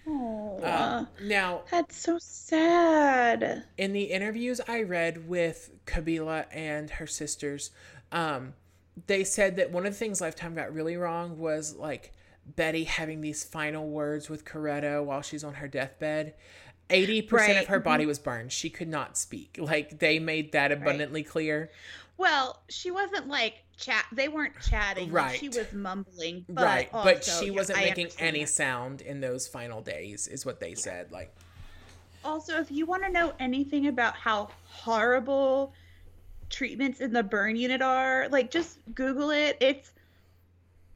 Oh, 0.07 0.59
uh, 0.63 1.05
now 1.23 1.61
that's 1.71 1.97
so 1.97 2.17
sad. 2.19 3.63
In 3.77 3.93
the 3.93 4.03
interviews 4.03 4.61
I 4.67 4.83
read 4.83 5.27
with 5.27 5.71
Qubilah 5.87 6.45
and 6.51 6.91
her 6.91 7.07
sisters, 7.07 7.71
um, 8.11 8.53
they 9.07 9.23
said 9.23 9.55
that 9.55 9.71
one 9.71 9.85
of 9.85 9.93
the 9.93 9.99
things 9.99 10.21
Lifetime 10.21 10.53
got 10.53 10.73
really 10.73 10.95
wrong 10.95 11.39
was 11.39 11.75
like 11.75 12.13
Betty 12.45 12.83
having 12.83 13.21
these 13.21 13.43
final 13.43 13.89
words 13.89 14.29
with 14.29 14.45
Coretta 14.45 15.03
while 15.03 15.21
she's 15.21 15.43
on 15.43 15.55
her 15.55 15.67
deathbed. 15.67 16.35
80% 16.89 17.31
right. 17.31 17.57
of 17.57 17.67
her 17.67 17.79
body 17.79 18.03
mm-hmm. 18.03 18.09
was 18.09 18.19
burned. 18.19 18.51
She 18.51 18.69
could 18.69 18.87
not 18.87 19.17
speak. 19.17 19.57
Like 19.59 19.99
they 19.99 20.19
made 20.19 20.51
that 20.51 20.71
abundantly 20.71 21.21
right. 21.21 21.29
clear. 21.29 21.71
Well, 22.17 22.61
she 22.69 22.91
wasn't 22.91 23.27
like 23.27 23.63
chat. 23.77 24.05
They 24.11 24.27
weren't 24.27 24.53
chatting. 24.61 25.11
Right. 25.11 25.37
She 25.37 25.49
was 25.49 25.71
mumbling. 25.73 26.45
But 26.47 26.63
right. 26.63 26.89
Also, 26.93 27.13
but 27.13 27.23
she 27.23 27.51
wasn't 27.51 27.79
yeah, 27.79 27.85
making 27.85 28.09
any 28.19 28.41
that. 28.41 28.49
sound 28.49 29.01
in 29.01 29.19
those 29.19 29.47
final 29.47 29.81
days, 29.81 30.27
is 30.27 30.45
what 30.45 30.59
they 30.59 30.69
yeah. 30.69 30.75
said. 30.75 31.11
Like. 31.11 31.35
Also, 32.23 32.59
if 32.59 32.71
you 32.71 32.85
want 32.85 33.03
to 33.03 33.11
know 33.11 33.33
anything 33.39 33.87
about 33.87 34.15
how 34.15 34.49
horrible 34.63 35.73
treatments 36.49 36.99
in 37.01 37.13
the 37.13 37.21
burn 37.21 37.55
unit 37.55 37.81
are, 37.81 38.27
like 38.29 38.49
just 38.49 38.79
Google 38.93 39.31
it. 39.31 39.57
It's 39.59 39.91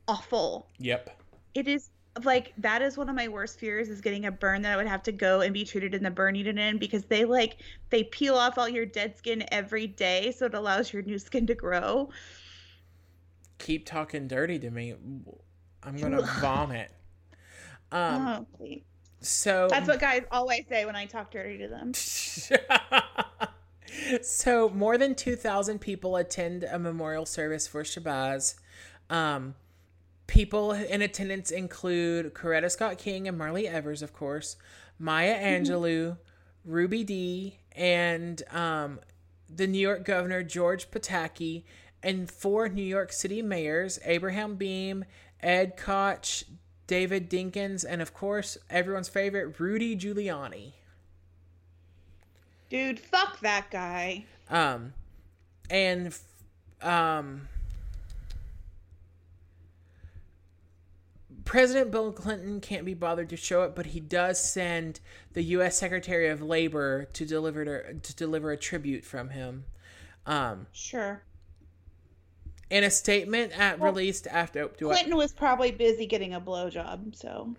awful. 0.07 0.67
Yep. 0.79 1.15
It 1.53 1.67
is 1.67 1.89
like 2.25 2.53
that 2.57 2.81
is 2.81 2.97
one 2.97 3.09
of 3.09 3.15
my 3.15 3.27
worst 3.27 3.59
fears 3.59 3.89
is 3.89 4.01
getting 4.01 4.25
a 4.25 4.31
burn 4.31 4.61
that 4.63 4.73
I 4.73 4.77
would 4.77 4.87
have 4.87 5.03
to 5.03 5.11
go 5.11 5.41
and 5.41 5.53
be 5.53 5.65
treated 5.65 5.93
in 5.93 6.03
the 6.03 6.11
burn 6.11 6.35
unit 6.35 6.57
in 6.57 6.77
because 6.77 7.05
they 7.05 7.25
like 7.25 7.57
they 7.89 8.03
peel 8.03 8.35
off 8.35 8.57
all 8.57 8.69
your 8.69 8.85
dead 8.85 9.17
skin 9.17 9.43
every 9.51 9.87
day 9.87 10.31
so 10.31 10.45
it 10.45 10.53
allows 10.53 10.93
your 10.93 11.01
new 11.03 11.19
skin 11.19 11.47
to 11.47 11.55
grow. 11.55 12.09
keep 13.57 13.85
talking 13.85 14.27
dirty 14.27 14.59
to 14.59 14.71
me, 14.71 14.95
I'm 15.83 15.97
gonna 15.97 16.21
vomit. 16.41 16.91
Um, 17.91 18.45
oh, 18.61 18.67
so 19.21 19.67
That's 19.69 19.87
what 19.87 19.99
guys 19.99 20.23
always 20.31 20.65
say 20.69 20.85
when 20.85 20.95
I 20.95 21.05
talk 21.05 21.31
dirty 21.31 21.57
to 21.59 21.67
them. 21.67 21.93
so 24.21 24.69
more 24.69 24.97
than 24.97 25.15
2,000 25.15 25.79
people 25.79 26.15
attend 26.15 26.63
a 26.63 26.79
memorial 26.79 27.25
service 27.25 27.67
for 27.67 27.83
Shabazz. 27.83 28.55
Um, 29.09 29.55
people 30.29 30.71
in 30.73 31.01
attendance 31.01 31.49
include 31.49 32.33
Coretta 32.35 32.69
Scott 32.71 32.99
King 32.99 33.27
and 33.27 33.37
Myrlie 33.37 33.67
Evers, 33.67 34.03
of 34.03 34.13
course, 34.13 34.55
Maya 34.99 35.35
Angelou, 35.35 36.17
Ruby 36.63 37.03
Dee, 37.03 37.57
and 37.71 38.41
um, 38.51 38.99
the 39.53 39.65
New 39.65 39.79
York 39.79 40.05
Governor 40.05 40.43
George 40.43 40.91
Pataki, 40.91 41.63
and 42.03 42.29
four 42.29 42.69
New 42.69 42.83
York 42.83 43.11
City 43.11 43.41
mayors 43.41 43.99
Abraham 44.05 44.55
Beame, 44.55 45.03
Ed 45.41 45.75
Koch, 45.75 46.43
David 46.85 47.29
Dinkins, 47.29 47.83
and 47.87 48.01
of 48.01 48.13
course, 48.13 48.57
everyone's 48.69 49.09
favorite, 49.09 49.59
Rudy 49.59 49.97
Giuliani. 49.97 50.73
Dude, 52.69 52.99
fuck 52.99 53.39
that 53.39 53.71
guy. 53.71 54.25
Um, 54.49 54.93
and 55.71 56.15
um, 56.83 57.47
President 61.49 61.89
Bill 61.89 62.11
Clinton 62.11 62.61
can't 62.61 62.85
be 62.85 62.93
bothered 62.93 63.29
to 63.29 63.35
show 63.35 63.63
up, 63.63 63.75
but 63.75 63.87
he 63.87 63.99
does 63.99 64.39
send 64.39 64.99
the 65.33 65.41
U.S. 65.45 65.79
Secretary 65.79 66.27
of 66.29 66.43
Labor 66.43 67.05
to 67.13 67.25
deliver 67.25 67.65
to, 67.65 67.93
to 67.95 68.15
deliver 68.15 68.51
a 68.51 68.57
tribute 68.57 69.03
from 69.03 69.29
him. 69.31 69.65
Um, 70.27 70.67
Sure. 70.71 71.23
in 72.69 72.83
a 72.83 72.91
statement 72.91 73.59
at 73.59 73.79
Well, 73.79 73.91
released 73.91 74.27
after 74.27 74.69
do 74.77 74.91
I- 74.91 74.93
Clinton 74.93 75.17
was 75.17 75.33
probably 75.33 75.71
busy 75.71 76.05
getting 76.05 76.35
a 76.35 76.39
blowjob, 76.39 77.15
so 77.15 77.55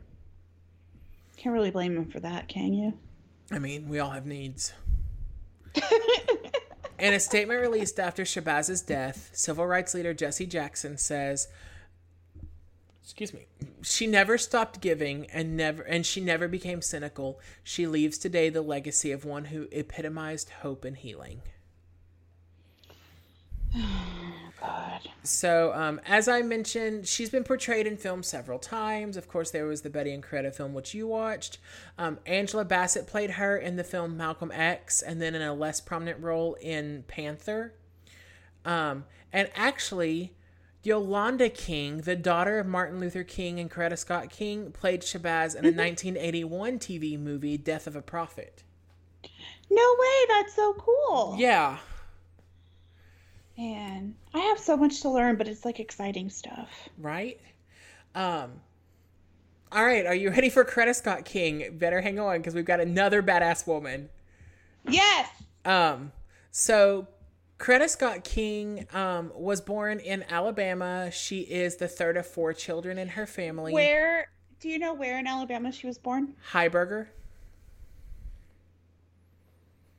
can't 1.36 1.52
really 1.52 1.72
blame 1.72 1.96
him 1.96 2.06
for 2.06 2.20
that, 2.20 2.46
can 2.46 2.72
you? 2.72 2.92
I 3.50 3.58
mean, 3.58 3.88
we 3.88 3.98
all 3.98 4.10
have 4.10 4.24
needs. 4.24 4.72
In 7.00 7.12
a 7.12 7.18
statement 7.18 7.60
released 7.60 7.98
after 7.98 8.22
Shabazz's 8.22 8.82
death, 8.82 9.30
civil 9.32 9.66
rights 9.66 9.94
leader 9.94 10.14
Jesse 10.14 10.46
Jackson 10.46 10.96
says, 10.96 11.48
"Excuse 13.02 13.32
me. 13.32 13.46
She 13.82 14.06
never 14.06 14.38
stopped 14.38 14.80
giving 14.80 15.26
and 15.30 15.56
never 15.56 15.82
and 15.82 16.04
she 16.04 16.20
never 16.20 16.48
became 16.48 16.82
cynical. 16.82 17.40
She 17.62 17.86
leaves 17.86 18.18
today 18.18 18.48
the 18.50 18.62
legacy 18.62 19.12
of 19.12 19.24
one 19.24 19.46
who 19.46 19.68
epitomized 19.72 20.50
hope 20.62 20.84
and 20.84 20.96
healing." 20.96 21.42
God. 24.60 25.00
So, 25.22 25.72
um, 25.72 26.00
as 26.06 26.28
I 26.28 26.42
mentioned, 26.42 27.06
she's 27.06 27.30
been 27.30 27.44
portrayed 27.44 27.86
in 27.86 27.96
film 27.96 28.22
several 28.22 28.58
times. 28.58 29.16
Of 29.16 29.28
course, 29.28 29.50
there 29.50 29.66
was 29.66 29.82
the 29.82 29.90
Betty 29.90 30.12
and 30.12 30.22
Coretta 30.22 30.54
film, 30.54 30.74
which 30.74 30.94
you 30.94 31.06
watched. 31.06 31.58
Um, 31.98 32.18
Angela 32.26 32.64
Bassett 32.64 33.06
played 33.06 33.32
her 33.32 33.56
in 33.56 33.76
the 33.76 33.84
film 33.84 34.16
Malcolm 34.16 34.52
X, 34.52 35.02
and 35.02 35.20
then 35.20 35.34
in 35.34 35.42
a 35.42 35.54
less 35.54 35.80
prominent 35.80 36.22
role 36.22 36.54
in 36.60 37.04
Panther. 37.06 37.72
Um, 38.64 39.04
and 39.32 39.50
actually, 39.54 40.34
Yolanda 40.82 41.48
King, 41.50 41.98
the 41.98 42.16
daughter 42.16 42.58
of 42.58 42.66
Martin 42.66 42.98
Luther 43.00 43.22
King 43.24 43.60
and 43.60 43.70
Coretta 43.70 43.98
Scott 43.98 44.30
King, 44.30 44.72
played 44.72 45.02
Shabazz 45.02 45.54
in 45.54 45.64
a 45.64 45.72
1981 45.72 46.78
TV 46.78 47.18
movie, 47.18 47.58
Death 47.58 47.86
of 47.86 47.96
a 47.96 48.02
Prophet. 48.02 48.62
No 49.70 49.96
way, 49.98 50.26
that's 50.28 50.54
so 50.54 50.72
cool. 50.74 51.36
Yeah. 51.38 51.78
Man, 53.58 54.14
I 54.32 54.38
have 54.38 54.58
so 54.58 54.76
much 54.76 55.02
to 55.02 55.10
learn, 55.10 55.36
but 55.36 55.46
it's 55.46 55.64
like 55.66 55.80
exciting 55.80 56.30
stuff. 56.30 56.88
right? 56.98 57.38
Um, 58.14 58.52
all 59.70 59.84
right, 59.84 60.06
are 60.06 60.14
you 60.14 60.30
ready 60.30 60.48
for 60.48 60.64
Coretta 60.64 60.94
Scott 60.94 61.24
King? 61.24 61.76
Better 61.78 62.00
hang 62.00 62.18
on 62.18 62.38
because 62.38 62.54
we've 62.54 62.64
got 62.64 62.80
another 62.80 63.22
badass 63.22 63.66
woman. 63.66 64.08
Yes. 64.88 65.28
Um, 65.64 66.10
so 66.50 67.06
Coretta 67.60 67.90
Scott 67.90 68.24
King 68.24 68.86
um, 68.94 69.30
was 69.34 69.60
born 69.60 70.00
in 70.00 70.24
Alabama. 70.30 71.10
She 71.10 71.40
is 71.40 71.76
the 71.76 71.88
third 71.88 72.16
of 72.16 72.26
four 72.26 72.54
children 72.54 72.96
in 72.96 73.08
her 73.08 73.26
family. 73.26 73.74
Where 73.74 74.30
do 74.60 74.70
you 74.70 74.78
know 74.78 74.94
where 74.94 75.18
in 75.18 75.26
Alabama 75.26 75.70
she 75.70 75.86
was 75.86 75.98
born? 75.98 76.34
Heiberger. 76.52 77.08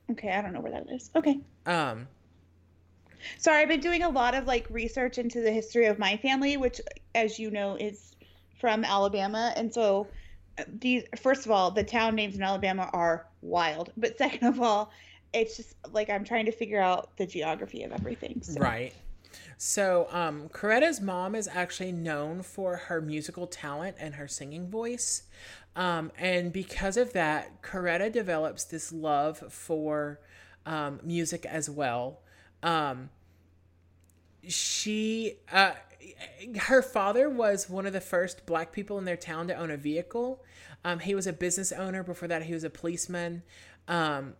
Okay, 0.09 0.31
I 0.31 0.41
don't 0.41 0.53
know 0.53 0.59
where 0.59 0.71
that 0.71 0.91
is. 0.91 1.11
Okay. 1.15 1.39
Um, 1.67 2.07
Sorry, 3.37 3.61
I've 3.61 3.67
been 3.67 3.79
doing 3.79 4.01
a 4.01 4.09
lot 4.09 4.33
of 4.33 4.47
like 4.47 4.65
research 4.71 5.19
into 5.19 5.41
the 5.41 5.51
history 5.51 5.85
of 5.85 5.99
my 5.99 6.17
family, 6.17 6.57
which, 6.57 6.81
as 7.13 7.37
you 7.37 7.51
know, 7.51 7.75
is 7.75 8.15
from 8.59 8.83
Alabama. 8.83 9.53
And 9.55 9.71
so, 9.71 10.07
uh, 10.57 10.63
these 10.67 11.03
first 11.21 11.45
of 11.45 11.51
all, 11.51 11.69
the 11.69 11.83
town 11.83 12.15
names 12.15 12.35
in 12.35 12.41
Alabama 12.41 12.89
are 12.91 13.27
wild. 13.43 13.91
But 13.97 14.17
second 14.17 14.47
of 14.47 14.59
all, 14.59 14.91
it's 15.33 15.57
just 15.57 15.75
like 15.91 16.09
I'm 16.09 16.23
trying 16.23 16.45
to 16.45 16.51
figure 16.51 16.81
out 16.81 17.15
the 17.17 17.25
geography 17.25 17.83
of 17.83 17.91
everything. 17.91 18.41
So. 18.41 18.59
Right. 18.59 18.93
So, 19.57 20.07
um, 20.11 20.49
Coretta's 20.49 20.99
mom 20.99 21.35
is 21.35 21.47
actually 21.47 21.91
known 21.91 22.41
for 22.41 22.75
her 22.75 22.99
musical 22.99 23.47
talent 23.47 23.95
and 23.99 24.15
her 24.15 24.27
singing 24.27 24.69
voice. 24.69 25.23
Um, 25.75 26.11
and 26.17 26.51
because 26.51 26.97
of 26.97 27.13
that, 27.13 27.61
Coretta 27.61 28.11
develops 28.11 28.63
this 28.65 28.91
love 28.91 29.37
for 29.53 30.19
um, 30.65 30.99
music 31.03 31.45
as 31.45 31.69
well. 31.69 32.21
Um, 32.61 33.09
she, 34.47 35.35
uh, 35.51 35.73
her 36.61 36.81
father 36.81 37.29
was 37.29 37.69
one 37.69 37.85
of 37.85 37.93
the 37.93 38.01
first 38.01 38.45
black 38.45 38.71
people 38.71 38.97
in 38.97 39.05
their 39.05 39.15
town 39.15 39.47
to 39.47 39.55
own 39.55 39.71
a 39.71 39.77
vehicle. 39.77 40.43
Um, 40.83 40.99
he 40.99 41.15
was 41.15 41.27
a 41.27 41.33
business 41.33 41.71
owner. 41.71 42.03
Before 42.03 42.27
that, 42.27 42.43
he 42.43 42.53
was 42.53 42.63
a 42.63 42.69
policeman. 42.69 43.43
Um, 43.87 44.33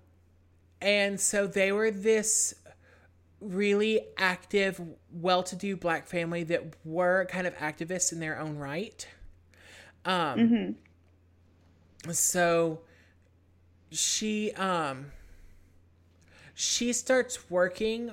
and 0.82 1.20
so 1.20 1.48
they 1.48 1.72
were 1.72 1.92
this 1.92 2.54
really 3.40 4.02
active, 4.18 4.80
well 5.12 5.44
to 5.44 5.56
do 5.56 5.76
black 5.76 6.08
family 6.08 6.44
that 6.46 6.64
were 6.86 7.26
kind 7.26 7.48
of 7.48 7.56
activists 7.58 8.12
in 8.12 8.20
their 8.20 8.40
own 8.40 8.58
right. 8.58 9.08
Um, 10.06 10.40
Mm-hmm. 10.40 10.72
so 12.12 12.82
she 13.92 14.52
um 14.54 15.12
she 16.54 16.94
starts 16.94 17.50
working 17.50 18.12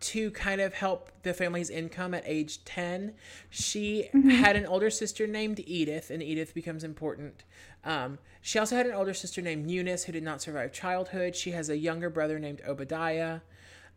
to 0.00 0.30
kind 0.32 0.60
of 0.60 0.74
help 0.74 1.10
the 1.22 1.32
family's 1.32 1.70
income 1.70 2.14
at 2.14 2.22
age 2.26 2.64
10 2.64 3.12
she 3.50 4.08
had 4.28 4.56
an 4.56 4.66
older 4.66 4.90
sister 4.90 5.26
named 5.26 5.60
edith 5.66 6.10
and 6.10 6.22
edith 6.22 6.54
becomes 6.54 6.82
important 6.84 7.44
um, 7.84 8.18
she 8.40 8.58
also 8.58 8.76
had 8.76 8.86
an 8.86 8.92
older 8.92 9.14
sister 9.14 9.40
named 9.40 9.70
eunice 9.70 10.04
who 10.04 10.12
did 10.12 10.22
not 10.22 10.40
survive 10.40 10.72
childhood 10.72 11.34
she 11.34 11.50
has 11.50 11.68
a 11.68 11.76
younger 11.76 12.10
brother 12.10 12.38
named 12.38 12.60
obadiah 12.66 13.40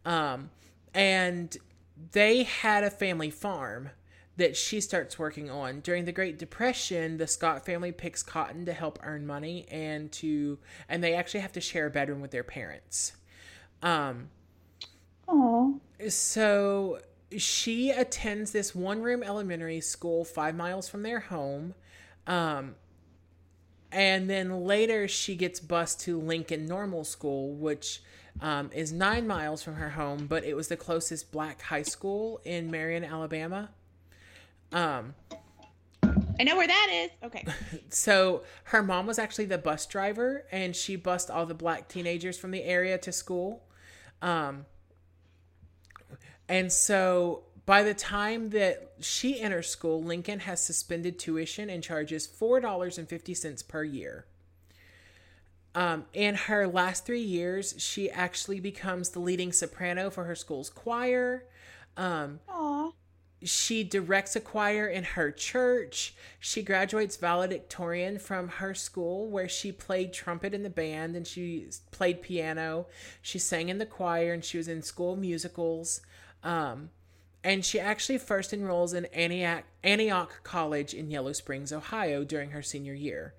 um, 0.06 0.50
and 0.94 1.58
they 2.12 2.44
had 2.44 2.84
a 2.84 2.90
family 2.90 3.30
farm 3.30 3.90
that 4.38 4.56
she 4.56 4.82
starts 4.82 5.18
working 5.18 5.50
on. 5.50 5.80
During 5.80 6.06
the 6.06 6.12
Great 6.12 6.38
Depression, 6.38 7.18
the 7.18 7.28
Scott 7.28 7.66
family 7.66 7.92
picks 7.92 8.22
cotton 8.22 8.66
to 8.66 8.74
help 8.74 9.00
earn 9.04 9.26
money 9.26 9.66
and 9.72 10.12
to 10.14 10.60
and 10.90 11.04
they 11.04 11.14
actually 11.14 11.40
have 11.40 11.54
to 11.54 11.62
share 11.62 11.88
a 11.88 11.90
bedroom 11.90 12.22
with 12.22 12.32
their 12.32 12.44
parents. 12.44 13.14
Um 13.82 14.30
Oh. 15.28 15.80
so 16.08 17.00
she 17.36 17.90
attends 17.90 18.52
this 18.52 18.76
one 18.76 19.02
room 19.02 19.24
elementary 19.24 19.82
school 19.82 20.24
5 20.24 20.56
miles 20.56 20.88
from 20.88 21.02
their 21.04 21.20
home. 21.20 21.74
Um 22.28 22.76
and 23.96 24.30
then 24.30 24.66
later 24.66 25.08
she 25.08 25.36
gets 25.36 25.62
bused 25.62 26.02
to 26.02 26.20
Lincoln 26.20 26.66
Normal 26.66 27.06
School, 27.06 27.54
which 27.54 28.04
um, 28.42 28.70
is 28.74 28.92
nine 28.92 29.26
miles 29.26 29.64
from 29.64 29.76
her 29.76 29.92
home, 29.92 30.28
but 30.28 30.44
it 30.44 30.54
was 30.54 30.68
the 30.68 30.76
closest 30.76 31.32
black 31.32 31.62
high 31.62 31.82
school 31.82 32.42
in 32.44 32.70
Marion, 32.70 33.06
Alabama. 33.06 33.70
Um, 34.74 35.16
I 36.04 36.44
know 36.44 36.58
where 36.58 36.68
that 36.68 36.90
is. 36.92 37.12
Okay. 37.24 37.46
so 37.90 38.44
her 38.66 38.84
mom 38.84 39.08
was 39.08 39.18
actually 39.18 39.46
the 39.46 39.58
bus 39.58 39.86
driver, 39.86 40.46
and 40.52 40.76
she 40.76 40.98
bused 40.98 41.32
all 41.32 41.46
the 41.46 41.54
black 41.54 41.88
teenagers 41.88 42.38
from 42.38 42.52
the 42.52 42.64
area 42.64 42.98
to 42.98 43.14
school. 43.14 43.64
Um, 44.22 44.66
and 46.50 46.70
so 46.70 47.45
by 47.66 47.84
the 47.84 47.94
time 47.94 48.50
that 48.52 48.94
she 49.00 49.40
enters 49.40 49.68
school, 49.68 50.04
Lincoln 50.04 50.42
has 50.42 50.62
suspended 50.62 51.18
tuition 51.18 51.70
and 51.70 51.84
charges 51.84 52.28
four 52.28 52.60
dollars 52.60 52.98
and 52.98 53.10
fifty 53.10 53.34
cents 53.34 53.64
per 53.64 53.84
year. 53.84 54.26
Um, 55.74 56.06
in 56.14 56.36
her 56.36 56.68
last 56.68 57.06
three 57.06 57.22
years, 57.22 57.76
she 57.78 58.10
actually 58.10 58.62
becomes 58.62 59.10
the 59.10 59.20
leading 59.20 59.52
soprano 59.52 60.10
for 60.10 60.24
her 60.24 60.36
school's 60.36 60.70
choir. 60.70 61.44
Um, 61.98 62.40
Aw. 62.48 62.92
she 63.44 63.84
directs 63.84 64.38
a 64.38 64.40
choir 64.40 64.88
in 64.88 65.04
her 65.04 65.32
church. 65.32 66.16
She 66.40 66.62
graduates 66.62 67.18
valedictorian 67.18 68.20
from 68.20 68.48
her 68.48 68.74
school, 68.74 69.28
where 69.28 69.50
she 69.50 69.74
played 69.74 70.14
trumpet 70.14 70.54
in 70.54 70.64
the 70.64 70.70
band 70.70 71.16
and 71.16 71.28
she 71.28 71.68
played 71.92 72.22
piano. 72.22 72.86
She 73.22 73.38
sang 73.38 73.68
in 73.68 73.78
the 73.78 73.86
choir 73.86 74.32
and 74.32 74.46
she 74.46 74.58
was 74.58 74.70
in 74.70 74.82
school 74.82 75.18
musicals. 75.18 76.00
Um, 76.42 76.90
and 77.46 77.64
she 77.64 77.80
actually 77.80 78.18
first 78.18 78.54
enrolls 78.54 78.94
in 78.94 79.06
Antioch, 79.06 79.64
Antioch 79.84 80.42
College 80.44 80.96
in 80.96 81.12
Yellow 81.12 81.32
Springs, 81.32 81.72
Ohio, 81.72 82.24
during 82.24 82.50
her 82.50 82.64
senior 82.64 82.96
year. 82.96 83.36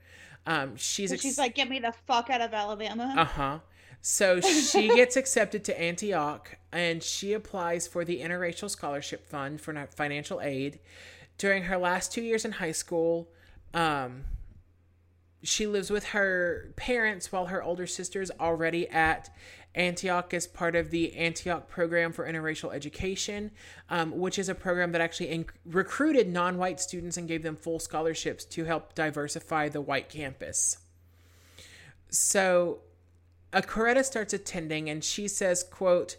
Um, 0.46 0.76
she's 0.76 1.12
ex- 1.12 1.22
she's 1.22 1.38
like, 1.38 1.56
get 1.56 1.68
me 1.68 1.80
the 1.80 1.92
fuck 2.06 2.30
out 2.30 2.40
of 2.40 2.54
Alabama. 2.54 3.12
Uh 3.16 3.24
huh. 3.24 3.58
So 4.00 4.40
she 4.40 4.88
gets 4.94 5.16
accepted 5.16 5.64
to 5.64 5.78
Antioch, 5.78 6.56
and 6.70 7.02
she 7.02 7.32
applies 7.32 7.88
for 7.88 8.04
the 8.04 8.20
Interracial 8.20 8.70
Scholarship 8.70 9.28
Fund 9.28 9.60
for 9.60 9.74
financial 9.88 10.40
aid. 10.40 10.78
During 11.36 11.64
her 11.64 11.76
last 11.76 12.12
two 12.12 12.22
years 12.22 12.44
in 12.44 12.52
high 12.52 12.72
school, 12.72 13.28
um, 13.74 14.24
she 15.42 15.66
lives 15.66 15.90
with 15.90 16.06
her 16.06 16.72
parents 16.76 17.32
while 17.32 17.46
her 17.46 17.60
older 17.60 17.88
sister 17.88 18.22
is 18.22 18.30
already 18.38 18.88
at 18.88 19.30
Antioch 19.76 20.32
is 20.32 20.46
part 20.46 20.74
of 20.74 20.90
the 20.90 21.14
Antioch 21.16 21.68
Program 21.68 22.12
for 22.12 22.26
Interracial 22.26 22.74
Education, 22.74 23.50
um, 23.90 24.18
which 24.18 24.38
is 24.38 24.48
a 24.48 24.54
program 24.54 24.92
that 24.92 25.00
actually 25.00 25.46
recruited 25.66 26.28
non 26.28 26.56
white 26.56 26.80
students 26.80 27.16
and 27.16 27.28
gave 27.28 27.42
them 27.42 27.56
full 27.56 27.78
scholarships 27.78 28.44
to 28.46 28.64
help 28.64 28.94
diversify 28.94 29.68
the 29.68 29.80
white 29.80 30.08
campus. 30.08 30.78
So, 32.08 32.78
Coretta 33.52 34.04
starts 34.04 34.32
attending 34.32 34.88
and 34.88 35.04
she 35.04 35.28
says, 35.28 35.62
quote, 35.62 36.16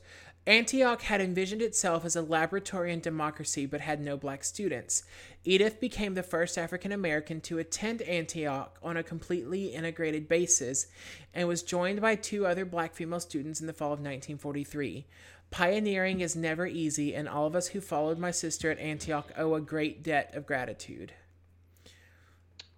Antioch 0.47 1.01
had 1.01 1.19
envisioned 1.19 1.61
itself 1.61 2.05
as 2.05 2.15
a 2.15 2.21
laboratory 2.21 2.93
in 2.93 3.01
democracy 3.01 3.65
but 3.65 3.81
had 3.81 3.99
no 3.99 4.15
black 4.15 4.45
students. 4.45 5.03
Edith 5.43 5.81
became 5.81 6.13
the 6.13 6.23
first 6.23 6.57
African 6.57 6.93
American 6.93 7.41
to 7.41 7.59
attend 7.59 8.01
Antioch 8.03 8.77
on 8.81 8.95
a 8.95 9.03
completely 9.03 9.67
integrated 9.67 10.29
basis 10.29 10.87
and 11.33 11.49
was 11.49 11.63
joined 11.63 11.99
by 11.99 12.15
two 12.15 12.47
other 12.47 12.63
black 12.63 12.95
female 12.95 13.19
students 13.19 13.59
in 13.59 13.67
the 13.67 13.73
fall 13.73 13.89
of 13.89 13.99
1943. 13.99 15.05
Pioneering 15.51 16.21
is 16.21 16.35
never 16.35 16.65
easy, 16.65 17.13
and 17.13 17.27
all 17.27 17.45
of 17.45 17.55
us 17.55 17.67
who 17.67 17.81
followed 17.81 18.17
my 18.17 18.31
sister 18.31 18.71
at 18.71 18.79
Antioch 18.79 19.31
owe 19.37 19.53
a 19.55 19.61
great 19.61 20.01
debt 20.01 20.33
of 20.33 20.45
gratitude. 20.45 21.13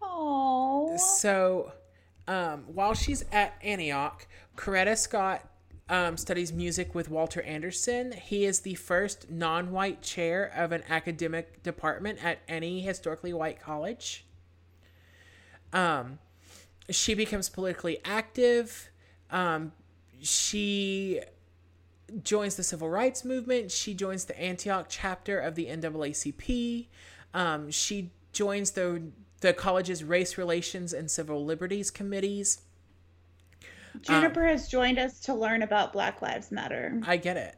Oh. 0.01 0.97
So, 0.97 1.71
um, 2.27 2.65
while 2.67 2.93
she's 2.93 3.25
at 3.31 3.55
Antioch, 3.63 4.27
Coretta 4.55 4.97
Scott 4.97 5.47
um, 5.89 6.17
studies 6.17 6.53
music 6.53 6.93
with 6.93 7.09
Walter 7.09 7.41
Anderson. 7.41 8.11
He 8.11 8.45
is 8.45 8.61
the 8.61 8.75
first 8.75 9.29
non 9.29 9.71
white 9.71 10.01
chair 10.01 10.51
of 10.55 10.71
an 10.71 10.83
academic 10.87 11.63
department 11.63 12.23
at 12.23 12.39
any 12.47 12.81
historically 12.81 13.33
white 13.33 13.59
college. 13.59 14.25
Um, 15.73 16.19
she 16.89 17.15
becomes 17.15 17.49
politically 17.49 17.99
active. 18.05 18.89
Um, 19.31 19.71
she 20.21 21.21
joins 22.23 22.55
the 22.55 22.63
civil 22.63 22.89
rights 22.89 23.25
movement. 23.25 23.71
She 23.71 23.93
joins 23.93 24.25
the 24.25 24.39
Antioch 24.39 24.87
chapter 24.89 25.39
of 25.39 25.55
the 25.55 25.65
NAACP. 25.65 26.87
Um, 27.33 27.71
she 27.71 28.11
joins 28.31 28.71
the 28.71 29.03
the 29.41 29.53
college's 29.53 30.03
race 30.03 30.37
relations 30.37 30.91
and 30.91 31.09
civil 31.09 31.45
liberties 31.45 31.89
committees. 31.89 32.59
Juniper 34.01 34.43
um, 34.43 34.49
has 34.49 34.67
joined 34.67 34.99
us 34.99 35.19
to 35.21 35.33
learn 35.33 35.61
about 35.61 35.93
Black 35.93 36.21
Lives 36.21 36.51
Matter. 36.51 37.01
I 37.05 37.17
get 37.17 37.37
it. 37.37 37.55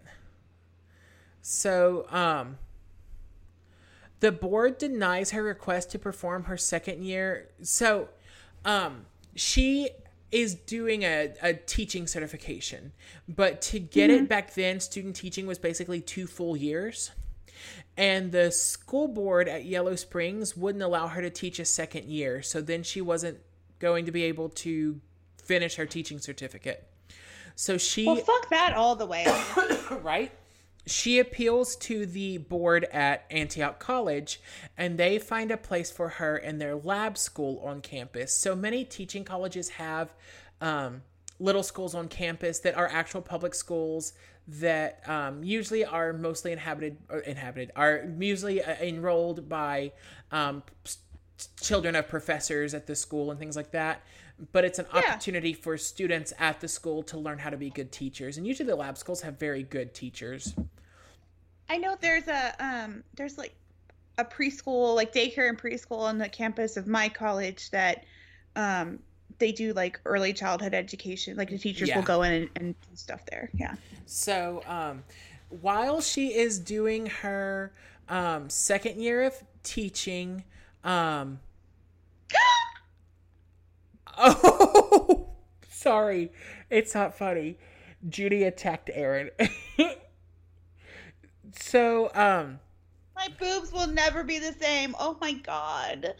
So, 1.41 2.05
um, 2.09 2.57
the 4.19 4.31
board 4.31 4.77
denies 4.77 5.31
her 5.31 5.43
request 5.43 5.91
to 5.91 5.99
perform 5.99 6.43
her 6.43 6.57
second 6.57 7.03
year. 7.03 7.49
So, 7.61 8.09
um, 8.63 9.05
she 9.35 9.89
is 10.31 10.55
doing 10.55 11.03
a, 11.03 11.33
a 11.41 11.53
teaching 11.53 12.07
certification, 12.07 12.93
but 13.27 13.61
to 13.61 13.79
get 13.79 14.09
mm-hmm. 14.09 14.23
it 14.23 14.29
back 14.29 14.53
then, 14.53 14.79
student 14.79 15.15
teaching 15.15 15.45
was 15.45 15.57
basically 15.57 15.99
two 15.99 16.27
full 16.27 16.55
years. 16.55 17.11
And 17.97 18.31
the 18.31 18.51
school 18.51 19.07
board 19.07 19.47
at 19.47 19.65
Yellow 19.65 19.95
Springs 19.95 20.55
wouldn't 20.55 20.83
allow 20.83 21.07
her 21.07 21.21
to 21.21 21.29
teach 21.29 21.59
a 21.59 21.65
second 21.65 22.05
year. 22.05 22.41
So 22.41 22.61
then 22.61 22.83
she 22.83 23.01
wasn't 23.01 23.39
going 23.79 24.05
to 24.05 24.11
be 24.11 24.23
able 24.23 24.49
to 24.49 24.99
finish 25.43 25.75
her 25.75 25.85
teaching 25.85 26.19
certificate. 26.19 26.87
So 27.55 27.77
she 27.77 28.05
Well 28.05 28.15
fuck 28.15 28.49
that 28.49 28.73
all 28.73 28.95
the 28.95 29.05
way. 29.05 29.25
right? 30.01 30.31
She 30.87 31.19
appeals 31.19 31.75
to 31.77 32.05
the 32.07 32.39
board 32.39 32.85
at 32.85 33.25
Antioch 33.29 33.79
College 33.79 34.41
and 34.77 34.97
they 34.97 35.19
find 35.19 35.51
a 35.51 35.57
place 35.57 35.91
for 35.91 36.09
her 36.09 36.37
in 36.37 36.57
their 36.57 36.75
lab 36.75 37.17
school 37.17 37.61
on 37.63 37.81
campus. 37.81 38.33
So 38.33 38.55
many 38.55 38.83
teaching 38.83 39.23
colleges 39.23 39.69
have 39.69 40.13
um, 40.59 41.03
little 41.39 41.63
schools 41.63 41.93
on 41.93 42.07
campus 42.07 42.59
that 42.59 42.75
are 42.75 42.87
actual 42.87 43.21
public 43.21 43.53
schools 43.53 44.13
that 44.47 45.07
um, 45.07 45.43
usually 45.43 45.85
are 45.85 46.13
mostly 46.13 46.51
inhabited 46.51 46.97
or 47.09 47.19
inhabited 47.19 47.71
are 47.75 48.05
usually 48.19 48.61
uh, 48.63 48.75
enrolled 48.81 49.47
by 49.47 49.91
um, 50.31 50.63
children 51.59 51.95
of 51.95 52.07
professors 52.07 52.73
at 52.73 52.87
the 52.87 52.95
school 52.95 53.31
and 53.31 53.39
things 53.39 53.55
like 53.55 53.71
that 53.71 54.01
but 54.51 54.65
it's 54.65 54.79
an 54.79 54.85
yeah. 54.93 54.99
opportunity 54.99 55.53
for 55.53 55.77
students 55.77 56.33
at 56.39 56.59
the 56.59 56.67
school 56.67 57.03
to 57.03 57.17
learn 57.17 57.37
how 57.37 57.49
to 57.49 57.57
be 57.57 57.69
good 57.69 57.91
teachers 57.91 58.37
and 58.37 58.47
usually 58.47 58.67
the 58.67 58.75
lab 58.75 58.97
schools 58.97 59.21
have 59.21 59.37
very 59.39 59.63
good 59.63 59.93
teachers 59.93 60.55
i 61.69 61.77
know 61.77 61.95
there's 61.99 62.27
a 62.27 62.53
um 62.59 63.03
there's 63.15 63.37
like 63.37 63.53
a 64.17 64.25
preschool 64.25 64.95
like 64.95 65.13
daycare 65.13 65.49
and 65.49 65.59
preschool 65.59 65.99
on 65.99 66.17
the 66.17 66.29
campus 66.29 66.77
of 66.77 66.87
my 66.87 67.07
college 67.07 67.69
that 67.71 68.05
um 68.55 68.99
they 69.37 69.51
do 69.51 69.73
like 69.73 69.99
early 70.05 70.33
childhood 70.33 70.73
education 70.73 71.37
like 71.37 71.49
the 71.49 71.57
teachers 71.57 71.89
yeah. 71.89 71.95
will 71.95 72.03
go 72.03 72.23
in 72.23 72.33
and, 72.33 72.49
and 72.55 72.75
do 72.81 72.95
stuff 72.95 73.25
there 73.29 73.49
yeah 73.53 73.75
so 74.05 74.61
um 74.67 75.03
while 75.61 76.01
she 76.01 76.33
is 76.33 76.59
doing 76.59 77.05
her 77.07 77.71
um 78.09 78.49
second 78.49 78.99
year 78.99 79.23
of 79.23 79.33
teaching 79.63 80.43
um 80.83 81.39
Oh, 84.23 85.29
sorry. 85.69 86.31
It's 86.69 86.93
not 86.93 87.17
funny. 87.17 87.57
Judy 88.07 88.43
attacked 88.43 88.89
Aaron. 88.93 89.31
so, 91.53 92.11
um. 92.13 92.59
My 93.15 93.27
boobs 93.39 93.71
will 93.71 93.87
never 93.87 94.23
be 94.23 94.39
the 94.39 94.53
same. 94.53 94.95
Oh 94.99 95.17
my 95.19 95.33
god. 95.33 96.15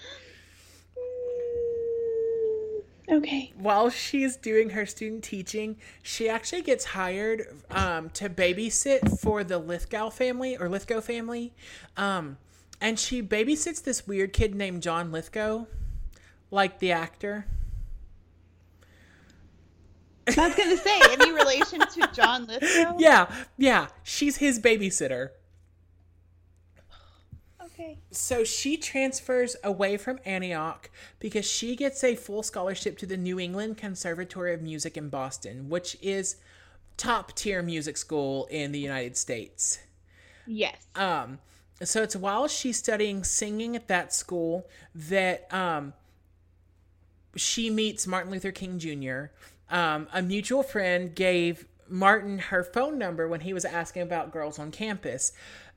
Okay. 3.09 3.51
While 3.57 3.89
she's 3.89 4.37
doing 4.37 4.69
her 4.69 4.85
student 4.85 5.23
teaching, 5.23 5.77
she 6.01 6.29
actually 6.29 6.61
gets 6.61 6.85
hired 6.85 7.45
um, 7.69 8.09
to 8.11 8.29
babysit 8.29 9.19
for 9.19 9.43
the 9.43 9.57
Lithgow 9.57 10.09
family 10.09 10.55
or 10.57 10.69
Lithgow 10.69 11.01
family. 11.01 11.53
Um, 11.97 12.37
and 12.79 12.97
she 12.97 13.21
babysits 13.21 13.83
this 13.83 14.07
weird 14.07 14.31
kid 14.31 14.55
named 14.55 14.81
John 14.81 15.11
Lithgow, 15.11 15.65
like 16.51 16.79
the 16.79 16.91
actor. 16.91 17.45
I 20.27 20.47
was 20.47 20.55
gonna 20.55 20.77
say, 20.77 20.99
any 21.11 21.31
relation 21.31 21.79
to 21.79 22.09
John 22.13 22.45
Lithgow? 22.45 22.95
Yeah, 22.99 23.31
yeah. 23.57 23.87
She's 24.03 24.37
his 24.37 24.59
babysitter. 24.59 25.29
Okay. 27.63 27.97
So 28.11 28.43
she 28.43 28.77
transfers 28.77 29.55
away 29.63 29.97
from 29.97 30.19
Antioch 30.25 30.89
because 31.19 31.45
she 31.45 31.75
gets 31.75 32.03
a 32.03 32.15
full 32.15 32.43
scholarship 32.43 32.97
to 32.99 33.05
the 33.05 33.17
New 33.17 33.39
England 33.39 33.77
Conservatory 33.77 34.53
of 34.53 34.61
Music 34.61 34.97
in 34.97 35.09
Boston, 35.09 35.69
which 35.69 35.97
is 36.01 36.35
top 36.97 37.33
tier 37.33 37.63
music 37.63 37.97
school 37.97 38.47
in 38.51 38.71
the 38.71 38.79
United 38.79 39.17
States. 39.17 39.79
Yes. 40.45 40.75
Um 40.95 41.39
so 41.83 42.03
it's 42.03 42.15
while 42.15 42.47
she's 42.47 42.77
studying 42.77 43.23
singing 43.23 43.75
at 43.75 43.87
that 43.87 44.13
school 44.13 44.67
that 44.93 45.51
um 45.51 45.93
she 47.35 47.69
meets 47.69 48.05
Martin 48.05 48.31
Luther 48.31 48.51
King 48.51 48.77
Jr 48.77 49.33
um, 49.71 50.07
a 50.13 50.21
mutual 50.21 50.61
friend 50.61 51.15
gave 51.15 51.65
Martin 51.89 52.37
her 52.37 52.63
phone 52.63 52.97
number 52.97 53.27
when 53.27 53.41
he 53.41 53.53
was 53.53 53.65
asking 53.65 54.03
about 54.03 54.31
girls 54.31 54.59
on 54.59 54.71
campus. 54.71 55.31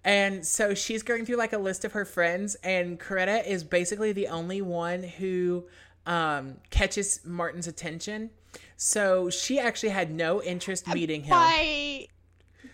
And 0.04 0.44
so 0.44 0.74
she's 0.74 1.02
going 1.02 1.24
through 1.24 1.36
like 1.36 1.54
a 1.54 1.58
list 1.58 1.84
of 1.84 1.92
her 1.92 2.04
friends, 2.04 2.56
and 2.56 3.00
Coretta 3.00 3.46
is 3.46 3.64
basically 3.64 4.12
the 4.12 4.28
only 4.28 4.60
one 4.60 5.02
who 5.02 5.64
um, 6.06 6.56
catches 6.68 7.24
Martin's 7.24 7.66
attention. 7.66 8.30
So 8.76 9.30
she 9.30 9.58
actually 9.58 9.88
had 9.90 10.12
no 10.12 10.42
interest 10.42 10.86
meeting 10.88 11.22
him. 11.22 11.30
By 11.30 12.08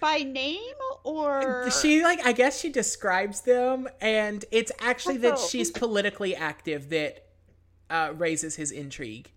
by 0.01 0.19
name 0.19 0.75
or 1.05 1.71
she 1.71 2.03
like 2.03 2.25
I 2.25 2.33
guess 2.33 2.59
she 2.59 2.71
describes 2.71 3.43
them 3.43 3.87
and 4.01 4.45
it's 4.51 4.73
actually 4.81 5.19
that 5.19 5.39
she's 5.39 5.71
politically 5.71 6.35
active 6.35 6.89
that 6.91 7.27
uh, 7.91 8.13
raises 8.17 8.57
his 8.57 8.71
intrigue. 8.71 9.31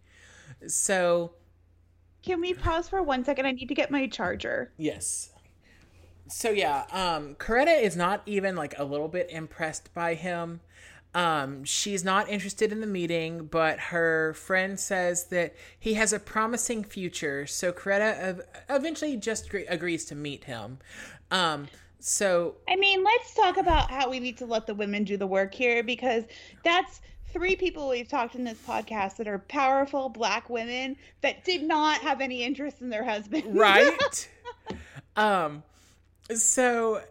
So 0.67 1.33
can 2.23 2.41
we 2.41 2.53
pause 2.53 2.89
for 2.89 3.03
one 3.03 3.23
second? 3.23 3.45
I 3.45 3.51
need 3.51 3.67
to 3.67 3.75
get 3.75 3.91
my 3.91 4.07
charger. 4.07 4.71
Yes. 4.77 5.29
So 6.27 6.49
yeah, 6.49 6.85
um 6.91 7.35
Coretta 7.35 7.81
is 7.81 7.95
not 7.95 8.23
even 8.25 8.55
like 8.55 8.77
a 8.79 8.83
little 8.83 9.09
bit 9.09 9.29
impressed 9.29 9.93
by 9.93 10.15
him. 10.15 10.61
Um, 11.15 11.63
she's 11.63 12.03
not 12.03 12.27
interested 12.27 12.71
in 12.71 12.81
the 12.81 12.87
meeting, 12.87 13.45
but 13.45 13.79
her 13.79 14.33
friend 14.33 14.79
says 14.79 15.25
that 15.25 15.53
he 15.79 15.93
has 15.93 16.11
a 16.11 16.19
promising 16.19 16.83
future. 16.83 17.45
So 17.45 17.71
Coretta 17.71 18.41
eventually 18.67 19.17
just 19.17 19.53
agrees 19.69 20.05
to 20.05 20.15
meet 20.15 20.45
him. 20.45 20.79
Um, 21.29 21.67
so 21.99 22.55
I 22.67 22.75
mean, 22.75 23.03
let's 23.03 23.33
talk 23.35 23.57
about 23.57 23.91
how 23.91 24.09
we 24.09 24.19
need 24.19 24.37
to 24.37 24.45
let 24.45 24.65
the 24.65 24.73
women 24.73 25.03
do 25.03 25.15
the 25.15 25.27
work 25.27 25.53
here 25.53 25.83
because 25.83 26.23
that's 26.63 26.99
three 27.33 27.55
people 27.55 27.89
we've 27.89 28.07
talked 28.07 28.35
in 28.35 28.43
this 28.43 28.59
podcast 28.59 29.17
that 29.17 29.27
are 29.27 29.39
powerful 29.39 30.07
black 30.07 30.49
women 30.49 30.95
that 31.21 31.43
did 31.43 31.63
not 31.63 31.99
have 32.01 32.21
any 32.21 32.43
interest 32.43 32.79
in 32.81 32.89
their 32.89 33.03
husband. 33.03 33.57
right 33.57 34.29
um 35.17 35.63
so 36.33 37.01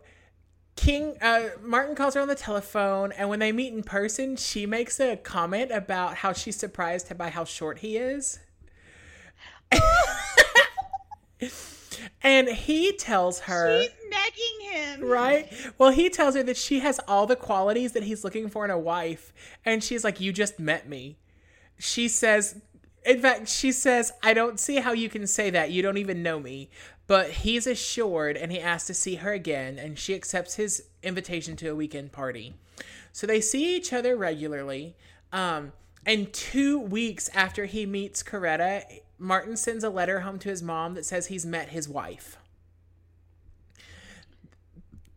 king 0.76 1.16
uh 1.20 1.48
martin 1.60 1.94
calls 1.94 2.14
her 2.14 2.20
on 2.20 2.28
the 2.28 2.34
telephone 2.34 3.12
and 3.12 3.28
when 3.28 3.40
they 3.40 3.52
meet 3.52 3.72
in 3.72 3.82
person 3.82 4.36
she 4.36 4.64
makes 4.64 5.00
a 5.00 5.16
comment 5.16 5.70
about 5.72 6.14
how 6.16 6.32
she's 6.32 6.56
surprised 6.56 7.16
by 7.18 7.28
how 7.28 7.44
short 7.44 7.80
he 7.80 7.96
is 7.96 8.38
and 12.22 12.48
he 12.48 12.92
tells 12.92 13.40
her 13.40 13.82
She's 13.82 13.90
negging 14.12 14.70
him. 14.72 15.04
right? 15.04 15.52
Well 15.78 15.90
he 15.90 16.08
tells 16.10 16.34
her 16.34 16.42
that 16.42 16.56
she 16.56 16.80
has 16.80 17.00
all 17.08 17.26
the 17.26 17.36
qualities 17.36 17.92
that 17.92 18.02
he's 18.04 18.24
looking 18.24 18.48
for 18.48 18.64
in 18.64 18.70
a 18.70 18.78
wife. 18.78 19.32
And 19.64 19.82
she's 19.82 20.04
like 20.04 20.20
you 20.20 20.32
just 20.32 20.58
met 20.58 20.88
me. 20.88 21.16
She 21.78 22.08
says 22.08 22.60
in 23.04 23.20
fact 23.20 23.48
she 23.48 23.72
says 23.72 24.12
i 24.22 24.32
don't 24.32 24.60
see 24.60 24.76
how 24.76 24.92
you 24.92 25.08
can 25.08 25.26
say 25.26 25.50
that. 25.50 25.70
You 25.70 25.82
don't 25.82 25.98
even 25.98 26.22
know 26.22 26.38
me. 26.40 26.70
But 27.06 27.30
he's 27.30 27.66
assured 27.66 28.36
and 28.36 28.52
he 28.52 28.60
asks 28.60 28.86
to 28.86 28.94
see 28.94 29.16
her 29.16 29.32
again 29.32 29.78
and 29.78 29.98
she 29.98 30.14
accepts 30.14 30.54
his 30.54 30.84
invitation 31.02 31.56
to 31.56 31.68
a 31.68 31.74
weekend 31.74 32.12
party. 32.12 32.54
So 33.12 33.26
they 33.26 33.40
see 33.40 33.76
each 33.76 33.92
other 33.92 34.16
regularly 34.16 34.94
um, 35.32 35.72
and 36.06 36.32
two 36.32 36.78
weeks 36.78 37.28
after 37.34 37.66
he 37.66 37.86
meets 37.86 38.22
coretta 38.22 38.82
martin 39.22 39.56
sends 39.56 39.84
a 39.84 39.90
letter 39.90 40.20
home 40.20 40.38
to 40.38 40.48
his 40.48 40.62
mom 40.62 40.94
that 40.94 41.04
says 41.04 41.26
he's 41.26 41.46
met 41.46 41.70
his 41.70 41.88
wife 41.88 42.36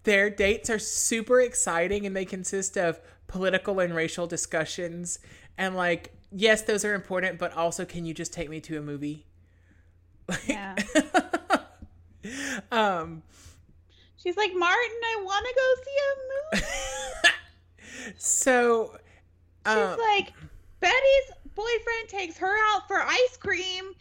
their 0.04 0.30
dates 0.30 0.70
are 0.70 0.80
super 0.80 1.42
exciting 1.42 2.06
and 2.06 2.16
they 2.16 2.26
consist 2.26 2.78
of 2.78 3.00
political 3.28 3.80
and 3.80 3.96
racial 3.96 4.28
discussions 4.28 5.20
and 5.58 5.76
like 5.76 6.14
yes 6.32 6.62
those 6.62 6.86
are 6.86 6.94
important 6.94 7.40
but 7.40 7.52
also 7.54 7.86
can 7.86 8.06
you 8.06 8.14
just 8.14 8.32
take 8.32 8.50
me 8.50 8.60
to 8.60 8.78
a 8.78 8.82
movie 8.82 9.26
Yeah. 10.48 10.76
um 12.72 13.24
She's 14.26 14.38
like, 14.38 14.54
Martin, 14.56 15.02
I 15.04 15.22
want 15.24 15.46
to 15.46 15.54
go 15.54 15.76
see 15.84 15.98
a 16.02 16.56
movie. 16.56 18.16
so 18.18 18.98
She's 19.68 19.76
um, 19.76 20.00
like, 20.00 20.34
Betty's 20.80 21.32
boyfriend 21.56 22.10
takes 22.10 22.38
her 22.38 22.54
out 22.74 22.88
for 22.88 23.02
ice 23.02 23.38
cream. 23.38 23.94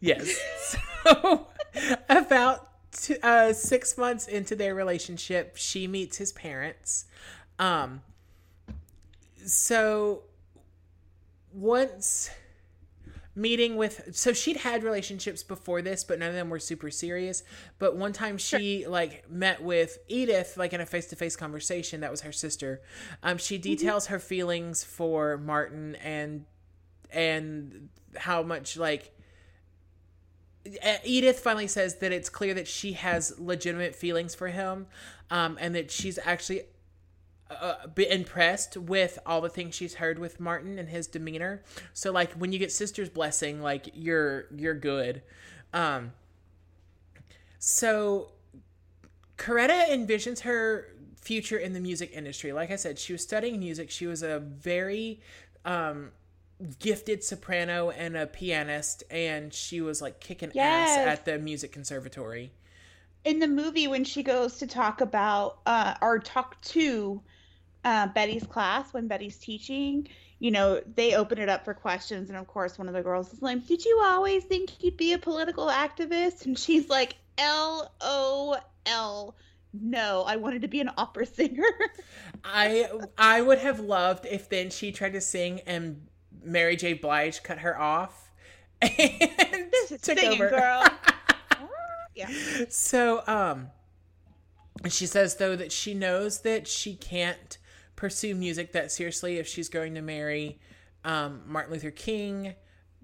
yes 0.00 0.38
so 1.04 1.48
about 2.08 2.68
uh, 3.22 3.52
six 3.52 3.96
months 3.98 4.26
into 4.26 4.56
their 4.56 4.74
relationship 4.74 5.56
she 5.56 5.86
meets 5.86 6.16
his 6.16 6.32
parents 6.32 7.06
um 7.58 8.02
so 9.44 10.22
once 11.52 12.30
meeting 13.38 13.76
with 13.76 14.14
so 14.14 14.32
she'd 14.32 14.58
had 14.58 14.82
relationships 14.82 15.42
before 15.42 15.80
this 15.80 16.04
but 16.04 16.18
none 16.18 16.28
of 16.28 16.34
them 16.34 16.50
were 16.50 16.58
super 16.58 16.90
serious. 16.90 17.42
But 17.78 17.96
one 17.96 18.12
time 18.12 18.36
she 18.38 18.86
like 18.86 19.30
met 19.30 19.62
with 19.62 19.98
edith 20.08 20.56
like 20.56 20.72
in 20.72 20.80
a 20.80 20.86
face-to-face 20.86 21.36
conversation 21.36 22.00
that 22.00 22.10
was 22.10 22.22
her 22.22 22.32
sister. 22.32 22.82
Um 23.22 23.38
she 23.38 23.58
details 23.58 24.06
her 24.06 24.18
feelings 24.18 24.84
for 24.84 25.38
martin 25.38 25.94
and 25.96 26.44
and 27.10 27.88
how 28.16 28.42
much 28.42 28.76
like 28.76 29.14
Edith 31.04 31.40
finally 31.40 31.66
says 31.66 31.96
that 31.96 32.12
it's 32.12 32.28
clear 32.28 32.54
that 32.54 32.68
she 32.68 32.92
has 32.92 33.38
legitimate 33.38 33.94
feelings 33.94 34.34
for 34.34 34.48
him, 34.48 34.86
um, 35.30 35.56
and 35.60 35.74
that 35.74 35.90
she's 35.90 36.18
actually 36.24 36.62
uh, 37.50 37.74
impressed 37.96 38.76
with 38.76 39.18
all 39.24 39.40
the 39.40 39.48
things 39.48 39.74
she's 39.74 39.94
heard 39.94 40.18
with 40.18 40.38
Martin 40.40 40.78
and 40.78 40.88
his 40.88 41.06
demeanor. 41.06 41.62
So, 41.92 42.12
like 42.12 42.32
when 42.32 42.52
you 42.52 42.58
get 42.58 42.72
sister's 42.72 43.08
blessing, 43.08 43.60
like 43.62 43.88
you're 43.94 44.46
you're 44.54 44.74
good. 44.74 45.22
Um, 45.72 46.12
so, 47.58 48.32
Coretta 49.36 49.88
envisions 49.88 50.40
her 50.40 50.94
future 51.20 51.58
in 51.58 51.72
the 51.72 51.80
music 51.80 52.10
industry. 52.12 52.52
Like 52.52 52.70
I 52.70 52.76
said, 52.76 52.98
she 52.98 53.12
was 53.12 53.22
studying 53.22 53.58
music. 53.58 53.90
She 53.90 54.06
was 54.06 54.22
a 54.22 54.38
very 54.40 55.20
um, 55.64 56.10
gifted 56.78 57.22
soprano 57.24 57.90
and 57.90 58.16
a 58.16 58.26
pianist, 58.26 59.04
and 59.10 59.52
she 59.52 59.80
was 59.80 60.00
like 60.00 60.20
kicking 60.20 60.50
Yes. 60.54 60.96
ass 60.98 61.06
at 61.06 61.24
the 61.24 61.38
music 61.38 61.72
conservatory. 61.72 62.52
In 63.24 63.40
the 63.40 63.48
movie, 63.48 63.88
when 63.88 64.04
she 64.04 64.22
goes 64.22 64.58
to 64.58 64.66
talk 64.66 65.00
about, 65.00 65.58
uh, 65.66 65.94
or 66.00 66.18
talk 66.18 66.60
to 66.62 67.20
uh, 67.84 68.08
Betty's 68.08 68.44
class 68.44 68.92
when 68.92 69.08
Betty's 69.08 69.36
teaching, 69.38 70.08
you 70.38 70.50
know, 70.50 70.80
they 70.94 71.14
open 71.14 71.38
it 71.38 71.48
up 71.48 71.64
for 71.64 71.74
questions. 71.74 72.28
And 72.28 72.38
of 72.38 72.46
course, 72.46 72.78
one 72.78 72.88
of 72.88 72.94
the 72.94 73.02
girls 73.02 73.32
is 73.32 73.42
like, 73.42 73.66
Did 73.66 73.84
you 73.84 74.00
always 74.04 74.44
think 74.44 74.82
you'd 74.82 74.96
be 74.96 75.12
a 75.12 75.18
political 75.18 75.66
activist? 75.66 76.46
And 76.46 76.58
she's 76.58 76.88
like, 76.88 77.16
L 77.38 77.92
O 78.00 78.56
L. 78.86 79.36
No, 79.72 80.24
I 80.26 80.36
wanted 80.36 80.62
to 80.62 80.68
be 80.68 80.80
an 80.80 80.90
opera 80.96 81.26
singer. 81.26 81.62
I 82.44 82.88
I 83.16 83.42
would 83.42 83.58
have 83.58 83.80
loved 83.80 84.26
if 84.26 84.48
then 84.48 84.70
she 84.70 84.92
tried 84.92 85.12
to 85.12 85.20
sing 85.20 85.60
and 85.66 86.06
Mary 86.42 86.76
J. 86.76 86.94
Blige 86.94 87.42
cut 87.42 87.58
her 87.58 87.78
off 87.78 88.30
and 88.82 88.90
this 88.90 89.92
is 89.92 90.00
took 90.00 90.18
singing, 90.18 90.40
over. 90.40 90.50
girl. 90.50 90.84
yeah. 92.14 92.30
So 92.70 93.22
um 93.26 93.68
and 94.82 94.92
she 94.92 95.06
says 95.06 95.36
though 95.36 95.56
that 95.56 95.72
she 95.72 95.94
knows 95.94 96.40
that 96.42 96.66
she 96.66 96.94
can't 96.94 97.58
pursue 97.98 98.34
music 98.34 98.70
that 98.72 98.92
seriously 98.92 99.38
if 99.38 99.46
she's 99.48 99.68
going 99.68 99.92
to 99.94 100.00
marry 100.00 100.58
um 101.04 101.42
Martin 101.46 101.72
Luther 101.72 101.90
King 101.90 102.54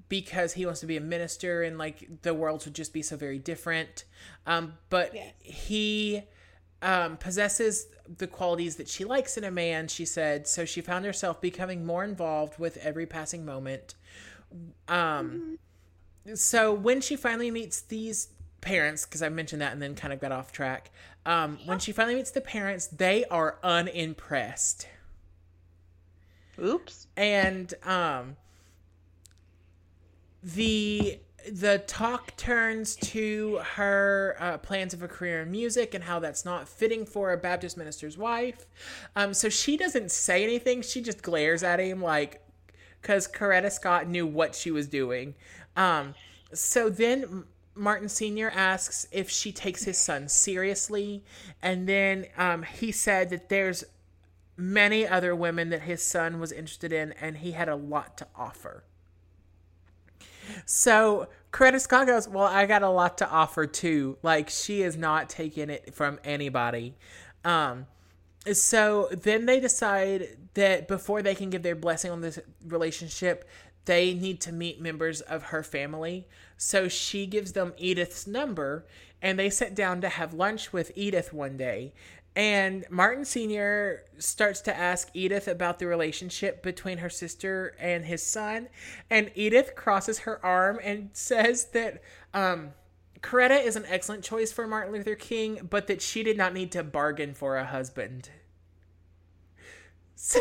because 0.09 0.53
he 0.53 0.65
wants 0.65 0.81
to 0.81 0.87
be 0.87 0.97
a 0.97 1.01
minister 1.01 1.63
and 1.65 1.79
like 1.79 2.23
the 2.23 2.33
world 2.33 2.65
would 2.65 2.75
just 2.75 2.93
be 2.93 3.03
so 3.03 3.17
very 3.17 3.39
different. 3.39 4.05
Um 4.47 4.75
but 4.91 5.13
Yes. 5.15 5.33
he 5.41 6.23
um, 6.83 7.17
possesses 7.17 7.87
the 8.19 8.27
qualities 8.27 8.77
that 8.77 8.89
she 8.89 9.05
likes 9.05 9.39
in 9.39 9.45
a 9.45 9.51
man, 9.51 9.89
she 9.89 10.05
said. 10.05 10.47
So 10.47 10.67
she 10.67 10.83
found 10.83 11.07
herself 11.07 11.41
becoming 11.41 11.87
more 11.87 12.05
involved 12.05 12.59
with 12.59 12.77
every 12.77 13.07
passing 13.07 13.45
moment. 13.47 13.95
Um, 14.87 15.59
So 16.35 16.73
when 16.73 17.01
she 17.01 17.17
finally 17.17 17.51
meets 17.51 17.81
these 17.81 18.29
parents, 18.61 19.07
because 19.07 19.23
I 19.23 19.31
mentioned 19.31 19.63
that 19.63 19.73
and 19.73 19.81
then 19.81 19.95
kind 19.95 20.13
of 20.13 20.21
got 20.21 20.31
off 20.33 20.53
track, 20.53 20.91
um, 21.27 21.59
when 21.65 21.79
she 21.79 21.93
finally 21.93 22.17
meets 22.17 22.31
the 22.31 22.41
parents, 22.41 22.87
they 22.87 23.25
are 23.27 23.59
unimpressed. 23.63 24.89
Oops. 26.63 27.07
And 27.17 27.75
um, 27.85 28.37
the 30.43 31.19
the 31.51 31.79
talk 31.87 32.35
turns 32.37 32.97
to 32.97 33.61
her 33.75 34.35
uh, 34.41 34.59
plans 34.59 34.95
of 34.95 35.03
a 35.03 35.09
career 35.09 35.43
in 35.43 35.51
music 35.51 35.93
and 35.93 36.05
how 36.05 36.19
that's 36.19 36.45
not 36.45 36.67
fitting 36.67 37.05
for 37.05 37.33
a 37.33 37.37
Baptist 37.37 37.77
minister's 37.77 38.17
wife. 38.17 38.65
Um, 39.15 39.35
so 39.35 39.51
she 39.51 39.77
doesn't 39.77 40.11
say 40.11 40.43
anything. 40.43 40.81
She 40.81 41.03
just 41.03 41.23
glares 41.23 41.63
at 41.63 41.81
him 41.81 42.01
like, 42.01 42.43
because 43.03 43.29
Coretta 43.29 43.71
Scott 43.71 44.09
knew 44.09 44.27
what 44.27 44.55
she 44.55 44.71
was 44.71 44.89
doing. 44.89 45.35
Um, 45.77 46.15
so 46.55 46.89
then 46.89 47.45
Martin 47.75 48.09
Sr. 48.09 48.51
asks 48.55 49.07
if 49.11 49.29
she 49.31 49.53
takes 49.53 49.85
his 49.85 49.99
son 49.99 50.29
seriously. 50.29 51.25
And 51.63 51.89
then 51.89 52.27
um, 52.37 52.63
he 52.63 52.93
said 52.93 53.31
that 53.31 53.49
there's 53.49 53.85
many 54.57 55.07
other 55.07 55.35
women 55.35 55.71
that 55.71 55.83
his 55.83 56.03
son 56.03 56.39
was 56.39 56.53
interested 56.53 56.93
in 56.93 57.13
and 57.13 57.39
he 57.39 57.53
had 57.53 57.69
a 57.69 57.77
lot 57.77 58.17
to 58.19 58.27
offer. 58.37 58.85
So 60.67 61.29
Coretta 61.53 61.81
Scott 61.81 62.07
goes, 62.07 62.29
Well, 62.29 62.45
I 62.45 62.67
got 62.67 62.83
a 62.83 62.89
lot 62.89 63.19
to 63.19 63.29
offer 63.29 63.67
too. 63.67 64.19
Like 64.23 64.51
she 64.51 64.83
is 64.83 64.97
not 64.97 65.29
taking 65.29 65.71
it 65.71 65.95
from 65.95 66.21
anybody. 66.23 66.95
Um 67.45 67.87
so 68.53 69.09
then 69.11 69.47
they 69.47 69.59
decide 69.59 70.37
that 70.53 70.87
before 70.87 71.23
they 71.23 71.35
can 71.35 71.49
give 71.49 71.63
their 71.63 71.75
blessing 71.75 72.11
on 72.11 72.21
this 72.21 72.39
relationship, 72.67 73.49
they 73.87 74.13
need 74.13 74.41
to 74.43 74.53
meet 74.53 74.81
members 74.81 75.23
of 75.23 75.45
her 75.45 75.63
family. 75.63 76.29
So 76.57 76.89
she 76.89 77.27
gives 77.27 77.53
them 77.53 77.75
Edith's 77.77 78.27
number 78.27 78.87
and 79.21 79.39
they 79.39 79.51
sit 79.51 79.75
down 79.75 80.01
to 80.03 80.09
have 80.09 80.35
lunch 80.35 80.73
with 80.73 80.93
Edith 80.95 81.33
one 81.33 81.57
day. 81.57 81.93
And 82.37 82.85
Martin 82.91 83.25
Sr. 83.25 84.05
starts 84.19 84.61
to 84.63 84.77
ask 84.77 85.09
Edith 85.15 85.47
about 85.47 85.79
the 85.79 85.87
relationship 85.87 86.63
between 86.63 86.99
her 86.99 87.09
sister 87.09 87.77
and 87.79 88.05
his 88.05 88.23
son. 88.23 88.69
And 89.09 89.31
Edith 89.35 89.75
crosses 89.77 90.21
her 90.21 90.45
arm 90.45 90.81
and 90.83 91.11
says 91.15 91.67
that 91.67 92.03
um, 92.33 92.73
Coretta 93.23 93.65
is 93.65 93.77
an 93.77 93.85
excellent 93.89 94.25
choice 94.25 94.53
for 94.53 94.67
Martin 94.67 94.93
Luther 94.93 95.15
King, 95.15 95.67
but 95.71 95.87
that 95.87 96.03
she 96.03 96.23
did 96.23 96.37
not 96.37 96.53
need 96.53 96.73
to 96.73 96.83
bargain 96.83 97.35
for 97.35 97.57
a 97.57 97.65
husband. 97.65 98.31
So. 100.17 100.39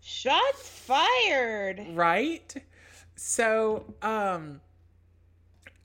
Shots 0.00 0.68
fired. 0.68 1.86
right? 1.90 2.52
So, 3.26 3.94
um, 4.02 4.60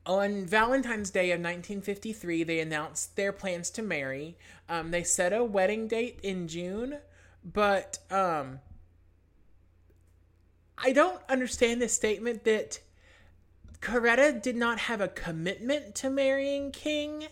on 0.06 0.46
Valentine's 0.46 1.10
Day 1.10 1.32
of 1.32 1.40
1953, 1.40 2.44
they 2.44 2.60
announced 2.60 3.16
their 3.16 3.32
plans 3.32 3.70
to 3.72 3.82
marry. 3.82 4.38
Um, 4.68 4.92
they 4.92 5.04
set 5.04 5.32
a 5.32 5.42
wedding 5.42 5.88
date 5.88 6.20
in 6.22 6.50
June, 6.50 6.98
but 7.46 8.00
um, 8.12 8.60
I 10.78 10.92
don't 10.92 11.22
understand 11.30 11.82
this 11.82 11.94
statement 11.94 12.44
that 12.44 12.82
Coretta 13.80 14.42
did 14.42 14.58
not 14.58 14.78
have 14.78 15.00
a 15.00 15.08
commitment 15.08 15.96
to 15.96 16.10
marrying 16.10 16.72
King. 16.74 17.28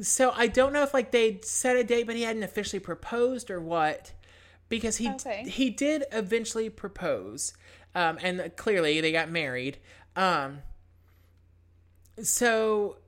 So 0.00 0.32
I 0.34 0.46
don't 0.46 0.72
know 0.72 0.82
if 0.82 0.94
like 0.94 1.10
they 1.10 1.40
set 1.42 1.76
a 1.76 1.84
date, 1.84 2.06
but 2.06 2.16
he 2.16 2.22
hadn't 2.22 2.42
officially 2.42 2.80
proposed 2.80 3.50
or 3.50 3.60
what, 3.60 4.12
because 4.70 4.96
he 4.96 5.10
Okay. 5.10 5.44
he 5.46 5.68
did 5.68 6.04
eventually 6.10 6.70
propose, 6.70 7.52
um, 7.94 8.18
and 8.22 8.54
clearly 8.56 9.00
they 9.00 9.12
got 9.12 9.30
married. 9.30 9.78
Um, 10.16 10.58
so 12.22 12.98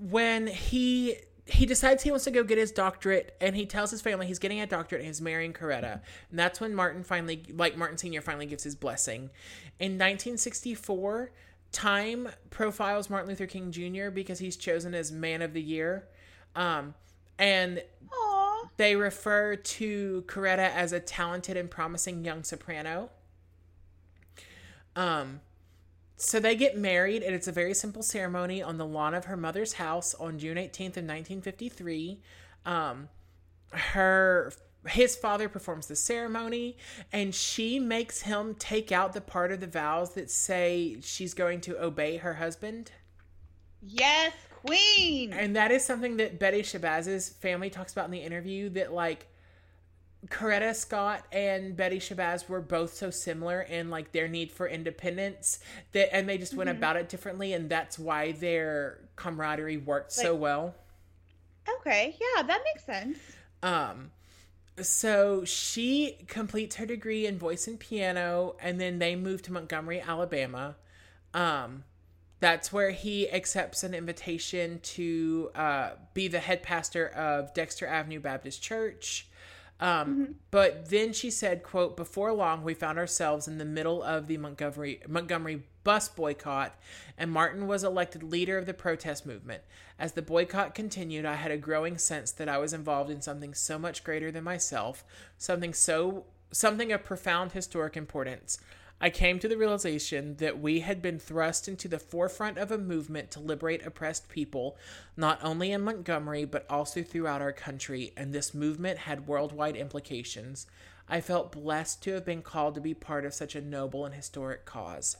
when 0.00 0.46
he 0.46 1.16
he 1.46 1.66
decides 1.66 2.02
he 2.02 2.10
wants 2.10 2.24
to 2.24 2.30
go 2.30 2.44
get 2.44 2.58
his 2.58 2.70
doctorate 2.70 3.36
and 3.40 3.56
he 3.56 3.66
tells 3.66 3.90
his 3.90 4.00
family 4.00 4.26
he's 4.26 4.38
getting 4.38 4.60
a 4.60 4.66
doctorate 4.66 5.00
and 5.00 5.06
he's 5.06 5.20
marrying 5.20 5.52
Coretta. 5.52 6.00
And 6.30 6.38
that's 6.38 6.60
when 6.60 6.74
Martin 6.74 7.02
finally 7.02 7.42
like 7.52 7.76
Martin 7.76 7.98
Sr. 7.98 8.20
finally 8.20 8.46
gives 8.46 8.62
his 8.62 8.74
blessing. 8.76 9.30
In 9.78 9.92
1964, 9.92 11.32
Time 11.72 12.28
profiles 12.50 13.08
Martin 13.08 13.28
Luther 13.28 13.46
King 13.46 13.70
Jr. 13.70 14.10
because 14.10 14.40
he's 14.40 14.56
chosen 14.56 14.92
as 14.92 15.12
man 15.12 15.40
of 15.42 15.52
the 15.52 15.62
year. 15.62 16.08
Um 16.56 16.94
and 17.38 17.82
Aw. 18.12 18.68
they 18.76 18.96
refer 18.96 19.56
to 19.56 20.24
Coretta 20.26 20.70
as 20.74 20.92
a 20.92 21.00
talented 21.00 21.56
and 21.56 21.70
promising 21.70 22.24
young 22.24 22.42
soprano. 22.42 23.10
Um, 24.96 25.40
so 26.16 26.38
they 26.40 26.54
get 26.54 26.76
married, 26.76 27.22
and 27.22 27.34
it's 27.34 27.48
a 27.48 27.52
very 27.52 27.74
simple 27.74 28.02
ceremony 28.02 28.62
on 28.62 28.76
the 28.76 28.86
lawn 28.86 29.14
of 29.14 29.24
her 29.26 29.36
mother's 29.36 29.74
house 29.74 30.14
on 30.14 30.38
June 30.38 30.56
18th 30.56 30.96
of 30.96 31.04
1953. 31.04 32.20
Um, 32.66 33.08
her 33.72 34.52
his 34.88 35.14
father 35.14 35.48
performs 35.48 35.86
the 35.88 35.94
ceremony 35.96 36.76
and 37.12 37.34
she 37.34 37.78
makes 37.78 38.22
him 38.22 38.54
take 38.54 38.90
out 38.90 39.12
the 39.12 39.20
part 39.20 39.52
of 39.52 39.60
the 39.60 39.66
vows 39.66 40.14
that 40.14 40.30
say 40.30 40.96
she's 41.02 41.34
going 41.34 41.60
to 41.60 41.78
obey 41.82 42.16
her 42.16 42.34
husband 42.34 42.90
Yes, 43.82 44.32
queen. 44.62 45.32
and 45.32 45.54
that 45.56 45.70
is 45.70 45.84
something 45.84 46.16
that 46.18 46.38
Betty 46.38 46.62
Shabazz's 46.62 47.28
family 47.28 47.70
talks 47.70 47.92
about 47.92 48.06
in 48.06 48.10
the 48.10 48.18
interview 48.18 48.68
that 48.70 48.92
like 48.92 49.26
Coretta 50.28 50.74
Scott 50.74 51.24
and 51.32 51.74
Betty 51.76 51.98
Shabazz 51.98 52.48
were 52.48 52.60
both 52.60 52.94
so 52.94 53.10
similar 53.10 53.62
in 53.62 53.88
like 53.88 54.12
their 54.12 54.28
need 54.28 54.52
for 54.52 54.68
independence 54.68 55.60
that 55.92 56.14
and 56.14 56.28
they 56.28 56.36
just 56.36 56.54
went 56.54 56.68
about 56.68 56.96
it 56.96 57.08
differently 57.08 57.54
and 57.54 57.70
that's 57.70 57.98
why 57.98 58.32
their 58.32 58.98
camaraderie 59.16 59.78
worked 59.78 60.12
so 60.12 60.34
well. 60.34 60.74
Okay, 61.80 62.16
yeah, 62.20 62.42
that 62.42 62.60
makes 62.64 62.84
sense. 62.84 63.18
Um 63.62 64.10
so 64.80 65.44
she 65.44 66.18
completes 66.28 66.76
her 66.76 66.86
degree 66.86 67.26
in 67.26 67.38
voice 67.38 67.66
and 67.66 67.80
piano 67.80 68.56
and 68.60 68.78
then 68.78 68.98
they 68.98 69.16
move 69.16 69.40
to 69.42 69.52
Montgomery, 69.52 70.02
Alabama. 70.02 70.76
Um 71.32 71.84
that's 72.40 72.72
where 72.72 72.90
he 72.90 73.30
accepts 73.30 73.84
an 73.84 73.94
invitation 73.94 74.80
to 74.80 75.50
uh, 75.54 75.90
be 76.14 76.26
the 76.26 76.40
head 76.40 76.62
pastor 76.62 77.08
of 77.08 77.52
Dexter 77.52 77.86
Avenue 77.86 78.18
Baptist 78.18 78.62
Church. 78.62 79.28
Um, 79.80 80.36
But 80.50 80.90
then 80.90 81.12
she 81.12 81.30
said, 81.30 81.62
"quote 81.62 81.96
Before 81.96 82.32
long, 82.32 82.62
we 82.62 82.74
found 82.74 82.98
ourselves 82.98 83.48
in 83.48 83.58
the 83.58 83.64
middle 83.64 84.02
of 84.02 84.26
the 84.26 84.36
Montgomery 84.36 85.00
Montgomery 85.08 85.64
bus 85.82 86.08
boycott, 86.08 86.78
and 87.16 87.30
Martin 87.30 87.66
was 87.66 87.82
elected 87.82 88.22
leader 88.22 88.58
of 88.58 88.66
the 88.66 88.74
protest 88.74 89.24
movement. 89.24 89.62
As 89.98 90.12
the 90.12 90.22
boycott 90.22 90.74
continued, 90.74 91.24
I 91.24 91.34
had 91.34 91.50
a 91.50 91.56
growing 91.56 91.96
sense 91.96 92.30
that 92.32 92.48
I 92.48 92.58
was 92.58 92.72
involved 92.74 93.10
in 93.10 93.22
something 93.22 93.54
so 93.54 93.78
much 93.78 94.04
greater 94.04 94.30
than 94.30 94.44
myself, 94.44 95.02
something 95.38 95.72
so 95.72 96.26
something 96.52 96.92
of 96.92 97.02
profound 97.02 97.52
historic 97.52 97.96
importance." 97.96 98.58
I 99.00 99.08
came 99.08 99.38
to 99.38 99.48
the 99.48 99.56
realization 99.56 100.36
that 100.36 100.60
we 100.60 100.80
had 100.80 101.00
been 101.00 101.18
thrust 101.18 101.68
into 101.68 101.88
the 101.88 101.98
forefront 101.98 102.58
of 102.58 102.70
a 102.70 102.76
movement 102.76 103.30
to 103.30 103.40
liberate 103.40 103.84
oppressed 103.86 104.28
people, 104.28 104.76
not 105.16 105.38
only 105.42 105.72
in 105.72 105.80
Montgomery, 105.80 106.44
but 106.44 106.66
also 106.68 107.02
throughout 107.02 107.40
our 107.40 107.52
country, 107.52 108.12
and 108.14 108.32
this 108.32 108.52
movement 108.52 108.98
had 108.98 109.26
worldwide 109.26 109.74
implications. 109.74 110.66
I 111.08 111.22
felt 111.22 111.52
blessed 111.52 112.02
to 112.04 112.12
have 112.12 112.26
been 112.26 112.42
called 112.42 112.74
to 112.74 112.80
be 112.80 112.92
part 112.92 113.24
of 113.24 113.32
such 113.32 113.54
a 113.54 113.62
noble 113.62 114.04
and 114.04 114.14
historic 114.14 114.66
cause. 114.66 115.16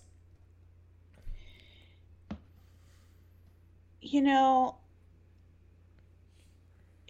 You 4.02 4.20
know, 4.20 4.76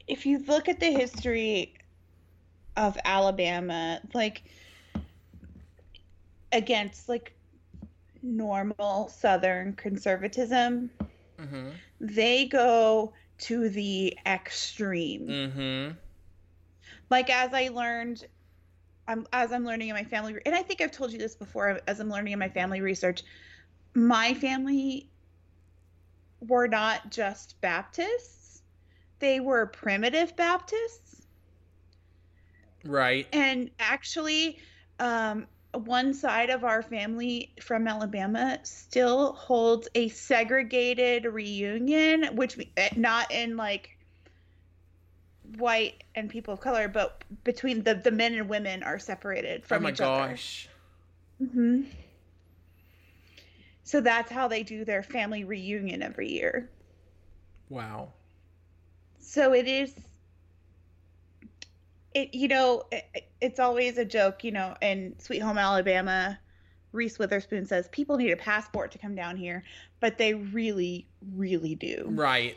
if 0.06 0.24
you 0.24 0.38
look 0.38 0.68
at 0.68 0.80
the 0.80 0.90
history 0.90 1.74
of 2.76 2.96
Alabama, 3.04 4.00
like 4.14 4.42
against 6.52 7.08
like 7.08 7.34
normal 8.22 9.08
Southern 9.08 9.74
conservatism, 9.74 10.90
Mm-hmm. 11.38 11.70
they 12.00 12.46
go 12.46 13.12
to 13.38 13.68
the 13.68 14.16
extreme. 14.26 15.28
Mm-hmm. 15.28 15.92
like 17.10 17.30
as 17.30 17.52
I 17.52 17.68
learned, 17.68 18.24
I'm 19.06 19.26
as 19.32 19.52
I'm 19.52 19.64
learning 19.64 19.88
in 19.88 19.94
my 19.94 20.04
family, 20.04 20.36
and 20.44 20.54
I 20.54 20.62
think 20.62 20.80
I've 20.80 20.90
told 20.92 21.12
you 21.12 21.18
this 21.18 21.34
before. 21.34 21.80
As 21.86 22.00
I'm 22.00 22.10
learning 22.10 22.32
in 22.32 22.38
my 22.38 22.48
family 22.48 22.80
research, 22.80 23.22
my 23.94 24.34
family 24.34 25.10
were 26.40 26.66
not 26.68 27.10
just 27.10 27.60
Baptists; 27.60 28.62
they 29.20 29.40
were 29.40 29.66
primitive 29.66 30.36
Baptists, 30.36 31.26
Right. 32.84 33.26
and 33.32 33.70
actually, 33.78 34.58
um, 34.98 35.46
one 35.72 36.14
side 36.14 36.50
of 36.50 36.64
our 36.64 36.82
family 36.82 37.52
from 37.60 37.86
Alabama 37.86 38.58
still 38.64 39.32
holds 39.34 39.88
a 39.94 40.08
segregated 40.08 41.24
reunion, 41.24 42.34
which 42.36 42.56
we, 42.56 42.72
eh, 42.76 42.90
not 42.96 43.30
in 43.30 43.56
like 43.56 43.96
white 45.56 46.02
and 46.14 46.28
people 46.30 46.54
of 46.54 46.60
color, 46.60 46.88
but 46.88 47.24
between 47.44 47.82
the 47.82 47.94
the 47.94 48.10
men 48.10 48.34
and 48.34 48.48
women 48.48 48.82
are 48.82 48.98
separated 48.98 49.62
Oh 49.62 49.66
from 49.66 49.82
my 49.84 49.90
each 49.90 50.00
other. 50.00 50.28
gosh. 50.28 50.68
hmm 51.38 51.82
So 53.84 54.00
that's 54.00 54.30
how 54.30 54.48
they 54.48 54.62
do 54.62 54.84
their 54.84 55.02
family 55.02 55.44
reunion 55.44 56.02
every 56.02 56.30
year. 56.30 56.70
Wow. 57.68 58.12
So 59.20 59.52
it 59.54 59.66
is. 59.68 59.94
It 62.14 62.34
you 62.34 62.48
know 62.48 62.84
it, 62.90 63.28
it's 63.40 63.60
always 63.60 63.98
a 63.98 64.04
joke 64.04 64.42
you 64.44 64.52
know 64.52 64.74
in 64.80 65.14
Sweet 65.18 65.40
Home 65.40 65.58
Alabama, 65.58 66.38
Reese 66.92 67.18
Witherspoon 67.18 67.66
says 67.66 67.88
people 67.88 68.16
need 68.16 68.30
a 68.30 68.36
passport 68.36 68.92
to 68.92 68.98
come 68.98 69.14
down 69.14 69.36
here, 69.36 69.64
but 70.00 70.18
they 70.18 70.34
really 70.34 71.06
really 71.34 71.74
do. 71.74 72.06
Right. 72.08 72.56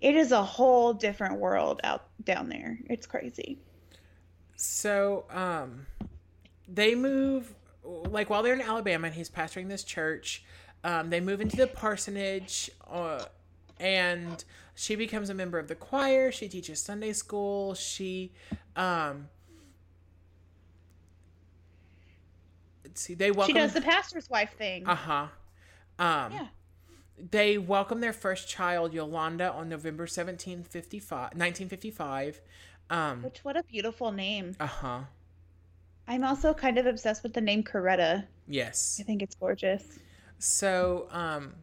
It 0.00 0.16
is 0.16 0.32
a 0.32 0.42
whole 0.42 0.92
different 0.92 1.38
world 1.38 1.80
out 1.84 2.08
down 2.24 2.48
there. 2.48 2.78
It's 2.90 3.06
crazy. 3.06 3.58
So, 4.56 5.24
um, 5.30 5.86
they 6.68 6.94
move 6.94 7.54
like 7.84 8.30
while 8.30 8.42
they're 8.42 8.54
in 8.54 8.60
Alabama 8.60 9.08
and 9.08 9.16
he's 9.16 9.30
pastoring 9.30 9.68
this 9.68 9.84
church. 9.84 10.44
Um, 10.84 11.10
they 11.10 11.20
move 11.20 11.40
into 11.40 11.56
the 11.56 11.66
parsonage, 11.68 12.70
uh, 12.90 13.24
and 13.78 14.44
she 14.74 14.96
becomes 14.96 15.30
a 15.30 15.34
member 15.34 15.58
of 15.58 15.68
the 15.68 15.74
choir. 15.74 16.32
She 16.32 16.48
teaches 16.48 16.80
Sunday 16.80 17.12
school. 17.12 17.74
She, 17.74 18.32
um, 18.76 19.28
let's 22.84 23.00
see, 23.00 23.14
they 23.14 23.30
welcome. 23.30 23.54
She 23.54 23.60
does 23.60 23.72
the 23.74 23.80
pastor's 23.82 24.30
wife 24.30 24.54
thing. 24.56 24.86
Uh 24.86 24.94
huh. 24.94 25.26
Um, 25.98 26.32
yeah. 26.32 26.46
they 27.30 27.58
welcome 27.58 28.00
their 28.00 28.14
first 28.14 28.48
child, 28.48 28.94
Yolanda, 28.94 29.52
on 29.52 29.68
November 29.68 30.06
17, 30.06 30.58
1955. 30.58 32.40
Um, 32.90 33.22
Which 33.22 33.44
what 33.44 33.56
a 33.56 33.62
beautiful 33.62 34.10
name. 34.12 34.56
uh 34.58 34.66
huh. 34.66 35.00
I'm 36.08 36.24
also 36.24 36.52
kind 36.52 36.78
of 36.78 36.86
obsessed 36.86 37.22
with 37.22 37.32
the 37.32 37.40
name 37.40 37.62
Coretta. 37.62 38.26
Yes. 38.48 38.98
I 39.00 39.04
think 39.04 39.22
it's 39.22 39.34
gorgeous. 39.36 39.84
So, 40.38 41.06
um, 41.10 41.54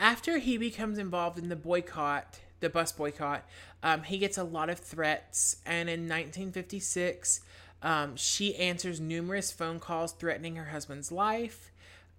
after 0.00 0.38
he 0.38 0.56
becomes 0.56 0.98
involved 0.98 1.38
in 1.38 1.50
the 1.50 1.56
boycott, 1.56 2.40
the 2.60 2.70
bus 2.70 2.90
boycott, 2.90 3.44
um, 3.82 4.02
he 4.02 4.18
gets 4.18 4.38
a 4.38 4.42
lot 4.44 4.70
of 4.70 4.78
threats. 4.78 5.58
And 5.66 5.88
in 5.90 6.08
1956, 6.08 7.42
um, 7.82 8.16
she 8.16 8.56
answers 8.56 8.98
numerous 8.98 9.52
phone 9.52 9.78
calls 9.78 10.12
threatening 10.12 10.56
her 10.56 10.66
husband's 10.66 11.12
life. 11.12 11.70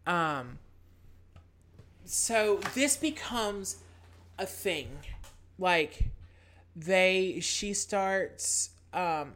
Um, 0.05 0.59
so 2.05 2.59
this 2.75 2.97
becomes 2.97 3.77
a 4.37 4.45
thing. 4.45 4.99
Like, 5.57 6.09
they, 6.75 7.39
she 7.41 7.73
starts, 7.73 8.69
um, 8.93 9.33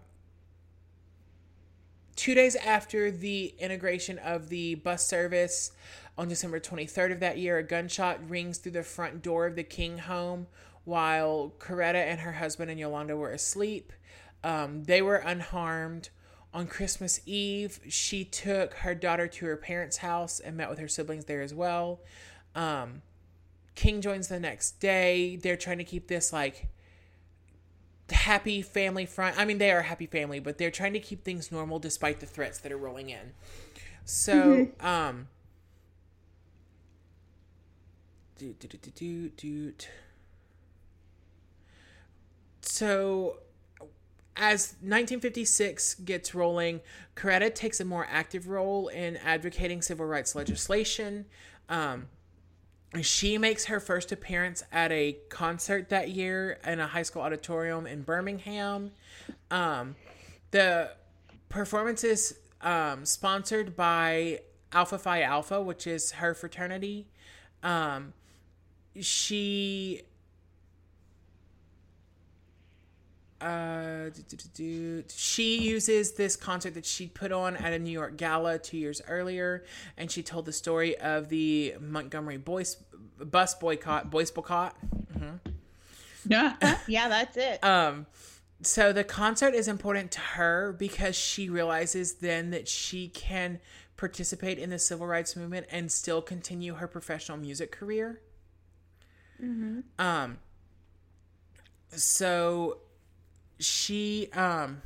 two 2.15 2.34
days 2.34 2.55
after 2.55 3.11
the 3.11 3.53
integration 3.59 4.17
of 4.19 4.49
the 4.49 4.76
bus 4.76 5.05
service 5.05 5.72
on 6.17 6.27
December 6.27 6.59
23rd 6.59 7.11
of 7.11 7.19
that 7.19 7.37
year, 7.37 7.57
a 7.57 7.63
gunshot 7.63 8.29
rings 8.29 8.57
through 8.57 8.71
the 8.73 8.83
front 8.83 9.21
door 9.21 9.45
of 9.45 9.55
the 9.55 9.63
King 9.63 9.97
home 9.97 10.47
while 10.85 11.53
Coretta 11.59 11.95
and 11.95 12.21
her 12.21 12.33
husband 12.33 12.71
and 12.71 12.79
Yolanda 12.79 13.17
were 13.17 13.31
asleep. 13.31 13.91
Um, 14.43 14.83
they 14.83 15.01
were 15.01 15.17
unharmed. 15.17 16.09
On 16.53 16.67
Christmas 16.67 17.19
Eve, 17.25 17.81
she 17.89 18.23
took 18.23 18.75
her 18.75 18.95
daughter 18.95 19.27
to 19.27 19.45
her 19.45 19.57
parents' 19.57 19.97
house 19.97 20.39
and 20.39 20.55
met 20.55 20.69
with 20.69 20.79
her 20.79 20.87
siblings 20.87 21.25
there 21.25 21.41
as 21.41 21.53
well. 21.53 21.99
Um, 22.55 23.01
King 23.75 23.99
joins 23.99 24.29
the 24.29 24.39
next 24.39 24.79
day. 24.79 25.35
They're 25.35 25.57
trying 25.57 25.79
to 25.79 25.83
keep 25.83 26.07
this 26.07 26.31
like 26.31 26.69
happy 28.09 28.61
family 28.61 29.05
front. 29.05 29.37
I 29.37 29.43
mean, 29.43 29.57
they 29.57 29.71
are 29.71 29.79
a 29.79 29.83
happy 29.83 30.05
family, 30.05 30.39
but 30.39 30.57
they're 30.57 30.71
trying 30.71 30.93
to 30.93 30.99
keep 30.99 31.25
things 31.25 31.51
normal 31.51 31.79
despite 31.79 32.21
the 32.21 32.25
threats 32.25 32.59
that 32.59 32.71
are 32.71 32.77
rolling 32.77 33.09
in. 33.09 33.33
So, 34.05 34.35
mm-hmm. 34.35 34.85
um, 34.85 35.27
So, 42.62 43.38
as 44.36 44.74
1956 44.82 45.95
gets 45.95 46.36
rolling, 46.36 46.82
Coretta 47.16 47.53
takes 47.53 47.80
a 47.80 47.86
more 47.86 48.06
active 48.10 48.48
role 48.48 48.90
in 48.90 49.18
advocating 49.18 49.82
civil 49.82 50.06
rights 50.06 50.36
legislation. 50.36 51.26
Um, 51.70 52.07
she 53.02 53.38
makes 53.38 53.66
her 53.66 53.80
first 53.80 54.12
appearance 54.12 54.64
at 54.72 54.91
a 54.91 55.18
concert 55.30 55.90
that 55.90 56.10
year 56.10 56.60
in 56.66 56.80
a 56.80 56.88
high 56.88 57.03
school 57.03 57.22
auditorium 57.22 57.88
in 57.88 58.02
Birmingham. 58.02 58.91
Um, 59.52 59.95
the 60.52 60.91
performance 61.49 62.03
is 62.03 62.38
um, 62.62 63.06
sponsored 63.06 63.76
by 63.76 64.41
Alpha 64.72 64.98
Phi 64.98 65.22
Alpha, 65.22 65.62
which 65.62 65.88
is 65.88 66.12
her 66.12 66.34
fraternity. 66.34 67.07
Um, 67.64 68.14
she 69.01 70.01
uh, 73.41 74.09
she 75.13 75.59
uses 75.59 76.13
this 76.13 76.35
concert 76.35 76.73
that 76.73 76.85
she 76.85 77.07
put 77.07 77.31
on 77.31 77.55
at 77.57 77.73
a 77.73 77.80
New 77.80 77.91
York 77.91 78.17
gala 78.17 78.57
two 78.57 78.77
years 78.77 79.01
earlier, 79.07 79.63
and 79.97 80.09
she 80.09 80.23
told 80.23 80.45
the 80.45 80.53
story 80.53 80.97
of 80.97 81.30
the 81.30 81.76
Montgomery 81.80 82.38
boys 82.38 82.77
bus 83.19 83.53
boycott, 83.55 84.09
boys 84.09 84.31
boycott. 84.31 84.76
Mm-hmm. 85.13 85.51
Yeah, 86.27 86.77
yeah, 86.88 87.09
that's 87.09 87.38
it. 87.38 87.63
um, 87.63 88.07
so 88.61 88.93
the 88.93 89.03
concert 89.03 89.53
is 89.53 89.67
important 89.67 90.11
to 90.11 90.19
her 90.19 90.73
because 90.80 91.15
she 91.15 91.49
realizes 91.49 92.15
then 92.15 92.51
that 92.51 92.67
she 92.67 93.09
can 93.09 93.59
participate 93.97 94.57
in 94.57 94.69
the 94.69 94.80
civil 94.80 95.07
rights 95.07 95.35
movement 95.35 95.67
and 95.69 95.91
still 95.91 96.22
continue 96.22 96.76
her 96.76 96.88
professional 96.88 97.38
music 97.38 97.72
career. 97.72 98.22
Mm-hmm. 99.41 99.80
Um. 99.99 100.38
So 101.90 102.80
she 103.60 104.30
um 104.34 104.82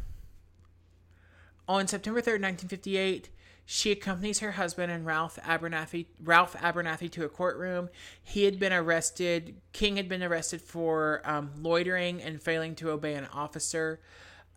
on 1.69 1.87
September 1.87 2.19
3rd, 2.19 2.41
1958, 2.41 3.29
she 3.63 3.91
accompanies 3.91 4.39
her 4.39 4.53
husband 4.53 4.91
and 4.91 5.05
Ralph 5.05 5.37
Abernathy 5.45 6.07
Ralph 6.23 6.55
Abernathy 6.55 7.11
to 7.11 7.23
a 7.23 7.29
courtroom. 7.29 7.89
He 8.23 8.45
had 8.45 8.59
been 8.59 8.73
arrested. 8.73 9.61
King 9.71 9.97
had 9.97 10.09
been 10.09 10.23
arrested 10.23 10.61
for 10.61 11.21
um, 11.23 11.51
loitering 11.61 12.23
and 12.23 12.41
failing 12.41 12.73
to 12.75 12.89
obey 12.89 13.13
an 13.13 13.27
officer. 13.27 13.99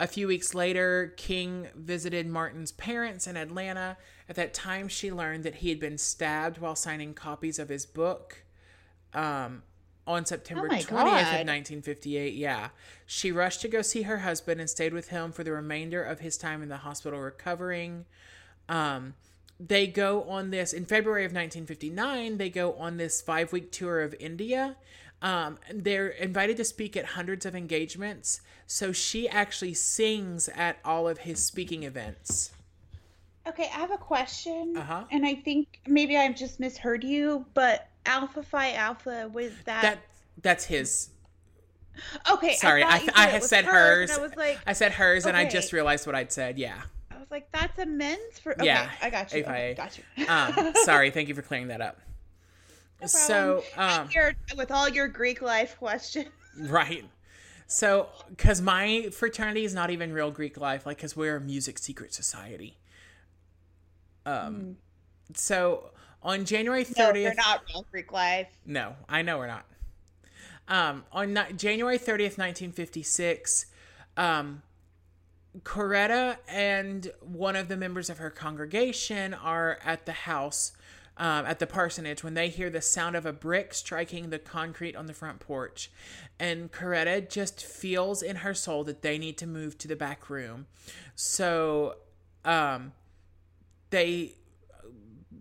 A 0.01 0.07
few 0.07 0.27
weeks 0.27 0.55
later, 0.55 1.13
King 1.19 1.69
visited 1.75 2.27
Martin's 2.27 2.73
parents 2.73 3.27
in 3.27 3.37
Atlanta. 3.37 3.99
At 4.27 4.37
that 4.37 4.55
time, 4.55 4.89
she 4.89 5.13
learned 5.13 5.45
that 5.45 5.57
he 5.57 5.69
had 5.69 5.79
been 5.79 5.99
stabbed 5.99 6.57
while 6.57 6.75
signing 6.75 7.13
copies 7.13 7.59
of 7.59 7.69
his 7.69 7.85
book. 7.85 8.45
Um, 9.13 9.63
on 10.07 10.27
September 10.27 10.69
oh 10.71 10.75
20th 10.75 10.89
God. 10.89 11.01
of 11.01 11.07
1958. 11.07 12.35
Yeah. 12.35 12.69
She 13.07 13.31
rushed 13.31 13.61
to 13.63 13.69
go 13.69 13.83
see 13.83 14.03
her 14.03 14.19
husband 14.19 14.61
and 14.61 14.69
stayed 14.69 14.93
with 14.93 15.09
him 15.09 15.33
for 15.33 15.45
the 15.45 15.53
remainder 15.53 16.03
of 16.03 16.21
his 16.21 16.37
time 16.37 16.63
in 16.63 16.69
the 16.69 16.79
hospital 16.79 17.21
recovering. 17.21 18.05
Um, 18.69 19.15
they 19.61 19.87
go 19.87 20.25
on 20.25 20.51
this 20.51 20.73
in 20.73 20.87
February 20.87 21.25
of 21.25 21.31
1959, 21.31 22.39
they 22.39 22.51
go 22.51 22.73
on 22.75 22.97
this 22.97 23.21
five 23.21 23.53
week 23.53 23.71
tour 23.71 24.01
of 24.01 24.15
India. 24.19 24.77
Um, 25.21 25.59
they're 25.73 26.09
invited 26.09 26.57
to 26.57 26.65
speak 26.65 26.97
at 26.97 27.05
hundreds 27.05 27.47
of 27.47 27.55
engagements. 27.55 28.41
So 28.67 28.91
she 28.91 29.29
actually 29.29 29.75
sings 29.75 30.49
at 30.49 30.79
all 30.85 31.07
of 31.07 31.19
his 31.19 31.45
speaking 31.45 31.85
events. 31.85 32.51
Okay, 33.47 33.71
I 33.73 33.79
have 33.79 33.93
a 33.93 33.99
question. 33.99 34.77
Uh-huh. 34.77 35.05
And 35.13 35.25
I 35.25 35.37
think 35.37 35.81
maybe 35.87 36.17
I've 36.17 36.35
just 36.35 36.59
misheard 36.59 37.05
you, 37.05 37.47
but 37.55 37.89
Alpha 38.07 38.43
Phi 38.43 38.73
Alpha 38.75 39.31
was 39.33 39.53
that 39.65 39.83
that 39.83 39.99
that's 40.41 40.65
his. 40.65 41.11
Okay, 42.31 42.55
sorry, 42.55 42.83
I 42.83 43.07
I, 43.15 43.37
I 43.37 43.39
said 43.41 43.65
hers. 43.65 44.11
hers 44.11 44.19
I 44.19 44.23
was 44.23 44.37
like, 44.37 44.59
I 44.67 44.73
said 44.73 44.93
hers, 44.93 45.25
okay. 45.25 45.31
and 45.31 45.37
I 45.37 45.49
just 45.49 45.73
realized 45.73 46.07
what 46.07 46.15
I'd 46.15 46.33
said. 46.33 46.59
Yeah. 46.59 46.81
I 47.11 47.19
was 47.19 47.31
like, 47.31 47.51
that's 47.53 47.79
a 47.79 47.87
men's 47.87 48.39
for. 48.43 48.53
Okay, 48.53 48.65
yeah, 48.65 48.91
I 49.03 49.11
got 49.11 49.33
you. 49.33 49.43
Okay, 49.43 49.75
got 49.77 49.99
you. 49.99 50.27
um, 50.27 50.73
sorry, 50.85 51.11
thank 51.11 51.29
you 51.29 51.35
for 51.35 51.43
clearing 51.43 51.69
that 51.69 51.81
up. 51.81 52.01
No 53.03 53.07
so, 53.07 53.65
um, 53.77 54.09
with 54.57 54.71
all 54.71 54.89
your 54.89 55.09
Greek 55.09 55.43
life 55.43 55.77
questions, 55.79 56.31
right? 56.57 57.05
So, 57.67 58.09
because 58.29 58.61
my 58.61 59.09
fraternity 59.13 59.65
is 59.65 59.75
not 59.75 59.91
even 59.91 60.13
real 60.13 60.31
Greek 60.31 60.59
life, 60.59 60.85
like, 60.85 60.99
because 60.99 61.17
we're 61.17 61.37
a 61.37 61.41
music 61.41 61.79
secret 61.79 62.13
society. 62.13 62.77
Um, 64.27 64.77
mm. 65.33 65.37
so 65.37 65.91
on 66.23 66.45
January 66.45 66.85
30th. 66.85 66.97
No, 66.97 67.23
we're 67.23 67.35
not 67.35 67.63
real 67.69 67.87
Greek 67.91 68.13
life. 68.13 68.49
No, 68.65 68.95
I 69.09 69.23
know 69.23 69.39
we're 69.39 69.47
not. 69.49 69.67
Um, 70.69 71.05
on 71.13 71.39
January 71.57 71.99
30th, 71.99 72.39
1956, 72.39 73.67
um, 74.17 74.63
Coretta 75.61 76.39
and 76.49 77.11
one 77.21 77.57
of 77.57 77.69
the 77.69 77.77
members 77.77 78.09
of 78.09 78.19
her 78.19 78.31
congregation 78.31 79.35
are 79.35 79.79
at 79.85 80.07
the 80.07 80.13
house, 80.13 80.73
um, 81.19 81.45
at 81.45 81.59
the 81.59 81.67
parsonage, 81.67 82.25
when 82.25 82.35
they 82.35 82.49
hear 82.49 82.71
the 82.71 82.81
sound 82.81 83.17
of 83.17 83.27
a 83.27 83.33
brick 83.33 83.75
striking 83.75 84.31
the 84.31 84.39
concrete 84.39 84.97
on 84.97 85.07
the 85.07 85.13
front 85.13 85.41
porch. 85.41 85.91
And 86.39 86.73
Coretta 86.73 87.29
just 87.29 87.63
feels 87.63 88.23
in 88.23 88.37
her 88.37 88.55
soul 88.55 88.85
that 88.85 89.03
they 89.03 89.19
need 89.19 89.37
to 89.39 89.47
move 89.47 89.77
to 89.79 89.89
the 89.89 89.97
back 89.97 90.31
room. 90.31 90.67
So 91.15 91.97
um, 92.45 92.93
they 93.91 94.37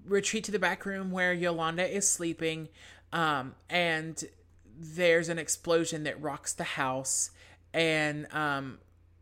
retreat 0.05 0.43
to 0.45 0.51
the 0.51 0.59
back 0.59 0.85
room 0.85 1.11
where 1.11 1.33
Yolanda 1.33 1.87
is 1.87 2.09
sleeping, 2.09 2.69
um, 3.13 3.55
and 3.69 4.23
there's 4.77 5.29
an 5.29 5.37
explosion 5.37 6.03
that 6.03 6.21
rocks 6.21 6.53
the 6.53 6.63
house 6.63 7.31
and 7.73 8.27
um, 8.33 8.79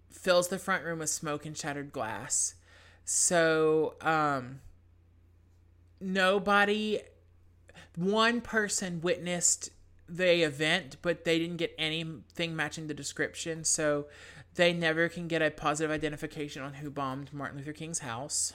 fills 0.10 0.48
the 0.48 0.60
front 0.60 0.84
room 0.84 1.00
with 1.00 1.10
smoke 1.10 1.46
and 1.46 1.58
shattered 1.58 1.92
glass. 1.92 2.56
So, 3.06 3.96
um, 4.02 4.62
nobody, 6.00 7.00
one 7.96 8.42
person 8.42 9.02
witnessed 9.02 9.72
the 10.08 10.44
event, 10.44 10.98
but 11.02 11.26
they 11.26 11.40
didn't 11.40 11.58
get 11.58 11.74
anything 11.78 12.56
matching 12.56 12.88
the 12.88 12.94
description. 12.94 13.64
So, 13.64 14.08
they 14.56 14.74
never 14.74 15.10
can 15.10 15.28
get 15.28 15.42
a 15.42 15.52
positive 15.52 15.92
identification 15.92 16.62
on 16.62 16.76
who 16.76 16.90
bombed 16.90 17.34
Martin 17.34 17.60
Luther 17.60 17.74
King's 17.74 18.00
house 18.00 18.54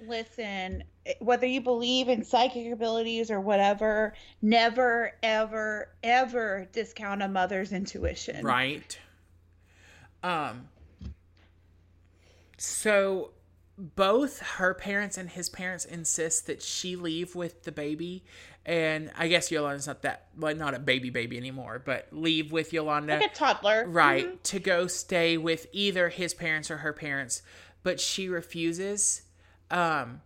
listen, 0.00 0.84
whether 1.20 1.46
you 1.46 1.60
believe 1.60 2.08
in 2.08 2.24
psychic 2.24 2.72
abilities 2.72 3.30
or 3.30 3.40
whatever, 3.40 4.14
never, 4.42 5.12
ever, 5.22 5.90
ever 6.02 6.68
discount 6.72 7.22
a 7.22 7.28
mother's 7.28 7.72
intuition. 7.72 8.44
Right. 8.44 8.98
Um. 10.22 10.68
So 12.56 13.30
both 13.76 14.38
her 14.38 14.72
parents 14.72 15.18
and 15.18 15.28
his 15.28 15.48
parents 15.50 15.84
insist 15.84 16.46
that 16.46 16.62
she 16.62 16.96
leave 16.96 17.34
with 17.34 17.64
the 17.64 17.72
baby 17.72 18.24
and 18.66 19.10
I 19.16 19.28
guess 19.28 19.50
Yolanda's 19.50 19.86
not 19.86 20.02
that 20.02 20.28
well, 20.38 20.54
not 20.54 20.74
a 20.74 20.78
baby 20.78 21.10
baby 21.10 21.36
anymore, 21.36 21.82
but 21.84 22.08
leave 22.12 22.50
with 22.50 22.72
Yolanda, 22.72 23.16
like 23.16 23.32
a 23.32 23.34
toddler, 23.34 23.86
right, 23.86 24.26
mm-hmm. 24.26 24.36
to 24.42 24.58
go 24.58 24.86
stay 24.86 25.36
with 25.36 25.66
either 25.72 26.08
his 26.08 26.32
parents 26.32 26.70
or 26.70 26.78
her 26.78 26.92
parents. 26.92 27.42
But 27.82 28.00
she 28.00 28.28
refuses, 28.28 29.22
um, 29.70 30.20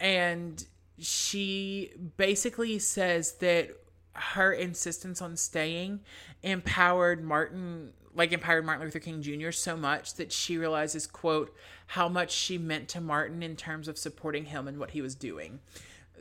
and 0.00 0.64
she 0.98 1.92
basically 2.16 2.78
says 2.78 3.32
that 3.34 3.70
her 4.14 4.52
insistence 4.52 5.20
on 5.20 5.36
staying 5.36 6.00
empowered 6.42 7.22
Martin 7.22 7.92
like 8.14 8.32
empowered 8.32 8.64
Martin 8.64 8.84
Luther 8.84 8.98
King 8.98 9.20
Jr. 9.20 9.50
so 9.50 9.76
much 9.76 10.14
that 10.14 10.32
she 10.32 10.56
realizes, 10.56 11.06
quote, 11.06 11.54
how 11.86 12.08
much 12.08 12.32
she 12.32 12.56
meant 12.56 12.88
to 12.88 13.00
Martin 13.00 13.42
in 13.42 13.56
terms 13.56 13.88
of 13.88 13.98
supporting 13.98 14.46
him 14.46 14.66
and 14.66 14.78
what 14.78 14.90
he 14.90 15.02
was 15.02 15.14
doing. 15.14 15.60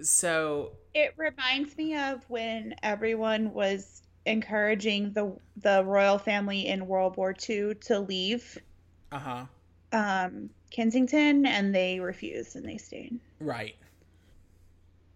So 0.02 0.74
it 0.94 1.14
reminds 1.16 1.78
me 1.78 1.96
of 1.96 2.30
when 2.30 2.76
everyone 2.84 3.54
was 3.54 4.02
encouraging 4.26 5.14
the 5.14 5.38
the 5.58 5.84
royal 5.86 6.18
family 6.18 6.68
in 6.68 6.86
World 6.86 7.16
War 7.16 7.34
II 7.48 7.76
to 7.76 8.00
leave. 8.00 8.58
Uh-huh. 9.12 9.46
Um 9.94 10.50
Kensington, 10.76 11.46
and 11.46 11.74
they 11.74 12.02
refused 12.02 12.58
and 12.58 12.68
they 12.68 12.78
stayed. 12.78 13.18
Right. 13.40 13.78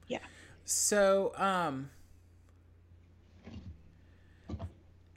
Yeah. 0.08 0.20
So, 0.64 1.34
um, 1.36 1.90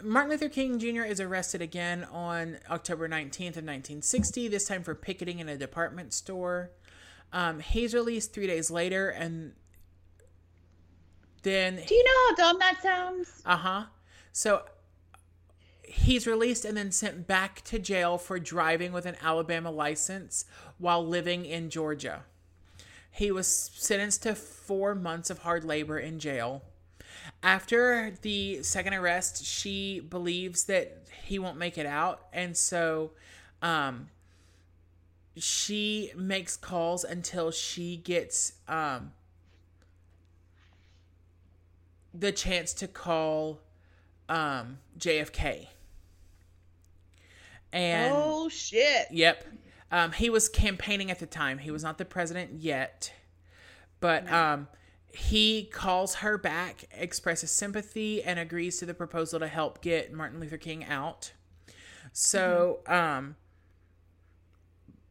Martin 0.03 0.33
Luther 0.33 0.49
King 0.49 0.81
Jr. 0.81 1.05
is 1.05 1.21
arrested 1.21 1.63
again 1.63 2.03
on 2.11 2.59
October 2.69 3.09
19th 3.09 3.57
of 3.57 3.65
1960, 3.65 4.49
this 4.49 4.67
time 4.67 4.83
for 4.83 4.97
picketing 4.97 5.39
in 5.39 5.49
a 5.49 5.57
department 5.57 6.13
store. 6.13 6.73
Um, 7.33 7.61
he's 7.61 7.95
released 7.95 8.35
three 8.35 8.49
days 8.49 8.69
later, 8.69 9.11
and 9.11 9.53
then. 11.45 11.81
Do 11.87 11.95
you 11.95 12.03
know 12.03 12.11
how 12.29 12.35
dumb 12.35 12.59
that 12.59 12.83
sounds? 12.83 13.43
Uh 13.47 13.57
huh. 13.57 13.85
So 14.33 14.63
he's 15.93 16.27
released 16.27 16.65
and 16.65 16.77
then 16.77 16.91
sent 16.91 17.27
back 17.27 17.61
to 17.63 17.79
jail 17.79 18.17
for 18.17 18.39
driving 18.39 18.93
with 18.93 19.05
an 19.05 19.17
Alabama 19.23 19.71
license 19.71 20.47
while 20.79 21.07
living 21.07 21.45
in 21.45 21.69
Georgia. 21.69 22.25
He 23.11 23.31
was 23.31 23.47
sentenced 23.47 24.23
to 24.23 24.35
four 24.35 24.95
months 24.95 25.29
of 25.29 25.41
hard 25.41 25.65
labor 25.65 25.99
in 25.99 26.19
jail. 26.19 26.63
After 27.43 28.15
the 28.23 28.63
second 28.63 28.95
arrest, 28.95 29.45
she 29.45 30.01
believes 30.01 30.65
that 30.65 31.07
he 31.25 31.39
won't 31.39 31.59
make 31.59 31.77
it 31.77 31.87
out, 31.87 32.23
and 32.33 32.57
so 32.57 33.11
um, 33.61 34.09
she 35.37 36.11
makes 36.17 36.57
calls 36.57 37.05
until 37.05 37.51
she 37.51 37.99
gets 37.99 38.55
um, 38.67 39.13
the 42.15 42.33
chance 42.33 42.73
to 42.75 42.89
call 42.89 43.61
um, 44.31 44.79
JFK. 44.99 45.69
And 47.73 48.13
oh 48.15 48.49
shit! 48.49 49.07
Yep, 49.11 49.45
um, 49.91 50.13
he 50.13 50.29
was 50.31 50.49
campaigning 50.49 51.11
at 51.11 51.19
the 51.19 51.27
time. 51.27 51.59
He 51.59 51.71
was 51.71 51.83
not 51.83 51.97
the 51.99 52.05
president 52.05 52.53
yet, 52.61 53.13
but 54.01 54.31
um, 54.31 54.69
he 55.15 55.65
calls 55.73 56.17
her 56.17 56.37
back, 56.39 56.85
expresses 56.93 57.51
sympathy, 57.51 58.23
and 58.23 58.39
agrees 58.39 58.79
to 58.79 58.87
the 58.87 58.95
proposal 58.95 59.41
to 59.41 59.47
help 59.49 59.81
get 59.83 60.13
Martin 60.13 60.39
Luther 60.41 60.59
King 60.59 60.85
out. 60.85 61.33
So, 62.13 62.81
Mm-hmm. 62.87 62.93
um, 62.93 63.37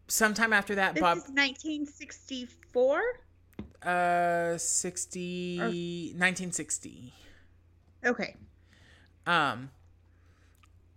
sometime 0.08 0.54
after 0.54 0.76
that, 0.76 0.94
This 0.94 1.02
Bob, 1.02 1.18
is 1.18 1.24
1964. 1.30 3.02
uh, 3.84 4.58
60, 4.58 5.58
1960. 5.58 7.14
Okay. 8.06 8.36
Um, 9.26 9.70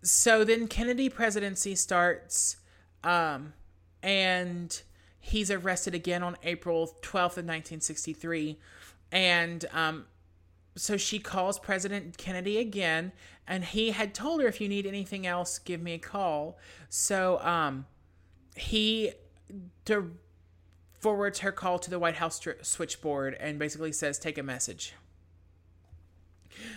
so 0.04 0.44
then 0.44 0.68
Kennedy 0.68 1.08
presidency 1.08 1.74
starts, 1.74 2.58
um, 3.02 3.54
and 4.02 4.82
he's 5.18 5.50
arrested 5.50 5.94
again 5.94 6.22
on 6.22 6.36
April 6.42 6.88
12th 7.00 7.38
of 7.38 7.46
1963. 7.46 8.58
And 9.10 9.64
um, 9.72 10.04
so 10.76 10.98
she 10.98 11.18
calls 11.18 11.58
President 11.58 12.18
Kennedy 12.18 12.58
again, 12.58 13.12
and 13.48 13.64
he 13.64 13.92
had 13.92 14.12
told 14.12 14.42
her, 14.42 14.46
if 14.46 14.60
you 14.60 14.68
need 14.68 14.86
anything 14.86 15.26
else, 15.26 15.58
give 15.58 15.80
me 15.80 15.94
a 15.94 15.98
call. 15.98 16.58
So 16.90 17.40
um, 17.40 17.86
he 18.54 19.12
forwards 21.00 21.38
her 21.38 21.52
call 21.52 21.78
to 21.78 21.88
the 21.88 21.98
White 21.98 22.16
House 22.16 22.38
stri- 22.38 22.62
switchboard 22.62 23.38
and 23.40 23.58
basically 23.58 23.92
says, 23.92 24.18
take 24.18 24.36
a 24.36 24.42
message. 24.42 24.92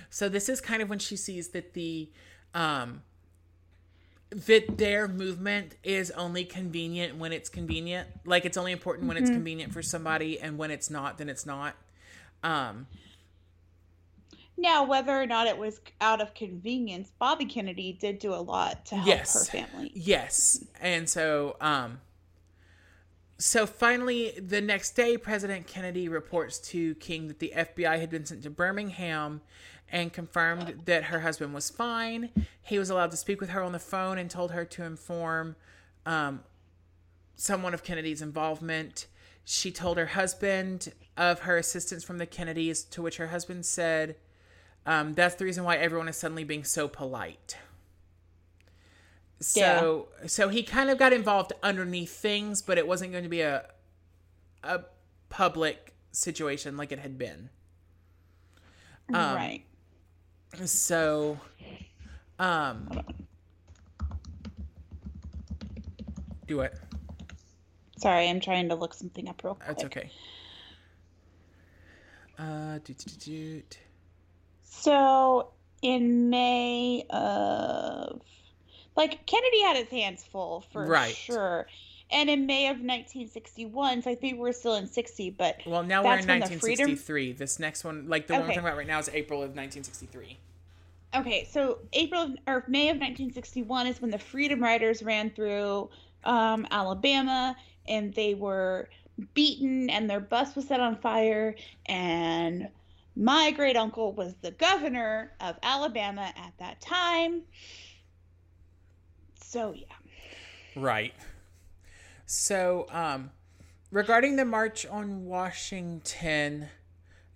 So 0.09 0.29
this 0.29 0.47
is 0.47 0.61
kind 0.61 0.81
of 0.81 0.89
when 0.89 0.99
she 0.99 1.17
sees 1.17 1.49
that 1.49 1.73
the 1.73 2.09
um 2.53 3.03
that 4.29 4.77
their 4.77 5.07
movement 5.07 5.75
is 5.83 6.11
only 6.11 6.43
convenient 6.43 7.15
when 7.17 7.31
it's 7.31 7.49
convenient. 7.49 8.07
Like 8.25 8.45
it's 8.45 8.57
only 8.57 8.71
important 8.73 9.07
when 9.07 9.17
it's 9.17 9.29
convenient 9.29 9.71
for 9.71 9.81
somebody 9.81 10.39
and 10.39 10.57
when 10.57 10.69
it's 10.71 10.89
not 10.89 11.17
then 11.17 11.29
it's 11.29 11.45
not. 11.45 11.75
Um 12.43 12.87
Now, 14.57 14.83
whether 14.85 15.11
or 15.19 15.25
not 15.27 15.47
it 15.47 15.57
was 15.57 15.79
out 16.01 16.19
of 16.19 16.33
convenience, 16.33 17.11
Bobby 17.19 17.45
Kennedy 17.45 17.93
did 17.93 18.19
do 18.19 18.33
a 18.33 18.41
lot 18.41 18.85
to 18.87 18.95
help 18.95 19.07
Yes. 19.07 19.33
her 19.49 19.59
family. 19.59 19.91
Yes. 19.95 20.63
And 20.81 21.09
so 21.09 21.55
um 21.61 22.01
so 23.37 23.65
finally 23.65 24.33
the 24.39 24.59
next 24.61 24.91
day 24.95 25.15
President 25.17 25.67
Kennedy 25.67 26.09
reports 26.09 26.57
to 26.59 26.95
King 26.95 27.27
that 27.29 27.39
the 27.39 27.53
FBI 27.55 27.99
had 27.99 28.09
been 28.09 28.25
sent 28.25 28.43
to 28.43 28.49
Birmingham 28.49 29.41
and 29.89 30.11
confirmed 30.11 30.83
that 30.85 31.05
her 31.05 31.21
husband 31.21 31.53
was 31.53 31.69
fine. 31.69 32.29
He 32.61 32.77
was 32.77 32.89
allowed 32.89 33.11
to 33.11 33.17
speak 33.17 33.39
with 33.39 33.49
her 33.51 33.63
on 33.63 33.71
the 33.71 33.79
phone 33.79 34.17
and 34.17 34.29
told 34.29 34.51
her 34.51 34.65
to 34.65 34.83
inform 34.83 35.55
um 36.05 36.41
someone 37.35 37.73
of 37.73 37.83
Kennedy's 37.83 38.21
involvement. 38.21 39.07
She 39.45 39.71
told 39.71 39.97
her 39.97 40.07
husband 40.07 40.91
of 41.15 41.41
her 41.41 41.57
assistance 41.57 42.03
from 42.03 42.17
the 42.17 42.25
Kennedys, 42.25 42.83
to 42.85 43.01
which 43.01 43.17
her 43.17 43.27
husband 43.27 43.65
said, 43.65 44.17
um, 44.85 45.13
That's 45.13 45.35
the 45.35 45.45
reason 45.45 45.63
why 45.63 45.77
everyone 45.77 46.09
is 46.09 46.17
suddenly 46.17 46.43
being 46.43 46.63
so 46.65 46.87
polite. 46.87 47.57
So 49.39 50.09
so 50.25 50.49
he 50.49 50.63
kind 50.63 50.89
of 50.89 50.97
got 50.97 51.13
involved 51.13 51.53
underneath 51.61 52.11
things, 52.11 52.61
but 52.61 52.77
it 52.77 52.87
wasn't 52.87 53.11
going 53.11 53.23
to 53.23 53.29
be 53.29 53.41
a 53.41 53.69
a 54.63 54.81
public 55.29 55.93
situation 56.11 56.75
like 56.75 56.91
it 56.91 56.99
had 56.99 57.17
been. 57.17 57.49
Um, 59.13 59.35
right. 59.35 59.63
So 60.65 61.39
um 62.39 62.89
do 66.47 66.61
it. 66.61 66.77
Sorry, 67.97 68.29
I'm 68.29 68.39
trying 68.39 68.69
to 68.69 68.75
look 68.75 68.93
something 68.93 69.27
up 69.27 69.43
real 69.43 69.55
quick. 69.55 69.67
That's 69.67 69.83
okay. 69.85 70.11
Uh 72.37 72.79
doot, 72.79 72.97
doot, 72.97 73.19
doot. 73.19 73.77
So, 74.63 75.51
in 75.81 76.29
May 76.29 77.03
of. 77.09 78.21
Like, 78.95 79.25
Kennedy 79.27 79.61
had 79.61 79.77
his 79.77 79.89
hands 79.89 80.23
full 80.23 80.61
for 80.71 80.85
Right. 80.85 81.15
sure. 81.15 81.67
And 82.09 82.29
in 82.29 82.45
May 82.45 82.67
of 82.67 82.77
1961, 82.77 84.01
so 84.03 84.11
I 84.11 84.15
think 84.15 84.39
we're 84.39 84.53
still 84.53 84.75
in 84.75 84.87
60, 84.87 85.31
but 85.31 85.57
Well, 85.65 85.83
now 85.83 86.03
we're 86.03 86.17
in 86.19 86.27
when 86.27 86.39
the 86.39 86.45
freedom- 86.47 86.89
1963. 86.91 87.33
This 87.33 87.59
next 87.59 87.83
one, 87.83 88.07
like 88.07 88.27
the 88.27 88.33
one 88.33 88.43
we're 88.43 88.47
talking 88.47 88.59
about 88.59 88.77
right 88.77 88.87
now, 88.87 88.99
is 88.99 89.09
April 89.09 89.43
of 89.43 89.55
1963. 89.55 90.37
Okay, 91.15 91.43
so 91.51 91.79
April 91.93 92.21
of- 92.21 92.37
or 92.47 92.63
May 92.67 92.89
of 92.89 92.97
1961 92.97 93.87
is 93.87 94.01
when 94.01 94.11
the 94.11 94.19
Freedom 94.19 94.61
Riders 94.63 95.03
ran 95.03 95.29
through 95.31 95.89
um, 96.23 96.65
Alabama, 96.71 97.55
and 97.87 98.13
they 98.13 98.33
were 98.33 98.89
beaten, 99.33 99.89
and 99.89 100.09
their 100.09 100.19
bus 100.19 100.55
was 100.55 100.67
set 100.67 100.79
on 100.79 100.97
fire, 100.97 101.55
and 101.87 102.69
my 103.15 103.51
great 103.51 103.75
uncle 103.77 104.11
was 104.13 104.33
the 104.41 104.51
governor 104.51 105.31
of 105.39 105.57
Alabama 105.63 106.33
at 106.37 106.53
that 106.59 106.79
time. 106.81 107.41
So 109.41 109.73
yeah, 109.73 109.85
Right. 110.75 111.13
So, 112.29 112.87
um, 112.89 113.31
regarding 113.89 114.35
the 114.35 114.43
March 114.43 114.85
on 114.85 115.23
Washington, 115.23 116.67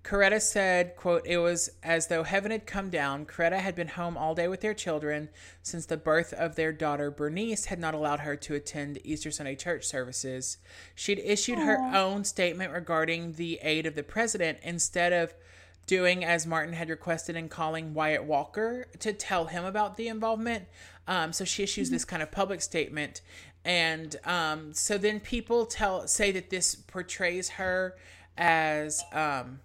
Coretta 0.04 0.42
said, 0.42 0.98
quote, 0.98 1.26
it 1.26 1.38
was 1.38 1.70
as 1.82 2.08
though 2.08 2.24
heaven 2.24 2.52
had 2.52 2.66
come 2.66 2.90
down. 2.90 3.26
Coretta 3.26 3.60
had 3.60 3.74
been 3.74 3.88
home 3.88 4.18
all 4.18 4.36
day 4.36 4.50
with 4.50 4.60
their 4.60 4.74
children 4.74 5.30
since 5.64 5.86
the 5.86 5.96
birth 5.96 6.34
of 6.34 6.58
their 6.58 6.74
daughter 6.74 7.10
Bernice 7.10 7.66
had 7.66 7.80
not 7.80 7.94
allowed 7.94 8.20
her 8.20 8.36
to 8.36 8.54
attend 8.54 9.00
Easter 9.06 9.32
Sunday 9.32 9.56
church 9.56 9.86
services. 9.86 10.58
She'd 10.94 11.20
issued 11.20 11.60
her 11.60 11.78
own 11.96 12.26
statement 12.26 12.74
regarding 12.74 13.34
the 13.34 13.60
aid 13.62 13.86
of 13.86 13.96
the 13.96 14.04
president 14.04 14.58
instead 14.62 15.14
of 15.14 15.34
doing 15.88 16.26
as 16.26 16.46
Martin 16.46 16.74
had 16.74 16.90
requested 16.90 17.36
and 17.36 17.50
calling 17.50 17.94
Wyatt 17.94 18.24
Walker 18.24 18.88
to 19.00 19.14
tell 19.14 19.46
him 19.46 19.64
about 19.64 19.98
the 19.98 20.10
involvement. 20.10 20.66
Um, 21.08 21.34
so 21.34 21.44
she 21.44 21.64
issues 21.64 21.90
this 21.90 22.06
kind 22.06 22.22
of 22.22 22.32
public 22.32 22.62
statement, 22.62 23.22
and 23.64 24.16
um, 24.26 24.74
so 24.74 24.98
then 24.98 25.20
people 25.20 25.66
tell 25.66 26.08
say 26.08 26.32
that 26.32 26.50
this 26.50 26.76
portrays 26.76 27.50
her 27.50 27.96
as 28.38 29.04
um, 29.14 29.60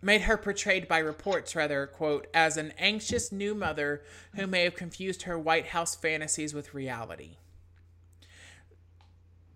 made 0.00 0.22
her 0.22 0.36
portrayed 0.36 0.88
by 0.88 0.98
reports 0.98 1.54
rather 1.54 1.86
quote 1.86 2.26
as 2.32 2.56
an 2.56 2.72
anxious 2.78 3.30
new 3.30 3.54
mother 3.54 4.02
who 4.36 4.46
may 4.46 4.64
have 4.64 4.74
confused 4.74 5.22
her 5.22 5.38
White 5.38 5.66
House 5.66 5.94
fantasies 5.94 6.54
with 6.54 6.74
reality. 6.74 7.36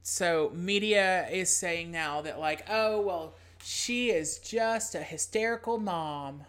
So 0.02 0.52
media 0.54 1.26
is 1.30 1.50
saying 1.50 1.90
now 1.90 2.20
that 2.20 2.38
like 2.38 2.66
oh 2.68 3.00
well 3.00 3.34
she 3.62 4.10
is 4.10 4.38
just 4.38 4.94
a 4.94 5.02
hysterical 5.02 5.78
mom. 5.78 6.44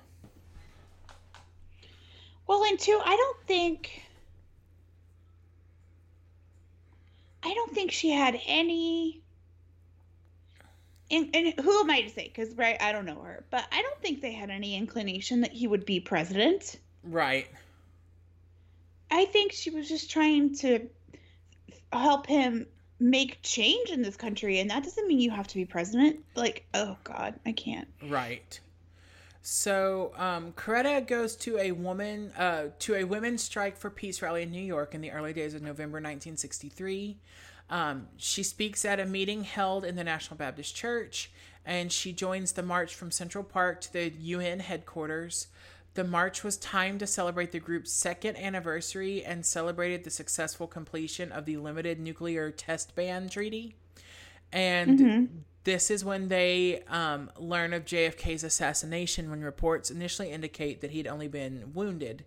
well, 2.45 2.64
and 2.64 2.80
two, 2.80 2.99
I 3.03 3.15
don't 3.15 3.47
think. 3.47 4.03
I 7.48 7.53
don't 7.53 7.74
think 7.74 7.91
she 7.91 8.11
had 8.11 8.40
any. 8.45 9.22
And, 11.10 11.34
and 11.34 11.53
who 11.61 11.80
am 11.80 11.90
I 11.90 12.02
to 12.02 12.10
say? 12.10 12.26
Because 12.26 12.53
right, 12.56 12.76
I 12.82 12.91
don't 12.91 13.06
know 13.06 13.22
her, 13.22 13.45
but 13.49 13.65
I 13.72 13.82
don't 13.82 14.02
think 14.02 14.22
they 14.22 14.34
had 14.34 14.49
any 14.49 14.76
inclination 14.76 15.41
that 15.41 15.53
he 15.53 15.65
would 15.65 15.86
be 15.86 16.02
president. 16.02 16.78
Right. 17.03 17.48
I 19.10 19.24
think 19.24 19.53
she 19.53 19.69
was 19.69 19.88
just 19.88 20.11
trying 20.11 20.56
to 20.57 20.90
help 21.94 22.28
him 22.28 22.68
make 22.99 23.41
change 23.44 23.91
in 23.91 24.02
this 24.02 24.18
country 24.18 24.60
and 24.60 24.72
that 24.72 24.84
doesn't 24.84 25.07
mean 25.07 25.19
you 25.19 25.30
have 25.30 25.48
to 25.48 25.56
be 25.56 25.65
president 25.65 26.18
like 26.36 26.65
oh 26.74 26.98
god 27.03 27.40
i 27.45 27.52
can't 27.52 27.88
Right. 28.02 28.60
So, 29.49 30.11
um, 30.18 30.52
Coretta 30.57 31.07
goes 31.07 31.34
to 31.38 31.57
a 31.57 31.72
woman 31.72 32.34
uh, 32.38 32.65
to 32.80 32.95
a 32.95 33.06
women's 33.06 33.41
strike 33.41 33.78
for 33.78 33.90
peace 33.90 34.22
rally 34.22 34.44
in 34.44 34.52
New 34.52 34.61
York 34.61 34.94
in 34.94 34.99
the 34.99 35.11
early 35.11 35.32
days 35.32 35.53
of 35.53 35.61
November 35.61 35.99
1963. 35.99 37.18
Um, 37.69 38.10
she 38.18 38.44
speaks 38.44 38.84
at 38.84 38.99
a 38.99 39.06
meeting 39.06 39.45
held 39.45 39.86
in 39.86 39.95
the 39.95 40.03
National 40.03 40.36
Baptist 40.36 40.76
Church, 40.76 41.32
and 41.65 41.94
she 41.94 42.11
joins 42.11 42.52
the 42.52 42.61
march 42.61 42.94
from 42.94 43.10
Central 43.10 43.41
Park 43.41 43.80
to 43.80 43.94
the 43.94 44.10
UN 44.19 44.60
headquarters. 44.60 45.48
The 45.94 46.03
march 46.03 46.44
was 46.44 46.57
timed 46.57 46.99
to 46.99 47.07
celebrate 47.07 47.53
the 47.53 47.60
group's 47.60 47.94
second 47.94 48.36
anniversary 48.36 49.24
and 49.24 49.45
celebrated 49.45 50.03
the 50.03 50.10
successful 50.10 50.68
completion 50.68 51.32
of 51.32 51.45
the 51.45 51.56
Limited 51.56 52.02
Nuclear 52.02 52.52
Test 52.52 52.95
Ban 52.95 53.30
Treaty. 53.30 53.78
And 54.52 55.45
this 55.68 55.91
is 55.91 56.06
when 56.06 56.30
they 56.30 56.81
um, 56.88 57.30
learn 57.38 57.73
of 57.73 57.84
JFK's 57.84 58.45
assassination 58.45 59.30
when 59.30 59.41
reports 59.41 59.91
initially 59.91 60.31
indicate 60.31 60.80
that 60.80 60.91
he'd 60.91 61.07
only 61.07 61.27
been 61.27 61.72
wounded. 61.73 62.23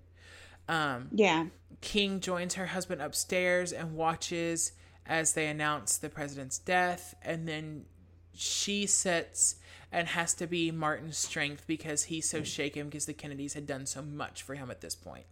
Um, 0.69 1.09
yeah 1.11 1.47
King 1.81 2.21
joins 2.21 2.55
her 2.55 2.67
husband 2.67 3.01
upstairs 3.01 3.73
and 3.73 3.97
watches 3.97 4.73
as 5.07 5.33
they 5.33 5.47
announce 5.47 5.97
the 5.97 6.11
president's 6.11 6.59
death, 6.59 7.15
and 7.23 7.49
then 7.49 7.87
she 8.35 8.85
sits 8.85 9.57
and 9.91 10.07
has 10.09 10.35
to 10.35 10.47
be 10.47 10.71
Martin's 10.71 11.17
strength 11.17 11.67
because 11.67 12.05
he's 12.05 12.29
so 12.29 12.43
shaken 12.43 12.91
because 12.91 13.07
the 13.07 13.15
Kennedys 13.15 13.55
had 13.55 13.67
done 13.67 13.87
so 13.87 14.03
much 14.03 14.43
for 14.43 14.55
him 14.55 14.71
at 14.71 14.83
this 14.83 14.95
point. 14.95 15.25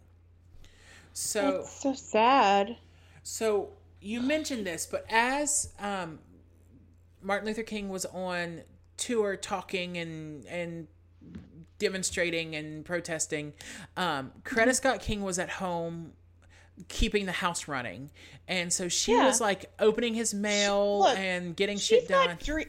So, 1.13 1.59
that's 1.59 1.83
so 1.83 1.93
sad 1.93 2.79
so 3.23 3.69
you 4.01 4.23
mentioned 4.23 4.67
this, 4.67 4.87
but 4.87 5.05
as 5.11 5.69
um, 5.79 6.19
Martin 7.23 7.47
Luther 7.49 7.63
King 7.63 7.89
was 7.89 8.05
on 8.07 8.63
tour 8.97 9.37
talking 9.37 9.97
and 9.99 10.45
and 10.47 10.87
demonstrating 11.79 12.57
and 12.57 12.85
protesting, 12.85 13.53
um, 13.97 14.33
Coretta 14.45 14.75
Scott 14.75 15.01
King 15.01 15.23
was 15.23 15.39
at 15.39 15.49
home 15.51 16.13
keeping 16.89 17.27
the 17.27 17.33
house 17.33 17.69
running, 17.69 18.11
and 18.47 18.73
so 18.73 18.89
she 18.89 19.13
Yeah. 19.13 19.27
was 19.27 19.41
like 19.41 19.71
opening 19.79 20.15
his 20.15 20.33
mail 20.35 21.01
look, 21.01 21.19
and 21.19 21.55
getting 21.57 21.79
shit 21.79 22.09
done. 22.09 22.37
dre- 22.43 22.69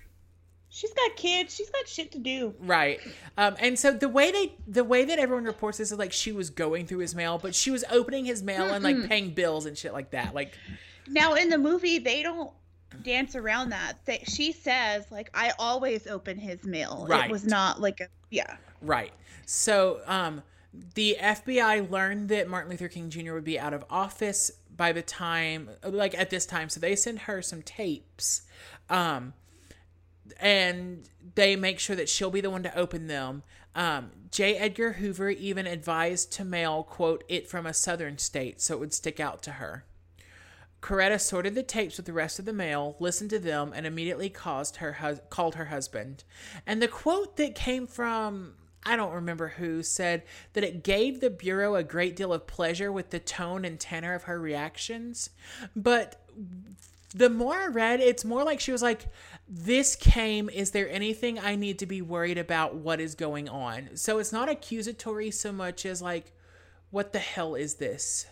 she's 0.72 0.94
got 0.94 1.16
kids 1.16 1.56
she's 1.56 1.70
got 1.72 1.88
shit 1.88 2.12
to 2.12 2.20
do 2.20 2.54
Right. 2.60 3.00
Um, 3.38 3.56
and 3.60 3.78
so 3.80 3.92
the 3.92 4.08
way 4.10 4.32
they 4.32 4.54
the 4.68 4.84
way 4.84 5.06
that 5.06 5.18
everyone 5.18 5.46
reports 5.46 5.80
this 5.80 5.92
is 5.92 5.98
like 5.98 6.12
she 6.14 6.32
was 6.32 6.52
going 6.52 6.86
through 6.86 7.00
his 7.00 7.16
mail, 7.16 7.40
but 7.40 7.56
she 7.56 7.72
was 7.72 7.84
opening 7.92 8.26
his 8.26 8.44
mail 8.44 8.66
and 8.72 8.84
like 8.84 9.08
paying 9.08 9.32
bills 9.34 9.66
and 9.66 9.76
shit 9.78 9.94
like 9.94 10.12
that. 10.12 10.36
Like 10.36 10.56
now 11.08 11.34
in 11.34 11.50
the 11.50 11.58
movie 11.58 11.98
they 12.00 12.22
don't 12.22 12.52
dance 13.04 13.36
around 13.36 13.70
that 13.70 13.94
they, 14.06 14.24
she 14.26 14.52
says 14.52 15.06
like 15.12 15.30
i 15.34 15.52
always 15.60 16.08
open 16.08 16.38
his 16.38 16.64
mail 16.64 17.06
Right. 17.10 17.26
it 17.26 17.32
was 17.32 17.46
not 17.46 17.80
like 17.80 18.00
a 18.02 18.08
yeah 18.30 18.58
Right. 18.82 19.12
So, 19.46 20.00
um, 20.06 20.44
the 20.96 21.18
FBI 21.20 21.90
learned 21.90 22.30
that 22.30 22.48
Martin 22.48 22.72
Luther 22.72 22.88
King 22.88 23.10
Jr. 23.10 23.34
would 23.34 23.44
be 23.44 23.60
out 23.60 23.74
of 23.74 23.84
office 23.90 24.52
by 24.76 24.92
the 24.92 25.02
time, 25.02 25.70
like 25.84 26.18
at 26.18 26.30
this 26.30 26.46
time. 26.46 26.70
So 26.70 26.80
they 26.80 26.96
send 26.96 27.20
her 27.20 27.42
some 27.42 27.62
tapes, 27.62 28.44
um, 28.90 29.34
and 30.40 31.10
they 31.36 31.56
make 31.56 31.80
sure 31.80 31.96
that 31.96 32.08
she'll 32.08 32.30
be 32.32 32.42
the 32.42 32.50
one 32.50 32.64
to 32.64 32.78
open 32.78 33.08
them. 33.08 33.44
Um, 33.76 34.12
J. 34.32 34.56
Edgar 34.58 34.94
Hoover 34.94 35.30
even 35.30 35.66
advised 35.68 36.32
to 36.34 36.46
mail, 36.46 36.84
quote, 36.84 37.24
it 37.28 37.50
from 37.50 37.66
a 37.66 37.74
southern 37.74 38.18
state 38.18 38.62
so 38.62 38.76
it 38.76 38.80
would 38.80 38.94
stick 38.94 39.20
out 39.20 39.42
to 39.44 39.54
her. 39.54 39.84
Coretta 40.82 41.20
sorted 41.20 41.56
the 41.56 41.64
tapes 41.64 41.98
with 41.98 42.06
the 42.06 42.14
rest 42.14 42.40
of 42.40 42.46
the 42.46 42.54
mail, 42.54 42.96
listened 43.00 43.30
to 43.32 43.40
them, 43.40 43.74
and 43.76 43.86
immediately 43.86 44.30
caused 44.30 44.78
her 44.78 44.94
hus- 44.94 45.20
called 45.30 45.56
her 45.56 45.66
husband. 45.66 46.24
And 46.66 46.82
the 46.82 46.88
quote 46.88 47.38
that 47.38 47.56
came 47.56 47.86
from 47.88 48.54
I 48.86 48.96
don't 48.96 49.14
remember 49.14 49.50
who 49.50 49.84
said 49.84 50.24
that 50.54 50.64
it 50.64 50.84
gave 50.84 51.20
the 51.20 51.30
bureau 51.30 51.76
a 51.76 51.84
great 51.84 52.16
deal 52.16 52.32
of 52.32 52.48
pleasure 52.48 52.92
with 52.92 53.10
the 53.10 53.20
tone 53.20 53.66
and 53.66 53.78
tenor 53.78 54.14
of 54.14 54.24
her 54.24 54.40
reactions. 54.40 55.32
But 55.76 56.26
the 57.14 57.30
more 57.30 57.56
I 57.56 57.68
read, 57.68 58.00
it's 58.00 58.24
more 58.24 58.44
like 58.44 58.60
she 58.60 58.72
was 58.72 58.82
like, 58.82 59.08
This 59.48 59.96
came. 59.96 60.50
Is 60.50 60.72
there 60.72 60.90
anything 60.90 61.40
I 61.40 61.56
need 61.56 61.80
to 61.80 61.86
be 61.86 62.02
worried 62.02 62.38
about? 62.38 62.76
What 62.76 63.02
is 63.02 63.16
going 63.16 63.50
on? 63.50 63.96
So 63.96 64.18
it's 64.18 64.32
not 64.32 64.48
accusatory 64.48 65.32
so 65.32 65.52
much 65.52 65.86
as 65.86 66.02
like, 66.02 66.32
What 66.90 67.12
the 67.12 67.20
hell 67.20 67.56
is 67.56 67.76
this? 67.76 68.28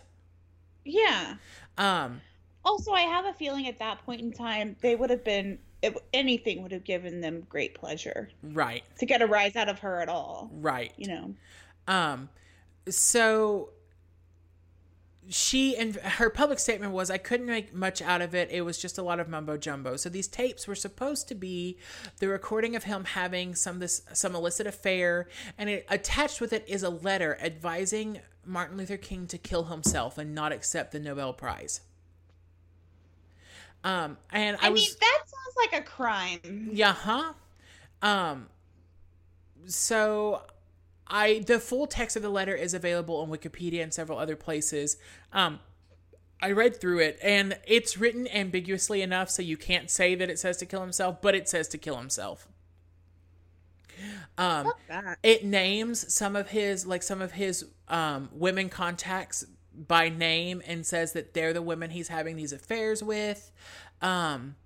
yeah 0.84 1.34
Um, 1.76 2.22
also 2.68 2.92
i 2.92 3.00
have 3.00 3.24
a 3.24 3.32
feeling 3.32 3.66
at 3.66 3.78
that 3.78 4.04
point 4.04 4.20
in 4.20 4.32
time 4.32 4.76
they 4.80 4.94
would 4.94 5.10
have 5.10 5.24
been 5.24 5.58
it, 5.80 5.96
anything 6.12 6.62
would 6.62 6.72
have 6.72 6.84
given 6.84 7.20
them 7.20 7.46
great 7.48 7.74
pleasure 7.74 8.28
right, 8.42 8.82
to 8.98 9.06
get 9.06 9.22
a 9.22 9.26
rise 9.26 9.56
out 9.56 9.68
of 9.68 9.78
her 9.78 10.00
at 10.00 10.08
all 10.08 10.50
right. 10.52 10.92
you 10.96 11.08
know 11.08 11.34
Um, 11.86 12.28
so 12.88 13.70
she 15.30 15.76
and 15.76 15.96
her 15.96 16.30
public 16.30 16.58
statement 16.58 16.92
was, 16.92 17.10
I 17.10 17.18
couldn't 17.18 17.46
make 17.46 17.74
much 17.74 18.00
out 18.00 18.22
of 18.22 18.34
it. 18.34 18.50
It 18.50 18.62
was 18.62 18.78
just 18.78 18.96
a 18.98 19.02
lot 19.02 19.20
of 19.20 19.28
mumbo 19.28 19.56
jumbo. 19.56 19.96
So 19.96 20.08
these 20.08 20.26
tapes 20.26 20.66
were 20.66 20.74
supposed 20.74 21.28
to 21.28 21.34
be 21.34 21.78
the 22.18 22.28
recording 22.28 22.74
of 22.74 22.84
him 22.84 23.04
having 23.04 23.54
some 23.54 23.78
this 23.78 24.02
some 24.12 24.34
illicit 24.34 24.66
affair, 24.66 25.28
and 25.58 25.68
it, 25.68 25.86
attached 25.90 26.40
with 26.40 26.52
it 26.52 26.64
is 26.66 26.82
a 26.82 26.90
letter 26.90 27.38
advising 27.42 28.20
Martin 28.44 28.78
Luther 28.78 28.96
King 28.96 29.26
to 29.26 29.38
kill 29.38 29.64
himself 29.64 30.16
and 30.16 30.34
not 30.34 30.52
accept 30.52 30.92
the 30.92 31.00
Nobel 31.00 31.34
Prize. 31.34 31.82
Um, 33.84 34.16
and 34.32 34.56
I, 34.60 34.66
i, 34.66 34.70
was 34.70 34.80
mean 34.80 34.90
that 35.00 35.20
sounds 35.24 35.72
like 35.72 35.80
a 35.80 35.84
crime 35.84 36.70
yeah, 36.72 36.92
huh? 36.92 37.32
Um 38.02 38.48
so 39.66 40.42
I 41.06 41.40
the 41.46 41.60
full 41.60 41.86
text 41.86 42.16
of 42.16 42.22
the 42.22 42.28
letter 42.28 42.54
is 42.54 42.74
available 42.74 43.16
on 43.16 43.28
Wikipedia 43.28 43.82
and 43.82 43.94
several 43.94 44.18
other 44.18 44.36
places. 44.36 44.96
Um 45.32 45.60
I 46.40 46.52
read 46.52 46.80
through 46.80 47.00
it 47.00 47.18
and 47.22 47.58
it's 47.66 47.96
written 47.96 48.28
ambiguously 48.28 49.02
enough 49.02 49.30
so 49.30 49.42
you 49.42 49.56
can't 49.56 49.90
say 49.90 50.14
that 50.14 50.30
it 50.30 50.38
says 50.38 50.56
to 50.58 50.66
kill 50.66 50.80
himself, 50.80 51.20
but 51.20 51.34
it 51.34 51.48
says 51.48 51.68
to 51.68 51.78
kill 51.78 51.96
himself. 51.96 52.48
Um 54.36 54.72
it 55.22 55.44
names 55.44 56.12
some 56.12 56.34
of 56.34 56.50
his 56.50 56.86
like 56.86 57.02
some 57.02 57.22
of 57.22 57.32
his 57.32 57.64
um 57.88 58.28
women 58.32 58.68
contacts 58.68 59.44
by 59.86 60.08
name 60.08 60.62
and 60.66 60.84
says 60.86 61.12
that 61.12 61.34
they're 61.34 61.52
the 61.52 61.62
women 61.62 61.90
he's 61.90 62.08
having 62.08 62.36
these 62.36 62.52
affairs 62.52 63.02
with. 63.02 63.50
Um 64.02 64.56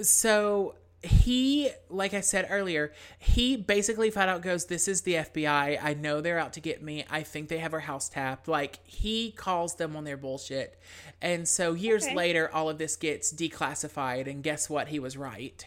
so 0.00 0.74
he 1.00 1.70
like 1.88 2.12
i 2.12 2.20
said 2.20 2.44
earlier 2.50 2.92
he 3.20 3.56
basically 3.56 4.10
flat 4.10 4.28
out 4.28 4.42
goes 4.42 4.66
this 4.66 4.88
is 4.88 5.02
the 5.02 5.14
fbi 5.14 5.78
i. 5.80 5.94
Know 5.94 6.20
they're 6.20 6.38
out 6.40 6.52
to 6.54 6.60
get 6.60 6.82
me. 6.82 7.04
I 7.08 7.22
think 7.22 7.48
they 7.48 7.58
have 7.58 7.72
our 7.72 7.80
house 7.80 8.08
tapped. 8.08 8.48
Like 8.48 8.80
he 8.84 9.30
calls 9.32 9.76
them 9.76 9.94
on 9.96 10.04
their 10.04 10.16
bullshit. 10.16 10.78
And 11.22 11.46
so 11.48 11.72
years 11.74 12.04
Okay. 12.04 12.14
later 12.14 12.50
all 12.52 12.68
of 12.68 12.78
this 12.78 12.96
gets 12.96 13.32
declassified 13.32 14.28
and 14.28 14.42
guess 14.42 14.68
what? 14.68 14.88
He 14.88 14.98
was 14.98 15.16
right. 15.16 15.64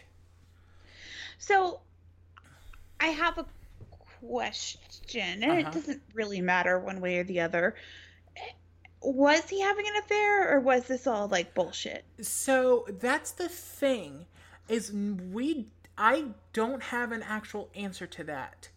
So 1.38 1.80
I 3.00 3.06
have 3.08 3.36
a 3.38 3.46
question, 4.20 5.42
and 5.42 5.44
Uh-huh. 5.44 5.68
it 5.68 5.72
doesn't 5.72 6.02
really 6.14 6.40
matter 6.40 6.78
one 6.78 7.00
way 7.00 7.18
or 7.18 7.24
the 7.24 7.40
other. 7.40 7.74
Was 9.02 9.48
he 9.48 9.60
having 9.60 9.86
an 9.88 9.96
affair, 9.96 10.54
or 10.54 10.60
was 10.60 10.84
this 10.84 11.06
all 11.06 11.28
like 11.28 11.54
bullshit? 11.54 12.04
So 12.20 12.86
that's 13.00 13.32
the 13.32 13.48
thing 13.48 14.26
is 14.68 14.92
we 14.92 15.66
I 15.98 16.26
don't 16.52 16.82
have 16.82 17.12
an 17.12 17.22
actual 17.22 17.68
answer 17.74 18.06
to 18.06 18.24
that. 18.24 18.68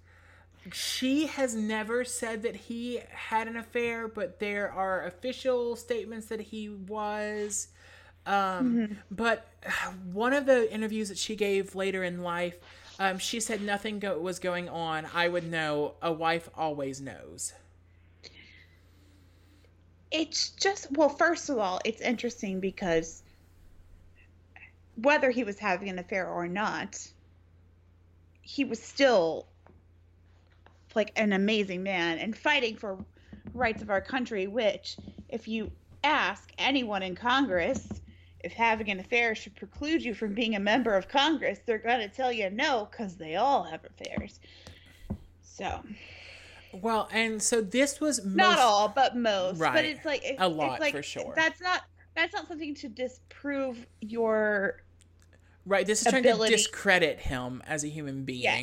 She 0.74 1.28
has 1.28 1.54
never 1.56 2.04
said 2.04 2.42
that 2.42 2.56
he 2.56 3.00
had 3.12 3.48
an 3.48 3.56
affair, 3.56 4.08
but 4.08 4.40
there 4.40 4.72
are 4.72 5.06
official 5.06 5.76
statements 5.76 6.28
that 6.28 6.42
he 6.42 6.70
was. 6.70 7.68
Um, 8.26 8.98
But 9.12 9.48
one 10.12 10.34
of 10.34 10.46
the 10.48 10.72
interviews 10.74 11.10
that 11.10 11.18
she 11.20 11.36
gave 11.36 11.76
later 11.76 12.04
in 12.04 12.24
life, 12.24 12.58
um, 13.00 13.20
she 13.20 13.40
said 13.40 13.62
nothing 13.62 14.00
go- 14.00 14.20
was 14.20 14.40
going 14.40 14.68
on. 14.68 15.06
I 15.14 15.28
would 15.28 15.50
know. 15.50 15.94
A 16.02 16.12
wife 16.12 16.50
always 16.56 17.00
knows. 17.00 17.54
It's 20.18 20.52
just 20.52 20.88
well, 20.94 21.10
first 21.10 21.50
of 21.50 21.58
all, 21.58 21.82
it's 21.84 22.00
interesting 22.00 22.62
because 22.62 23.22
whether 24.96 25.30
he 25.30 25.44
was 25.44 25.60
having 25.60 25.90
an 25.90 26.00
affair 26.00 26.30
or 26.30 26.48
not, 26.48 27.06
he 28.42 28.64
was 28.64 28.82
still 28.82 29.46
like 30.96 31.12
an 31.18 31.34
amazing 31.34 31.84
man 31.84 32.18
and 32.20 32.34
fighting 32.34 32.78
for 32.78 32.98
rights 33.54 33.82
of 33.82 33.90
our 33.90 34.00
country, 34.00 34.48
which 34.48 34.96
if 35.28 35.50
you 35.50 35.70
ask 36.02 36.50
anyone 36.58 37.04
in 37.04 37.14
Congress 37.16 37.86
if 38.40 38.54
having 38.54 38.90
an 38.90 39.02
affair 39.02 39.36
should 39.36 39.58
preclude 39.58 40.02
you 40.02 40.14
from 40.14 40.34
being 40.34 40.56
a 40.56 40.60
member 40.62 40.96
of 40.96 41.10
Congress, 41.10 41.60
they're 41.66 41.78
going 41.78 42.00
to 42.00 42.16
tell 42.16 42.32
you 42.32 42.50
no 42.50 42.88
because 42.90 43.18
they 43.18 43.36
all 43.36 43.64
have 43.64 43.82
affairs. 43.84 44.40
So, 45.42 45.82
Well, 46.82 47.10
and 47.12 47.42
so 47.42 47.62
this 47.62 48.00
was 48.00 48.26
not 48.26 48.60
all, 48.60 48.90
but 48.90 49.16
most. 49.16 49.60
Right. 49.60 49.74
But 49.74 49.86
it's 49.86 50.06
like 50.06 50.24
A 50.40 50.48
lot, 50.48 50.74
it's 50.74 50.82
like, 50.82 50.94
for 50.94 51.04
sure. 51.04 51.34
That's 51.36 51.62
not 51.62 51.82
that's 52.16 52.34
not 52.34 52.48
something 52.48 52.76
to 52.76 52.90
disprove 52.90 53.86
your 54.02 54.82
right. 55.66 55.86
This 55.86 56.02
is 56.02 56.08
ability. 56.08 56.30
trying 56.30 56.50
to 56.50 56.56
discredit 56.56 57.20
him 57.20 57.62
as 57.68 57.84
a 57.84 57.88
human 57.88 58.24
being. 58.24 58.44
Yeah, 58.44 58.62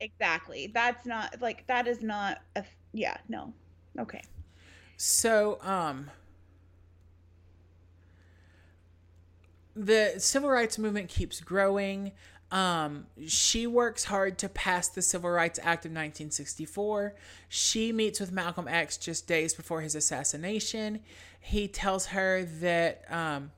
exactly. 0.00 0.70
That's 0.72 1.06
not 1.06 1.40
like 1.40 1.66
that 1.66 1.86
is 1.86 2.02
not 2.02 2.38
a 2.56 2.64
yeah 2.92 3.16
no 3.28 3.52
okay. 3.98 4.22
So 4.96 5.58
um. 5.62 6.10
The 9.76 10.14
civil 10.18 10.50
rights 10.50 10.78
movement 10.78 11.08
keeps 11.08 11.40
growing. 11.40 12.12
Um, 12.50 13.06
she 13.26 13.66
works 13.66 14.04
hard 14.04 14.38
to 14.38 14.48
pass 14.48 14.88
the 14.88 15.02
Civil 15.02 15.30
Rights 15.30 15.58
Act 15.58 15.84
of 15.84 15.90
1964. 15.90 17.14
She 17.48 17.92
meets 17.92 18.18
with 18.18 18.32
Malcolm 18.32 18.66
X 18.66 18.96
just 18.96 19.28
days 19.28 19.54
before 19.54 19.82
his 19.82 19.94
assassination. 19.94 21.00
He 21.38 21.68
tells 21.68 22.06
her 22.06 22.44
that 22.60 23.04
um, 23.08 23.52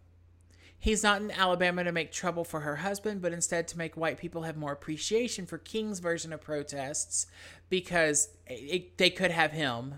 he's 0.78 1.02
not 1.02 1.22
in 1.22 1.30
Alabama 1.30 1.84
to 1.84 1.92
make 1.92 2.12
trouble 2.12 2.44
for 2.44 2.60
her 2.60 2.76
husband, 2.76 3.22
but 3.22 3.32
instead 3.32 3.66
to 3.68 3.78
make 3.78 3.96
white 3.96 4.18
people 4.18 4.42
have 4.42 4.56
more 4.56 4.72
appreciation 4.72 5.46
for 5.46 5.56
King's 5.56 6.00
version 6.00 6.32
of 6.32 6.42
protests 6.42 7.26
because 7.70 8.28
it, 8.46 8.98
they 8.98 9.08
could 9.08 9.30
have 9.30 9.52
him. 9.52 9.94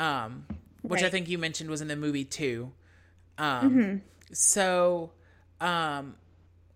Um, 0.00 0.46
which 0.82 1.02
right. 1.02 1.08
I 1.08 1.10
think 1.10 1.28
you 1.28 1.38
mentioned 1.38 1.70
was 1.70 1.80
in 1.80 1.88
the 1.88 1.96
movie 1.96 2.24
too. 2.24 2.72
Um, 3.36 3.70
mm-hmm. 3.70 3.96
So, 4.32 5.12
um, 5.60 6.16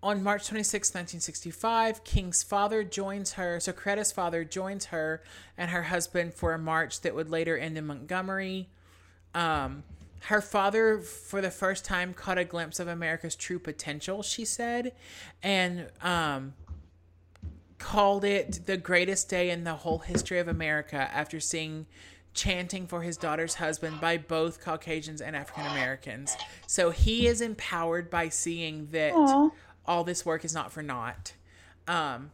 on 0.03 0.23
March 0.23 0.49
26, 0.49 0.91
1965, 0.91 2.03
King's 2.03 2.43
father 2.43 2.83
joins 2.83 3.35
her. 3.35 3.61
So 3.61 3.73
Coretta's 3.73 4.11
father 4.11 4.45
joins 4.45 4.87
her 4.87 5.23
and 5.57 5.71
her 5.71 5.85
husband 5.85 6.35
for 6.35 6.53
a 6.53 6.59
march 6.59 7.03
that 7.03 7.15
would 7.15 7.31
later 7.31 7.57
end 7.57 7.79
in 7.79 7.87
Montgomery. 7.87 8.69
Um, 9.35 9.85
her 10.25 10.41
father, 10.41 10.99
for 10.99 11.41
the 11.41 11.51
first 11.51 11.85
time, 11.85 12.15
caught 12.15 12.39
a 12.39 12.45
glimpse 12.45 12.81
of 12.81 12.89
America's 12.89 13.37
true 13.37 13.59
potential, 13.59 14.23
she 14.23 14.45
said, 14.45 14.93
and 15.43 15.89
um, 16.01 16.55
called 17.79 18.25
it 18.25 18.61
the 18.67 18.77
greatest 18.77 19.29
day 19.29 19.51
in 19.51 19.65
the 19.65 19.75
whole 19.75 19.99
history 19.99 20.39
of 20.39 20.49
America 20.49 20.97
after 20.97 21.39
seeing 21.39 21.87
chanting 22.35 22.87
for 22.87 23.03
his 23.03 23.17
daughter's 23.17 23.57
husband 23.57 24.01
by 24.01 24.17
both 24.17 24.61
Caucasians 24.61 25.21
and 25.21 25.37
African 25.37 25.67
Americans. 25.67 26.37
So 26.67 26.91
he 26.91 27.27
is 27.27 27.41
empowered 27.41 28.09
by 28.09 28.31
seeing 28.31 28.89
that 28.93 29.13
Aww 29.13 29.51
all 29.87 30.05
this 30.05 30.25
work 30.25 30.45
is 30.45 30.55
not 30.55 30.73
for 30.73 30.83
naught. 30.83 31.35
Um, 31.89 32.31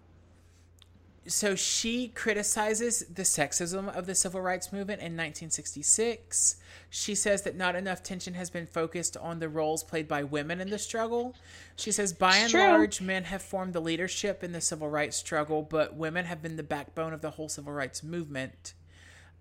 so 1.29 1.55
she 1.55 2.09
criticizes 2.09 3.01
the 3.01 3.23
sexism 3.23 3.95
of 3.95 4.07
the 4.07 4.15
civil 4.15 4.41
rights 4.41 4.73
movement 4.73 5.01
in 5.01 5.13
1966. 5.13 6.57
She 6.89 7.15
says 7.15 7.43
that 7.43 7.55
not 7.55 7.77
enough 7.77 8.01
attention 8.01 8.33
has 8.35 8.49
been 8.49 8.67
focused 8.67 9.17
on 9.19 9.39
the 9.39 9.49
roles 9.49 9.85
played 9.85 10.09
by 10.09 10.23
women 10.23 10.61
in 10.61 10.71
the 10.71 10.79
struggle. 10.79 11.35
She 11.77 11.93
says, 11.93 12.15
by 12.15 12.37
and 12.37 12.51
True. 12.51 12.61
large, 12.61 13.03
men 13.03 13.25
have 13.25 13.43
formed 13.43 13.75
the 13.75 13.81
leadership 13.81 14.43
in 14.43 14.53
the 14.53 14.61
civil 14.63 14.89
rights 14.89 15.19
struggle, 15.19 15.63
but 15.63 15.95
women 15.95 16.25
have 16.25 16.41
been 16.41 16.57
the 16.57 16.63
backbone 16.63 17.13
of 17.13 17.21
the 17.21 17.33
whole 17.33 17.51
civil 17.51 17.75
rights 17.75 18.03
movement. 18.03 18.73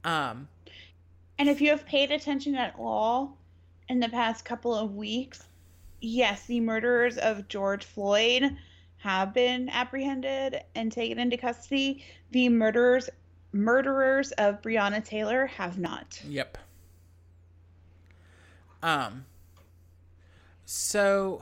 Um, 0.03 0.49
and 1.39 1.47
if 1.47 1.61
you 1.61 1.69
have 1.69 1.85
paid 1.85 2.11
attention 2.11 2.55
at 2.55 2.75
all 2.77 3.37
in 3.87 4.01
the 4.01 4.09
past 4.09 4.43
couple 4.43 4.75
of 4.75 4.95
weeks, 4.95 5.46
yes, 5.99 6.45
the 6.45 6.59
murderers 6.59 7.17
of 7.17 7.47
George 7.47 7.85
Floyd 7.85 8.55
have 8.97 9.33
been 9.33 9.69
apprehended 9.69 10.61
and 10.75 10.91
taken 10.91 11.19
into 11.19 11.37
custody. 11.37 12.03
The 12.31 12.49
murderers 12.49 13.09
murderers 13.53 14.31
of 14.33 14.61
Breonna 14.61 15.03
Taylor 15.03 15.45
have 15.47 15.77
not. 15.77 16.21
Yep. 16.27 16.57
Um 18.83 19.25
so 20.65 21.41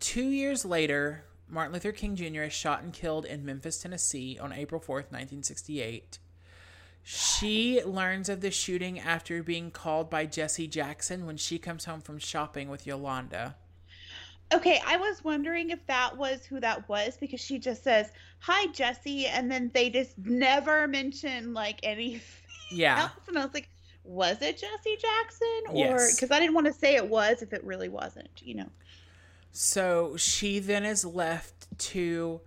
2 0.00 0.22
years 0.22 0.64
later, 0.64 1.24
Martin 1.48 1.74
Luther 1.74 1.92
King 1.92 2.16
Jr. 2.16 2.42
is 2.42 2.52
shot 2.52 2.82
and 2.82 2.92
killed 2.92 3.26
in 3.26 3.44
Memphis, 3.44 3.82
Tennessee 3.82 4.38
on 4.40 4.52
April 4.52 4.80
4th, 4.80 5.12
1968. 5.12 6.18
She 7.04 7.82
learns 7.84 8.28
of 8.28 8.40
the 8.40 8.50
shooting 8.50 9.00
after 9.00 9.42
being 9.42 9.70
called 9.70 10.08
by 10.08 10.26
Jesse 10.26 10.68
Jackson 10.68 11.26
when 11.26 11.36
she 11.36 11.58
comes 11.58 11.84
home 11.84 12.00
from 12.00 12.18
shopping 12.18 12.68
with 12.68 12.86
Yolanda. 12.86 13.56
Okay, 14.52 14.80
I 14.86 14.96
was 14.98 15.24
wondering 15.24 15.70
if 15.70 15.84
that 15.86 16.16
was 16.16 16.44
who 16.44 16.60
that 16.60 16.88
was 16.88 17.16
because 17.16 17.40
she 17.40 17.58
just 17.58 17.82
says, 17.82 18.12
Hi, 18.40 18.66
Jesse, 18.72 19.26
and 19.26 19.50
then 19.50 19.70
they 19.72 19.90
just 19.90 20.16
never 20.18 20.86
mention 20.86 21.54
like 21.54 21.80
anything 21.82 22.20
yeah. 22.70 23.02
else. 23.02 23.28
And 23.28 23.38
I 23.38 23.44
was 23.44 23.54
like, 23.54 23.68
Was 24.04 24.36
it 24.42 24.58
Jesse 24.58 24.96
Jackson? 24.96 25.62
Or 25.70 26.08
because 26.14 26.30
I 26.30 26.38
didn't 26.38 26.54
want 26.54 26.66
to 26.66 26.72
say 26.72 26.96
it 26.96 27.08
was 27.08 27.42
if 27.42 27.52
it 27.52 27.64
really 27.64 27.88
wasn't, 27.88 28.42
you 28.42 28.54
know. 28.56 28.68
So 29.52 30.16
she 30.16 30.58
then 30.58 30.84
is 30.84 31.04
left 31.04 31.66
to 31.78 32.40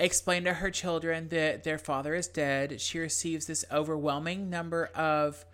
explain 0.00 0.44
to 0.44 0.54
her 0.54 0.70
children 0.70 1.28
that 1.28 1.62
their 1.62 1.78
father 1.78 2.14
is 2.14 2.26
dead. 2.26 2.80
She 2.80 2.98
receives 2.98 3.46
this 3.46 3.64
overwhelming 3.70 4.50
number 4.50 4.86
of 4.94 5.44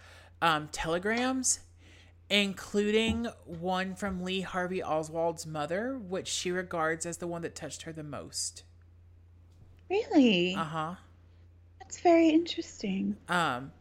um, 0.41 0.69
telegrams, 0.73 1.61
including 2.31 3.27
one 3.45 3.95
from 3.95 4.23
Lee 4.23 4.41
Harvey 4.41 4.83
Oswald's 4.83 5.47
mother, 5.47 5.99
which 5.99 6.29
she 6.29 6.51
regards 6.51 7.05
as 7.05 7.19
the 7.19 7.27
one 7.27 7.43
that 7.43 7.55
touched 7.55 7.83
her 7.83 7.93
the 7.93 8.03
most. 8.03 8.63
Really? 9.91 10.55
Uh 10.55 10.65
huh. 10.65 10.95
That's 11.81 12.01
very 12.01 12.31
interesting. 12.31 13.17
Um. 13.29 13.73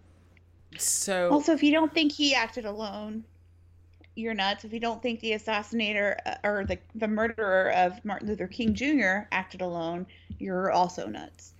So 0.77 1.29
also, 1.31 1.53
if 1.53 1.63
you 1.63 1.71
don't 1.71 1.93
think 1.93 2.11
he 2.11 2.35
acted 2.35 2.65
alone, 2.65 3.23
you're 4.15 4.33
nuts. 4.33 4.63
If 4.63 4.73
you 4.73 4.79
don't 4.79 5.01
think 5.01 5.19
the 5.19 5.31
assassinator 5.31 6.17
uh, 6.25 6.35
or 6.43 6.65
the, 6.65 6.77
the 6.95 7.07
murderer 7.07 7.71
of 7.75 8.03
Martin 8.03 8.27
Luther 8.27 8.47
King 8.47 8.73
Jr. 8.73 9.27
acted 9.31 9.61
alone, 9.61 10.05
you're 10.39 10.71
also 10.71 11.07
nuts. 11.07 11.53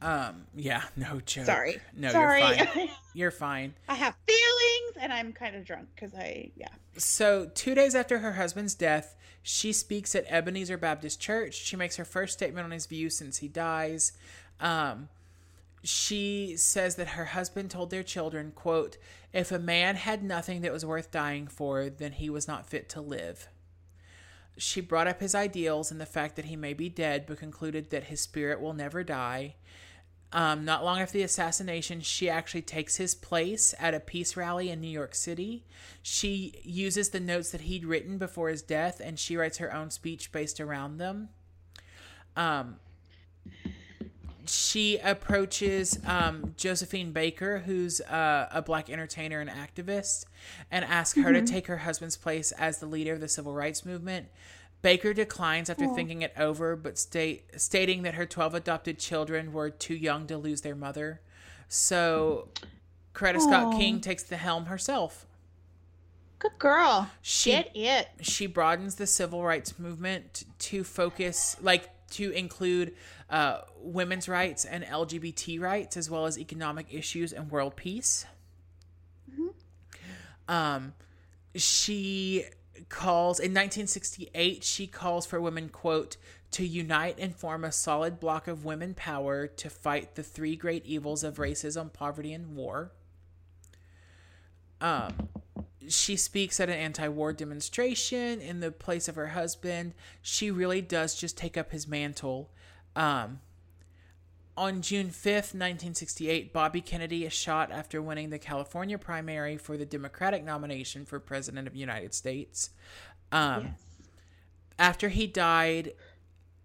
Um, 0.00 0.46
yeah, 0.54 0.82
no 0.96 1.20
joke. 1.20 1.46
Sorry. 1.46 1.80
No, 1.96 2.10
Sorry. 2.10 2.40
you're 2.40 2.66
fine. 2.66 2.88
You're 3.14 3.30
fine. 3.30 3.74
I 3.90 3.94
have 3.94 4.16
feelings 4.26 4.96
and 4.98 5.12
I'm 5.12 5.32
kind 5.34 5.54
of 5.54 5.66
drunk 5.66 5.88
because 5.94 6.14
I, 6.14 6.50
yeah. 6.56 6.68
So, 6.96 7.50
two 7.54 7.74
days 7.74 7.94
after 7.94 8.18
her 8.18 8.32
husband's 8.32 8.74
death, 8.74 9.14
she 9.42 9.72
speaks 9.72 10.14
at 10.14 10.24
Ebenezer 10.28 10.78
Baptist 10.78 11.20
Church. 11.20 11.54
She 11.54 11.76
makes 11.76 11.96
her 11.96 12.06
first 12.06 12.32
statement 12.32 12.64
on 12.64 12.70
his 12.70 12.86
view 12.86 13.10
since 13.10 13.38
he 13.38 13.48
dies. 13.48 14.12
Um, 14.60 15.08
she 15.82 16.54
says 16.56 16.94
that 16.96 17.08
her 17.08 17.26
husband 17.26 17.70
told 17.70 17.90
their 17.90 18.02
children, 18.02 18.52
quote, 18.54 18.98
if 19.32 19.50
a 19.50 19.58
man 19.58 19.96
had 19.96 20.22
nothing 20.22 20.60
that 20.62 20.72
was 20.72 20.86
worth 20.86 21.10
dying 21.10 21.46
for, 21.48 21.88
then 21.88 22.12
he 22.12 22.30
was 22.30 22.46
not 22.46 22.66
fit 22.66 22.88
to 22.90 23.00
live. 23.00 23.48
She 24.56 24.80
brought 24.80 25.08
up 25.08 25.20
his 25.20 25.34
ideals 25.34 25.90
and 25.90 26.00
the 26.00 26.06
fact 26.06 26.36
that 26.36 26.44
he 26.44 26.56
may 26.56 26.74
be 26.74 26.88
dead, 26.88 27.24
but 27.26 27.38
concluded 27.38 27.90
that 27.90 28.04
his 28.04 28.20
spirit 28.20 28.60
will 28.60 28.74
never 28.74 29.02
die. 29.02 29.56
Um, 30.32 30.64
not 30.64 30.84
long 30.84 31.00
after 31.00 31.14
the 31.14 31.24
assassination, 31.24 32.00
she 32.00 32.30
actually 32.30 32.62
takes 32.62 32.96
his 32.96 33.14
place 33.14 33.74
at 33.78 33.94
a 33.94 34.00
peace 34.00 34.36
rally 34.36 34.70
in 34.70 34.80
New 34.80 34.88
York 34.88 35.14
City. 35.14 35.64
She 36.00 36.60
uses 36.62 37.10
the 37.10 37.20
notes 37.20 37.50
that 37.50 37.62
he'd 37.62 37.84
written 37.84 38.18
before 38.18 38.48
his 38.48 38.62
death 38.62 39.00
and 39.02 39.18
she 39.18 39.36
writes 39.36 39.58
her 39.58 39.74
own 39.74 39.90
speech 39.90 40.32
based 40.32 40.60
around 40.60 40.98
them. 40.98 41.30
Um, 42.36 42.76
she 44.46 44.98
approaches 44.98 45.98
um, 46.06 46.54
Josephine 46.56 47.12
Baker, 47.12 47.58
who's 47.60 48.00
uh, 48.02 48.48
a 48.52 48.62
black 48.62 48.90
entertainer 48.90 49.40
and 49.40 49.50
activist, 49.50 50.24
and 50.70 50.84
asks 50.84 51.18
her 51.18 51.30
mm-hmm. 51.30 51.44
to 51.44 51.52
take 51.52 51.66
her 51.66 51.78
husband's 51.78 52.16
place 52.16 52.52
as 52.52 52.78
the 52.78 52.86
leader 52.86 53.14
of 53.14 53.20
the 53.20 53.28
civil 53.28 53.54
rights 53.54 53.84
movement. 53.84 54.28
Baker 54.82 55.14
declines 55.14 55.70
after 55.70 55.84
Aww. 55.84 55.94
thinking 55.94 56.22
it 56.22 56.32
over, 56.36 56.74
but 56.74 56.98
state 56.98 57.44
stating 57.60 58.02
that 58.02 58.14
her 58.14 58.26
twelve 58.26 58.54
adopted 58.54 58.98
children 58.98 59.52
were 59.52 59.70
too 59.70 59.94
young 59.94 60.26
to 60.26 60.36
lose 60.36 60.62
their 60.62 60.74
mother. 60.74 61.20
So, 61.68 62.48
Coretta 63.14 63.40
Scott 63.40 63.78
King 63.78 64.00
takes 64.00 64.24
the 64.24 64.36
helm 64.36 64.66
herself. 64.66 65.26
Good 66.40 66.58
girl. 66.58 67.08
She, 67.20 67.52
Get 67.52 67.70
it. 67.76 68.08
She 68.20 68.46
broadens 68.46 68.96
the 68.96 69.06
civil 69.06 69.44
rights 69.44 69.78
movement 69.78 70.42
to 70.58 70.82
focus, 70.82 71.56
like 71.62 71.88
to 72.10 72.32
include 72.32 72.94
uh, 73.32 73.62
women's 73.80 74.28
rights 74.28 74.66
and 74.66 74.84
LGBT 74.84 75.58
rights, 75.58 75.96
as 75.96 76.10
well 76.10 76.26
as 76.26 76.38
economic 76.38 76.86
issues 76.92 77.32
and 77.32 77.50
world 77.50 77.74
peace. 77.74 78.26
Mm-hmm. 79.32 79.48
Um, 80.54 80.92
she 81.54 82.44
calls 82.90 83.40
in 83.40 83.52
1968. 83.52 84.62
She 84.62 84.86
calls 84.86 85.24
for 85.24 85.40
women, 85.40 85.70
quote, 85.70 86.18
to 86.50 86.66
unite 86.66 87.16
and 87.18 87.34
form 87.34 87.64
a 87.64 87.72
solid 87.72 88.20
block 88.20 88.46
of 88.46 88.66
women 88.66 88.92
power 88.92 89.46
to 89.46 89.70
fight 89.70 90.14
the 90.14 90.22
three 90.22 90.54
great 90.54 90.84
evils 90.84 91.24
of 91.24 91.36
racism, 91.36 91.90
poverty, 91.90 92.34
and 92.34 92.54
war. 92.54 92.92
Um, 94.82 95.30
she 95.88 96.16
speaks 96.16 96.60
at 96.60 96.68
an 96.68 96.74
anti-war 96.74 97.32
demonstration 97.32 98.42
in 98.42 98.60
the 98.60 98.70
place 98.70 99.08
of 99.08 99.14
her 99.14 99.28
husband. 99.28 99.94
She 100.20 100.50
really 100.50 100.82
does 100.82 101.14
just 101.14 101.38
take 101.38 101.56
up 101.56 101.70
his 101.70 101.88
mantle. 101.88 102.50
Um, 102.94 103.40
on 104.56 104.82
June 104.82 105.08
5th, 105.08 105.54
1968, 105.54 106.52
Bobby 106.52 106.80
Kennedy 106.80 107.24
is 107.24 107.32
shot 107.32 107.72
after 107.72 108.02
winning 108.02 108.30
the 108.30 108.38
California 108.38 108.98
primary 108.98 109.56
for 109.56 109.76
the 109.76 109.86
Democratic 109.86 110.44
nomination 110.44 111.06
for 111.06 111.18
President 111.18 111.66
of 111.66 111.72
the 111.72 111.80
United 111.80 112.12
States. 112.12 112.70
Um, 113.30 113.64
yes. 113.64 113.72
After 114.78 115.08
he 115.08 115.26
died, 115.26 115.94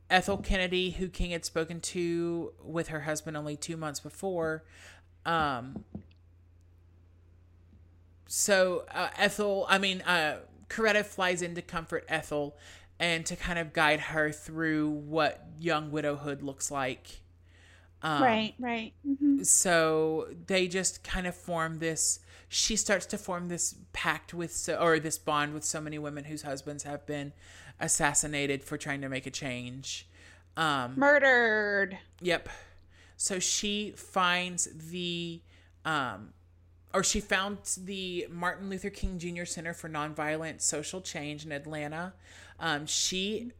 Ethel 0.10 0.38
Kennedy, 0.38 0.92
who 0.92 1.08
King 1.08 1.32
had 1.32 1.46
spoken 1.46 1.80
to 1.82 2.54
with 2.62 2.90
her 2.90 3.02
husband 3.02 3.38
only 3.38 3.56
two 3.56 3.78
months 3.78 4.00
before, 4.00 4.64
um, 5.26 5.86
so 8.28 8.86
uh, 8.94 9.10
Ethel, 9.18 9.66
I 9.70 9.78
mean, 9.78 10.02
uh, 10.02 10.40
Coretta 10.70 11.06
flies 11.06 11.42
in 11.42 11.56
to 11.56 11.62
comfort 11.62 12.06
Ethel 12.10 12.58
and 13.00 13.26
to 13.26 13.36
kind 13.36 13.60
of 13.60 13.74
guide 13.74 14.00
her 14.00 14.32
through 14.32 14.90
what 14.90 15.46
young 15.60 15.92
widowhood 15.92 16.42
looks 16.42 16.72
like. 16.72 17.22
Um, 18.02 18.22
right, 18.24 18.54
right. 18.60 18.94
hmm 19.06 19.44
So 19.44 20.28
they 20.48 20.68
just 20.68 21.04
kind 21.04 21.28
of 21.28 21.36
form 21.36 21.80
this. 21.80 22.20
She 22.50 22.76
starts 22.76 23.06
to 23.08 23.18
form 23.18 23.50
this 23.50 23.76
pact 23.94 24.34
with, 24.34 24.52
so, 24.54 24.76
or 24.76 25.00
this 25.00 25.18
bond 25.18 25.54
with 25.54 25.64
so 25.64 25.82
many 25.82 26.00
women 26.00 26.26
whose 26.26 26.44
husbands 26.44 26.84
have 26.84 27.06
been 27.06 27.34
assassinated 27.80 28.64
for 28.64 28.78
trying 28.78 29.02
to 29.02 29.10
make 29.10 29.26
a 29.26 29.32
change. 29.32 30.08
Um, 30.56 30.94
Murdered. 30.96 31.98
Yep. 32.22 32.50
So 33.18 33.40
she 33.40 33.94
finds 33.96 34.68
the, 34.92 35.42
um, 35.86 36.34
or 36.98 37.04
she 37.04 37.20
found 37.20 37.60
the 37.78 38.26
Martin 38.32 38.72
Luther 38.72 38.90
King 38.90 39.20
Jr. 39.20 39.46
Center 39.46 39.76
for 39.76 39.88
Nonviolent 39.88 40.62
Social 40.62 41.00
Change 41.00 41.46
in 41.46 41.52
Atlanta. 41.52 42.14
Um, 42.60 42.88
she 42.88 43.52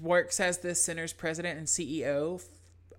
works 0.00 0.40
as 0.40 0.58
the 0.58 0.74
center's 0.74 1.12
president 1.12 1.58
and 1.60 1.68
CEO 1.68 2.40
f- 2.40 2.46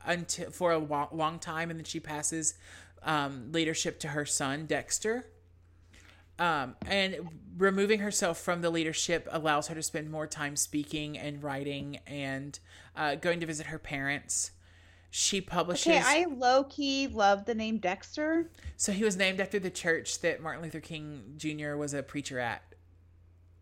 until 0.05 0.51
for 0.51 0.71
a 0.71 0.79
wa- 0.79 1.09
long 1.11 1.37
time, 1.37 1.69
and 1.69 1.77
then 1.77 1.83
she 1.83 1.99
passes 1.99 2.53
um, 3.01 3.51
leadership 3.51 3.99
to 3.99 4.07
her 4.07 4.25
son 4.25 4.67
Dexter. 4.67 5.25
Um, 6.39 6.77
and 6.85 7.17
removing 7.57 7.99
herself 7.99 8.39
from 8.39 8.61
the 8.61 8.69
leadership 8.69 9.27
allows 9.33 9.67
her 9.67 9.75
to 9.75 9.83
spend 9.83 10.09
more 10.09 10.27
time 10.27 10.55
speaking 10.55 11.17
and 11.17 11.43
writing 11.43 11.99
and 12.07 12.57
uh, 12.95 13.15
going 13.15 13.41
to 13.41 13.45
visit 13.45 13.65
her 13.65 13.79
parents. 13.79 14.51
She 15.15 15.41
publishes. 15.41 15.85
Okay, 15.85 16.01
I 16.03 16.25
low 16.25 16.63
key 16.63 17.05
love 17.05 17.45
the 17.45 17.53
name 17.53 17.77
Dexter. 17.77 18.49
So 18.77 18.91
he 18.91 19.03
was 19.03 19.15
named 19.15 19.39
after 19.39 19.59
the 19.59 19.69
church 19.69 20.21
that 20.21 20.41
Martin 20.41 20.63
Luther 20.63 20.79
King 20.79 21.35
Jr. 21.37 21.75
was 21.75 21.93
a 21.93 22.01
preacher 22.01 22.39
at. 22.39 22.63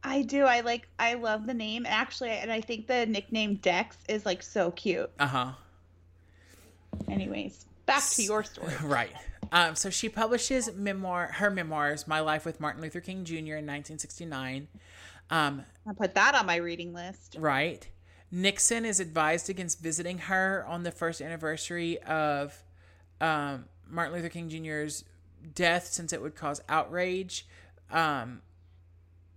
I 0.01 0.21
do. 0.21 0.45
I 0.45 0.61
like. 0.61 0.87
I 0.97 1.15
love 1.15 1.45
the 1.47 1.53
name 1.53 1.85
actually, 1.85 2.29
and 2.29 2.53
I 2.53 2.61
think 2.61 2.87
the 2.87 3.05
nickname 3.05 3.55
Dex 3.55 3.97
is 4.07 4.25
like 4.25 4.43
so 4.43 4.71
cute. 4.71 5.11
Uh 5.19 5.27
huh. 5.27 5.51
Anyways, 7.09 7.65
back 7.85 8.07
to 8.11 8.23
your 8.23 8.45
story. 8.45 8.71
Right. 8.81 9.11
Um, 9.51 9.75
so 9.75 9.89
she 9.89 10.07
publishes 10.07 10.73
memoir, 10.73 11.33
her 11.33 11.49
memoirs, 11.49 12.07
My 12.07 12.21
Life 12.21 12.45
with 12.45 12.61
Martin 12.61 12.81
Luther 12.81 13.01
King 13.01 13.25
Jr. 13.25 13.33
in 13.35 13.67
1969. 13.67 14.69
Um, 15.29 15.65
I'll 15.85 15.93
put 15.95 16.15
that 16.15 16.33
on 16.33 16.45
my 16.45 16.55
reading 16.55 16.93
list. 16.93 17.35
right. 17.37 17.85
Nixon 18.31 18.85
is 18.85 18.99
advised 18.99 19.49
against 19.49 19.81
visiting 19.81 20.17
her 20.17 20.65
on 20.67 20.83
the 20.83 20.91
first 20.91 21.21
anniversary 21.21 22.01
of 22.03 22.63
um, 23.19 23.65
Martin 23.89 24.13
Luther 24.15 24.29
King 24.29 24.49
Jr.'s 24.49 25.03
death 25.53 25.87
since 25.87 26.13
it 26.13 26.21
would 26.21 26.35
cause 26.35 26.61
outrage. 26.69 27.47
Um, 27.89 28.41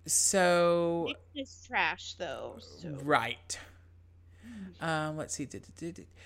so 0.06 1.12
It's 1.34 1.66
trash 1.66 2.14
though. 2.14 2.56
So. 2.58 2.90
Right. 3.02 3.58
Um, 4.80 5.16
let's 5.16 5.34
see. 5.34 5.48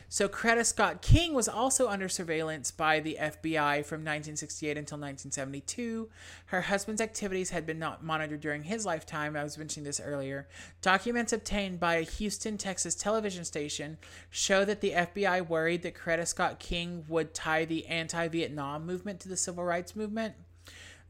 So 0.09 0.28
Coretta 0.28 0.65
Scott 0.65 1.03
King 1.03 1.35
was 1.35 1.49
also 1.49 1.89
under 1.89 2.09
surveillance 2.09 2.70
by 2.70 2.99
the 2.99 3.16
FBI 3.20 3.85
from 3.85 4.01
1968 4.01 4.70
until 4.70 4.99
1972. 4.99 6.09
Her 6.47 6.62
husband's 6.62 7.01
activities 7.01 7.51
had 7.51 7.66
been 7.66 7.78
not 7.78 8.03
monitored 8.03 8.40
during 8.40 8.65
his 8.65 8.86
lifetime. 8.86 9.36
I 9.36 9.45
was 9.45 9.59
mentioning 9.59 9.85
this 9.85 10.01
earlier. 10.01 10.49
Documents 10.82 11.32
obtained 11.32 11.78
by 11.78 11.97
a 11.97 12.03
Houston, 12.03 12.59
Texas 12.59 12.95
television 12.95 13.45
station 13.45 13.99
show 14.31 14.65
that 14.65 14.81
the 14.81 14.93
FBI 14.93 15.47
worried 15.47 15.82
that 15.82 15.95
Coretta 15.95 16.27
Scott 16.27 16.59
King 16.59 17.05
would 17.09 17.35
tie 17.35 17.65
the 17.65 17.86
anti-Vietnam 17.86 18.86
movement 18.86 19.20
to 19.20 19.28
the 19.28 19.36
civil 19.36 19.65
rights 19.65 19.95
movement. 19.95 20.35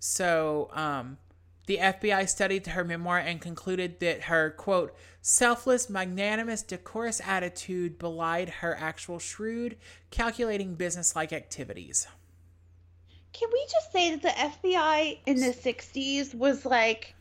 So, 0.01 0.71
um, 0.73 1.19
the 1.69 1.77
FBI 1.77 2.27
studied 2.27 2.67
her 2.69 2.83
memoir 2.83 3.19
and 3.19 3.43
concluded 3.43 4.01
that 4.01 4.23
her, 4.23 4.51
quote, 4.51 4.97
selfless, 5.21 5.91
magnanimous, 5.91 6.63
decorous 6.63 7.21
attitude 7.21 7.99
belied 7.99 8.49
her 8.49 8.75
actual 8.75 9.19
shrewd, 9.19 9.77
calculating 10.11 10.77
businesslike 10.77 11.31
activities. 11.31 12.09
Can 13.35 13.51
we 13.53 13.67
just 13.71 13.93
say 13.93 14.17
that 14.17 14.23
the 14.23 14.69
FBI 14.71 15.19
in 15.27 15.37
the 15.37 15.53
60s 15.53 16.35
was 16.35 16.65
like, 16.65 17.15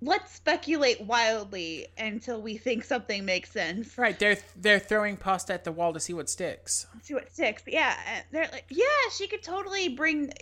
let's 0.00 0.32
speculate 0.32 1.02
wildly 1.02 1.88
until 1.98 2.40
we 2.40 2.56
think 2.56 2.82
something 2.82 3.26
makes 3.26 3.50
sense. 3.50 3.98
Right, 3.98 4.18
they're 4.18 4.38
they're 4.56 4.78
throwing 4.78 5.18
pasta 5.18 5.52
at 5.52 5.64
the 5.64 5.72
wall 5.72 5.92
to 5.92 6.00
see 6.00 6.14
what 6.14 6.30
sticks. 6.30 6.86
See 7.02 7.12
what 7.12 7.30
sticks. 7.30 7.62
Yeah, 7.66 7.94
they're 8.32 8.48
like, 8.50 8.64
yeah, 8.70 8.86
she 9.12 9.26
could 9.26 9.42
totally 9.42 9.90
bring 9.90 10.32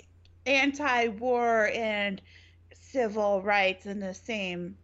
anti-war 0.46 1.68
and 1.74 2.20
civil 2.74 3.42
rights 3.42 3.86
in 3.86 4.00
the 4.00 4.14
same 4.14 4.76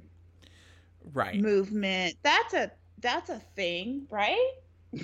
Right. 1.12 1.42
movement. 1.42 2.16
That's 2.22 2.54
a 2.54 2.72
that's 2.98 3.30
a 3.30 3.40
thing, 3.56 4.06
right? 4.10 4.52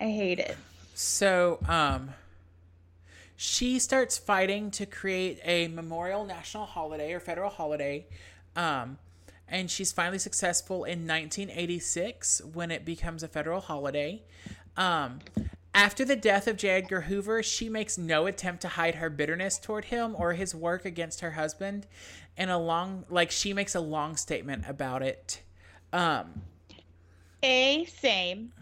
I 0.00 0.04
hate 0.04 0.38
it. 0.38 0.56
So, 0.94 1.60
um, 1.68 2.10
she 3.36 3.78
starts 3.78 4.16
fighting 4.16 4.70
to 4.72 4.86
create 4.86 5.40
a 5.44 5.68
memorial 5.68 6.24
national 6.24 6.66
holiday 6.66 7.12
or 7.12 7.20
federal 7.20 7.50
holiday. 7.50 8.06
Um, 8.54 8.98
and 9.48 9.70
she's 9.70 9.92
finally 9.92 10.18
successful 10.18 10.84
in 10.84 11.06
1986 11.06 12.42
when 12.52 12.70
it 12.70 12.84
becomes 12.84 13.22
a 13.22 13.28
federal 13.28 13.60
holiday. 13.60 14.22
Um, 14.76 15.20
after 15.76 16.04
the 16.06 16.16
death 16.16 16.48
of 16.48 16.56
J. 16.56 16.70
Edgar 16.70 17.02
Hoover, 17.02 17.42
she 17.42 17.68
makes 17.68 17.98
no 17.98 18.26
attempt 18.26 18.62
to 18.62 18.68
hide 18.68 18.96
her 18.96 19.10
bitterness 19.10 19.58
toward 19.58 19.84
him 19.84 20.16
or 20.18 20.32
his 20.32 20.54
work 20.54 20.84
against 20.86 21.20
her 21.20 21.32
husband. 21.32 21.86
And 22.36 22.50
a 22.50 22.58
long, 22.58 23.04
like, 23.10 23.30
she 23.30 23.52
makes 23.52 23.74
a 23.74 23.80
long 23.80 24.16
statement 24.16 24.64
about 24.66 25.02
it. 25.02 25.42
Um, 25.92 26.42
A 27.42 27.84
same. 27.84 28.52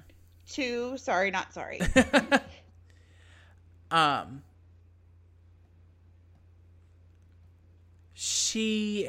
Two, 0.48 0.98
sorry, 0.98 1.30
not 1.30 1.54
sorry. 1.54 1.80
um 3.90 4.42
she 8.12 9.08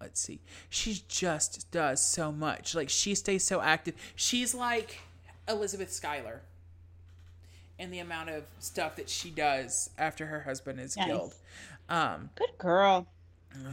let's 0.00 0.20
see 0.20 0.40
she 0.68 1.02
just 1.08 1.70
does 1.70 2.06
so 2.06 2.30
much 2.30 2.74
like 2.74 2.88
she 2.88 3.14
stays 3.14 3.42
so 3.42 3.60
active 3.60 3.94
she's 4.14 4.54
like 4.54 5.00
elizabeth 5.48 5.90
schuyler 5.92 6.42
in 7.78 7.90
the 7.90 7.98
amount 7.98 8.30
of 8.30 8.44
stuff 8.60 8.96
that 8.96 9.08
she 9.08 9.30
does 9.30 9.90
after 9.98 10.26
her 10.26 10.40
husband 10.42 10.78
is 10.80 10.96
Nice. 10.96 11.06
killed 11.06 11.34
um 11.88 12.30
Good 12.36 12.56
girl. 12.58 13.06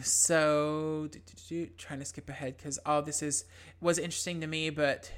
so 0.04 1.08
do, 1.12 1.20
do, 1.20 1.34
do, 1.66 1.72
trying 1.78 2.00
to 2.00 2.06
skip 2.06 2.30
ahead 2.30 2.58
because 2.58 2.80
all 2.86 3.02
this 3.02 3.22
is 3.22 3.46
was 3.80 3.98
interesting 3.98 4.42
to 4.42 4.48
me 4.48 4.70
but 4.70 5.12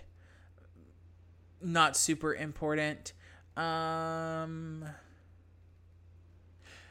not 1.62 1.96
super 1.96 2.34
important 2.36 3.14
um 3.56 4.86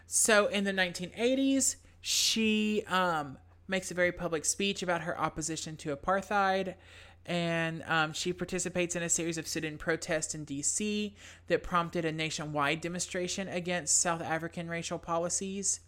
so 0.06 0.46
in 0.46 0.64
the 0.64 0.72
1980s 0.72 1.76
she 2.00 2.82
um 2.88 3.36
makes 3.68 3.90
a 3.90 3.94
very 3.94 4.12
public 4.12 4.44
speech 4.44 4.82
about 4.82 5.02
her 5.02 5.18
opposition 5.18 5.76
to 5.76 5.94
apartheid 5.96 6.74
and 7.24 7.84
um, 7.86 8.12
she 8.12 8.32
participates 8.32 8.96
in 8.96 9.02
a 9.02 9.08
series 9.08 9.38
of 9.38 9.46
sit-in 9.46 9.78
protests 9.78 10.34
in 10.34 10.44
dc 10.44 11.12
that 11.46 11.62
prompted 11.62 12.04
a 12.04 12.12
nationwide 12.12 12.80
demonstration 12.80 13.48
against 13.48 14.00
south 14.00 14.20
african 14.20 14.68
racial 14.68 14.98
policies 14.98 15.80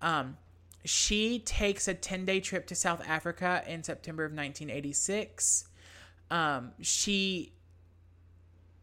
um, 0.00 0.36
she 0.86 1.40
takes 1.40 1.88
a 1.88 1.94
10 1.94 2.24
day 2.24 2.40
trip 2.40 2.66
to 2.68 2.74
South 2.74 3.02
Africa 3.06 3.62
in 3.66 3.82
September 3.82 4.24
of 4.24 4.30
1986. 4.30 5.68
Um, 6.30 6.72
she 6.80 7.52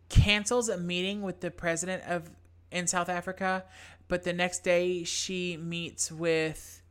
cancels 0.10 0.70
a 0.70 0.78
meeting 0.78 1.22
with 1.22 1.40
the 1.40 1.50
president 1.50 2.04
of 2.08 2.30
in 2.72 2.88
South 2.88 3.10
Africa, 3.10 3.64
but 4.08 4.24
the 4.24 4.34
next 4.34 4.64
day 4.64 5.04
she 5.04 5.58
meets 5.58 6.12
with 6.12 6.82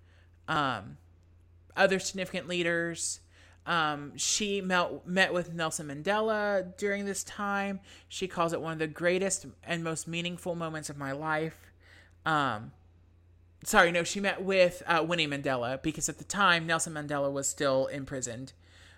um, 0.49 0.97
other 1.77 1.99
significant 1.99 2.49
leaders. 2.49 3.21
Um, 3.67 4.17
she 4.17 4.61
met, 4.61 5.07
met 5.07 5.33
with 5.33 5.55
Nelson 5.55 5.87
Mandela 5.89 6.77
during 6.77 7.05
this 7.05 7.23
time. 7.23 7.81
She 8.09 8.27
calls 8.27 8.53
it 8.53 8.61
one 8.61 8.73
of 8.73 8.79
the 8.79 8.89
greatest 8.89 9.47
and 9.65 9.85
most 9.85 10.09
meaningful 10.09 10.55
moments 10.55 10.91
of 10.91 10.97
my 10.97 11.13
life. 11.13 11.73
Um, 12.27 12.73
sorry, 13.65 13.93
no, 13.93 14.03
she 14.03 14.21
met 14.21 14.43
with 14.43 14.83
uh, 14.87 15.05
Winnie 15.07 15.29
Mandela 15.29 15.81
because 15.81 16.09
at 16.09 16.19
the 16.19 16.25
time 16.25 16.67
Nelson 16.67 16.93
Mandela 16.95 17.31
was 17.31 17.49
still 17.49 17.87
imprisoned. 17.87 18.53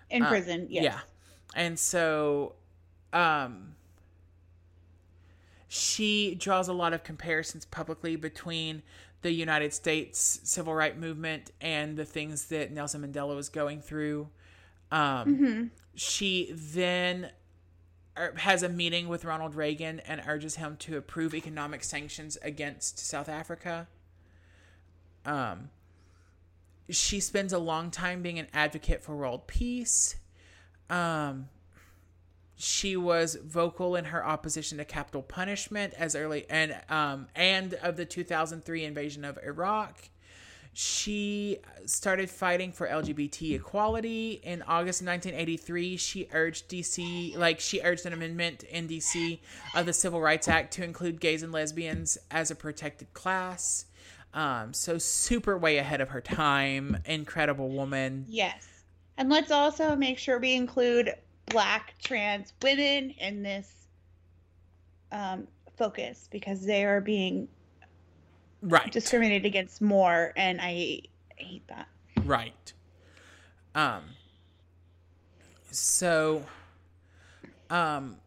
In 0.09 0.23
Uh, 0.23 0.29
prison, 0.29 0.67
yes. 0.69 0.83
Yeah, 0.83 0.99
and 1.55 1.79
so 1.79 2.55
um 3.13 3.75
she 5.67 6.35
draws 6.35 6.67
a 6.67 6.73
lot 6.73 6.93
of 6.93 7.03
comparisons 7.03 7.65
publicly 7.65 8.15
between 8.15 8.81
the 9.21 9.31
United 9.31 9.73
States 9.73 10.39
civil 10.43 10.73
rights 10.73 10.97
movement 10.97 11.51
and 11.59 11.97
the 11.97 12.05
things 12.05 12.45
that 12.45 12.71
Nelson 12.71 13.01
Mandela 13.01 13.35
was 13.35 13.49
going 13.49 13.81
through. 13.81 14.29
Um, 14.91 15.35
Mm-hmm. 15.35 15.63
She 15.95 16.51
then 16.53 17.31
er, 18.17 18.33
has 18.37 18.63
a 18.63 18.69
meeting 18.69 19.07
with 19.07 19.23
Ronald 19.25 19.55
Reagan 19.55 20.01
and 20.01 20.21
urges 20.27 20.55
him 20.55 20.75
to 20.77 20.97
approve 20.97 21.33
economic 21.33 21.83
sanctions 21.83 22.37
against 22.41 22.99
South 22.99 23.29
Africa. 23.29 23.87
Um, 25.25 25.69
she 26.89 27.19
spends 27.19 27.53
a 27.53 27.57
long 27.59 27.91
time 27.91 28.21
being 28.21 28.37
an 28.39 28.47
advocate 28.53 29.03
for 29.03 29.15
world 29.15 29.47
peace. 29.47 30.17
Um, 30.89 31.47
she 32.57 32.95
was 32.95 33.35
vocal 33.35 33.95
in 33.95 34.05
her 34.05 34.25
opposition 34.25 34.77
to 34.77 34.85
capital 34.85 35.21
punishment 35.21 35.93
as 35.97 36.15
early 36.15 36.45
and 36.49 36.77
um 36.89 37.27
and 37.35 37.73
of 37.75 37.97
the 37.97 38.05
2003 38.05 38.85
invasion 38.85 39.25
of 39.25 39.37
Iraq. 39.43 40.09
She 40.77 41.59
started 41.85 42.29
fighting 42.29 42.73
for 42.73 42.85
LGBT 42.85 43.55
equality 43.55 44.41
in 44.43 44.61
August 44.63 45.01
1983. 45.01 45.95
She 45.95 46.27
urged 46.33 46.67
DC 46.67 47.37
like 47.37 47.61
she 47.61 47.79
urged 47.79 48.05
an 48.05 48.11
amendment 48.11 48.63
in 48.63 48.85
DC 48.85 49.39
of 49.73 49.85
the 49.85 49.93
Civil 49.93 50.19
Rights 50.19 50.49
Act 50.49 50.73
to 50.73 50.83
include 50.83 51.21
gays 51.21 51.43
and 51.43 51.53
lesbians 51.53 52.17
as 52.29 52.51
a 52.51 52.55
protected 52.55 53.13
class. 53.13 53.85
Um, 54.33 54.73
so 54.73 54.97
super 54.97 55.57
way 55.57 55.77
ahead 55.77 56.01
of 56.01 56.09
her 56.09 56.19
time. 56.19 56.97
Incredible 57.05 57.69
woman. 57.69 58.25
Yes. 58.27 58.67
And 59.17 59.29
let's 59.29 59.51
also 59.51 59.95
make 59.95 60.19
sure 60.19 60.39
we 60.39 60.55
include 60.55 61.15
black 61.45 61.95
trans 62.03 62.51
women 62.61 63.11
in 63.11 63.43
this 63.43 63.87
um, 65.13 65.47
focus 65.77 66.27
because 66.29 66.65
they 66.65 66.83
are 66.83 66.99
being 66.99 67.47
Right. 68.65 68.91
discriminated 68.91 69.45
against 69.45 69.79
more, 69.81 70.33
and 70.35 70.59
I 70.59 71.01
hate 71.35 71.67
that. 71.67 71.87
Right. 72.23 72.73
Um 73.75 74.01
so 75.69 76.45
um 77.69 78.17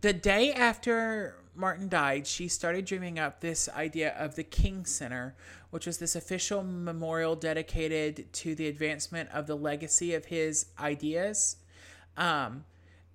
the 0.00 0.12
day 0.12 0.52
after 0.52 1.34
Martin 1.56 1.88
died, 1.88 2.26
she 2.28 2.46
started 2.46 2.84
dreaming 2.84 3.18
up 3.18 3.40
this 3.40 3.68
idea 3.70 4.14
of 4.16 4.36
the 4.36 4.44
King 4.44 4.84
Center, 4.84 5.34
which 5.70 5.86
was 5.86 5.98
this 5.98 6.14
official 6.14 6.62
memorial 6.62 7.34
dedicated 7.34 8.32
to 8.34 8.54
the 8.54 8.68
advancement 8.68 9.28
of 9.30 9.48
the 9.48 9.56
legacy 9.56 10.14
of 10.14 10.26
his 10.26 10.66
ideas. 10.78 11.56
Um 12.16 12.64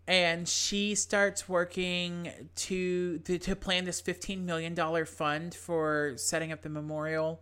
and 0.08 0.48
she 0.48 0.96
starts 0.96 1.48
working 1.48 2.30
to 2.56 3.20
to, 3.20 3.38
to 3.38 3.56
plan 3.56 3.86
this 3.86 4.02
15 4.02 4.46
million 4.46 4.74
dollar 4.74 5.06
fund 5.06 5.54
for 5.54 6.14
setting 6.18 6.52
up 6.52 6.62
the 6.62 6.70
memorial 6.70 7.42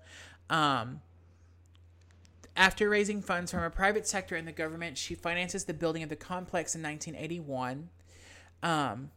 um 0.49 1.01
after 2.55 2.89
raising 2.89 3.21
funds 3.21 3.51
from 3.51 3.63
a 3.63 3.69
private 3.69 4.07
sector 4.07 4.35
and 4.35 4.47
the 4.47 4.51
government, 4.51 4.97
she 4.97 5.15
finances 5.15 5.65
the 5.65 5.73
building 5.73 6.03
of 6.03 6.09
the 6.09 6.15
complex 6.15 6.75
in 6.75 6.83
1981. 6.83 7.89
Um, 8.61 9.11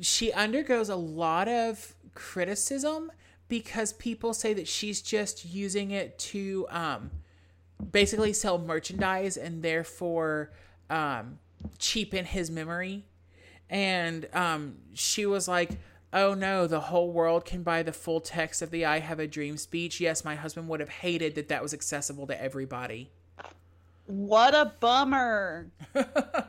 she 0.00 0.32
undergoes 0.32 0.88
a 0.88 0.96
lot 0.96 1.48
of 1.48 1.94
criticism 2.14 3.10
because 3.48 3.92
people 3.94 4.32
say 4.32 4.54
that 4.54 4.68
she's 4.68 5.02
just 5.02 5.44
using 5.44 5.90
it 5.90 6.18
to 6.18 6.66
um, 6.70 7.10
basically 7.90 8.32
sell 8.32 8.58
merchandise 8.58 9.36
and 9.36 9.62
therefore 9.62 10.52
um, 10.90 11.38
cheapen 11.78 12.24
his 12.24 12.50
memory. 12.50 13.04
And 13.70 14.28
um, 14.32 14.76
she 14.94 15.26
was 15.26 15.46
like, 15.48 15.70
oh 16.12 16.34
no, 16.34 16.66
the 16.66 16.80
whole 16.80 17.10
world 17.12 17.44
can 17.44 17.62
buy 17.62 17.82
the 17.82 17.92
full 17.92 18.20
text 18.20 18.62
of 18.62 18.70
the 18.70 18.84
I 18.84 19.00
Have 19.00 19.18
a 19.20 19.26
Dream 19.26 19.56
speech. 19.56 20.00
Yes, 20.00 20.24
my 20.24 20.34
husband 20.34 20.68
would 20.68 20.80
have 20.80 20.88
hated 20.88 21.34
that 21.34 21.48
that 21.48 21.62
was 21.62 21.74
accessible 21.74 22.26
to 22.28 22.40
everybody. 22.40 23.10
What 24.06 24.54
a 24.54 24.72
bummer. 24.80 25.70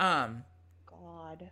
Um, 0.00 0.42
God. 0.86 1.50